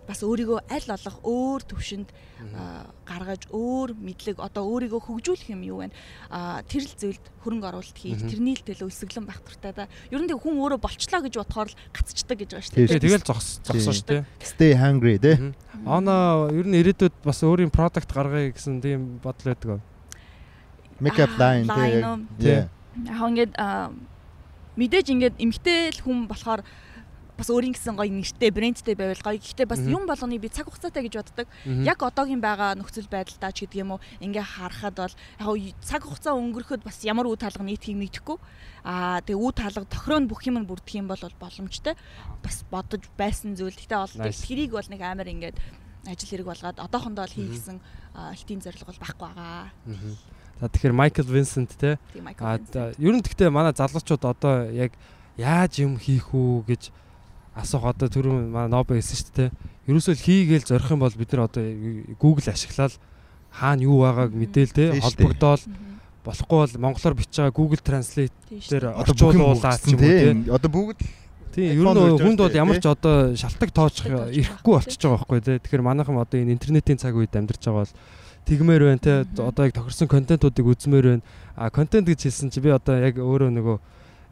бас 0.08 0.24
өөрийгөө 0.24 0.61
аль 0.70 0.88
болох 0.88 1.18
өөр 1.26 1.62
төвшөнд 1.66 2.10
гаргаж 3.08 3.48
өөр 3.50 3.96
мэдлэг 3.98 4.38
одоо 4.42 4.64
өөрийгөө 4.70 5.02
хөгжүүлэх 5.02 5.50
юм 5.54 5.62
юу 5.66 5.78
вэ? 5.86 5.90
Аа 6.30 6.62
тэр 6.66 6.86
л 6.86 6.94
зүйлд 6.98 7.26
хөрөнгө 7.46 7.68
оруулалт 7.70 7.98
хийж 7.98 8.22
тэрний 8.26 8.56
л 8.58 8.66
төлөө 8.66 8.90
өсөглөн 8.90 9.26
байх 9.26 9.42
туфтаа 9.46 9.74
да. 9.74 9.86
Ер 10.14 10.22
нь 10.22 10.30
хүн 10.30 10.58
өөрөө 10.62 10.80
болчлоо 10.82 11.22
гэж 11.26 11.34
бодохоор 11.42 11.70
л 11.70 11.78
гацчдаг 11.94 12.38
гэж 12.42 12.50
байгаа 12.54 12.66
шүү 12.66 12.76
дээ. 12.78 13.02
Тэгэл 13.02 13.26
зогс 13.26 13.48
зогсон 13.66 13.94
шүү 13.98 14.08
дээ. 14.10 14.22
Stay 14.42 14.72
hungry 14.78 15.16
тий. 15.22 15.38
Оноо 15.86 16.50
ер 16.54 16.66
нь 16.68 16.78
ирээдүйд 16.78 17.16
бас 17.26 17.42
өөрийн 17.42 17.74
продакт 17.74 18.10
гаргая 18.10 18.52
гэсэн 18.54 18.82
тийм 18.82 19.22
бодол 19.22 19.54
байдаг. 19.54 19.82
Makeup 21.02 21.34
Аа, 21.42 21.66
line 21.66 22.28
тий. 22.38 22.62
яг- 22.62 22.70
ингээд 23.02 23.54
мэдээж 24.78 25.08
ингээд 25.12 25.36
эмгтэй 25.40 25.92
л 25.96 26.00
хүн 26.04 26.28
болохоор 26.28 26.64
бас 27.38 27.48
өөрийн 27.50 27.74
гэсэн 27.74 27.96
гоё 27.96 28.12
нэртэй 28.12 28.52
брэндтэй 28.52 28.96
байвал 28.96 29.24
гоё. 29.24 29.40
Гэхдээ 29.40 29.68
бас 29.68 29.82
юм 29.82 30.06
болгоны 30.06 30.38
би 30.38 30.50
цаг 30.50 30.68
хугацаатай 30.68 31.08
гэж 31.08 31.16
боддог. 31.20 31.48
Яг 31.66 32.00
одоогийн 32.04 32.42
байгаа 32.44 32.76
нөхцөл 32.76 33.08
байдалтай 33.08 33.52
ч 33.52 33.66
гэдэг 33.66 33.82
юм 33.82 33.98
уу 33.98 34.04
ингээ 34.20 34.46
харахад 34.46 34.96
бол 34.98 35.16
яг 35.58 35.76
цаг 35.82 36.02
хугацаа 36.06 36.36
өнгөрөхөд 36.36 36.84
бас 36.84 37.02
ямар 37.08 37.28
үе 37.28 37.40
таалга 37.40 37.64
нийтгийг 37.66 37.98
мэдхгүй 37.98 38.38
аа 38.84 39.22
тэгээ 39.22 39.42
үе 39.42 39.54
таалга 39.56 39.86
тохироо 39.88 40.20
нь 40.22 40.30
бүх 40.30 40.42
юм 40.46 40.58
нь 40.62 40.68
бүрдэх 40.70 40.96
юм 40.98 41.08
бол 41.10 41.22
бол 41.22 41.42
боломжтой. 41.42 41.96
Бас 42.44 42.66
бодож 42.70 43.04
байсан 43.18 43.56
зүйл. 43.56 43.74
Гэхдээ 43.74 44.00
бол 44.00 44.36
тэрийг 44.46 44.72
бол 44.76 44.90
нэг 44.90 45.02
амар 45.02 45.30
ингээд 45.30 45.58
ажил 46.08 46.30
хэрэг 46.30 46.48
болгоод 46.50 46.78
одоохондоо 46.82 47.26
л 47.30 47.38
хийгсэн 47.38 47.78
аа, 48.18 48.34
элтийн 48.34 48.62
зорилго 48.62 48.90
бол 48.90 49.02
байхгүй 49.02 49.28
байгаа. 49.30 49.70
За 50.62 50.70
тэгэхээр 50.70 50.94
Майкл 50.94 51.30
Винсент 51.30 51.78
те. 51.78 51.98
А 52.42 52.58
ер 52.98 53.14
нь 53.14 53.22
гэхдээ 53.22 53.50
манай 53.54 53.74
залуучууд 53.78 54.24
одоо 54.26 54.70
яг 54.74 54.94
яаж 55.38 55.82
юм 55.82 55.98
хийх 55.98 56.34
үү 56.34 56.66
гэж 56.66 56.90
асуух 57.56 57.84
одоо 57.92 58.08
түрүүн 58.08 58.52
манай 58.52 58.72
Нобе 58.72 59.00
хэлсэн 59.00 59.18
шүү 59.20 59.36
дээ. 59.36 59.50
Ерөөсөө 59.92 60.16
л 60.16 60.26
хийгээл 60.26 60.70
зорих 60.72 60.92
юм 60.92 61.04
бол 61.04 61.16
бид 61.16 61.32
нар 61.36 61.48
одоо 61.52 61.64
Google 62.20 62.48
ашиглаад 62.48 62.96
хаана 63.52 63.84
юу 63.84 64.04
байгааг 64.08 64.32
мэдээл 64.32 64.72
те 64.72 64.86
холбогдоол 65.02 65.64
болохгүй 66.24 66.58
бол 66.64 66.76
монголоор 66.80 67.16
бичиж 67.18 67.36
байгаа 67.44 67.58
Google 67.58 67.84
Translate 67.84 68.36
дээр 68.48 68.96
орчуулуулаад 68.96 69.82
ч 69.84 69.92
юм 69.92 70.00
уу 70.00 70.16
те. 70.16 70.32
Одоо 70.48 70.72
бүгд 70.72 71.00
Тийм 71.52 71.84
ер 71.84 71.88
нь 71.92 72.24
хүнд 72.24 72.40
бол 72.40 72.56
ямар 72.56 72.80
ч 72.80 72.88
одоо 72.88 73.36
шалтак 73.36 73.76
тооцох 73.76 74.08
ирэхгүй 74.08 74.72
болчихж 74.72 75.04
байгаа 75.04 75.20
байхгүй 75.20 75.40
тий. 75.44 75.60
Тэгэхээр 75.60 75.84
манайхан 75.84 76.16
одоо 76.16 76.40
энэ 76.40 76.56
интернетийн 76.56 76.96
цаг 76.96 77.12
үед 77.12 77.36
амьдарч 77.36 77.68
байгаа 77.68 77.84
бол 77.84 77.96
тэгмээр 78.48 78.84
байна 78.88 79.04
тий. 79.04 79.18
Одоо 79.36 79.68
яг 79.68 79.76
тохирсон 79.76 80.08
контентуудыг 80.08 80.64
үзмээр 80.64 81.20
байна. 81.20 81.24
А 81.60 81.68
контент 81.68 82.08
гэж 82.08 82.32
хэлсэн 82.32 82.56
чи 82.56 82.64
би 82.64 82.72
одоо 82.72 82.96
яг 82.96 83.20
өөрөө 83.20 83.52
нөгөө 83.52 83.78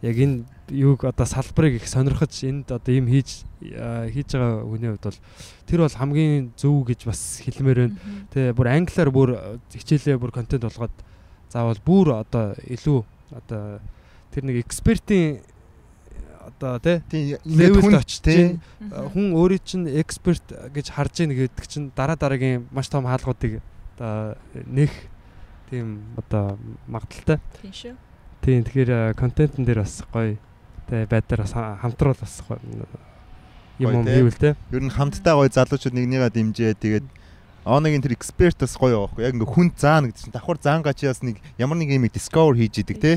яг 0.01 0.15
энэ 0.15 0.45
юуг 0.69 1.03
одоо 1.03 1.26
салбарыг 1.26 1.76
их 1.76 1.88
сонирхож 1.88 2.31
энд 2.43 2.71
одоо 2.71 2.93
юм 2.93 3.07
хийж 3.07 3.43
хийж 3.59 4.30
байгаа 4.31 4.63
хүний 4.63 4.89
хувьд 4.95 5.05
бол 5.05 5.19
тэр 5.67 5.80
бол 5.84 5.99
хамгийн 5.99 6.53
зөв 6.55 6.88
гэж 6.88 6.99
бас 7.03 7.41
хэлмээр 7.43 7.80
байна. 7.80 7.95
Тэ 8.31 8.53
бүр 8.55 8.67
англиар 8.71 9.11
бүр 9.11 9.30
хичээлээ 9.73 10.15
бүр 10.15 10.31
контент 10.31 10.63
болгоод 10.63 10.95
заавал 11.51 11.81
бүр 11.84 12.07
одоо 12.23 12.55
илүү 12.63 12.99
одоо 13.35 13.84
тэр 14.31 14.43
нэг 14.47 14.63
экспертийн 14.63 15.43
одоо 16.47 16.80
тий 16.80 17.01
Тийм 17.09 17.38
левелд 17.45 17.84
хүн 17.84 17.99
очиж 17.99 18.19
тий. 18.23 18.59
хүн 18.80 19.35
өөрийн 19.35 19.63
чинь 19.65 19.88
эксперт 19.99 20.45
гэж 20.73 20.95
харж 20.95 21.26
ийн 21.26 21.34
гэдэг 21.35 21.65
чинь 21.67 21.91
дараа 21.95 22.15
дараагийн 22.15 22.67
маш 22.71 22.89
том 22.89 23.05
хаалгуудыг 23.05 23.61
одоо 23.97 24.38
нэх 24.65 24.91
тийм 25.69 26.15
одоо 26.17 26.57
магадaltaй. 26.88 27.38
Тийм 27.61 27.73
шүү. 27.73 28.09
Тийм 28.41 28.64
тэгэхээр 28.64 29.14
контентн 29.20 29.64
дээр 29.68 29.84
бас 29.84 30.03
гоё 30.11 30.38
тэ 30.88 31.06
байдлаар 31.06 31.41
бас 31.44 31.53
ха- 31.53 31.78
хамтруул 31.84 32.18
бас 32.20 32.36
гоё 32.48 32.60
юм 33.80 33.91
юм 33.95 34.06
хийвэл 34.07 34.36
тэ. 34.40 34.56
Ер 34.72 34.84
нь 34.84 34.91
хамтдаа 34.91 35.36
гоё 35.40 35.52
залуучууд 35.52 35.95
нэгнийгээ 35.95 36.32
дэмжээ. 36.32 36.74
Тэгээд 36.80 37.07
Оногийн 37.68 38.02
тэр 38.02 38.16
эксперт 38.16 38.57
бас 38.60 38.76
гоё 38.80 39.07
байхгүй. 39.07 39.24
Яг 39.28 39.36
ингээ 39.36 39.52
хүн 39.52 39.68
заана 39.76 40.07
гэдэг 40.10 40.24
чинь 40.24 40.36
давхар 40.36 40.57
заангаа 40.60 40.95
чи 40.95 41.06
бас 41.07 41.20
нэг 41.22 41.38
ямар 41.60 41.78
нэг 41.78 41.91
юм 41.91 42.07
discover 42.07 42.56
хийж 42.56 42.80
идэг 42.82 42.98
те. 42.99 43.11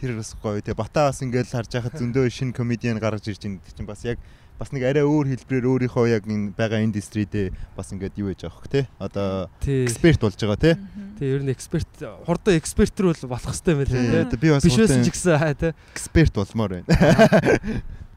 Тэр 0.00 0.16
бас 0.18 0.34
гоё. 0.38 0.62
Тэгээ 0.62 0.78
Бата 0.78 1.10
бас 1.10 1.18
ингээл 1.22 1.50
харж 1.50 1.70
байхад 1.74 1.98
зөндөө 1.98 2.30
шинэ 2.30 2.54
комедиан 2.54 2.98
гаргаж 3.02 3.26
ирж 3.28 3.42
байгаа 3.42 3.58
гэдэг 3.58 3.74
чинь 3.74 3.86
бас 3.90 4.00
яг 4.06 4.18
бас 4.58 4.70
нэг 4.70 4.82
арай 4.86 5.02
өөр 5.02 5.26
хэлбэрээр 5.34 5.66
өөрийнхөө 5.66 6.06
яг 6.14 6.24
энэ 6.30 6.54
байгаа 6.54 6.80
индустридээ 6.86 7.50
бас 7.74 7.90
ингээд 7.90 8.14
юу 8.22 8.30
яж 8.30 8.46
байгаа 8.46 8.54
хөх 8.54 8.68
те. 8.70 8.86
Одоо 9.02 9.50
эксперт 9.66 10.20
болж 10.22 10.38
байгаа 10.38 10.58
те. 10.62 10.72
Тий 11.18 11.28
ер 11.34 11.42
нь 11.42 11.50
эксперт 11.50 11.90
хурдан 12.26 12.54
эксперт 12.58 12.94
рүү 12.94 13.26
болох 13.26 13.50
хэрэгтэй 13.50 13.74
байл 13.74 13.90
Тий, 13.90 14.24
тэ. 14.30 14.36
би 14.38 14.48
бас 14.54 14.62
Биш 14.62 14.78
байсан 14.78 15.02
хурдан 15.02 15.04
ч 15.04 15.08
гэсэн 15.10 15.54
тэ. 15.58 15.68
эксперт 15.94 16.32
болмоор 16.38 16.70
байна. 16.78 16.86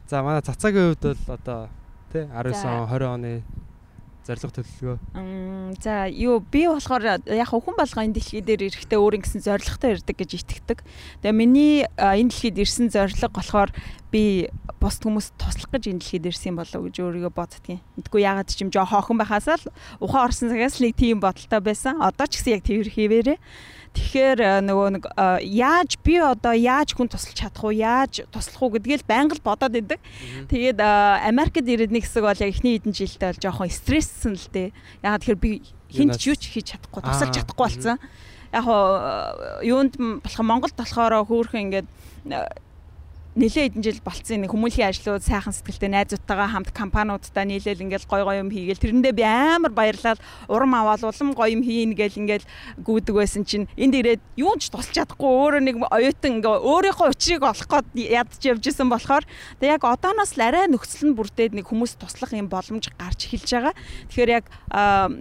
За 0.07 0.21
манай 0.23 0.41
цацаагийн 0.45 0.93
хувьд 0.93 1.03
бол 1.25 1.35
одоо 1.35 1.61
тэ 2.13 2.29
19 2.29 2.53
За. 2.53 2.69
он 2.69 2.87
20 2.87 3.03
оны 3.17 3.33
зорилго 4.27 4.51
төлөвлөгөө. 4.51 4.97
За 5.79 6.05
юу 6.11 6.43
би 6.43 6.67
болохоор 6.67 7.23
яг 7.23 7.49
хүн 7.49 7.75
болгоо 7.79 8.03
энэ 8.03 8.19
дэлхий 8.19 8.43
дээр 8.43 8.67
ирэхдээ 8.67 8.99
өөр 8.99 9.17
ингэсэн 9.23 9.41
зоригтой 9.47 9.95
ирдэг 9.95 10.15
гэж 10.19 10.31
итгэдэг. 10.35 10.79
Тэгээ 11.23 11.31
миний 11.31 11.87
энэ 11.95 12.29
дэлхийд 12.29 12.59
ирсэн 12.59 12.91
зорилго 12.91 13.31
болохоор 13.31 13.71
би 14.11 14.51
бос 14.83 14.99
хүмүүст 14.99 15.33
туслах 15.39 15.71
гэж 15.71 15.89
энэ 15.89 15.99
дэлхийд 16.03 16.27
ирсэн 16.27 16.55
болов 16.59 16.81
гэж 16.91 16.95
өөрийгөө 17.01 17.33
боддгийн. 17.33 17.81
Мэдгүй 17.97 18.21
ягаад 18.21 18.51
ч 18.51 18.61
юм 18.61 18.69
жоо 18.69 18.85
хоохон 18.85 19.17
байхаас 19.17 19.47
л 19.47 19.71
ухаан 20.03 20.27
орсон 20.29 20.51
цагаас 20.51 20.77
л 20.77 20.85
нэг 20.85 20.95
тийм 20.99 21.23
бодолтой 21.23 21.61
байсан. 21.63 21.97
Одоо 22.03 22.27
ч 22.27 22.39
гэсэн 22.43 22.53
яг 22.59 22.63
тэр 22.67 22.87
хийвэрээ. 22.87 23.39
Тэгэхээр 23.97 24.39
а, 24.45 24.61
нөгөө 24.61 24.89
нэг 24.93 25.03
а, 25.17 25.41
яаж 25.41 25.97
би 26.05 26.21
одоо 26.21 26.53
яаж 26.53 26.93
хүн 26.93 27.09
туслах 27.09 27.33
чадах 27.33 27.65
уу, 27.65 27.73
яаж 27.73 28.29
туслах 28.29 28.61
уу 28.61 28.77
гэдгийг 28.77 29.01
л 29.01 29.09
байнга 29.09 29.33
л 29.33 29.41
бодоод 29.41 29.73
идэг. 29.73 29.97
Тэгээд 30.53 30.77
а, 30.77 31.17
Америкт 31.25 31.65
ирээд 31.65 31.89
нэг 31.89 32.05
хэсэг 32.05 32.21
бол 32.21 32.37
яг 32.37 32.53
эхний 32.53 32.77
хэдэн 32.77 32.93
жилдээ 32.93 33.29
бол 33.33 33.41
жоохон 33.41 33.73
стресссэн 33.73 34.37
л 34.37 34.47
дээ. 34.53 34.69
Ягаад 35.01 35.21
тэгэхээр 35.25 35.41
би 35.41 35.51
хинт 35.89 36.21
ч 36.21 36.29
юу 36.29 36.37
ч 36.37 36.53
хийж 36.53 36.77
чадахгүй, 36.77 37.01
тусалж 37.01 37.33
чадахгүй 37.33 37.65
болсон. 37.65 37.97
Яг 38.53 38.65
юунд 39.65 39.93
болох 39.97 40.41
Монголд 40.45 40.77
болохоор 40.77 41.25
хөөхөн 41.25 41.63
ингээд 41.73 41.87
нэлээд 43.37 43.77
хэдэн 43.77 43.85
жил 43.85 44.01
болцсон 44.01 44.41
нэг 44.41 44.49
хүмүүлийн 44.49 44.89
ажлууд 44.89 45.21
сайхан 45.21 45.53
сэтгэлтэй 45.53 45.93
найзуудтайгаа 45.93 46.49
хамт 46.49 46.73
компаниудтай 46.73 47.45
нийлээл 47.45 47.85
ингээл 47.85 48.09
гой 48.09 48.21
гой 48.25 48.37
юм 48.41 48.49
хийгээл. 48.49 48.81
Тэрэндээ 48.81 49.13
би 49.13 49.21
амар 49.21 49.69
баярлал. 49.77 50.17
Урам 50.49 50.73
аваад 50.73 51.05
улам 51.05 51.37
гоё 51.37 51.53
юм 51.53 51.61
хийн 51.61 51.93
гээл 51.93 52.17
ингээл 52.17 52.49
гүйдэг 52.81 53.13
байсан 53.13 53.45
чинь. 53.45 53.69
Энд 53.77 53.93
ирээд 53.93 54.21
юу 54.41 54.57
ч 54.57 54.73
тусалж 54.73 54.89
чадахгүй 54.89 55.29
өөрөө 55.29 55.61
нэг 55.69 55.75
оюутан 55.85 56.41
ингээ 56.41 56.55
өөрийнхөө 56.65 57.13
учрыг 57.13 57.45
олох 57.45 57.69
гээд 57.69 57.87
ядж 58.09 58.41
явж 58.41 58.63
исэн 58.65 58.89
болохоор 58.89 59.21
тэг 59.61 59.69
яг 59.69 59.85
одооноос 59.85 60.33
л 60.33 60.41
арай 60.41 60.65
нөхцөл 60.65 61.13
нь 61.13 61.17
бүрдээд 61.17 61.53
нэг 61.53 61.69
хүмүүс 61.69 62.01
туслах 62.01 62.33
юм 62.33 62.49
боломж 62.49 62.89
гарч 62.97 63.29
эхэлж 63.29 63.49
байгаа. 63.53 63.73
Тэгэхээр 64.09 64.33
яг 64.33 64.45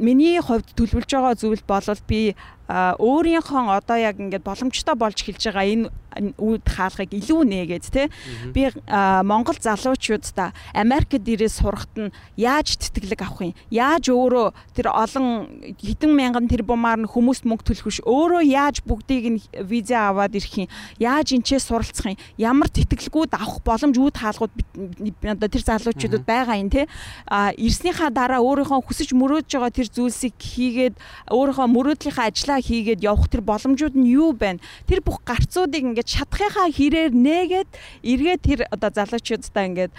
миний 0.00 0.40
хувьд 0.40 0.72
төлөвлөж 0.72 1.10
байгаа 1.12 1.36
зүйл 1.36 1.60
болвол 1.68 2.00
би 2.08 2.32
өөрийнхөө 2.68 3.78
одоо 3.78 3.96
яг 3.96 4.18
ингээд 4.18 4.42
боломжтой 4.42 4.94
болж 4.98 5.22
эхэлж 5.22 5.42
байгаа 5.50 5.66
энэ 5.70 5.90
үүд 6.16 6.64
хаалгыг 6.64 7.12
илүү 7.12 7.42
нээгээд 7.44 7.86
те 7.92 8.08
би 8.52 8.72
Монгол 8.88 9.56
залуучуудаа 9.60 10.52
Америкт 10.72 11.20
ирээд 11.20 11.52
сурахт 11.52 11.92
нь 11.96 12.12
яаж 12.36 12.76
тэтгэлэг 12.80 13.20
авах 13.22 13.52
юм? 13.52 13.54
Яаж 13.70 14.08
өөрөө 14.08 14.48
тэр 14.72 14.88
олон 14.92 15.76
хэдэн 15.76 16.12
мянган 16.16 16.48
тэрбумаар 16.48 17.04
нь 17.04 17.10
хүмүүст 17.10 17.44
мөнгө 17.44 17.64
төлөх 17.68 17.86
биш 17.86 18.00
өөрөө 18.04 18.42
яаж 18.48 18.80
бүгдийг 18.86 19.24
нь 19.36 19.40
виза 19.60 20.08
аваад 20.10 20.36
ирэх 20.36 20.66
юм? 20.66 20.72
Яаж 20.98 21.36
энчээ 21.36 21.60
суралцах 21.60 22.16
юм? 22.16 22.20
Ямар 22.40 22.68
тэтгэлгүүд 22.72 23.36
авах 23.36 23.60
боломж 23.60 23.96
үүд 23.96 24.16
хаалгууд 24.16 24.54
одоо 25.20 25.48
тэр 25.48 25.64
залуучуудад 25.64 26.24
байгаа 26.24 26.56
юм 26.56 26.70
те 26.72 26.88
ирснийхаа 27.60 28.08
дараа 28.08 28.40
өөрийнхөө 28.40 28.80
хүсэж 28.88 29.12
мөрөөдж 29.12 29.50
байгаа 29.52 29.72
тэр 29.72 29.88
зүйлсийг 29.92 30.34
хийгээд 30.40 30.94
өөрийнхөө 31.28 31.66
мөрөөдлийнхаа 31.68 32.30
ажлаа 32.32 32.55
хийгээд 32.60 33.04
явах 33.04 33.28
тэр 33.28 33.42
боломжууд 33.42 33.96
нь 33.96 34.12
юу 34.12 34.32
байна 34.32 34.62
тэр 34.86 35.00
бүх 35.00 35.22
гарцуудыг 35.24 35.96
ингээд 35.96 36.08
шатхынхаа 36.08 36.68
хэрээр 36.70 37.12
нээгээд 37.12 37.70
эргээд 38.04 38.42
тэр 38.42 38.60
одоо 38.72 38.90
залуучуудтай 38.92 39.64
ингээд 39.70 39.92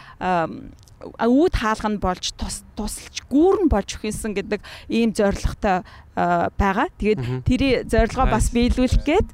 үүд 0.97 1.53
хаалга 1.53 1.89
нь 1.93 2.01
болж 2.01 2.33
тус 2.33 2.65
тусалж 2.73 3.21
гүүрэн 3.29 3.69
болж 3.69 4.01
өгсөн 4.01 4.33
гэдэг 4.33 4.61
ийм 4.89 5.13
зорилготой 5.13 5.85
байгаа. 6.57 6.89
Тэгээд 6.97 7.21
тэрий 7.45 7.73
зорилгоо 7.85 8.25
бас 8.25 8.49
биелүүлэх 8.49 9.05
гээд 9.05 9.27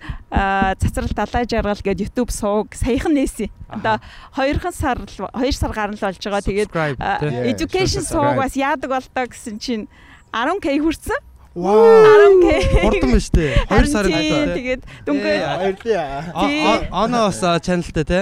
цацрал 0.83 1.13
далай 1.15 1.47
жаргал 1.47 1.79
гээд 1.79 2.03
YouTube 2.03 2.35
сууг 2.35 2.75
саяхан 2.75 3.15
нээсэн. 3.15 3.47
Одоо 3.71 4.03
2 4.35 4.59
сар 4.75 4.99
2 5.07 5.55
сар 5.55 5.71
гарна 5.71 5.95
л 5.95 6.03
болж 6.03 6.19
байгаа. 6.19 6.43
Тэгээд 6.43 6.71
education 7.47 8.03
сууг 8.03 8.35
бас 8.35 8.59
яадаг 8.59 8.91
болтоо 8.91 9.23
гэсэн 9.31 9.55
чинь 9.55 9.87
10k 10.35 10.83
хүрсэн. 10.83 11.21
Вау. 11.53 12.01
10k. 12.41 12.81
Хурдан 12.81 13.09
байна 13.13 13.21
штэ. 13.21 13.45
2 13.69 13.69
Харин 13.69 13.89
сарын 13.93 14.09
тийм, 14.09 14.33
дотор. 14.33 14.53
Тэгээд 14.57 14.81
дүнгээ 15.05 15.37
Баярлалаа. 15.37 17.29
Бас 17.29 17.39
чаналтай 17.61 18.05
те. 18.05 18.19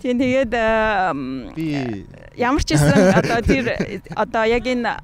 тийм 0.00 0.16
тэгээд 0.16 0.52
ямар 2.40 2.62
ч 2.64 2.72
гэсэн 2.72 3.12
одоо 3.20 3.38
тэр 3.44 3.64
одоо 4.16 4.44
яг 4.48 4.64
энэ 4.64 4.96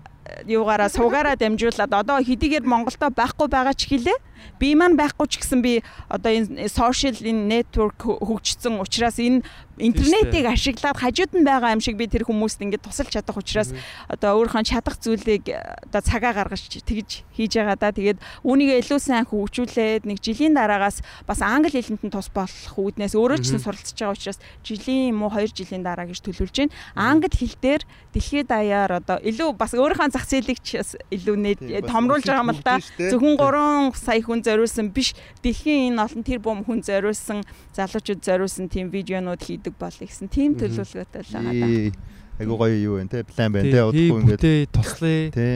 юугаараа 0.49 0.89
суугаараа 0.89 1.37
дамжуулаад 1.37 1.93
одоо 1.93 2.17
хэдийгээр 2.25 2.65
Монголдо 2.65 3.13
байхгүй 3.13 3.49
байгаа 3.53 3.77
ч 3.77 3.85
хэлээ 3.93 4.17
би 4.59 4.75
маань 4.75 4.97
байхгүй 4.97 5.27
ч 5.29 5.43
гэсэн 5.43 5.61
би 5.63 5.83
одоо 6.09 6.33
энэ 6.33 6.69
сошиал 6.69 7.19
энэ 7.19 7.47
network 7.51 8.01
хөгжсөн 8.03 8.81
учраас 8.81 9.19
энэ 9.19 9.43
интернетийг 9.79 10.47
ашиглаад 10.49 10.97
хажууд 10.97 11.33
нь 11.37 11.45
байгаа 11.45 11.77
юм 11.77 11.85
шиг 11.85 11.97
би 12.01 12.09
тэр 12.09 12.25
хүмүүст 12.25 12.65
ингэж 12.65 12.81
тусалж 12.81 13.13
чадах 13.13 13.37
учраас 13.37 13.77
одоо 14.09 14.41
өөрийнхөө 14.41 14.65
чадах 14.65 14.97
зүйлийг 14.97 15.53
одоо 15.53 16.01
цагаа 16.01 16.33
гаргаж 16.33 16.65
тэгж 16.65 17.29
хийж 17.37 17.53
байгаа 17.61 17.77
да. 17.77 17.93
Тэгээд 17.93 18.19
үүнийгээ 18.41 18.81
илүү 18.81 19.01
сайн 19.01 19.29
хөгжүүлээд 19.29 20.09
нэг 20.09 20.19
жилийн 20.25 20.57
дараагаас 20.57 21.05
бас 21.29 21.41
англи 21.45 21.77
хэлэнд 21.77 22.09
нь 22.09 22.13
тус 22.13 22.33
болох 22.33 22.73
үүднээс 22.73 23.13
өөрөө 23.13 23.39
ч 23.45 23.61
суралцж 23.61 23.93
байгаа 24.01 24.17
учраас 24.17 24.41
жилийн 24.65 25.13
юм 25.13 25.29
уу 25.29 25.33
2 25.37 25.53
жилийн 25.53 25.85
дараа 25.85 26.09
гэж 26.09 26.25
төлөвлөж 26.25 26.57
байна. 26.57 26.73
Англи 26.97 27.29
хэл 27.37 27.57
дээр 27.61 27.83
дэлхийд 28.17 28.49
даяар 28.49 29.05
одоо 29.05 29.21
илүү 29.21 29.53
бас 29.61 29.77
өөрийнхөө 29.77 30.09
зах 30.09 30.25
зээлийг 30.25 30.61
ч 30.65 30.81
илүү 30.81 31.37
бас 31.37 31.93
томруулж 31.93 32.25
байгаа 32.25 32.45
юм 32.49 32.53
л 32.57 32.65
да. 32.65 32.81
Зөвхөн 32.97 33.37
3 33.37 33.93
сая 33.93 34.25
хүн 34.25 34.36
зориулсан 34.43 34.91
биш 34.91 35.15
дэлхийн 35.45 35.93
энэ 35.95 36.03
олон 36.03 36.23
тэр 36.25 36.41
бум 36.43 36.65
хүн 36.65 36.81
зориулсан 36.83 37.45
залуучууд 37.77 38.21
зориулсан 38.25 38.67
тийм 38.69 38.91
видеонууд 38.91 39.41
хийдэг 39.41 39.75
болъё 39.79 40.05
гэсэн 40.09 40.29
тийм 40.33 40.57
төлөвлөгөөтэй 40.57 41.23
л 41.23 41.33
байгаа 41.33 41.55
да. 41.55 41.67
Ээ, 41.69 41.93
Айгуу 42.37 42.57
гоё 42.61 42.77
юу 42.77 42.95
вэ 43.01 43.09
те 43.09 43.25
план 43.25 43.53
байна 43.53 43.69
те 43.69 43.81
Тий, 43.93 44.11
удахгүй 44.11 44.21
ингээд 44.21 44.73
туслая. 44.73 45.31
те 45.33 45.49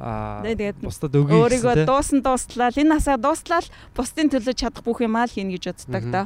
Аа. 0.00 0.40
Тэгээд 0.46 0.80
бусдад 0.80 1.12
өгье 1.12 1.36
өөрийгөө 1.36 1.84
дуусан 1.84 2.22
дуустлаа 2.24 2.72
энэ 2.72 2.88
насаа 2.96 3.16
дуустлаа 3.20 3.60
л 3.60 3.68
бусдын 3.92 4.32
төлөө 4.32 4.54
чадах 4.56 4.80
бүх 4.80 5.04
юмаа 5.04 5.28
л 5.28 5.34
хийнэ 5.34 5.58
гэж 5.60 5.64
боддог 5.90 6.04
Мгм. 6.08 6.12
да. 6.14 6.22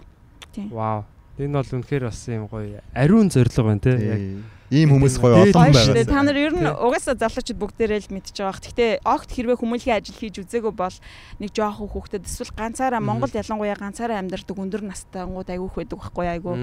Вау. 0.70 1.04
Энэ 1.34 1.50
бол 1.58 1.66
үнэхээр 1.82 2.04
бас 2.06 2.20
юм 2.30 2.46
гоё 2.46 2.78
ариун 2.94 3.26
зориг 3.34 3.50
байна 3.58 3.82
те. 3.82 3.90
Яг 3.98 4.20
тий. 4.22 4.38
Ийм 4.72 4.90
хүмүүс 4.96 5.20
гоё 5.20 5.44
олон 5.44 5.72
байгаа. 5.72 6.04
Та 6.08 6.22
нар 6.24 6.38
ер 6.40 6.56
нь 6.56 6.66
угаасаа 6.66 7.14
залуучууд 7.14 7.60
бүгдээрээ 7.60 8.00
л 8.08 8.14
мэдчихэж 8.16 8.38
байгаа. 8.42 8.64
Гэхдээ 8.64 8.90
огт 9.04 9.28
хэрвээ 9.28 9.60
хүмүүнлэгийн 9.60 9.98
ажил 10.00 10.16
хийж 10.16 10.40
үзээгүй 10.40 10.72
бол 10.72 10.96
нэг 11.38 11.50
жоохон 11.52 11.88
хүүхдэд 11.92 12.24
эсвэл 12.24 12.52
ганцаараа 12.56 13.00
Мгм. 13.04 13.08
Монголд 13.12 13.34
ялангуяа 13.36 13.76
ганцаараа 13.76 14.18
амьдардаг 14.24 14.56
өндөр 14.56 14.82
настай 14.88 15.22
ангууд 15.22 15.52
айгүйх 15.52 15.74
байдаг 15.76 15.98
байхгүй 16.00 16.26
айгүй. 16.32 16.54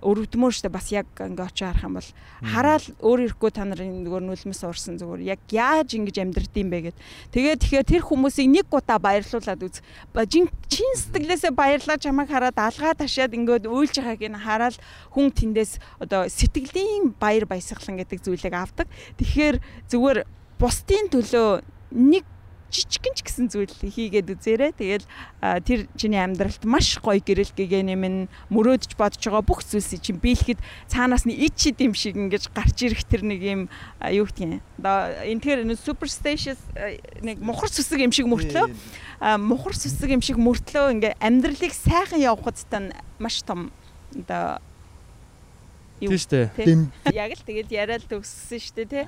Өрөвдмөр 0.00 0.52
дээ. 0.56 0.72
Бас 0.72 0.88
яг 0.96 1.06
ингээ 1.20 1.44
очиж 1.44 1.60
харах 1.68 1.84
юм 1.84 1.94
бол 2.00 2.08
хараад 2.40 2.84
өөр 3.04 3.20
ирэхгүй 3.28 3.50
та 3.52 3.64
нарын 3.68 4.00
нөгөө 4.00 4.20
нүлмэс 4.24 4.62
уурсан 4.64 4.96
зүгээр 4.96 5.36
яг 5.36 5.40
яаж 5.52 5.92
ингэж 5.92 6.16
амьдрдсан 6.24 6.68
бэ 6.72 6.78
гэд. 6.88 6.96
Тэгээд 7.36 7.60
тэгэхээр 7.60 7.86
тэр 7.92 8.02
хүмүүсийг 8.08 8.48
нэг 8.48 8.66
удаа 8.72 8.96
баярлуулад 8.96 9.60
үз. 9.60 9.84
Жин 10.32 10.48
чин 10.72 10.92
сэтгэлээсээ 10.96 11.52
баярлаа 11.52 12.00
чамайг 12.00 12.32
хараад 12.32 12.56
алгаа 12.56 12.96
ташаад 12.96 13.36
ингээд 13.36 13.68
уйлж 13.68 14.00
байгааг 14.00 14.22
нь 14.24 14.40
хараад 14.40 14.76
хүн 15.12 15.28
тэндээс 15.28 15.76
одоо 16.00 16.24
сэтгэлийн 16.32 17.12
баяр 17.20 17.41
баясгалан 17.48 17.98
гэдэг 18.00 18.18
зүйлийг 18.22 18.54
авдаг. 18.54 18.86
Тэгэхээр 19.18 19.56
зүгээр 19.90 20.18
бусдын 20.58 21.10
төлөө 21.10 21.62
нэг 21.92 22.24
жижигэн 22.72 23.14
ч 23.14 23.20
гэсэн 23.20 23.46
зүйл 23.52 23.68
хийгээд 23.68 24.32
үзээрэй. 24.32 24.72
Тэгэл 24.72 25.06
тэр 25.68 25.80
чиний 25.94 26.18
амьдралд 26.18 26.64
маш 26.64 26.96
гоё 27.04 27.20
гэрэл 27.20 27.52
гэгээн 27.52 27.92
юм 27.92 28.04
мөрөөдж 28.48 28.96
бодож 28.96 29.20
байгаа 29.20 29.44
бүх 29.44 29.60
зүйлсийг 29.60 30.00
чинь 30.00 30.16
биелэхэд 30.16 30.60
цаанаас 30.88 31.28
нь 31.28 31.36
ид 31.36 31.52
чид 31.52 31.76
юм 31.84 31.92
шиг 31.92 32.16
ингэж 32.16 32.48
гарч 32.56 32.88
ирэх 32.88 33.04
тэр 33.04 33.28
нэг 33.28 33.40
юм 33.44 33.60
юу 34.08 34.24
гэдгийг. 34.24 34.64
Одоо 34.80 34.96
энэ 35.28 35.44
тэр 35.44 35.58
superstitious 35.76 36.60
нэг 37.20 37.44
мухар 37.44 37.68
сүсэг 37.68 38.00
юм 38.00 38.12
шиг 38.12 38.26
мөртлөө 38.32 38.66
мухар 39.36 39.76
сүсэг 39.76 40.08
юм 40.08 40.24
шиг 40.24 40.40
мөртлөө 40.40 40.96
ингээ 40.96 41.20
амьдралыг 41.20 41.76
сайхан 41.76 42.24
явахад 42.24 42.56
тань 42.72 42.96
маш 43.20 43.44
том 43.44 43.68
одоо 44.16 44.64
юу? 46.02 46.10
Тийм 46.58 46.80
яг 47.14 47.30
л 47.38 47.42
тэгэл 47.46 47.70
яриад 47.70 48.04
төгссөн 48.10 48.58
шүү 48.58 48.74
дээ 48.82 48.88
тий. 48.90 49.04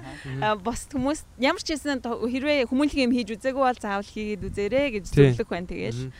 Бос 0.62 0.86
хүмүүс 0.92 1.20
ямар 1.42 1.62
ч 1.62 1.74
байсан 1.74 1.98
хэрвээ 2.00 2.66
хүмүүнлэг 2.70 3.00
юм 3.04 3.12
хийж 3.12 3.28
үзээгүй 3.34 3.62
бол 3.66 3.78
заавал 3.82 4.06
хийгээд 4.06 4.42
үзээрэй 4.46 4.86
гэж 4.98 5.04
зөвлөх 5.10 5.48
байна 5.50 5.66
тэгэл. 5.66 6.12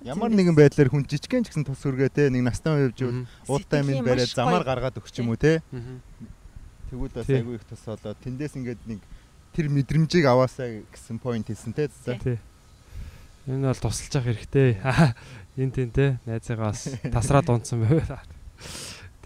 ямар 0.00 0.32
нэгэн 0.32 0.56
байдлаар 0.56 0.88
хүн 0.88 1.04
жижигхэн 1.04 1.44
ч 1.44 1.52
гэсэн 1.52 1.64
тус 1.68 1.80
хүргээ 1.84 2.08
те 2.08 2.28
нэг 2.32 2.40
настай 2.48 2.72
үеж 2.88 3.04
Мгм. 3.04 3.28
уутай 3.48 3.84
минь 3.84 4.00
бариад 4.00 4.32
замаар 4.32 4.64
гаргаад 4.64 4.96
өгч 4.96 5.20
юм 5.20 5.28
уу 5.32 5.36
те 5.36 5.60
тэгвэл 6.88 7.12
бас 7.12 7.28
айгүй 7.28 7.60
их 7.60 7.64
тус 7.68 7.84
болоо. 7.84 8.16
Тэндээс 8.16 8.56
ингээд 8.56 8.80
нэг 8.88 9.00
тэр 9.52 9.68
мэдрэмжийг 9.68 10.24
аваасаа 10.24 10.80
гэсэн 10.88 11.20
point 11.20 11.44
хэлсэн 11.44 11.76
те 11.76 11.92
за 11.92 12.16
Тий. 12.16 12.40
Энэ 13.48 13.68
бол 13.68 13.76
тусалж 13.76 14.12
явах 14.16 14.26
хэрэгтэй. 14.40 14.80
Энд 15.60 15.74
тийм 15.76 15.90
те 15.92 16.16
найзаагаа 16.24 16.72
бас 16.72 16.88
тасраад 17.12 17.48
унтсан 17.52 17.84
байв. 17.84 18.00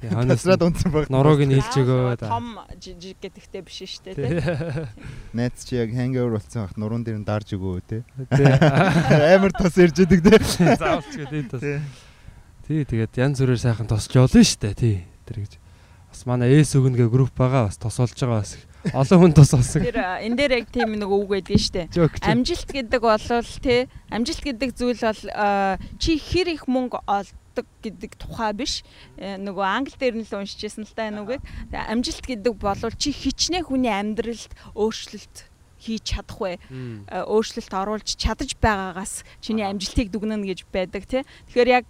Тий, 0.05 0.13
хонос. 0.13 0.37
тасраад 0.37 0.63
унтсан 0.63 0.93
баг 0.93 1.09
Нурууг 1.09 1.41
нь 1.49 1.57
хэлж 1.57 1.75
өгөө. 1.81 2.21
Том 2.21 2.61
жижиг 2.77 3.17
гэдэгтэй 3.25 3.63
биш 3.65 3.79
шүү 3.89 4.03
дээ 4.05 4.15
тий. 4.21 4.31
Тий. 4.37 4.85
найз 5.37 5.65
чи 5.65 5.81
яг 5.81 5.97
hangover 5.97 6.37
болсон 6.37 6.69
хат 6.69 6.77
нуруунд 6.77 7.09
дээр 7.09 7.25
нь 7.25 7.25
дарж 7.25 7.57
өгөө 7.57 7.81
те 7.89 8.05
Тий. 8.29 8.45
амар 9.33 9.53
тус 9.57 9.77
ирж 9.81 10.05
идэг 10.05 10.21
те 10.21 10.37
Заавалч 10.81 11.13
гэдэг 11.17 11.45
тус. 11.49 11.65
Тий. 11.65 11.81
Тий, 12.69 12.85
тэгээд 12.85 13.17
янз 13.17 13.41
бүрээр 13.41 13.61
сайхан 13.65 13.89
тусч 13.89 14.13
явуулна 14.13 14.45
штэ. 14.45 14.77
Тий. 14.77 15.09
Тэр 15.25 15.41
гэж. 15.41 15.57
Бас 16.13 16.21
манай 16.29 16.53
эс 16.61 16.77
өгнөгээ 16.77 17.09
групп 17.09 17.33
байгаа 17.33 17.73
бас 17.73 17.81
тусалж 17.81 18.13
байгаа 18.13 18.45
бас 18.45 18.61
олон 18.93 19.19
хүн 19.25 19.33
тус 19.33 19.57
болсон. 19.57 19.81
Тэр 19.81 19.97
энэ 20.21 20.37
дээр 20.37 20.53
яг 20.61 20.69
тийм 20.69 20.93
нэг 20.93 21.09
үг 21.09 21.33
шүү 21.49 21.73
дээ. 21.73 21.89
Жок. 21.97 22.21
Амжилт 22.21 22.69
гэдэг 22.69 23.01
бол 23.01 23.49
тий 23.65 23.89
амжилт 24.13 24.45
гэдэг 24.45 24.71
зүйл 24.77 25.01
бол 25.01 25.23
чи 25.97 26.21
хэр 26.21 26.53
их 26.53 26.69
мөнгө 26.69 27.01
олдог 27.55 27.67
гэдэг 27.83 28.19
тухай 28.19 28.53
биш. 28.53 28.83
Э, 29.17 29.39
Нөгөө 29.39 29.63
англи 29.63 29.95
дээр 29.95 30.19
нь 30.19 30.27
л 30.27 30.39
уншижсэн 30.43 30.83
л 30.83 30.95
та 30.95 31.07
энэ 31.07 31.23
үгийг. 31.23 31.43
Амжилт 31.71 32.27
гэдэг 32.27 32.55
бол 32.59 32.83
чи 32.99 33.15
хичнээн 33.15 33.63
хүний 33.63 33.95
амьдралд 33.95 34.51
өөрчлөлт 34.75 35.47
хийж 35.79 36.03
чадах 36.03 36.39
вэ? 36.43 36.59
Э, 37.07 37.23
өөрчлөлт 37.23 37.71
оруулж 37.71 38.19
чадаж 38.19 38.59
байгаагаас 38.59 39.23
чиний 39.39 39.63
амжилтыг 39.63 40.11
дүгнэнэ 40.11 40.51
гэж 40.51 40.67
байдаг 40.75 41.07
тий. 41.07 41.23
Тэгэхээр 41.55 41.71
яг 41.71 41.87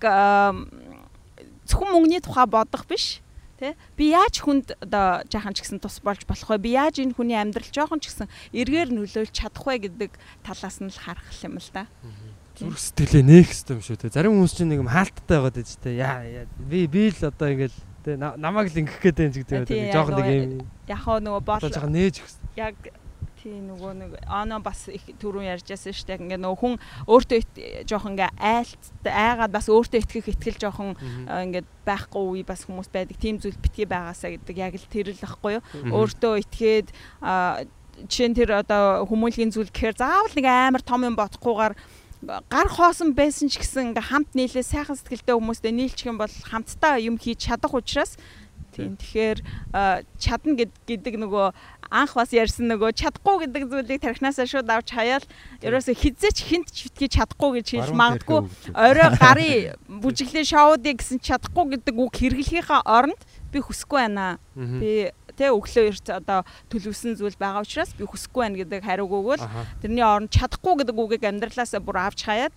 зөвхөн 1.65 1.93
мөнгөний 1.97 2.21
тухай 2.21 2.45
бодох 2.45 2.85
биш 2.85 3.25
тий. 3.57 3.73
Би 3.97 4.13
яаж 4.13 4.45
хүнд 4.45 4.77
одоо 4.85 5.25
жаахан 5.33 5.57
ч 5.57 5.65
гэсэн 5.65 5.81
тус 5.81 6.05
болж 6.05 6.29
болох 6.29 6.51
вэ? 6.53 6.61
Би 6.61 6.71
яаж 6.77 7.01
энэ 7.01 7.17
хүний 7.17 7.39
амьдрал 7.39 7.71
жоохон 7.73 8.05
ч 8.05 8.13
гэсэн 8.13 8.29
эргээр 8.53 8.93
нөлөөлж 8.93 9.33
чадах 9.33 9.65
вэ 9.65 9.89
гэдэг 9.89 10.13
талаас 10.45 10.83
нь 10.85 10.93
л 10.93 11.01
харах 11.01 11.31
юм 11.41 11.57
л 11.57 11.71
да. 11.73 11.89
Зүрх 12.55 12.79
сэтгэлээ 12.79 13.25
нээх 13.27 13.49
хэрэгтэй 13.51 13.75
юм 13.75 13.83
шүү 13.83 13.97
те. 13.99 14.09
Зарим 14.15 14.33
хүмүүс 14.39 14.55
чинь 14.55 14.71
нэг 14.71 14.81
юм 14.83 14.91
хаалттай 14.91 15.37
байгаад 15.43 15.57
байж 15.59 15.71
те. 15.83 15.91
Яа 15.99 16.47
би 16.59 16.87
би 16.87 17.11
л 17.11 17.21
одоо 17.27 17.49
ингээл 17.51 17.79
те 18.05 18.17
на- 18.17 18.37
намайг 18.39 18.71
л 18.71 18.79
ингэх 18.85 19.01
гээд 19.03 19.17
байна 19.19 19.33
ч 19.35 19.37
гэдэг. 19.43 19.69
Нэг 19.69 19.93
Жохон 19.95 20.15
нэг 20.23 20.29
юм 20.31 20.67
Яг 20.87 21.01
хоо 21.03 21.19
нөгөө 21.19 21.43
бол 21.43 21.61
байгаа 21.61 21.91
нээж 21.91 22.17
өгс. 22.23 22.37
яг 22.55 22.77
тий 23.45 23.61
нөгөө 23.61 23.93
нэг 24.01 24.11
оноо 24.25 24.61
бас 24.65 24.89
их 24.89 25.05
түрүүн 25.21 25.53
ярьжсэн 25.53 25.93
шүү 25.93 26.07
дээ. 26.09 26.21
Ингээ 26.25 26.41
нөгөө 26.41 26.59
хүн 26.65 26.75
өөртөө 27.05 27.41
жоохон 27.85 28.15
ингээ 28.17 28.33
айлт 28.41 28.85
айгаад 29.05 29.53
бас 29.53 29.67
өөртөө 29.69 30.01
итгэх 30.01 30.29
итгэл 30.33 30.61
жоохон 30.65 30.97
а, 31.29 31.45
ингээд 31.45 31.69
байхгүй 31.85 32.25
үе 32.41 32.45
бас 32.49 32.65
хүмүүс 32.65 32.89
байдаг. 32.89 33.21
Тийм 33.21 33.37
зүйл 33.37 33.59
битгий 33.61 33.85
байгаасаа 33.85 34.33
гэдэг 34.41 34.57
яг 34.57 34.73
л 34.81 34.89
тэр 34.89 35.13
л 35.13 35.21
ахгүй 35.29 35.61
юу. 35.61 35.63
Өөртөө 35.93 36.41
итгээд 36.41 36.89
а, 37.21 37.65
жишээ 38.09 38.29
нь 38.33 38.37
тэр 38.41 38.51
одоо 38.65 39.05
хүмүүлийн 39.05 39.53
зүйл 39.53 39.69
гэхээр 39.69 40.01
заавал 40.01 40.33
нэг 40.33 40.47
амар 40.49 40.81
том 40.81 41.05
юм 41.05 41.13
бодохгүйгээр 41.15 41.77
гар 42.51 42.69
хоосон 42.69 43.13
байсан 43.15 43.49
ч 43.49 43.61
гэсэн 43.61 43.93
ингээ 43.93 44.09
хамт 44.11 44.31
нийлээ 44.35 44.65
сайхан 44.65 44.97
сэтгэлтэй 44.97 45.35
хүмүүстэй 45.37 45.73
нийлчих 45.73 46.09
юм 46.09 46.19
бол 46.19 46.31
хамтдаа 46.31 46.99
юм 47.01 47.17
хийж 47.21 47.45
чадах 47.49 47.75
учраас. 47.75 48.17
Тийм 48.75 48.99
тэгэхээр 48.99 49.39
чадна 50.19 50.59
гэд- 50.59 50.83
гэдэг 50.83 51.15
нөгөө 51.23 51.47
анх 51.95 52.15
бас 52.19 52.35
ярьсан 52.35 52.67
нөгөө 52.67 52.91
чадахгүй 52.99 53.47
гэдэг 53.47 53.63
зүйлийг 53.71 54.03
тархинасаа 54.03 54.51
шууд 54.51 54.67
авч 54.67 54.91
хаяал. 54.99 55.23
Ерөөсө 55.63 55.95
хизээч 55.95 56.43
хинт 56.43 56.75
ч 56.75 56.91
битгий 56.91 57.07
чадахгүй 57.07 57.63
гэж 57.63 57.67
хэлж 57.71 57.95
магадгүй 57.95 58.51
орой 58.75 59.09
гарын 59.15 59.79
бүжиглээ 60.03 60.43
шоудыг 60.43 60.99
гэсэн 60.99 61.23
чадахгүй 61.23 61.79
гэдэг 61.79 61.95
үг 61.95 62.13
хэрэглэхийнхаа 62.19 62.83
оронд 62.83 63.21
би 63.55 63.63
хүсэхгүй 63.63 64.11
байна. 64.11 64.43
Би 64.59 65.15
тэ 65.37 65.51
өглөө 65.55 65.85
эрт 65.91 66.07
одоо 66.15 66.41
төлөвсөн 66.71 67.19
зүйл 67.19 67.37
байгаа 67.39 67.63
учраас 67.67 67.93
би 67.99 68.07
хүсэхгүй 68.07 68.41
байна 68.43 68.59
гэдэг 68.63 68.81
хариуг 68.87 69.13
өгвөл 69.13 69.45
тэрний 69.83 70.05
оронд 70.05 70.31
чадахгүй 70.31 70.75
гэдэг 70.83 70.97
үгийг 70.97 71.25
амьдралаасаа 71.29 71.81
бүр 71.83 71.99
авч 72.01 72.25
хаяад. 72.25 72.55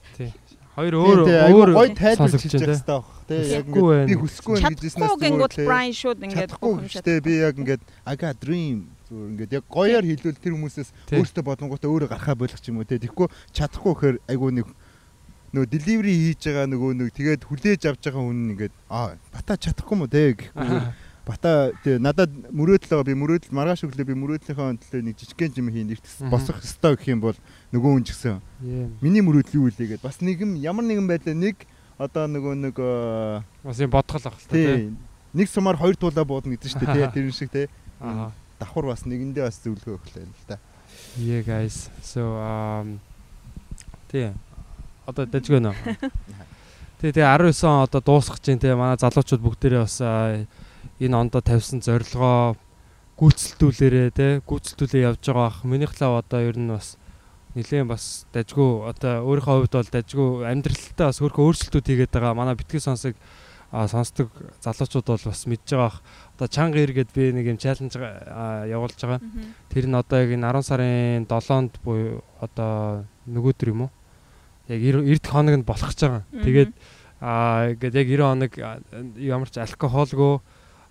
Хоёр 0.78 0.94
өөр 0.94 1.20
өөр 1.26 1.70
гой 1.74 1.90
тайлбарч 1.98 2.38
байна, 2.38 2.38
явах 2.38 2.46
хэрэгтэй 2.46 2.86
байх 2.86 3.18
те 3.26 3.36
яг 3.50 3.66
би 3.66 4.14
хүсэхгүй 4.14 4.54
байна 4.62 4.78
гэжснээс 4.78 4.94
чадахгүй 4.94 5.22
гингүүд 5.26 5.54
Брайан 5.66 5.96
шууд 5.98 6.20
ингээд 6.22 6.52
гэжтэй 6.62 7.18
би 7.26 7.34
яг 7.42 7.56
ингээд 7.58 7.82
got 8.22 8.38
dream. 8.38 8.94
Зүгээр 9.10 9.32
ингээд 9.34 9.52
яг 9.58 9.66
гоёор 9.66 10.06
хэлвэл 10.06 10.38
тэр 10.38 10.54
хүмүүсээс 10.54 10.90
Тий. 11.10 11.18
өөртөө 11.18 11.44
бодонгуудаа 11.50 11.90
өөрөө 11.90 12.10
гарахаа 12.14 12.38
болох 12.38 12.62
ч 12.62 12.70
юм 12.70 12.78
уу 12.78 12.86
те 12.86 13.02
тэгэхгүй 13.02 13.26
чадахгүй 13.58 13.94
гэхээр 13.98 14.18
айгүй 14.30 14.52
нэг 14.54 14.68
нөгөө 15.56 15.70
delivery 15.72 16.14
хийж 16.14 16.42
байгаа 16.46 16.68
нөгөө 16.70 16.92
нэг 16.94 17.10
тэгээд 17.16 17.42
хүлээж 17.48 17.82
авч 17.88 18.02
байгаа 18.06 18.22
хүн 18.22 18.40
ингээд 18.54 18.74
аа 18.92 19.16
бата 19.34 19.56
чадахгүй 19.58 19.96
юм 19.96 20.04
уу 20.04 20.12
те 20.12 20.36
гэхгүй 20.36 21.07
бата 21.28 21.52
тий 21.84 22.00
надад 22.00 22.32
мөрөөдөл 22.56 22.88
байгаа 22.96 23.08
би 23.12 23.16
мөрөөдөл 23.20 23.52
маргааш 23.52 23.84
өглөө 23.84 24.08
би 24.08 24.16
мөрөөдлийнхөө 24.16 24.80
төлөө 24.80 25.04
нэг 25.12 25.16
жижигхэн 25.20 25.60
юм 25.60 25.68
хийн 25.76 25.92
Мгм. 25.92 26.30
босох 26.32 26.64
ёстой 26.64 26.96
гэх 26.96 27.12
юм 27.12 27.20
бол 27.20 27.36
нөгөө 27.76 27.92
хүн 28.00 28.04
ч 28.08 28.16
гэсэн 28.16 28.40
миний 29.04 29.20
мөрөөдөл 29.22 29.60
юу 29.60 29.68
вэ 29.68 29.76
гэдэг 29.76 30.02
бас 30.08 30.24
нэгэн 30.24 30.56
ямар 30.64 30.88
нэгэн 30.88 31.08
байдлаа 31.08 31.36
нэг 31.36 31.68
одоо 32.00 32.26
нөгөө 32.32 32.54
нэг 32.64 32.76
э, 32.80 33.44
бас 33.68 33.78
юм 33.84 33.92
бодгол 33.92 34.24
ах 34.24 34.40
л 34.40 34.48
та 34.48 34.56
тий. 34.56 34.96
нэг 35.36 35.48
сумаар 35.52 35.76
хоёр 35.76 36.00
туулаа 36.00 36.24
буудна 36.24 36.56
гэдэг 36.56 36.72
шүү 36.72 36.80
дээ 36.88 36.96
тий 36.96 37.08
тэр 37.20 37.28
шиг 37.36 37.52
тий 37.52 37.68
Аа. 38.00 38.32
давхар 38.62 38.86
бас 38.88 39.04
нэгэндээ 39.04 39.44
бас 39.44 39.60
зөвлөгөө 39.60 40.00
өгөх 40.00 40.16
юм 40.16 40.32
л 40.32 40.48
та 40.48 40.58
Yeah 41.18 41.42
guys. 41.46 41.90
So 42.02 42.38
um 42.42 42.98
тий. 44.10 44.34
Одоо 45.06 45.26
дэжгүй 45.30 45.62
нөө. 45.62 45.76
Тий 47.02 47.12
тий 47.14 47.22
19 47.22 47.54
он 47.70 47.84
одоо 47.86 48.02
дуусгах 48.02 48.40
чинь 48.42 48.58
тий 48.58 48.74
манай 48.74 48.98
залуучууд 48.98 49.42
бүгдээрээ 49.42 49.82
бас 49.86 49.98
энэ 51.00 51.18
ондоо 51.18 51.42
тавьсан 51.42 51.82
зорилгоо 51.86 52.58
гүйцэлдүүлээрээ 53.18 54.10
тий 54.14 54.32
гүйцэлдүүлээ 54.46 55.08
явж 55.10 55.22
байгаа 55.26 55.50
бах. 55.50 55.60
Минийх 55.66 55.94
лав 56.02 56.22
одоо 56.22 56.42
ер 56.42 56.58
нь 56.58 56.70
бас 56.70 56.98
нэлээд 57.58 57.90
бас 57.90 58.26
дажгүй 58.34 58.86
одоо 58.86 59.26
өөрийнхөө 59.26 59.56
хувьд 59.66 59.74
бол 59.74 59.90
дажгүй 59.94 60.30
амьдралтаа 60.46 61.10
бас 61.10 61.18
хөрхөө 61.22 61.46
өөрчлөлтүүд 61.50 61.88
хийгээд 61.90 62.14
байгаа. 62.14 62.38
Манай 62.38 62.54
битгий 62.54 62.82
сонсог 62.82 63.18
сонсдог 63.72 64.30
залуучууд 64.62 65.06
бол 65.06 65.26
бас 65.26 65.42
мэдж 65.50 65.66
байгаа 65.74 65.90
бах. 65.90 66.02
Одоо 66.38 66.48
чанга 66.48 66.80
иргэд 66.80 67.10
би 67.14 67.32
нэг 67.34 67.46
юм 67.50 67.58
чаленж 67.58 67.98
явуулж 67.98 69.02
байгаа. 69.02 69.22
Тэр 69.74 69.86
нь 69.90 69.98
одоо 69.98 70.18
яг 70.22 70.32
энэ 70.38 70.50
10 70.54 70.62
сарын 70.62 71.26
7-нд 71.26 71.74
буюу 71.84 72.22
одоо 72.40 73.06
нөгөөдөр 73.26 73.70
юм 73.74 73.90
уу? 73.90 73.92
Яг 74.70 74.80
90 74.82 75.26
хоногт 75.26 75.66
болох 75.66 75.90
гэж 75.90 76.00
байгаа. 76.06 76.24
Тэгээд 76.46 76.72
аа 77.20 77.74
ингээд 77.76 77.96
яг 77.98 78.08
90 78.08 78.22
хоног 78.24 78.52
ямар 79.18 79.50
ч 79.50 79.58
алкогоолгүй 79.58 80.40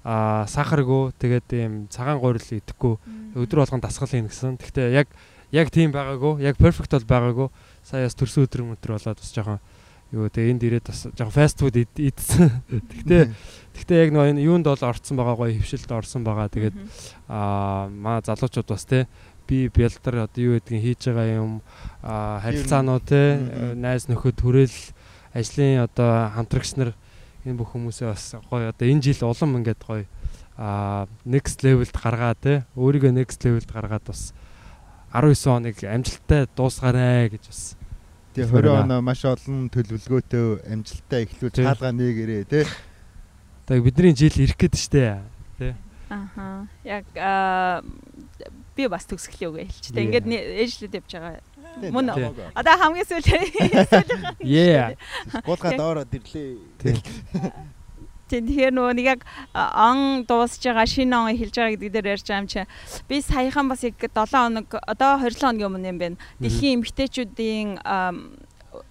аа 0.07 0.47
сахаргүй 0.47 1.11
тэгээд 1.19 1.49
ийм 1.59 1.73
цагаан 1.91 2.23
гурил 2.23 2.39
идэхгүй 2.47 2.95
өдөр 3.35 3.67
болгон 3.67 3.83
дасгал 3.83 4.07
хийн 4.07 4.31
гэсэн. 4.31 4.55
Гэхдээ 4.55 4.95
яг 4.95 5.11
яг 5.51 5.75
тийм 5.75 5.91
байгаагүй, 5.91 6.47
яг 6.47 6.55
перфект 6.63 6.95
бол 6.95 7.11
байгаагүй. 7.11 7.49
Сая 7.83 8.07
бас 8.07 8.15
төрсөн 8.15 8.47
өдөр 8.47 8.63
өдөр 8.79 8.95
болоод 8.95 9.19
бас 9.19 9.35
жоохон 9.35 9.59
юу 10.15 10.31
тэгээ 10.31 10.51
энд 10.55 10.63
ирээд 10.63 10.87
бас 10.87 11.11
жоо 11.11 11.31
фаст 11.35 11.59
фуд 11.59 11.75
идсэн. 11.75 12.63
Тэгтээ 12.71 13.35
тэгтээ 13.75 13.99
яг 14.07 14.11
нөгөө 14.15 14.47
юунд 14.47 14.71
бол 14.71 14.79
орцсон 14.87 15.19
байгаа 15.19 15.35
гоё 15.35 15.59
хөвшилд 15.59 15.91
орсон 15.91 16.23
байгаа. 16.23 16.55
Тэгээд 16.55 16.77
аа 17.27 17.91
маа 17.91 18.23
залуучууд 18.23 18.71
бас 18.71 18.87
те 18.87 19.11
би 19.51 19.67
бэлдэр 19.67 20.31
одоо 20.31 20.39
юу 20.39 20.55
гэдгийг 20.63 21.03
хийж 21.03 21.11
байгаа 21.11 21.43
юм 21.43 21.53
аа 22.07 22.39
харилцаанууд 22.47 23.05
те 23.11 23.75
найз 23.75 24.07
нөхөд 24.07 24.39
төрөл 24.39 24.77
ажлын 25.35 25.83
одоо 25.83 26.31
хамтрагч 26.39 26.79
нар 26.79 26.95
энэ 27.47 27.59
бүх 27.63 27.71
хүмүүсээ 27.73 28.11
бас 28.11 28.35
гоё 28.51 28.75
одоо 28.75 28.87
энэ 28.91 29.07
жил 29.07 29.31
улам 29.31 29.63
ингээд 29.63 29.81
гоё 29.87 30.05
аа 30.59 31.07
next 31.23 31.63
level-д 31.63 31.95
гаргаад 31.95 32.39
те 32.43 32.55
өөрийгөө 32.75 33.13
next 33.15 33.39
level-д 33.47 33.71
гаргаад 33.71 34.05
бас 34.05 34.35
19 35.15 35.33
хоног 35.47 35.77
амжилттай 35.81 36.43
дуусгаарай 36.53 37.31
гэж 37.31 37.45
бас 37.47 37.63
Тэгээ 38.37 38.69
20 38.69 38.85
оноо 38.85 39.01
маш 39.01 39.25
олон 39.25 39.73
төлөвлөгөөтэй 39.73 40.69
амжилттай 40.69 41.25
эхлүүл 41.25 41.57
хаалгаа 41.57 41.93
нэгэрээ 41.97 42.45
тий. 42.45 42.65
Тэгээ 43.65 43.87
бидний 43.89 44.13
жил 44.13 44.37
ирэх 44.45 44.61
гээд 44.61 44.77
штэ 44.77 45.25
тий. 45.57 45.73
Аха. 46.13 46.69
Яг 46.85 47.09
би 48.77 48.85
бас 48.93 49.09
төгсгөлөө 49.09 49.49
үгээ 49.57 49.67
хэлчих. 49.73 49.93
Тэ 49.97 50.05
ингээд 50.05 50.27
ээжлээд 50.29 50.97
явж 51.01 51.11
байгаа. 51.17 51.41
Мөн 51.77 52.11
одоо 52.55 52.75
хамгийн 52.81 53.07
сүүл 53.07 53.27
Yeah. 54.41 54.97
Гуулгаад 55.45 55.81
ороод 55.81 56.13
ирлээ. 56.17 56.57
Тэгэхээр 58.27 58.75
нөгөө 58.75 58.95
нэг 58.99 59.07
яг 59.07 59.21
он 59.55 60.27
дуусж 60.27 60.59
байгаа 60.59 60.83
шинэ 60.83 61.15
он 61.15 61.31
эхэлж 61.31 61.55
байгаа 61.55 61.75
гэдэг 61.79 61.93
дээр 61.95 62.11
ярьж 62.19 62.27
байгаа 62.27 62.43
юм 62.43 62.51
чи 62.51 62.67
би 63.07 63.23
саяхан 63.23 63.71
бас 63.71 63.87
яг 63.87 63.95
7 64.03 64.11
хоног 64.27 64.67
одоо 64.83 65.15
27 65.23 65.47
хоногийн 65.47 65.71
өмнө 65.71 65.91
юм 65.95 65.99
байна. 66.03 66.17
Дэлхийн 66.43 66.83
эмэгтэйчүүдийн 66.83 67.79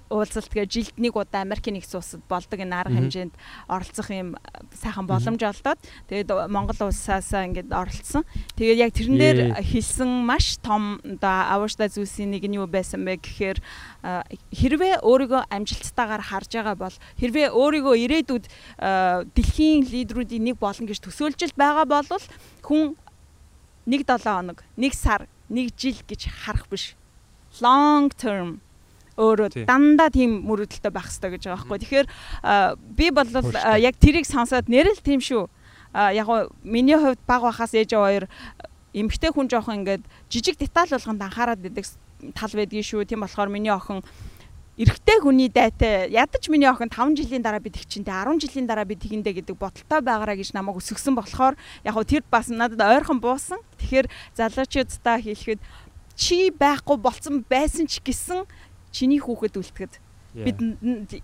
уулзалт 0.09 0.53
гэж 0.53 0.69
жилд 0.69 0.95
нэг 1.01 1.17
удаа 1.17 1.41
Америкийн 1.41 1.81
нэгдсэн 1.81 1.97
улсад 1.97 2.21
болдог 2.29 2.59
энэ 2.61 2.75
арга 2.77 2.93
хэмжээнд 2.93 3.33
оролцох 3.65 4.09
юм 4.13 4.37
сайхан 4.73 5.09
боломж 5.09 5.41
олдоод 5.41 5.79
тэгээд 6.09 6.29
Монгол 6.49 6.89
улсаас 6.89 7.33
ингээд 7.33 7.73
оролцсон. 7.73 8.23
Тэгээд 8.53 8.81
яг 8.85 8.91
тэрэн 8.93 9.17
дээр 9.17 9.39
хэлсэн 9.65 10.09
маш 10.25 10.61
том 10.61 11.01
одоо 11.01 11.57
авууштай 11.57 11.89
зүйлсийн 11.89 12.29
нэг 12.29 12.45
нь 12.45 12.57
юу 12.61 12.69
байсан 12.69 13.01
бэ 13.01 13.17
гэхээр 13.17 13.57
хэрвээ 14.53 15.01
өөрийгөө 15.01 15.49
амжилттайгаар 15.49 16.21
харж 16.21 16.49
байгаа 16.53 16.77
бол 16.77 16.95
хэрвээ 17.17 17.49
өөрийгөө 17.49 17.95
ирээдүйд 18.05 18.45
дэлхийн 19.33 19.89
лидерүүдийн 19.89 20.53
нэг 20.53 20.61
болно 20.61 20.85
гэж 20.85 21.01
төсөөлж 21.01 21.57
байгаа 21.57 21.85
бол 21.89 22.05
хүн 22.61 22.93
нэг 23.85 24.01
7 24.05 24.25
хоног, 24.25 24.65
нэг 24.77 24.93
сар, 24.93 25.29
нэг 25.49 25.73
жил 25.77 25.97
гэж 26.05 26.29
харах 26.29 26.67
биш. 26.69 26.97
Long 27.61 28.09
term 28.09 28.64
өөрөө 29.15 29.67
дандаа 29.67 30.11
тийм 30.11 30.43
мөрөдөлтөй 30.43 30.91
байх 30.91 31.07
хэрэгтэй 31.07 31.31
гэж 31.31 31.43
байгаа 31.47 31.63
байхгүй. 31.63 31.79
Тэгэхээр 31.83 32.07
би 32.99 33.07
бол 33.15 33.29
яг 33.79 33.95
тэрийг 33.95 34.27
сонсоод 34.27 34.67
нэрэл 34.67 34.99
тийм 34.99 35.23
шүү. 35.23 35.47
Яг 35.95 36.25
гоо 36.27 36.51
миний 36.63 36.99
хувьд 36.99 37.19
баг 37.23 37.41
бахаас 37.47 37.71
ээж 37.71 37.95
хоёр 37.95 38.27
эмгтэй 38.91 39.31
хүн 39.31 39.47
жоох 39.47 39.71
ингээд 39.71 40.03
жижиг 40.27 40.59
деталь 40.59 40.91
болгонд 40.91 41.23
анхаарал 41.23 41.59
өгдөг 41.59 41.87
тал 42.35 42.51
байдгийн 42.51 42.83
шүү. 42.83 43.07
Тийм 43.07 43.23
болохоор 43.23 43.47
миний 43.47 43.71
охин 43.71 44.03
эрэгтэй 44.75 45.23
хүний 45.23 45.47
дайтай 45.47 46.11
ядаж 46.11 46.51
миний 46.51 46.67
охин 46.67 46.91
5 46.91 47.15
жилийн 47.15 47.39
дараа 47.39 47.63
би 47.63 47.71
тэгчинтэй 47.71 48.11
10 48.11 48.43
жилийн 48.43 48.67
дараа 48.67 48.83
би 48.83 48.99
тэгэндээ 48.99 49.39
гэдэг 49.39 49.55
бодолтой 49.55 50.03
байгаараа 50.03 50.35
гэж 50.35 50.51
намайг 50.51 50.75
өсгсөн 50.83 51.15
болохоор 51.15 51.55
яг 51.87 51.95
тэр 52.03 52.23
бас 52.27 52.51
надад 52.51 52.83
ойрхон 52.83 53.23
буусан. 53.23 53.63
Тэгэхээр 53.79 54.11
залуучуудаа 54.35 55.23
хэлэхэд 55.23 55.63
чи 56.15 56.51
байхгүй 56.51 56.97
болцсон 56.99 57.43
байсан 57.47 57.87
ч 57.87 58.03
гэсэн 58.03 58.43
чиний 58.95 59.19
хүүхэд 59.19 59.59
үлдэхэд 59.59 59.93
бид 60.35 60.57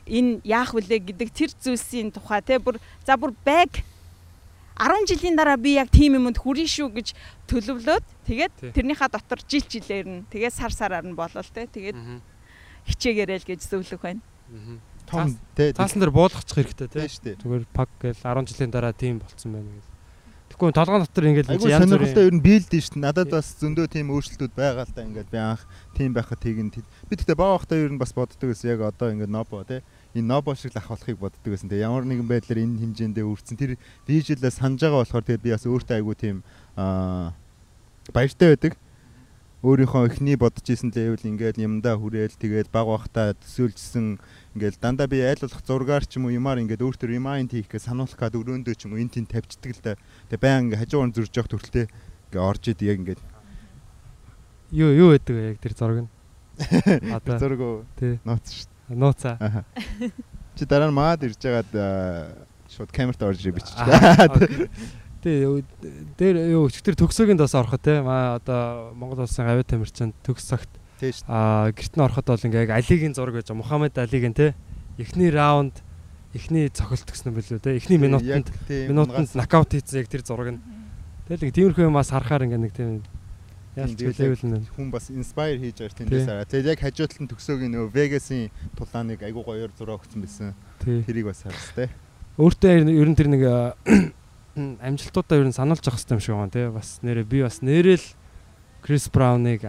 энэ 0.07 0.43
яах 0.43 0.75
вүлээ 0.75 0.99
гэдэг 1.07 1.29
тэр 1.31 1.51
зүйлсийн 1.55 2.11
тухай 2.11 2.43
те 2.43 2.59
бүр 2.59 2.79
за 3.07 3.15
бүр 3.15 3.31
байг 3.47 3.83
10 4.79 5.07
жилийн 5.07 5.35
дараа 5.35 5.59
би 5.59 5.75
яг 5.75 5.91
тийм 5.91 6.15
юмд 6.15 6.39
хүрэн 6.39 6.67
шүү 6.67 6.89
гэж 6.95 7.07
төлөвлөөд 7.51 8.05
тэгээд 8.27 8.53
тэрнийхээ 8.75 9.09
дотор 9.11 9.39
жил 9.47 9.65
жилээр 9.67 10.07
нь 10.07 10.23
тэгээд 10.31 10.55
сар 10.55 10.71
сараар 10.71 11.05
нь 11.05 11.15
болол 11.15 11.49
те 11.51 11.67
тэгээд 11.67 11.99
хичээгээрэй 12.87 13.39
л 13.43 13.49
гэж 13.51 13.59
зөвлөх 13.67 14.01
байна. 14.01 14.23
Том 15.05 15.37
те 15.53 15.75
таасан 15.75 15.99
дээр 16.01 16.15
буулгачих 16.15 16.55
хэрэгтэй 16.55 16.87
те. 16.87 17.35
Зүгээр 17.35 17.67
пак 17.75 17.91
гээл 17.99 18.25
10 18.25 18.47
жилийн 18.47 18.71
дараа 18.71 18.95
тийм 18.95 19.19
болцсон 19.19 19.53
байна 19.53 19.69
гэж. 19.69 19.90
Тэгэхгүй 20.51 20.75
толгойн 20.75 21.07
дотор 21.07 21.25
ингээл 21.31 21.55
янз 21.55 21.63
бүрийн 21.63 21.87
сонирхолтой 21.87 22.27
ер 22.27 22.35
нь 22.35 22.43
биелдэж 22.43 22.83
шít. 22.83 22.99
Надад 22.99 23.31
бас 23.31 23.55
зөндөө 23.55 23.87
тийм 23.87 24.11
өөрчлөлтүүд 24.11 24.51
байгаа 24.51 24.83
л 24.83 24.91
да 24.91 25.07
ингээд 25.07 25.31
би 25.31 25.39
анх 25.39 25.63
тийм 25.95 26.11
байхад 26.11 26.43
тэгин 26.43 26.67
би 26.75 27.15
тэгтээ 27.15 27.39
бага 27.39 27.55
бахта 27.55 27.79
ер 27.79 27.87
нь 27.87 28.01
бас 28.01 28.11
боддог 28.11 28.51
гэсэн 28.51 28.75
яг 28.75 28.83
одоо 28.83 29.15
ингээд 29.15 29.31
нобо 29.31 29.63
те 29.63 29.79
энэ 30.11 30.27
нобо 30.27 30.51
шиг 30.59 30.75
л 30.75 30.79
ах 30.83 30.91
болохыг 30.91 31.15
боддог 31.23 31.47
гэсэн. 31.47 31.71
Тэгээ 31.71 31.87
ямар 31.87 32.03
нэгэн 32.03 32.27
байдлаар 32.27 32.67
энэ 32.67 32.83
хэмжээндээ 32.83 33.25
үрцэн 33.31 33.55
тэр 33.55 33.79
вижлээ 34.03 34.51
санаж 34.51 34.83
байгаа 34.83 35.07
болохоор 35.07 35.23
тэгээд 35.23 35.45
би 35.47 35.55
бас 35.55 35.63
өөртөө 35.63 35.95
айгу 35.95 36.13
тийм 36.19 36.43
аа 36.75 37.31
баяртай 38.11 38.51
байдаг. 38.51 38.75
Өөрийнхөө 39.61 40.09
эхний 40.09 40.33
бодож 40.41 40.65
исэн 40.73 40.89
левел 40.89 41.21
ингээд 41.21 41.61
юмдаа 41.61 41.93
хүрээл 41.93 42.33
тэгээд 42.33 42.73
баг 42.73 42.89
бахта 42.89 43.37
төсөөлжсэн 43.45 44.17
ингээд 44.57 44.81
дандаа 44.81 45.05
би 45.05 45.21
айл 45.21 45.37
болох 45.37 45.61
зургаар 45.61 46.01
ч 46.01 46.17
юм 46.17 46.25
уу 46.25 46.33
юмар 46.33 46.57
ингээд 46.57 46.81
өөртөө 46.81 47.13
ремайнд 47.13 47.53
хийх 47.53 47.69
гэж 47.69 47.85
сануулах 47.85 48.17
гад 48.17 48.33
өрөөндөө 48.41 48.73
ч 48.73 48.89
юм 48.89 48.97
уу 48.97 49.01
эн 49.05 49.13
тэн 49.13 49.29
тавьчихдаг 49.29 49.71
л 49.77 49.85
да. 49.85 49.93
Тэгээ 50.33 50.41
баян 50.41 50.65
ингээд 50.65 50.81
хажуугаар 50.81 51.13
зурж 51.13 51.33
явах 51.37 51.51
төрөлтэй 51.53 51.85
ингээд 51.85 52.41
орж 52.41 52.63
идэг 52.73 52.89
яг 52.89 52.97
ингээд 53.05 53.21
юу 54.73 54.89
юу 54.97 55.09
гэдэг 55.13 55.35
вэ 55.37 55.43
яг 55.53 55.57
тэр 55.61 55.73
зураг 55.77 55.99
нь 56.03 56.11
Одоо 57.21 57.37
зураг 57.37 57.61
уу? 57.61 57.85
Нууц 58.25 58.47
шүү. 58.49 58.97
Нууцаа. 58.97 59.37
Чи 60.57 60.65
дараа 60.65 60.89
нь 60.89 60.95
маад 60.97 61.21
ирж 61.21 61.37
байгаад 61.37 61.71
шууд 62.65 62.91
камерт 62.91 63.21
орж 63.23 63.45
биччихлээ. 63.45 64.65
Тий. 65.21 65.45
Дээр 66.17 66.37
юу 66.49 66.65
өчтөр 66.65 66.97
төгсөөгийн 66.97 67.37
даас 67.37 67.53
ороход 67.53 67.81
те 67.85 68.01
маа 68.01 68.41
одоо 68.41 68.91
Монгол 68.97 69.23
улсын 69.23 69.45
гавь 69.45 69.61
тамирчинд 69.69 70.17
төгс 70.25 70.49
цагт 70.49 70.71
тий 70.97 71.13
шүү. 71.13 71.29
Аа 71.29 71.69
гэрт 71.69 71.93
нь 71.93 72.01
ороход 72.01 72.25
бол 72.25 72.41
ингээ 72.41 72.73
Алигийн 72.73 73.13
зураг 73.13 73.37
гэж 73.37 73.53
Мухаммед 73.53 74.01
Алигийн 74.01 74.33
те 74.33 74.57
эхний 74.97 75.29
раунд 75.29 75.77
эхний 76.33 76.73
цохилт 76.73 77.05
гэсэн 77.05 77.29
юм 77.29 77.37
билүү 77.37 77.61
те 77.61 77.77
эхний 77.77 78.01
минутанд 78.01 78.49
минутанд 78.67 79.29
нокаут 79.37 79.77
хийсэн 79.77 80.01
яг 80.01 80.09
тэр 80.09 80.25
зураг 80.25 80.57
нь. 80.57 80.61
Тэгэл 81.29 81.45
нэг 81.45 81.53
тиймэрхүү 81.53 81.85
юм 81.85 81.97
бас 82.01 82.09
харахаар 82.09 82.49
ингээ 82.49 82.61
нэг 82.65 82.73
тийм 82.73 83.05
Яаж 83.71 83.95
level 83.95 84.43
нь 84.51 84.67
хүн 84.75 84.91
бас 84.91 85.07
inspire 85.07 85.55
хийж 85.55 85.79
байгаа 85.79 85.95
тэндээс 85.95 86.27
хараа. 86.27 86.43
Тэгээд 86.43 86.71
яг 86.75 86.79
хажуудлын 86.83 87.27
төгсөөгийн 87.31 87.71
нөгөө 87.71 87.93
Vegas-ийн 87.95 88.51
тулааныг 88.75 89.23
айгуу 89.23 89.47
гоёор 89.47 89.71
зураг 89.79 90.03
өгсөн 90.03 90.19
байсан. 90.27 90.51
Тэрийг 90.83 91.31
бас 91.31 91.47
харстай. 91.47 91.87
Өөртөө 92.35 92.91
ер 92.91 93.07
нь 93.07 93.15
тэр 93.15 93.31
нэг 93.31 93.43
амжилтуудаа 94.55 95.39
ер 95.39 95.47
нь 95.47 95.55
сануулж 95.55 95.85
явах 95.85 95.99
хэрэгтэй 95.99 96.15
юм 96.15 96.23
шиг 96.23 96.35
байна 96.35 96.51
тий. 96.51 96.67
Бас 96.67 96.99
нэрээ 97.01 97.25
би 97.25 97.39
бас 97.43 97.61
нэрэл 97.61 98.05
Крис 98.81 99.05
Брауныг 99.13 99.61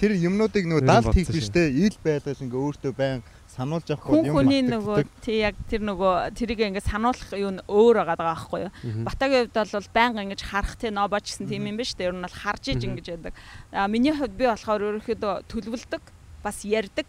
тэр 0.00 0.16
юмнуудыг 0.16 0.64
нөгөө 0.64 0.88
даалт 0.88 1.12
хийх 1.12 1.28
биш 1.28 1.52
те 1.52 1.68
ил 1.68 1.92
байдал 2.00 2.40
ингээ 2.40 2.56
өөртөө 2.56 2.92
байн 2.96 3.20
сануулж 3.52 3.92
авах 3.92 4.16
юм 4.16 4.32
хүний 4.32 4.64
нөгөө 4.64 5.04
тий 5.20 5.44
яг 5.44 5.60
тэр 5.68 5.84
нөгөө 5.84 6.32
тэрийг 6.32 6.64
ингээд 6.64 6.88
сануулах 6.88 7.36
юу 7.36 7.52
нь 7.52 7.60
өөр 7.68 8.00
байгаа 8.00 8.16
байхгүй 8.16 8.60
юу. 8.64 8.72
Батагийн 9.04 9.52
хувьд 9.52 9.76
бол 9.76 9.92
байнга 9.92 10.24
ингэж 10.24 10.40
харах 10.40 10.80
тий 10.80 10.88
нобоч 10.88 11.36
гэсэн 11.36 11.52
тийм 11.52 11.68
юм 11.68 11.76
шүү 11.84 12.00
дээ. 12.00 12.08
Ер 12.08 12.16
нь 12.16 12.24
бол 12.24 12.40
харж 12.40 12.64
иж 12.72 12.80
ингэж 12.80 13.06
яадаг. 13.12 13.34
А 13.76 13.88
миний 13.92 14.16
хувьд 14.16 14.32
би 14.32 14.48
болохоор 14.48 15.04
өөрөөхдөө 15.04 15.34
төлөвлөдөг 15.52 16.02
бас 16.40 16.64
ярьдаг. 16.64 17.08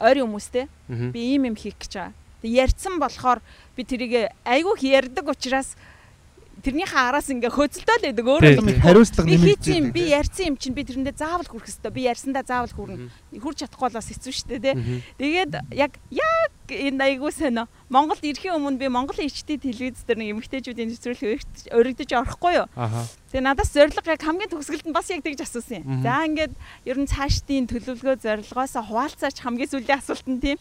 Ойрын 0.00 0.24
хүмүүстэй 0.32 0.64
би 1.12 1.20
ийм 1.36 1.52
юм 1.52 1.56
хийх 1.60 1.76
гэж 1.76 1.92
байгаа. 1.92 2.16
Тэг 2.40 2.50
ярьсан 2.52 2.96
болохоор 2.96 3.40
би 3.76 3.82
тэрийг 3.84 4.32
айгүй 4.42 4.74
ярьдаг 4.96 5.28
учраас 5.28 5.76
тэрнийхээ 6.66 6.98
араас 6.98 7.28
ингээ 7.30 7.52
хөөцөлтөө 7.52 7.96
л 8.00 8.04
байдаг 8.10 8.26
өөрөө 8.26 8.80
хариуцлага 8.80 9.28
нэмэгдэж 9.28 9.64
байна. 9.70 9.92
Би 9.92 10.02
ярьсан 10.10 10.44
юм 10.50 10.56
чинь 10.56 10.74
би 10.74 10.82
тэрэндээ 10.82 11.14
заавал 11.14 11.46
хүрэх 11.46 11.68
ёстой. 11.68 11.92
Би 11.92 12.08
ярьсандаа 12.08 12.42
заавал 12.42 12.72
хүрнэ. 12.72 13.12
Хүрч 13.38 13.58
чадахгүй 13.62 13.86
бол 13.86 13.98
бас 14.00 14.08
хэцүү 14.08 14.32
шүү 14.34 14.58
дээ. 14.58 14.74
Тэгээд 15.20 15.52
яг 15.76 15.92
яг 16.10 16.52
энэ 16.66 17.04
айгуу 17.06 17.30
сонио. 17.30 17.68
Монголд 17.92 18.24
ирэхийн 18.24 18.56
өмнө 18.56 18.80
би 18.80 18.88
Монголын 18.88 19.28
ичтэй 19.30 19.60
телевиз 19.60 20.02
дээр 20.08 20.18
нэг 20.18 20.28
эмэгтэйчүүдийн 20.40 20.90
нэвтрүүлэг 20.90 21.70
өргөдөж 21.76 22.10
орохгүй 22.18 22.52
юу? 22.58 22.66
Тэгээ 23.30 23.46
надаас 23.46 23.70
зориг 23.70 24.00
яг 24.00 24.22
хамгийн 24.24 24.50
төгсгөлд 24.50 24.90
нь 24.90 24.96
бас 24.96 25.12
яг 25.12 25.22
тэгж 25.22 25.44
асуусан 25.44 25.84
юм. 25.84 26.02
За 26.02 26.24
ингээд 26.26 26.56
ер 26.88 26.96
нь 26.98 27.06
цаашдын 27.06 27.68
төлөвлөгөө 27.70 28.16
зорилгоос 28.24 28.74
хуваалцаач 28.74 29.38
хамгийн 29.44 29.70
сүүлийн 29.70 30.00
асуулт 30.02 30.26
нь 30.26 30.42
тийм. 30.42 30.58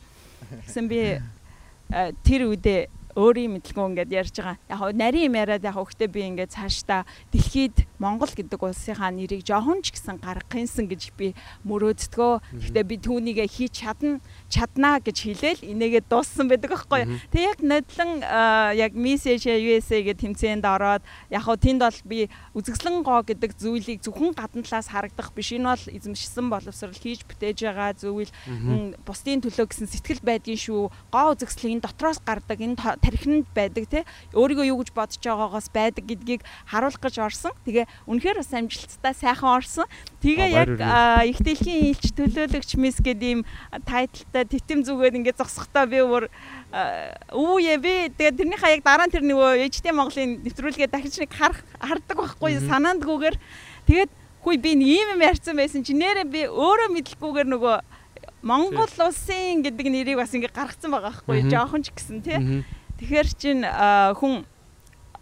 Гэсэн 0.69 0.85
би 0.85 1.17
тэр 2.27 2.51
үедээ 2.51 3.05
өөрийн 3.15 3.55
мэдлэгөө 3.55 3.87
ингээд 3.95 4.11
ярьж 4.11 4.35
байгаа. 4.43 4.59
Яг 4.67 4.79
нарийн 4.95 5.31
юм 5.31 5.35
яриад 5.39 5.63
яг 5.63 5.75
хөвгтөө 5.79 6.07
би 6.11 6.21
ингээд 6.35 6.51
цаашдаа 6.51 7.07
дэлхийд 7.31 7.87
Монгол 7.95 8.27
гэдэг 8.27 8.59
улсынхаа 8.59 9.11
нэрийг 9.15 9.47
жоохон 9.47 9.79
ч 9.79 9.95
гэсэн 9.95 10.19
гаргахынсан 10.19 10.91
гэж 10.91 11.15
би 11.15 11.31
мөрөөддгөө. 11.63 12.59
Гэхдээ 12.59 12.85
би 12.85 12.95
түүнийг 12.99 13.39
хийж 13.47 13.87
чадна, 13.87 14.19
чаднаа 14.51 14.99
гэж 14.99 15.17
хэлээл 15.31 15.63
инээгээ 15.63 16.03
дууссан 16.11 16.51
байдаг 16.51 16.75
аахгүй. 16.75 17.07
Тэг 17.31 17.41
яг 17.55 17.59
нодлон 17.63 18.19
яг 18.75 18.91
мессеж 18.99 19.47
USA 19.47 20.03
гэх 20.03 20.19
тэмцээнд 20.19 20.67
ороод 20.67 21.03
яг 21.31 21.43
хөө 21.47 21.55
тэнд 21.55 21.81
бол 21.87 21.99
би 22.03 22.19
үзэсгэлэн 22.51 22.99
гоо 22.99 23.23
гэдэг 23.23 23.55
зүйлийг 23.55 24.03
зөвхөн 24.03 24.35
гадна 24.35 24.67
талаас 24.67 24.91
харагдах 24.91 25.31
биш. 25.31 25.55
Энэ 25.55 25.71
бол 25.71 25.85
эзэмшсэн 25.87 26.51
боловсрал 26.51 26.91
хийж 26.91 27.23
бүтээж 27.23 27.57
байгаа 27.63 27.95
зүйл 27.95 28.31
бусдын 29.07 29.39
төлөө 29.39 29.71
гэсэн 29.71 29.87
сэтгэл 29.87 30.19
байдгийн 30.19 30.59
шүү. 30.59 30.91
Гоо 31.15 31.31
үзэсгэлэн 31.31 31.79
дотроос 31.79 32.19
гардаг 32.19 32.59
энэ 32.59 32.75
тархинд 33.06 33.45
байдаг 33.53 33.86
те? 33.86 34.02
Өөрийгөө 34.34 34.65
юу 34.73 34.82
гэж 34.82 34.90
бодож 34.98 35.22
байгаагаас 35.22 35.69
байдаг 35.69 36.10
гэдгийг 36.10 36.41
харуулах 36.65 36.98
гэж 36.98 37.22
орсон. 37.22 37.53
Тэгээ 37.69 37.86
үнэхээр 38.10 38.41
бас 38.41 38.49
амжилттай 38.49 39.14
сайхан 39.14 39.61
орсон. 39.61 39.86
Тэгээ 40.26 40.49
яг 40.57 40.69
их 41.30 41.40
дэлхийн 41.45 41.94
илч 41.94 42.10
төлөөлөгч 42.18 42.72
мис 42.82 42.98
гэдэг 42.98 43.30
ийм 43.30 43.41
тайтлтай 43.86 44.49
титэм 44.49 44.82
зүгээд 44.82 45.22
ингээд 45.22 45.38
зогсохдоо 45.38 45.86
би 45.86 46.02
өөр 46.02 46.26
яа 47.61 47.77
би? 47.77 48.10
Тэгээ 48.10 48.41
тэрнийхээ 48.41 48.73
яг 48.76 48.82
дараа 48.82 49.06
нь 49.06 49.14
тэр 49.14 49.22
нөгөө 49.22 49.69
ээжтэй 49.69 49.94
Монголын 49.94 50.41
нэвтрүүлгээ 50.41 50.90
дахиж 50.90 51.22
нэг 51.22 51.30
харах 51.30 51.61
хардаг 51.77 52.18
байхгүй 52.18 52.57
санаандгүйгээр. 52.65 53.38
Тэгээд 53.86 54.11
хүй 54.41 54.57
би 54.57 54.73
ийм 54.73 55.18
юм 55.18 55.22
ярьсан 55.22 55.57
байсан 55.57 55.86
чи 55.86 55.94
нэрээ 55.94 56.26
би 56.26 56.41
өөрөө 56.49 56.90
мэдлгүйгээр 56.94 57.49
нөгөө 57.53 57.77
Монгол 58.45 58.94
улсын 59.02 59.65
гэдэг 59.65 59.88
нэрийг 59.90 60.22
бас 60.22 60.30
ингээ 60.38 60.53
гаргацсан 60.53 60.94
байгаа 60.94 61.18
байхгүй 61.18 61.49
жоохон 61.49 61.82
ч 61.82 61.90
гэсэн 61.90 62.22
тий. 62.22 62.38
Тэгэхээр 62.99 63.27
чин 63.35 63.59
хүн 64.15 64.45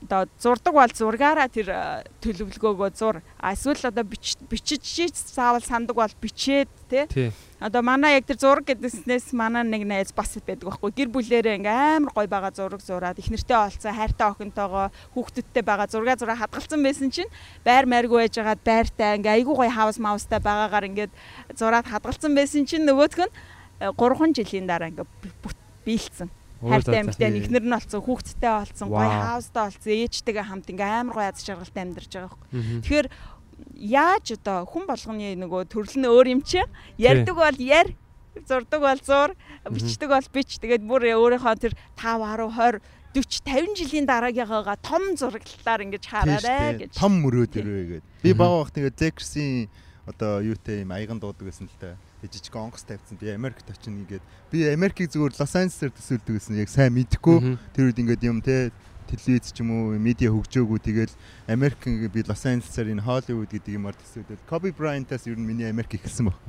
одоо 0.03 0.27
зурдаг 0.39 0.73
бол 0.75 0.91
зургаараа 0.91 1.47
тэр 1.47 1.71
төлөвлөгөөгөө 2.19 2.91
зур. 2.91 3.23
Эсвэл 3.39 3.87
одоо 3.87 4.03
бичиж 4.03 5.15
заавал 5.15 5.63
сандаг 5.63 5.95
бол 5.95 6.11
бичээд 6.19 6.67
тий. 6.91 7.31
Одоо 7.63 7.81
манай 7.81 8.19
яг 8.19 8.27
тэр 8.27 8.37
зураг 8.37 8.67
гэдэгснээс 8.67 9.31
манай 9.31 9.63
нэг 9.63 9.87
найз 9.87 10.11
бас 10.11 10.35
байдаг 10.43 10.75
байхгүй. 10.75 10.91
Гэр 10.91 11.09
бүлэрээ 11.09 11.57
ингээм 11.63 12.03
амар 12.03 12.13
гой 12.13 12.27
байгаа 12.27 12.51
зураг 12.51 12.83
зураад 12.83 13.19
их 13.19 13.31
нэртэй 13.31 13.55
олцсон 13.55 13.95
хайртай 13.95 14.27
охинтойгоо 14.27 14.91
хүүхдүүдтэй 15.15 15.63
байгаа 15.63 15.87
зурга 15.87 16.19
зураг 16.19 16.37
хадгалсан 16.43 16.83
байсан 16.83 17.07
чинь 17.07 17.31
байр 17.63 17.87
майргүй 17.87 18.27
байжгаад 18.27 18.59
байртай 18.59 19.17
ингээ 19.17 19.39
айгуу 19.39 19.55
гой 19.55 19.71
хаус 19.71 20.03
маустай 20.03 20.43
байгаагаар 20.43 20.91
ингээд 20.91 21.13
зураад 21.55 21.87
хадгалсан 21.87 22.35
байсан 22.35 22.67
чинь 22.67 22.83
нөгөөх 22.83 23.23
нь 23.23 23.33
3 23.79 24.35
жилийн 24.35 24.67
дараа 24.67 24.91
ингээ 24.91 25.07
биелцсэн 25.87 26.29
хайртай 26.63 26.99
амьтаа 27.03 27.29
ихнэр 27.29 27.65
нь 27.67 27.77
олцсон 27.77 28.01
хүүхэдтэй 28.03 28.53
олцсон 28.63 28.87
гоё 28.89 29.11
хаустай 29.11 29.63
олцсон 29.67 29.91
ээжтэйгээ 29.93 30.45
хамт 30.47 30.67
ингээм 30.71 30.99
амар 31.03 31.15
гоё 31.19 31.27
аз 31.29 31.43
жаргалтай 31.43 31.83
амьдарч 31.83 32.11
байгаа 32.13 32.31
байхгүй. 32.31 32.49
Тэгэхээр 32.83 33.07
яаж 33.77 34.25
одоо 34.39 34.57
хүн 34.65 34.83
болгоны 34.87 35.27
нөгөө 35.37 35.61
төрөл 35.67 35.97
нь 35.99 36.07
өөр 36.07 36.27
юм 36.33 36.41
чи? 36.41 36.61
Ярьдаг 36.97 37.35
бол 37.35 37.59
яр 37.59 37.89
зурдаг 38.47 38.81
бол 38.81 39.01
зур 39.03 39.29
бичдэг 39.69 40.09
бол 40.09 40.27
бич. 40.33 40.57
Тэгээд 40.57 40.83
бүр 40.83 41.03
өөрийнхөө 41.13 41.55
тэр 41.59 41.73
5 41.99 42.23
10 42.23 42.49
20 42.49 42.81
40 43.13 43.45
50 43.45 43.77
жилийн 43.77 44.05
дараагийнхаа 44.09 44.77
том 44.81 45.13
зураглалаар 45.13 45.85
ингэж 45.85 46.03
хараарэ 46.09 46.89
гэж. 46.89 46.91
Том 46.97 47.21
мөрөөд 47.21 47.53
өрөө 47.61 47.83
гээд 48.01 48.05
би 48.25 48.31
бага 48.33 48.65
бах 48.65 48.73
тэгээд 48.73 48.97
Зекерсийн 48.97 49.69
одоо 50.09 50.41
юутэй 50.41 50.81
юм 50.81 50.91
аяган 50.91 51.21
дуудаг 51.21 51.45
гэсэн 51.45 51.69
л 51.69 51.77
та 51.77 51.93
жижиг 52.31 52.55
онгоц 52.55 52.83
тавьсан. 52.87 53.17
Би 53.19 53.29
Америкт 53.33 53.67
очино 53.67 54.03
ингээд 54.03 54.23
би 54.51 54.67
Америкийг 54.69 55.11
зүгээр 55.11 55.35
Лос 55.39 55.55
Анжелесээр 55.55 55.91
төсөөлдөг 55.91 56.33
гэсэн 56.39 56.59
яг 56.61 56.69
сайн 56.69 56.93
мэдхгүй 56.95 57.57
тэр 57.75 57.89
үед 57.89 57.99
ингээд 57.99 58.23
юм 58.23 58.39
те 58.39 58.71
телевиз 59.07 59.51
ч 59.51 59.61
юм 59.61 59.71
уу 59.71 59.99
медиа 59.99 60.31
хөгжөөгүй. 60.31 60.79
Тэгэл 60.79 61.13
Америк 61.47 61.83
би 61.83 62.23
Лос 62.23 62.45
Анжелесаар 62.47 62.91
энэ 62.93 63.03
Холливуд 63.03 63.51
гэдэг 63.51 63.75
юмар 63.75 63.95
төсөөлөд 63.99 64.41
Коби 64.47 64.71
Брайантаас 64.71 65.27
ер 65.27 65.37
нь 65.37 65.45
миний 65.45 65.67
Америк 65.67 65.99
ихсэн 65.99 66.31
баг. 66.31 66.39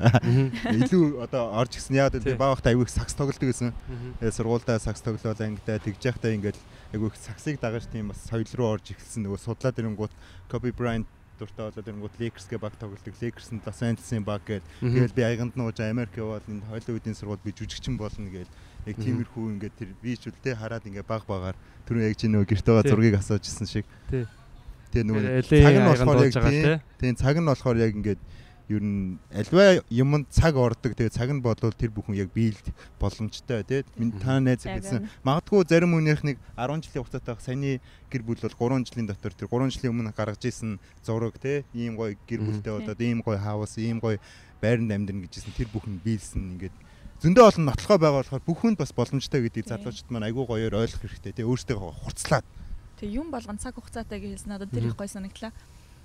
Илүү 0.71 1.25
одоо 1.25 1.51
орж 1.59 1.77
гисэн. 1.77 1.99
Яа 1.99 2.11
би 2.11 2.35
баахта 2.39 2.71
аягүй 2.71 2.89
сакс 2.89 3.15
тоглодог 3.15 3.51
гэсэн. 3.51 3.75
Тэгээ 4.23 4.37
сургуульдаа 4.39 4.79
сакс 4.79 5.03
тоглоод 5.03 5.41
ангидаа 5.41 5.83
тэгж 5.83 6.01
яхтаа 6.15 6.31
ингээд 6.35 6.59
айгүй 6.95 7.11
саксыг 7.19 7.59
дагаж 7.59 7.91
тийм 7.91 8.15
бас 8.15 8.23
соёл 8.23 8.47
руу 8.55 8.79
орж 8.79 8.95
эхэлсэн. 8.95 9.27
Нөгөө 9.27 9.41
судлаад 9.43 9.79
ирэнгүүт 9.79 10.13
Коби 10.49 10.71
Брайант 10.71 11.11
дуртай 11.39 11.71
болоод 11.71 11.89
ирэнгүүт 11.89 12.17
Lakers-гээ 12.21 12.61
баг 12.61 12.75
тоглодог. 12.79 13.15
Lakers 13.19 13.51
нь 13.53 13.63
Los 13.65 13.81
Angeles-ийн 13.83 14.25
баг 14.25 14.43
гээд 14.47 14.65
тэгэл 14.81 15.17
би 15.17 15.23
аяганд 15.23 15.55
нууж 15.59 15.79
Америк 15.81 16.15
яваад 16.15 16.47
энэ 16.47 16.67
Холливуудын 16.71 17.17
сургууль 17.19 17.43
би 17.45 17.53
жүжигчин 17.53 17.99
болно 17.99 18.31
гээд 18.31 18.51
яг 18.87 18.97
тиймэрхүү 19.01 19.45
ингээд 19.59 19.75
тэр 19.75 19.91
би 19.99 20.15
ч 20.15 20.31
үлдээ 20.31 20.55
хараад 20.61 20.87
ингээд 20.87 21.09
баг 21.09 21.25
багаар 21.27 21.57
түрүү 21.89 22.07
яг 22.07 22.17
чи 22.21 22.29
нөгөө 22.29 22.47
байгаа 22.63 22.85
зургийг 22.85 23.17
асууж 23.19 23.45
исэн 23.45 23.67
шиг. 23.67 23.87
Тий. 24.11 24.25
Тэгээ 24.93 25.07
нөгөө 25.11 25.23
цаг 25.51 25.75
нь 25.75 25.89
болохоор 25.91 26.19
яг 26.23 26.35
тийм 27.01 27.15
цаг 27.19 27.37
нь 27.41 27.49
болохоор 27.49 27.77
яг 27.81 27.93
ингээд 27.97 28.21
ер 28.69 28.81
нь 28.81 29.21
альва 29.29 29.85
юмд 29.93 30.33
цаг 30.33 30.57
ордог. 30.57 30.97
Тэгээ 30.97 31.13
цаг 31.13 31.29
нь 31.29 31.45
болвол 31.45 31.77
тэр 31.77 31.93
бүхэн 31.93 32.17
яг 32.17 32.33
биелд 32.33 32.65
боломжтой 32.97 33.61
тий. 33.65 33.85
Та 34.25 34.41
найз 34.41 34.65
гэсэн. 34.65 35.05
магадгүй 35.21 35.69
зарим 35.69 35.93
хүнийх 35.93 36.25
нэг 36.25 36.41
10 36.57 36.81
жилийн 36.81 37.05
хугацаатай 37.05 37.37
саяны 37.45 37.81
гэр 38.09 38.23
бүл 38.25 38.41
бол 38.41 38.81
3 38.81 38.89
жилийн 38.89 39.09
дотор 39.13 39.37
тэр 39.37 39.53
3 39.53 39.69
жилийн 39.69 39.93
өмнө 39.93 40.17
гаргаж 40.17 40.49
исэн 40.49 40.81
зураг 41.05 41.37
тий. 41.37 41.65
Ийм 41.77 42.01
гоё 42.01 42.17
гэр 42.25 42.41
бүлтэй 42.41 42.73
болоод 42.73 43.01
ийм 43.05 43.21
гоё 43.21 43.37
хаус 43.37 43.77
ийм 43.77 44.01
гоё 44.01 44.17
байранд 44.65 44.89
амьдрын 44.89 45.29
гэжсэн 45.29 45.53
тэр 45.53 45.69
бүхэн 45.69 46.01
биелсэн. 46.01 46.57
Ингээд 46.57 46.77
зөндөө 47.21 47.45
олон 47.45 47.65
нотлохоо 47.69 47.99
байгаа 48.01 48.25
болохоор 48.25 48.45
бүх 48.49 48.59
хүнд 48.65 48.81
бас 48.81 48.97
боломжтой 48.97 49.45
гэдгийг 49.45 49.69
залуучууд 49.69 50.09
маань 50.09 50.33
айгүй 50.33 50.45
гоёор 50.49 50.81
ойлгох 50.81 51.05
хэрэгтэй 51.05 51.37
тий. 51.37 51.45
Өөртөө 51.45 51.77
хурцлаад. 52.01 52.49
Тэг 52.97 53.13
юм 53.13 53.29
болгон 53.29 53.61
цаг 53.61 53.77
хугацаатай 53.77 54.25
гэж 54.25 54.41
хэлсэн 54.41 54.57
надад 54.57 54.73
тэр 54.73 54.89
их 54.89 54.97
гоё 54.97 55.11
санагдлаа 55.11 55.53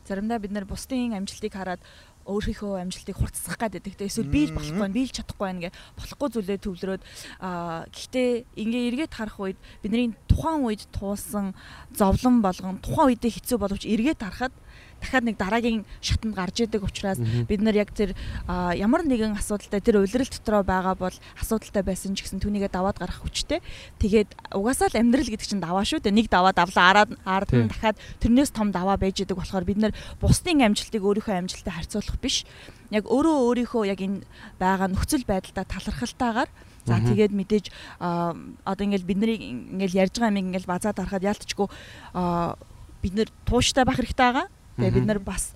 заримдаа 0.10 0.42
бид 0.42 0.52
нар 0.52 0.66
бусдын 0.66 1.14
амжилтыг 1.14 1.54
хараад 1.54 1.82
өөрийнхөө 2.30 2.82
амжилтыг 2.86 3.18
хурцсах 3.18 3.58
гэдэг. 3.58 3.86
Тэгтээ 3.86 4.10
эсвэл 4.10 4.30
би 4.30 4.42
л 4.50 4.54
болохгүй 4.54 4.82
байна, 4.82 4.94
би 4.94 5.04
л 5.06 5.16
чадахгүй 5.16 5.46
байна 5.50 5.62
гэ 5.66 5.70
болохгүй 5.98 6.28
зүйлээ 6.30 6.60
төвлөрөөд 6.62 7.04
аа 7.42 7.90
гэхдээ 7.90 8.30
ингээ 8.54 8.88
эргээд 8.94 9.14
харах 9.18 9.38
үед 9.42 9.58
бидний 9.82 10.14
тухайн 10.30 10.62
үед 10.68 10.86
туулсан 10.94 11.58
зовлон 11.96 12.46
болгон 12.46 12.78
тухайн 12.86 13.18
үедээ 13.18 13.34
хэцүү 13.34 13.58
боловч 13.58 13.84
эргээд 13.90 14.22
харахад 14.22 14.54
дахиад 15.00 15.24
нэг 15.24 15.38
дараагийн 15.40 15.88
шатанд 16.04 16.36
гарч 16.36 16.68
идэг 16.68 16.84
учраас 16.84 17.20
бид 17.20 17.62
нар 17.64 17.76
яг 17.76 17.92
тэр 17.96 18.14
ямар 18.46 19.08
нэгэн 19.08 19.40
асуудалтай 19.40 19.80
тэр 19.80 20.04
улирал 20.04 20.28
дотроо 20.28 20.64
байгаа 20.64 20.96
бол 20.96 21.16
асуудалтай 21.40 21.84
байсан 21.84 22.16
ч 22.16 22.28
гэсэн 22.28 22.44
түүнийгээ 22.44 22.72
даваад 22.72 23.00
гарах 23.00 23.24
хүчтэй. 23.24 23.64
Тэгээд 24.00 24.56
угаасаа 24.56 24.92
л 24.92 25.00
амьдрал 25.00 25.32
гэдэг 25.32 25.48
чинь 25.48 25.64
даваа 25.64 25.88
шүү 25.88 26.04
дээ. 26.04 26.16
Нэг 26.20 26.28
даваа 26.28 26.52
давлаа 26.52 26.86
араад 26.92 27.12
ард 27.24 27.50
нь 27.56 27.72
дахиад 27.72 27.98
тэрнээс 28.20 28.52
том 28.52 28.76
даваа 28.76 29.00
байж 29.00 29.24
идэг 29.24 29.40
болохоор 29.40 29.64
бид 29.64 29.80
нар 29.80 29.94
бусдын 30.20 30.60
амжилтыг 30.68 31.00
өөрийнхөө 31.00 31.36
амжилттай 31.48 31.74
харьцуулах 31.74 32.20
биш. 32.20 32.44
Яг 32.92 33.08
өөрөө 33.08 33.36
өөрийнхөө 33.48 33.84
яг 33.88 34.00
энэ 34.04 34.28
байгаа 34.60 34.92
нөхцөл 34.92 35.24
байдлаа 35.24 35.64
талархалтайгаар 35.64 36.52
За 36.90 36.98
тэгээд 36.98 37.34
мэдээж 37.38 37.66
одоо 38.02 38.84
ингээл 38.88 39.06
бид 39.06 39.20
нарыг 39.22 39.42
ингээл 39.46 40.10
ярьж 40.10 40.16
байгаа 40.18 40.34
юм 40.34 40.42
ингээл 40.50 40.66
базаад 40.66 40.98
харахад 40.98 41.28
яалтчгүй 41.28 41.68
бид 43.04 43.14
нэр 43.14 43.30
тууштай 43.46 43.86
байх 43.86 44.02
хэрэгтэй 44.02 44.26
байгаа. 44.26 44.48
Тэгээ 44.80 44.96
бид 44.96 45.08
нар 45.08 45.20
бас 45.20 45.52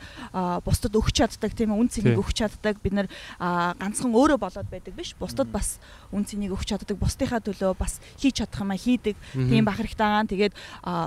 бусдад 0.68 0.94
өгч 0.94 1.24
чаддаг 1.24 1.56
тийм 1.56 1.72
үн 1.72 1.88
цэнийг 1.88 2.20
өгч 2.20 2.44
чаддаг. 2.44 2.84
Бид 2.84 2.94
нар 2.94 3.08
ганцхан 3.40 4.12
өөрөө 4.12 4.38
болоод 4.38 4.68
байдаг 4.68 4.94
биш. 4.94 5.16
Бусдад 5.16 5.48
бас 5.48 5.80
үн 6.12 6.28
цэнийг 6.28 6.52
өгч 6.52 6.76
чаддаг. 6.76 7.00
Бусдынхаа 7.00 7.40
төлөө 7.40 7.74
бас 7.80 8.04
хийж 8.20 8.44
чадах 8.44 8.62
юм 8.62 8.72
а 8.72 8.78
хийдэг. 8.78 9.16
Тийм 9.34 9.64
бах 9.64 9.80
хэрэгтэй 9.80 10.04
байгаа. 10.04 10.28
Тэгээд 10.28 10.54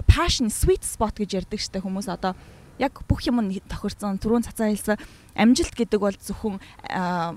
passion 0.08 0.48
sweet 0.48 0.82
spot 0.82 1.20
гэж 1.20 1.44
ярьдаг 1.44 1.60
штэ 1.60 1.84
хүмүүс. 1.84 2.08
Одоо 2.08 2.32
яг 2.80 2.92
бүх 3.08 3.24
юм 3.28 3.40
нь 3.40 3.60
тохирцсон 3.68 4.20
түрүүн 4.20 4.44
цацаа 4.48 4.68
хэлсэн 4.72 4.96
амжилт 5.36 5.74
гэдэг 5.76 6.00
бол 6.00 6.16
зөвхөн 6.16 6.56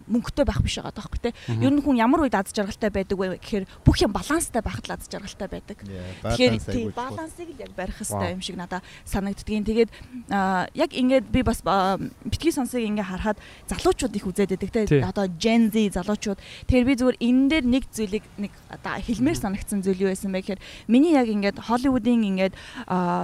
мөнгөтэй 0.08 0.46
байх 0.48 0.62
биш 0.64 0.80
байгаа 0.80 0.96
тоххой 0.96 1.20
те. 1.20 1.36
Ер 1.60 1.72
нь 1.76 1.84
хүн 1.84 2.00
ямар 2.00 2.24
үед 2.24 2.36
аз 2.36 2.52
жаргалтай 2.56 2.90
байдаг 2.90 3.18
вэ 3.20 3.38
гэхээр 3.38 3.66
бүх 3.84 4.00
юм 4.02 4.16
баланстай 4.16 4.64
байхад 4.64 4.88
л 4.88 4.96
аз 4.96 5.06
жаргалтай 5.12 5.48
байдаг. 5.52 5.78
Тэгэхээр 6.24 6.96
балансыг 6.96 7.48
л 7.52 7.60
яг 7.60 7.72
барих 7.76 8.00
хэрэгтэй 8.00 8.32
юм 8.34 8.42
шиг 8.42 8.56
надад 8.56 8.84
санагддгийн. 9.06 9.68
Тэгээд 9.68 9.90
яг 10.74 10.92
ингээд 10.96 11.28
би 11.30 11.44
бас 11.44 11.62
битгий 12.24 12.52
сонсыг 12.56 12.82
ингээ 12.82 13.06
харахад 13.06 13.38
залуучууд 13.68 14.16
их 14.16 14.26
үзээд 14.26 14.56
байдаг 14.56 14.72
те. 14.72 15.04
Одоо 15.04 15.28
Gen 15.28 15.70
Z 15.70 16.00
залуучууд. 16.00 16.40
Тэгэхээр 16.68 16.88
би 16.88 16.94
зүгээр 16.96 17.18
энэ 17.20 17.44
дээр 17.50 17.66
нэг 17.68 17.84
зүйлийг 17.92 18.26
нэг 18.40 18.52
одоо 18.72 18.96
хэлмээр 18.98 19.38
санагдсан 19.38 19.84
зүйл 19.84 20.08
юу 20.08 20.12
байсан 20.12 20.32
бэ 20.32 20.42
гэхээр 20.42 20.64
миний 20.88 21.14
яг 21.14 21.28
ингээд 21.28 21.58
Холливуудын 21.60 22.24
ингээд 22.24 22.54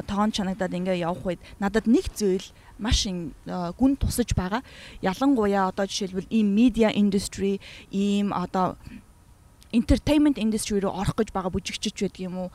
тоон 0.07 0.31
чанагдаад 0.31 0.73
ингээ 0.76 1.03
явах 1.06 1.23
үед 1.26 1.41
надад 1.60 1.88
нэг 1.88 2.11
зүйл 2.14 2.45
маш 2.80 3.07
гүн 3.80 3.95
тусаж 3.97 4.35
байгаа. 4.35 4.61
Ялангуяа 5.02 5.69
одоо 5.72 5.85
жишээлбэл 5.85 6.27
ийм 6.30 6.56
media 6.56 6.89
industry, 6.91 7.60
ийм 7.91 8.34
одоо 8.34 8.77
entertainment 9.72 10.38
industry 10.38 10.80
руу 10.80 10.93
орох 10.93 11.15
гэж 11.15 11.31
байгаа 11.31 11.52
бүжигчч 11.52 11.95
байдаг 12.02 12.22
юм 12.22 12.35
уу? 12.38 12.49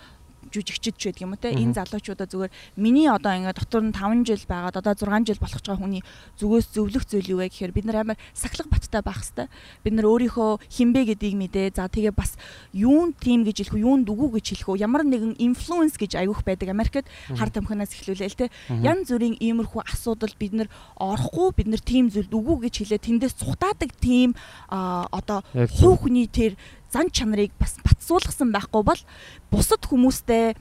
Жүжигчд 0.51 0.97
ч 0.99 1.03
байдаг 1.11 1.23
юм 1.23 1.33
уу 1.35 1.41
те. 1.41 1.55
Энэ 1.55 1.75
залуучуудаа 1.79 2.27
зүгээр 2.27 2.53
миний 2.77 3.09
одоо 3.09 3.33
ингээд 3.35 3.59
дотор 3.63 3.83
нь 3.87 3.95
5 3.95 4.27
жил 4.27 4.45
байгаад 4.47 4.77
одоо 4.77 4.95
6 4.95 5.27
жил 5.27 5.41
болох 5.41 5.63
ч 5.63 5.67
байгаа 5.71 5.83
хүний 5.83 6.03
зүгөөс 6.39 6.67
зөвлөх 6.75 7.05
зүйл 7.07 7.31
юу 7.33 7.39
вэ 7.41 7.49
гэхээр 7.51 7.73
бид 7.73 7.87
нар 7.87 8.03
амар 8.03 8.19
сахлах 8.35 8.69
баттай 8.69 9.03
байх 9.03 9.23
хэвээр. 9.23 9.49
Бид 9.85 9.95
нар 9.95 10.07
өөрийнхөө 10.11 10.51
хинбэ 10.67 11.01
гэдгийг 11.15 11.37
мэдээ. 11.39 11.67
За 11.79 11.87
тэгээ 11.87 12.15
бас 12.15 12.35
юун 12.75 13.15
тим 13.15 13.47
гэж 13.47 13.71
хэлэх 13.71 13.75
үү 13.79 13.85
юун 13.87 14.03
дүгүү 14.05 14.29
гэж 14.39 14.47
хэлэх 14.59 14.69
үү 14.75 14.83
ямар 14.83 15.03
нэгэн 15.07 15.39
инфлюенс 15.39 15.95
гэж 15.97 16.19
аявуух 16.19 16.43
байдаг 16.43 16.69
Америкт 16.71 17.07
хар 17.33 17.51
тамхинаас 17.51 17.95
эхлүүлээл 17.95 18.39
те. 18.39 18.51
Ян 18.69 19.07
зүрийн 19.07 19.39
иймэрхүү 19.39 19.87
асуудал 19.87 20.35
бид 20.39 20.53
нар 20.53 20.69
орохгүй 20.99 21.55
бид 21.57 21.69
нар 21.71 21.83
тим 21.83 22.11
зүйл 22.11 22.27
дүгүү 22.27 22.67
гэж 22.67 22.75
хэлээ. 22.83 23.07
Тэндээс 23.07 23.35
цухтаадаг 23.39 23.91
тим 24.01 24.35
одоо 24.69 25.45
хувь 25.55 26.07
хүний 26.07 26.27
тэр 26.27 26.57
зан 26.93 27.11
чанарыг 27.11 27.55
бас 27.59 27.79
батсуулгасан 27.87 28.51
байхгүй 28.53 28.83
бол 28.83 29.03
бусад 29.51 29.83
хүмүүстэй 29.87 30.59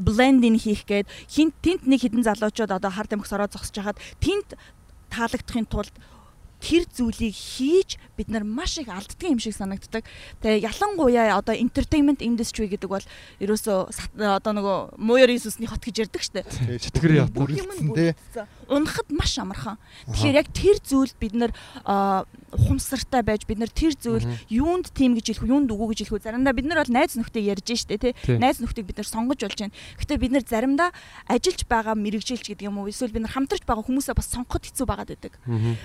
блендинг 0.00 0.60
хийх 0.60 0.84
гээд 0.84 1.08
хинт 1.28 1.56
тент 1.64 1.88
нэг 1.88 2.04
хідэн 2.04 2.24
залуучууд 2.24 2.76
одоо 2.76 2.90
хард 2.92 3.16
амгс 3.16 3.32
ороод 3.32 3.52
зогсож 3.56 3.76
хахад 3.76 4.00
тент 4.20 4.54
таалагдахын 5.08 5.66
тулд 5.66 5.94
тэр 6.60 6.84
зүйлийг 6.92 7.34
хийж 7.34 7.96
бид 8.16 8.28
нар 8.32 8.44
маш 8.44 8.78
их 8.80 8.88
алддаг 8.88 9.28
юм 9.28 9.38
шиг 9.38 9.54
санагддаг. 9.54 10.04
Тэгээ 10.42 10.66
ялангуяа 10.66 11.36
одоо 11.36 11.54
entertainment 11.54 12.24
industry 12.24 12.66
гэдэг 12.66 12.88
бол 12.88 13.04
ерөөсөө 13.40 13.92
одоо 14.18 14.52
нөгөө 14.56 14.78
мууяр 14.98 15.30
Иесусны 15.30 15.68
хот 15.68 15.84
гэж 15.84 16.08
ярьдаг 16.08 16.22
штэ. 16.24 16.42
Чөтгөр 16.80 17.12
яа 17.20 17.28
бүрэлдсэн 17.28 17.92
тий. 17.92 18.12
Унахад 18.66 19.08
маш 19.12 19.36
амархан. 19.38 19.76
Тэгэхээр 20.10 20.40
яг 20.40 20.48
тэр 20.50 20.76
зүйл 20.80 21.12
бид 21.20 21.34
нар 21.36 21.52
ухамсартай 22.56 23.22
байж 23.22 23.44
бид 23.46 23.60
нар 23.60 23.70
тэр 23.70 23.92
зүйл 23.94 24.24
юунд 24.48 24.90
тийм 24.96 25.14
гэж 25.14 25.36
хэлэх 25.36 25.50
юунд 25.50 25.70
үгүй 25.70 25.92
гэж 25.92 26.08
хэлэх. 26.08 26.24
Заримдаа 26.24 26.56
бид 26.56 26.66
нар 26.66 26.80
бол 26.82 26.92
найз 26.94 27.14
нөхдөд 27.18 27.44
ярьж 27.44 27.68
штэ 27.68 28.00
тий. 28.00 28.12
Найз 28.26 28.62
нөхдөг 28.62 28.86
бид 28.86 28.98
нар 28.98 29.08
сонгож 29.08 29.40
болж 29.44 29.58
байна. 29.60 29.74
Гэтэ 30.00 30.16
бид 30.16 30.32
нар 30.32 30.44
заримдаа 30.46 30.90
ажиллаж 31.28 31.62
байгаа 31.68 31.94
мэрэгжилч 31.94 32.54
гэдэг 32.54 32.66
юм 32.66 32.80
уу 32.80 32.88
эсвэл 32.88 33.12
бид 33.12 33.26
нар 33.26 33.34
хамтарч 33.34 33.66
байгаа 33.66 33.84
хүмүүсээ 33.84 34.16
бас 34.16 34.30
сонгоход 34.32 34.64
хэцүү 34.64 34.86
байгаад 34.86 35.10
байдаг. 35.12 35.32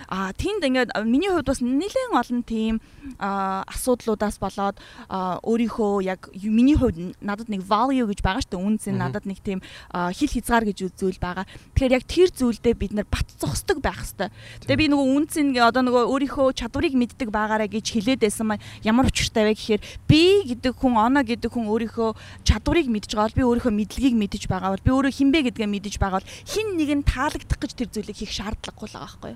Аа 0.08 0.32
тэнд 0.38 0.64
ингээд 0.64 0.90
миний 1.06 1.30
хувьд 1.30 1.50
бас 1.50 1.60
нэлээд 1.60 2.14
олон 2.22 2.42
тийм 2.46 2.76
асуудлуудаас 3.18 4.38
болоод 4.38 4.78
өөрийнхөө 5.10 6.06
яг 6.06 6.30
миний 6.46 6.78
хувьд 6.78 7.18
надад 7.22 7.50
нэг 7.50 7.66
value 7.66 8.06
гэж 8.08 8.22
байгаа 8.22 8.42
шүү 8.46 8.54
дээ. 8.54 8.66
Үнцэн 8.70 8.96
надад 8.98 9.26
нэг 9.26 9.42
тийм 9.42 9.60
хил 9.92 10.32
хязгаар 10.32 10.66
гэж 10.70 10.94
зүйл 10.96 11.20
байгаа. 11.20 11.46
Тэгэхээр 11.76 11.96
яг 11.98 12.06
тэр 12.06 12.30
зүйлдээ 12.30 12.74
бид 12.78 12.94
нар 12.94 13.08
бат 13.10 13.28
зогсдог 13.42 13.82
байх 13.82 14.06
хэвээр. 14.06 14.32
Тэгээ 14.66 14.82
би 14.82 14.88
нөгөө 14.94 15.08
үнцэн 15.18 15.48
одоо 15.58 15.84
нөгөө 15.86 16.04
өөрийнхөө 16.14 16.48
чадварыг 16.56 16.94
мэддэг 16.96 17.30
байгаараа 17.34 17.70
гэж 17.70 17.86
хэлээд 17.98 18.22
байсан 18.22 18.46
маань 18.48 18.64
ямар 18.86 19.10
учиртай 19.10 19.50
вэ 19.50 19.58
гэхээр 19.58 19.82
би 20.08 20.22
гэдэг 20.54 20.74
хүн 20.78 20.94
оноо 20.98 21.24
гэдэг 21.26 21.50
хүн 21.52 21.68
өөрийнхөө 21.72 22.10
чадварыг 22.46 22.88
мэдж 22.88 23.12
байгаа 23.16 23.30
бол 23.32 23.40
би 23.40 23.48
өөрийнхөө 23.50 23.74
мэдлэгийг 23.74 24.16
мэдж 24.16 24.44
байгаа 24.46 24.72
бол 24.76 24.86
би 24.86 24.92
өөрөө 24.92 25.14
хинбэ 25.18 25.40
гэдгээ 25.50 25.70
мэдж 25.70 25.96
байгаа 25.98 26.20
бол 26.22 26.32
хин 26.46 26.68
нэг 26.78 26.90
нь 26.92 27.06
таалагдах 27.08 27.60
гэж 27.60 27.72
тэр 27.78 27.90
зүйлийг 27.92 28.18
хийх 28.18 28.34
шаардлагагүй 28.36 28.88
л 28.88 28.96
байгаа 28.96 29.08
байхгүй. 29.08 29.34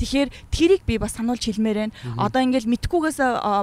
Тэгэхээр 0.00 0.28
тэрийг 0.50 0.82
би 0.86 0.98
бас 0.98 1.14
сануулж 1.16 1.42
хэлмээр 1.44 1.78
байна. 1.86 1.94
Одоо 2.16 2.40
ингээл 2.42 2.68
мэдхгүйгээс 2.72 3.18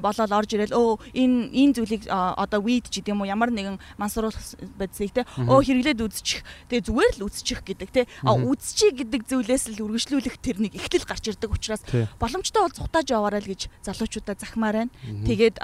болоод 0.06 0.32
орж 0.34 0.50
ирэл 0.54 0.74
өө 0.78 1.02
энэ 1.14 1.38
энэ 1.54 1.74
зүйлийг 1.74 2.04
одоо 2.10 2.60
weed 2.62 2.88
ч 2.90 3.02
гэдэм 3.02 3.22
үү 3.22 3.34
ямар 3.34 3.50
нэгэн 3.50 3.78
мансууруулах 3.98 4.42
байцыг 4.78 5.12
те 5.14 5.26
өө 5.42 5.60
хэрэглээд 5.66 6.00
үзчих. 6.06 6.46
Тэгээ 6.70 6.88
зүгээр 6.88 7.14
л 7.20 7.26
үзчих 7.28 7.60
гэдэг 7.66 7.90
те. 7.90 8.02
Үзчих 8.24 8.94
гэдэг 8.98 9.22
зүйлээс 9.28 9.74
л 9.74 9.84
үргэлжлүүлэх 9.84 10.38
тэр 10.40 10.62
нэг 10.62 10.78
ихтэл 10.78 11.06
гарч 11.06 11.34
ирдэг 11.34 11.50
учраас 11.50 11.82
боломжтой 12.22 12.62
бол 12.64 12.78
цухтааж 12.78 13.08
яваарай 13.10 13.42
л 13.42 13.52
гэж 13.52 13.70
залуучуудаа 13.82 14.36
захимаар 14.38 14.86
байна. 14.86 14.94
Тэгээд 15.26 15.58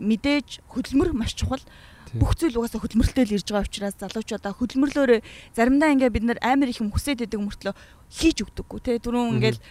мэдээж 0.00 0.64
хөдөлмөр 0.72 1.12
маш 1.12 1.36
чухал. 1.36 1.62
Бүх 2.10 2.34
зүйл 2.34 2.58
угаасаа 2.58 2.82
хөдөлмөрлөлтөд 2.82 3.30
ирж 3.30 3.46
байгаа 3.54 3.68
учраас 3.70 3.94
залуучуудаа 4.00 4.50
хөдөлмөрлөөрөө 4.58 5.20
заримдаа 5.54 5.94
ингээ 5.94 6.10
бид 6.10 6.24
нар 6.26 6.38
амар 6.42 6.72
их 6.72 6.82
юм 6.82 6.90
хүсээд 6.90 7.22
идэг 7.28 7.38
мөртлөө 7.38 7.74
хийж 8.10 8.42
өгдөггүй 8.42 8.80
те. 8.82 8.98
Түрүүн 8.98 9.38
ингээл 9.38 9.62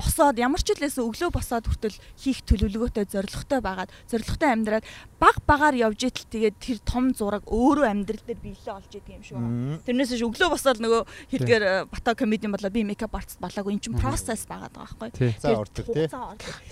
босоод 0.00 0.40
ямар 0.40 0.64
ч 0.64 0.72
хэлээс 0.72 0.96
өглөө 1.04 1.30
босоод 1.36 1.68
хүртэл 1.68 1.96
хийх 2.16 2.40
төлөвлөгөөтэй 2.48 3.04
зоригтой 3.12 3.60
байгаад 3.60 3.92
зоригтой 4.08 4.48
амьдраад 4.48 4.84
баг 5.20 5.36
багаар 5.44 5.76
явж 5.76 6.08
итэл 6.08 6.26
тэгээд 6.32 6.56
тэр 6.56 6.78
том 6.80 7.12
зураг 7.12 7.44
өөрөө 7.44 7.84
амьдрал 7.84 8.24
дээр 8.24 8.40
биелээ 8.40 8.72
олж 8.72 8.92
идэг 8.96 9.12
юм 9.12 9.22
шиг 9.22 9.36
байна. 9.36 9.76
Тэрнээс 9.84 10.16
ш 10.16 10.24
өглөө 10.24 10.48
босоод 10.56 10.80
нөгөө 10.80 11.02
хэлгээр 11.36 11.64
бата 11.92 12.16
комеди 12.16 12.48
болоо 12.48 12.72
би 12.72 12.84
мейкап 12.88 13.12
артист 13.12 13.40
болоогүй 13.44 13.76
эн 13.76 13.82
чинь 13.84 14.00
процесс 14.00 14.48
байгаад 14.48 14.72
байгаа 14.72 14.96
байхгүй. 14.96 15.36
За 15.36 15.52
ордог 15.60 15.86
тий. 15.92 16.08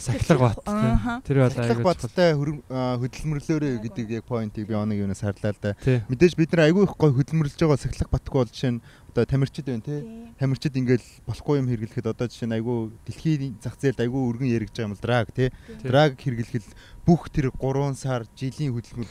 Сахлах 0.01 0.41
бат. 0.41 1.25
Тэр 1.29 1.45
бол 1.45 1.61
айгүй 1.61 1.85
баттай 1.85 2.31
хөдөлмөрлөөрөө 2.33 3.73
гэдэг 3.85 4.07
яг 4.17 4.25
поинтыг 4.25 4.65
би 4.65 4.75
оног 4.75 4.97
юунаас 4.97 5.21
харлаа 5.21 5.53
л 5.53 5.61
да. 5.61 5.77
Мэдээж 6.09 6.33
бид 6.41 6.57
нар 6.57 6.73
айгүй 6.73 6.89
их 6.89 6.97
гой 6.97 7.13
хөдөлмөрлөж 7.13 7.61
байгаа 7.61 7.77
сахлах 7.77 8.09
батгүй 8.09 8.41
бол 8.41 8.49
жишээ 8.49 8.73
нь 8.73 8.83
одоо 9.13 9.25
тамирчид 9.25 9.67
байна 9.67 9.83
тий. 9.83 10.01
Тамирчид 10.39 10.77
ингээл 10.77 11.07
болохгүй 11.27 11.59
юм 11.59 11.69
хэрэглэхэд 11.69 12.07
одоо 12.13 12.29
жишээ 12.29 12.49
нь 12.49 12.57
айгүй 12.61 12.93
дэлхийн 13.09 13.57
зах 13.59 13.77
зээлд 13.81 14.05
айгүй 14.05 14.21
өргөн 14.29 14.53
яригдж 14.53 14.77
байгаа 14.77 14.89
юм 14.89 14.97
л 14.97 15.03
драг 15.03 15.33
тий. 15.33 15.49
Драг 15.83 16.21
хэрэглэхэд 16.21 16.67
бүх 17.09 17.33
тэр 17.33 17.51
3 17.57 17.97
сар 17.97 18.29
жилийн 18.37 18.77
хөдөлмөр 18.77 19.09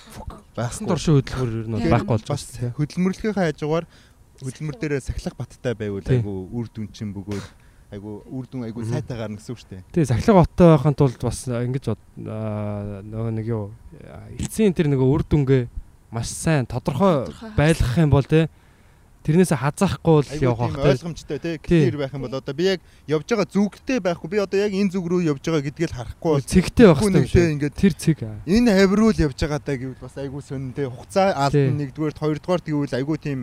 байхгүй. 0.53 0.85
Туршин 0.85 1.17
хөдөлмөр 1.17 1.49
ер 1.49 1.67
нь 1.67 1.89
байхгүй 1.89 2.13
болж 2.13 2.27
бас 2.29 2.45
хөдөлмөрлөхийн 2.77 3.35
хажуугаар 3.35 3.85
хөдөлмөр 4.37 4.75
дээрээ 4.77 5.01
сахилах 5.01 5.35
баттай 5.35 5.73
байвал 5.73 6.05
айгүй 6.05 6.37
үр 6.53 6.67
дүн 6.69 6.87
чин 6.93 7.09
бөгөөд 7.17 7.47
айгу 7.97 8.21
үр 8.27 8.45
дүн 8.51 8.67
айгу 8.67 8.83
сайтай 8.85 9.17
гарна 9.17 9.39
гэсэн 9.39 9.55
үг 9.55 9.59
шүү 9.63 9.71
дээ. 9.71 9.83
Тий, 9.95 10.05
сахилга 10.05 10.43
оттой 10.43 10.75
байхын 10.75 10.93
тулд 10.93 11.21
бас 11.23 11.47
ингэж 11.47 11.85
нөгөө 12.21 13.31
нэг 13.33 13.47
юу 13.47 13.71
эцсийн 14.37 14.75
тэр 14.75 14.91
нөгөө 14.91 15.07
үр 15.07 15.23
дүнгээ 15.23 15.63
маш 16.11 16.29
сайн 16.29 16.67
тодорхой 16.67 17.31
байлгах 17.55 17.97
юм 17.97 18.11
бол 18.11 18.27
тий 18.27 18.51
Тэрнээсээ 19.27 19.59
хазаахгүй 19.59 20.23
л 20.23 20.39
явах 20.39 20.71
байх 20.71 21.03
ойлгомжтой 21.03 21.39
тий. 21.43 21.59
Клир 21.59 21.99
байх 21.99 22.15
юм 22.15 22.23
бол 22.23 22.39
одоо 22.39 22.55
би 22.55 22.63
яг 22.63 22.79
явж 23.11 23.27
байгаа 23.27 23.43
зүгтэй 23.51 23.99
байхгүй. 23.99 24.29
Би 24.31 24.39
одоо 24.39 24.55
яг 24.55 24.71
энэ 24.71 24.95
зүг 24.95 25.03
рүү 25.03 25.27
явж 25.27 25.43
байгаа 25.43 25.67
гэдгийг 25.67 25.91
л 25.91 25.97
харахгүй 25.99 26.47
цэгтэй 26.47 26.87
байх 26.87 27.03
хэрэгтэй. 27.03 27.51
Ингээд 27.59 27.75
тэр 27.75 27.93
цэг. 27.99 28.23
Энэ 28.47 28.71
хавруу 28.71 29.11
л 29.11 29.19
явж 29.19 29.35
байгаа 29.35 29.59
даа 29.59 29.75
гэвэл 29.75 29.99
бас 29.99 30.15
айгүй 30.15 30.39
сонин 30.47 30.71
тий. 30.71 30.87
Хугацаа 30.87 31.35
алдна 31.35 31.75
нэгдүгээр 31.75 32.15
хоёрдугаар 32.15 32.63
гэвэл 32.63 32.95
айгүй 33.03 33.17
тийм 33.19 33.39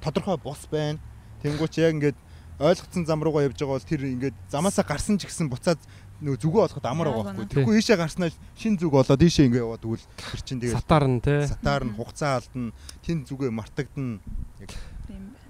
тодорхой 0.00 0.40
бус 0.40 0.64
байна. 0.72 0.96
Тэнгууч 1.44 1.76
яг 1.76 2.00
ингээд 2.00 2.18
ойлгоцсон 2.56 3.04
зам 3.04 3.20
руугаа 3.20 3.52
явж 3.52 3.60
байгаа 3.60 3.76
бол 3.76 3.84
тэр 3.84 4.08
ингээд 4.08 4.36
замаасаа 4.48 4.88
гарсан 4.88 5.20
ч 5.20 5.28
гэсэн 5.28 5.52
буцаад 5.52 5.80
нөгөө 6.20 6.40
зүгөө 6.44 6.62
олоход 6.68 6.86
амар 6.86 7.08
байгаа 7.08 7.24
байхгүй. 7.32 7.48
Тэгэхгүй 7.48 7.76
ийшээ 7.80 7.96
гарснаа 7.96 8.30
шин 8.54 8.76
зүг 8.76 8.92
болоод 8.92 9.24
ийшээ 9.24 9.48
ингээ 9.48 9.64
яваад 9.64 9.80
тэгвэл 9.80 10.06
тэр 10.20 10.40
чинь 10.44 10.60
тэгээ 10.60 10.76
сатаар 10.76 11.04
нь 11.08 11.20
те 11.24 11.34
сатаар 11.48 11.82
нь 11.88 11.96
хугацаа 11.96 12.32
алдна. 12.44 12.72
Тэн 13.00 13.24
зүгээ 13.24 13.50
мартагдана. 13.50 14.20
Яг 14.60 14.70
тийм 15.08 15.32
байна. 15.32 15.40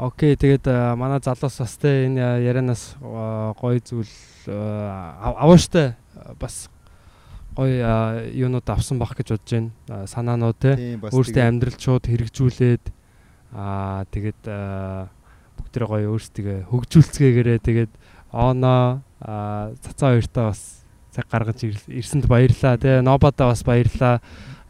Окей 0.00 0.32
тэгээд 0.34 0.66
манай 0.96 1.20
залуус 1.20 1.60
бас 1.60 1.76
те 1.76 2.08
энэ 2.08 2.40
ярианаас 2.40 2.96
гоё 2.98 3.78
зүйл 3.84 4.10
авааштай 4.48 5.94
бас 6.40 6.72
гоё 7.54 8.26
юунууд 8.32 8.66
авсан 8.66 8.98
бах 8.98 9.14
гэж 9.14 9.38
бодож 9.38 9.52
байна. 9.52 9.70
Санаанууд 10.10 10.58
те 10.58 10.98
өөртөө 10.98 11.44
амьдрал 11.46 11.78
шууд 11.78 12.10
хэрэгжүүлээд 12.10 12.84
аа 13.54 14.02
тэгээд 14.10 14.42
бүгдээ 15.54 15.86
гоё 15.86 16.10
өөрсдөө 16.10 16.66
хөгжүүлцгээгээрээ 16.74 17.58
тэгээд 17.62 17.92
оноо 19.24 19.76
цацаа 19.80 20.14
хоёртаа 20.14 20.44
бас 20.52 20.84
цаг 21.12 21.26
гаргаж 21.30 21.64
ирсэнд 21.88 22.26
баярлаа 22.28 22.76
тий. 22.76 23.00
Нобадаа 23.00 23.52
бас 23.52 23.64
баярлаа. 23.64 24.20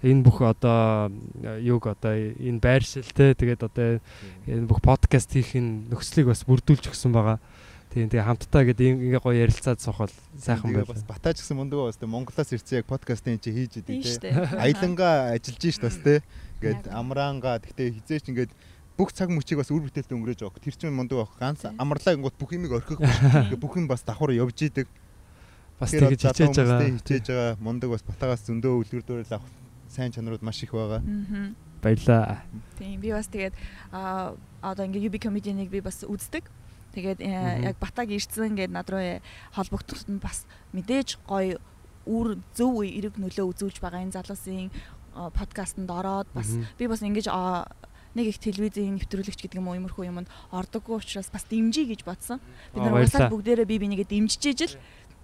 Энэ 0.04 0.22
бүх 0.22 0.44
одоо 0.44 1.10
юг 1.58 1.88
одоо 1.88 2.14
энэ 2.14 2.60
байршил 2.60 3.02
тий. 3.02 3.34
Тэгээд 3.34 3.64
одоо 3.66 3.98
энэ 4.46 4.68
бүх 4.68 4.84
подкаст 4.84 5.32
хийхин 5.32 5.88
нөхцөлийг 5.90 6.30
бас 6.30 6.44
бүрдүүлж 6.44 6.92
өгсөн 6.92 7.10
байгаа. 7.10 7.40
Тийм 7.94 8.10
тэгээ 8.10 8.26
хамтдаа 8.26 8.62
гэдэг 8.66 8.86
ингээ 8.90 9.22
гоё 9.22 9.38
ярилцаад 9.46 9.78
сухал 9.78 10.10
сайхан 10.34 10.74
байв. 10.74 10.90
Бас 10.90 11.06
батаач 11.06 11.38
гэсэн 11.38 11.56
мундаг 11.56 11.88
бас 11.88 11.98
Монголоос 12.02 12.50
ирсэн 12.50 12.82
яг 12.82 12.90
подкастын 12.90 13.38
чи 13.38 13.54
хийж 13.54 13.80
идэг 13.80 14.02
тий. 14.02 14.34
Аялангаа 14.34 15.30
ажиллаж 15.38 15.62
шít 15.62 15.86
бас 15.86 15.96
тий. 16.02 16.18
Ингээд 16.58 16.90
амраангаа 16.90 17.62
тэгтээ 17.62 17.94
хизээч 18.02 18.34
ингээд 18.34 18.50
бүх 18.96 19.10
цаг 19.10 19.30
мөчийг 19.30 19.58
бас 19.58 19.70
үр 19.74 19.82
бүтээлтэй 19.86 20.14
өнгөрөөж 20.14 20.40
авах. 20.46 20.62
Тэр 20.62 20.74
чинь 20.78 20.94
мундаг 20.94 21.26
авах. 21.26 21.34
Ганц 21.38 21.66
амарлаа 21.66 22.14
гингут 22.14 22.38
бүх 22.38 22.54
юмыг 22.54 22.78
орхих. 22.78 23.02
Бүх 23.58 23.74
юм 23.78 23.90
бас 23.90 24.06
давхар 24.06 24.30
явж 24.30 24.70
идэг. 24.70 24.86
Бас 25.78 25.90
тэгэж 25.90 26.30
хичээж 26.30 26.54
байгаа. 26.62 26.80
Хичээж 27.02 27.26
байгаа. 27.26 27.56
Мундаг 27.58 27.90
бас 27.90 28.06
батагаас 28.06 28.46
зөндөө 28.46 28.86
үлгэрдүүрэл 28.86 29.34
авах 29.34 29.50
сайн 29.90 30.14
чанарууд 30.14 30.46
маш 30.46 30.62
их 30.62 30.70
байгаа. 30.70 31.02
Баярлаа. 31.82 32.46
Тийм 32.78 33.00
би 33.02 33.10
бас 33.10 33.26
тэгээд 33.26 33.54
аа 33.90 34.38
одоо 34.62 34.86
ингээ 34.86 35.10
UB 35.10 35.18
comedy-нийг 35.18 35.70
би 35.74 35.82
бас 35.82 36.06
үздэг. 36.06 36.46
Тэгээд 36.94 37.18
яг 37.18 37.76
батаг 37.82 38.14
ирсэн 38.14 38.54
ингээд 38.54 38.70
над 38.70 38.86
руу 38.86 39.18
холбогдоход 39.58 40.06
нь 40.06 40.22
бас 40.22 40.46
мэдээж 40.70 41.18
гоё 41.26 41.58
үр 42.06 42.38
зөв 42.54 42.86
эрэг 42.86 43.18
нөлөө 43.18 43.50
үзүүлж 43.50 43.82
байгаа 43.82 44.06
энэ 44.06 44.14
залуусын 44.14 44.70
подкастэнд 45.14 45.90
ороод 45.90 46.28
бас 46.30 46.54
би 46.78 46.86
бас 46.86 47.02
ингэж 47.02 47.26
нэг 48.14 48.26
их 48.30 48.38
телевизийн 48.38 48.96
нэвтрүүлэгч 48.98 49.40
гэдэг 49.44 49.58
юм 49.58 49.68
уу 49.68 49.78
иймэрхүү 49.78 50.06
юмд 50.08 50.30
ордоггүй 50.54 51.02
учраас 51.02 51.30
бас 51.30 51.44
дэмжиж 51.50 51.90
гэж 51.90 52.00
бодсон. 52.06 52.38
Бид 52.72 52.82
нар 52.86 53.02
уусаад 53.02 53.30
бүгдээрээ 53.30 53.66
бие 53.66 53.82
бинийгээ 53.82 54.08
дэмжиж 54.08 54.42
ижил 54.54 54.74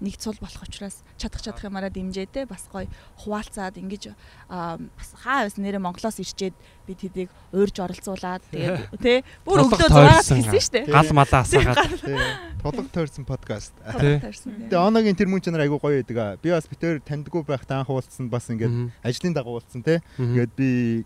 нэг 0.01 0.17
цул 0.17 0.37
болох 0.41 0.65
учраас 0.65 1.05
чадах 1.21 1.45
чадах 1.45 1.65
юмараа 1.65 1.93
дэмжээтэй 1.93 2.49
бас 2.49 2.65
гоё 2.73 2.89
хуваалцаад 3.21 3.77
ингэж 3.77 4.17
аа, 4.49 4.81
бас 4.81 5.11
хаа 5.21 5.45
байсан 5.45 5.61
нэрээ 5.61 5.81
Монголоос 5.81 6.17
ирчээд 6.25 6.57
би 6.89 6.97
тэдийг 6.97 7.29
уурж 7.53 7.77
оролцуулаад 7.85 8.41
тэгээд 8.49 8.97
тий 9.05 9.21
бүр 9.45 9.69
өглөө 9.69 9.93
6-аас 9.93 10.33
тойрсон. 10.33 10.41
хэлсэн 10.41 10.65
шүү 10.65 10.73
дээ. 10.73 10.85
Гал 10.89 11.13
малаа 11.13 11.41
асаагаад. 11.45 11.93
Тий. 12.01 12.19
Тулга 12.65 12.89
тойрсон 12.97 13.25
подкаст. 13.29 13.77
Тий. 14.01 14.17
Тойрсон, 14.25 14.51
тий. 14.57 14.69
Тэгээ 14.73 14.89
оногийн 14.89 15.17
тэр 15.21 15.29
мөн 15.29 15.45
чанар 15.45 15.69
айгуу 15.69 15.81
гоё 15.85 16.01
байдаг 16.01 16.17
аа. 16.17 16.41
Би 16.41 16.49
бас 16.49 16.65
битээр 16.65 17.05
таньдгүй 17.05 17.45
байхад 17.45 17.85
анх 17.85 17.93
уулзсан 17.93 18.33
бас 18.33 18.49
ингээд 18.49 18.89
ажлын 19.05 19.37
дагуу 19.37 19.61
уулзсан 19.61 19.85
те. 19.85 20.01
Ингээд 20.17 20.53
би 20.57 21.05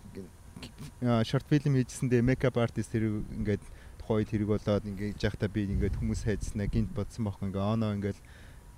шорт 1.25 1.47
фильм 1.49 1.75
хийжсэндээ 1.79 2.23
мейкап 2.23 2.57
артист 2.59 2.93
тэр 2.93 3.25
ингээд 3.37 3.65
тухайд 4.01 4.29
хэрэг 4.29 4.49
болоод 4.49 4.85
ингээд 4.85 5.23
яхта 5.23 5.49
би 5.49 5.65
ингээд 5.65 5.97
хүмүүс 5.97 6.25
хайдснаа 6.29 6.69
гинт 6.69 6.93
бодсон 6.93 7.25
байхгүй 7.25 7.49
ингээд 7.49 7.73
оноо 7.73 7.93
ингээд 7.97 8.19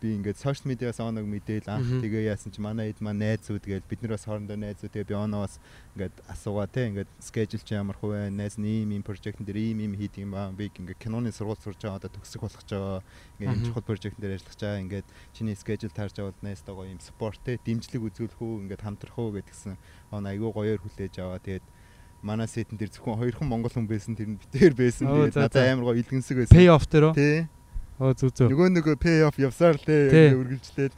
би 0.01 0.13
ингээд 0.13 0.37
сошиал 0.37 0.69
медиас 0.69 1.01
оног 1.01 1.25
мэдээл 1.25 1.73
анх 1.73 1.89
тэгээ 2.05 2.29
яасан 2.29 2.53
чи 2.53 2.61
манай 2.61 2.93
хэд 2.93 3.01
маань 3.01 3.17
найзууд 3.25 3.65
гээл 3.65 3.89
бид 3.89 4.05
нар 4.05 4.13
бас 4.13 4.29
хоорондоо 4.29 4.57
найзууд 4.61 4.93
тэгээ 4.93 5.09
би 5.09 5.17
оноос 5.17 5.57
ингээд 5.97 6.15
асуугаа 6.29 6.69
те 6.69 6.93
ингээд 6.93 7.09
скежул 7.17 7.65
чи 7.65 7.75
ямар 7.75 7.97
хувэ 7.97 8.29
найз 8.29 8.61
ийм 8.61 8.93
ийм 8.93 9.01
прожектн 9.01 9.49
дээр 9.49 9.57
ийм 9.73 9.81
ийм 9.89 9.97
хийдэг 9.97 10.29
юм 10.29 10.37
аа 10.37 10.53
би 10.53 10.69
ингээд 10.69 11.01
киноны 11.01 11.33
сургууль 11.33 11.65
сурж 11.65 11.81
байгаа 11.81 11.97
одоо 11.97 12.13
төгсөх 12.13 12.45
болох 12.45 12.65
ч 12.69 12.77
байгаа 12.77 13.01
ингээд 13.41 13.57
Мгм. 13.57 13.67
чухал 13.73 13.89
прожектн 13.89 14.21
дээр 14.21 14.37
ажиллаж 14.37 14.61
байгаа 14.61 14.85
ингээд 14.85 15.09
чиний 15.33 15.57
скежул 15.57 15.97
таарж 15.97 16.17
аваад 16.21 16.39
найзтайгаа 16.45 16.87
ийм 16.93 17.01
спорт 17.01 17.41
те 17.41 17.57
дэмжлэг 17.65 18.05
үзүүлэх 18.05 18.37
үү 18.37 18.69
ингээд 18.69 18.85
хамтрах 18.85 19.17
уу 19.17 19.33
гэдгсэн 19.33 19.81
оноо 20.13 20.29
айгүй 20.29 20.53
гоёор 20.53 20.81
хүлээж 20.85 21.25
аваа 21.25 21.41
тэгээд 21.41 21.65
манай 22.27 22.51
сетэн 22.51 22.75
дээр 22.77 22.91
зөвхөн 22.91 23.23
хоёрхан 23.23 23.47
монгол 23.47 23.71
хүн 23.71 23.87
байсан 23.87 24.19
тэр 24.19 24.35
нь 24.35 24.39
битээр 24.43 24.75
байсан 24.75 25.07
тэгээд 25.07 25.39
надад 25.39 25.63
амар 25.71 25.85
гоё 25.95 26.03
илгэнсэг 26.03 26.37
байсан 26.43 26.55
Pay 26.59 26.67
off 26.75 26.85
дээр 26.91 27.05
үү? 27.11 27.15
тий 27.15 27.39
Оо 28.03 28.13
зүг 28.13 28.31
зүг. 28.35 28.51
нөгөө 28.51 28.69
нөгөө 28.83 28.97
pay 29.01 29.23
off 29.25 29.39
явсаар 29.39 29.79
л 29.79 29.87
Тий. 29.87 30.35
үргэлжлээд 30.35 30.93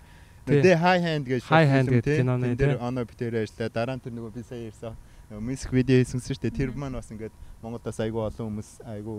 Тий. 0.48 0.62
Тэ 0.64 0.72
high 0.80 1.02
hand 1.04 1.24
гэж 1.28 1.44
гэдэг 1.44 2.02
тий. 2.08 2.18
киноны, 2.24 2.56
тий. 2.56 2.72
оноо 2.80 3.04
битээр 3.04 3.44
ажиллаа 3.44 3.68
дараа 3.68 3.96
нь 3.96 4.02
тэр 4.02 4.12
нөгөө 4.16 4.32
би 4.32 4.42
сая 4.42 4.64
ярьсан 4.72 4.96
нөгөө 5.28 5.44
music 5.44 5.70
video 5.76 6.00
хийсэн 6.00 6.24
шүү 6.24 6.40
дээ 6.40 6.56
тэр 6.56 6.70
маань 6.72 6.96
бас 6.96 7.12
ингээд 7.12 7.36
Монголоос 7.60 7.98
айгүй 8.00 8.22
олон 8.32 8.46
хүмүүс 8.48 8.70
айгүй 8.86 9.16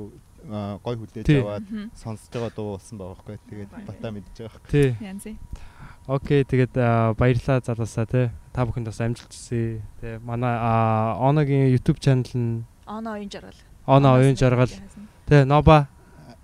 гой 0.81 0.95
хүлээж 0.97 1.27
аваад 1.37 1.65
сонсож 1.93 2.27
байгаа 2.33 2.51
дуу 2.57 2.67
болсон 2.81 2.95
байгаа 2.97 3.15
байхгүй 3.21 3.37
тэгээд 3.45 3.71
батаа 3.85 4.09
мэдж 4.17 4.27
байгаа 4.33 4.57
байхгүй 4.57 4.71
Тий. 4.73 4.89
Янзын. 5.05 5.37
Окей, 6.09 6.41
тэгээд 6.41 6.73
аа, 6.81 7.13
баярлалаа 7.13 7.61
залуусаа 7.61 8.09
тий. 8.09 8.27
Та 8.49 8.65
бүхэнд 8.65 8.89
бас 8.89 8.97
амжилт 8.97 9.29
хүсье. 9.29 9.85
Тий. 10.01 10.17
Манай 10.25 10.57
аа, 10.57 11.21
Оногийн 11.21 11.69
YouTube 11.69 12.01
channel 12.01 12.33
нь 12.33 12.65
Оноо 12.89 13.13
оюун 13.13 13.29
жаргал. 13.29 13.53
Ono 13.85 14.17
оюун 14.17 14.33
жаргал. 14.35 14.73
Тий, 15.29 15.45
Noba 15.45 15.85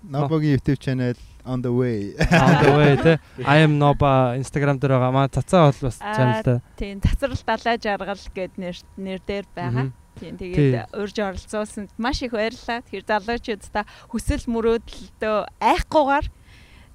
Нобогийн 0.06 0.54
YouTube 0.54 0.78
channel 0.78 1.18
on 1.44 1.62
the 1.62 1.72
way 1.74 2.14
on 2.30 2.54
the 2.62 2.70
way 2.78 2.94
тий. 3.02 3.16
I 3.44 3.58
am 3.66 3.78
Noba 3.82 4.38
Instagram 4.38 4.78
дээр 4.78 4.94
байгаа. 4.94 5.10
Манай 5.10 5.34
цацаа 5.34 5.74
бол 5.74 5.90
бас 5.90 5.98
Аа, 5.98 6.14
channelтай. 6.14 6.62
Тийм 6.78 7.00
цацрал 7.02 7.42
далай 7.42 7.76
жаргал 7.82 8.22
гэд 8.34 8.54
нэр 8.62 8.76
нэр 8.96 9.20
дээр 9.26 9.46
байгаа. 9.50 9.90
Тийм 10.22 10.38
Тий. 10.38 10.54
тэгээд 10.54 10.94
урьж 10.94 11.18
оролцуулсанд 11.18 11.90
маш 11.98 12.22
их 12.22 12.30
баярлалаа. 12.30 12.86
Тэгэхээр 12.86 13.06
залуучууд 13.10 13.62
та 13.74 13.82
хүсэл 14.14 14.46
мөрөөдөлтөө 14.46 15.36
айхгүйгээр 15.58 16.26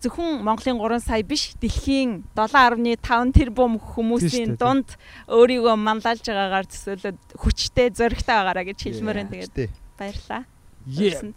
зөвхөн 0.02 0.42
Монголын 0.42 0.82
3 0.82 1.00
сая 1.06 1.24
биш 1.24 1.54
дэлхийн 1.62 2.26
7.5 2.36 3.32
тэрбум 3.38 3.78
хүмүүсийн 3.78 4.58
дунд 4.58 4.98
өөрийгөө 5.30 5.76
манлайлж 5.78 6.26
байгаагаар 6.26 6.66
төсөөлөд 6.66 7.20
хүчтэй 7.38 7.94
зөрөгтэй 7.94 8.36
байгаараа 8.36 8.66
гэж 8.66 8.80
хэлмээр 8.82 9.18
байна. 9.22 9.32
Тэгээд 9.32 9.74
баярлалаа. 9.98 10.44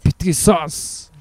Битгий 0.01 0.33
sauce. 0.33 1.13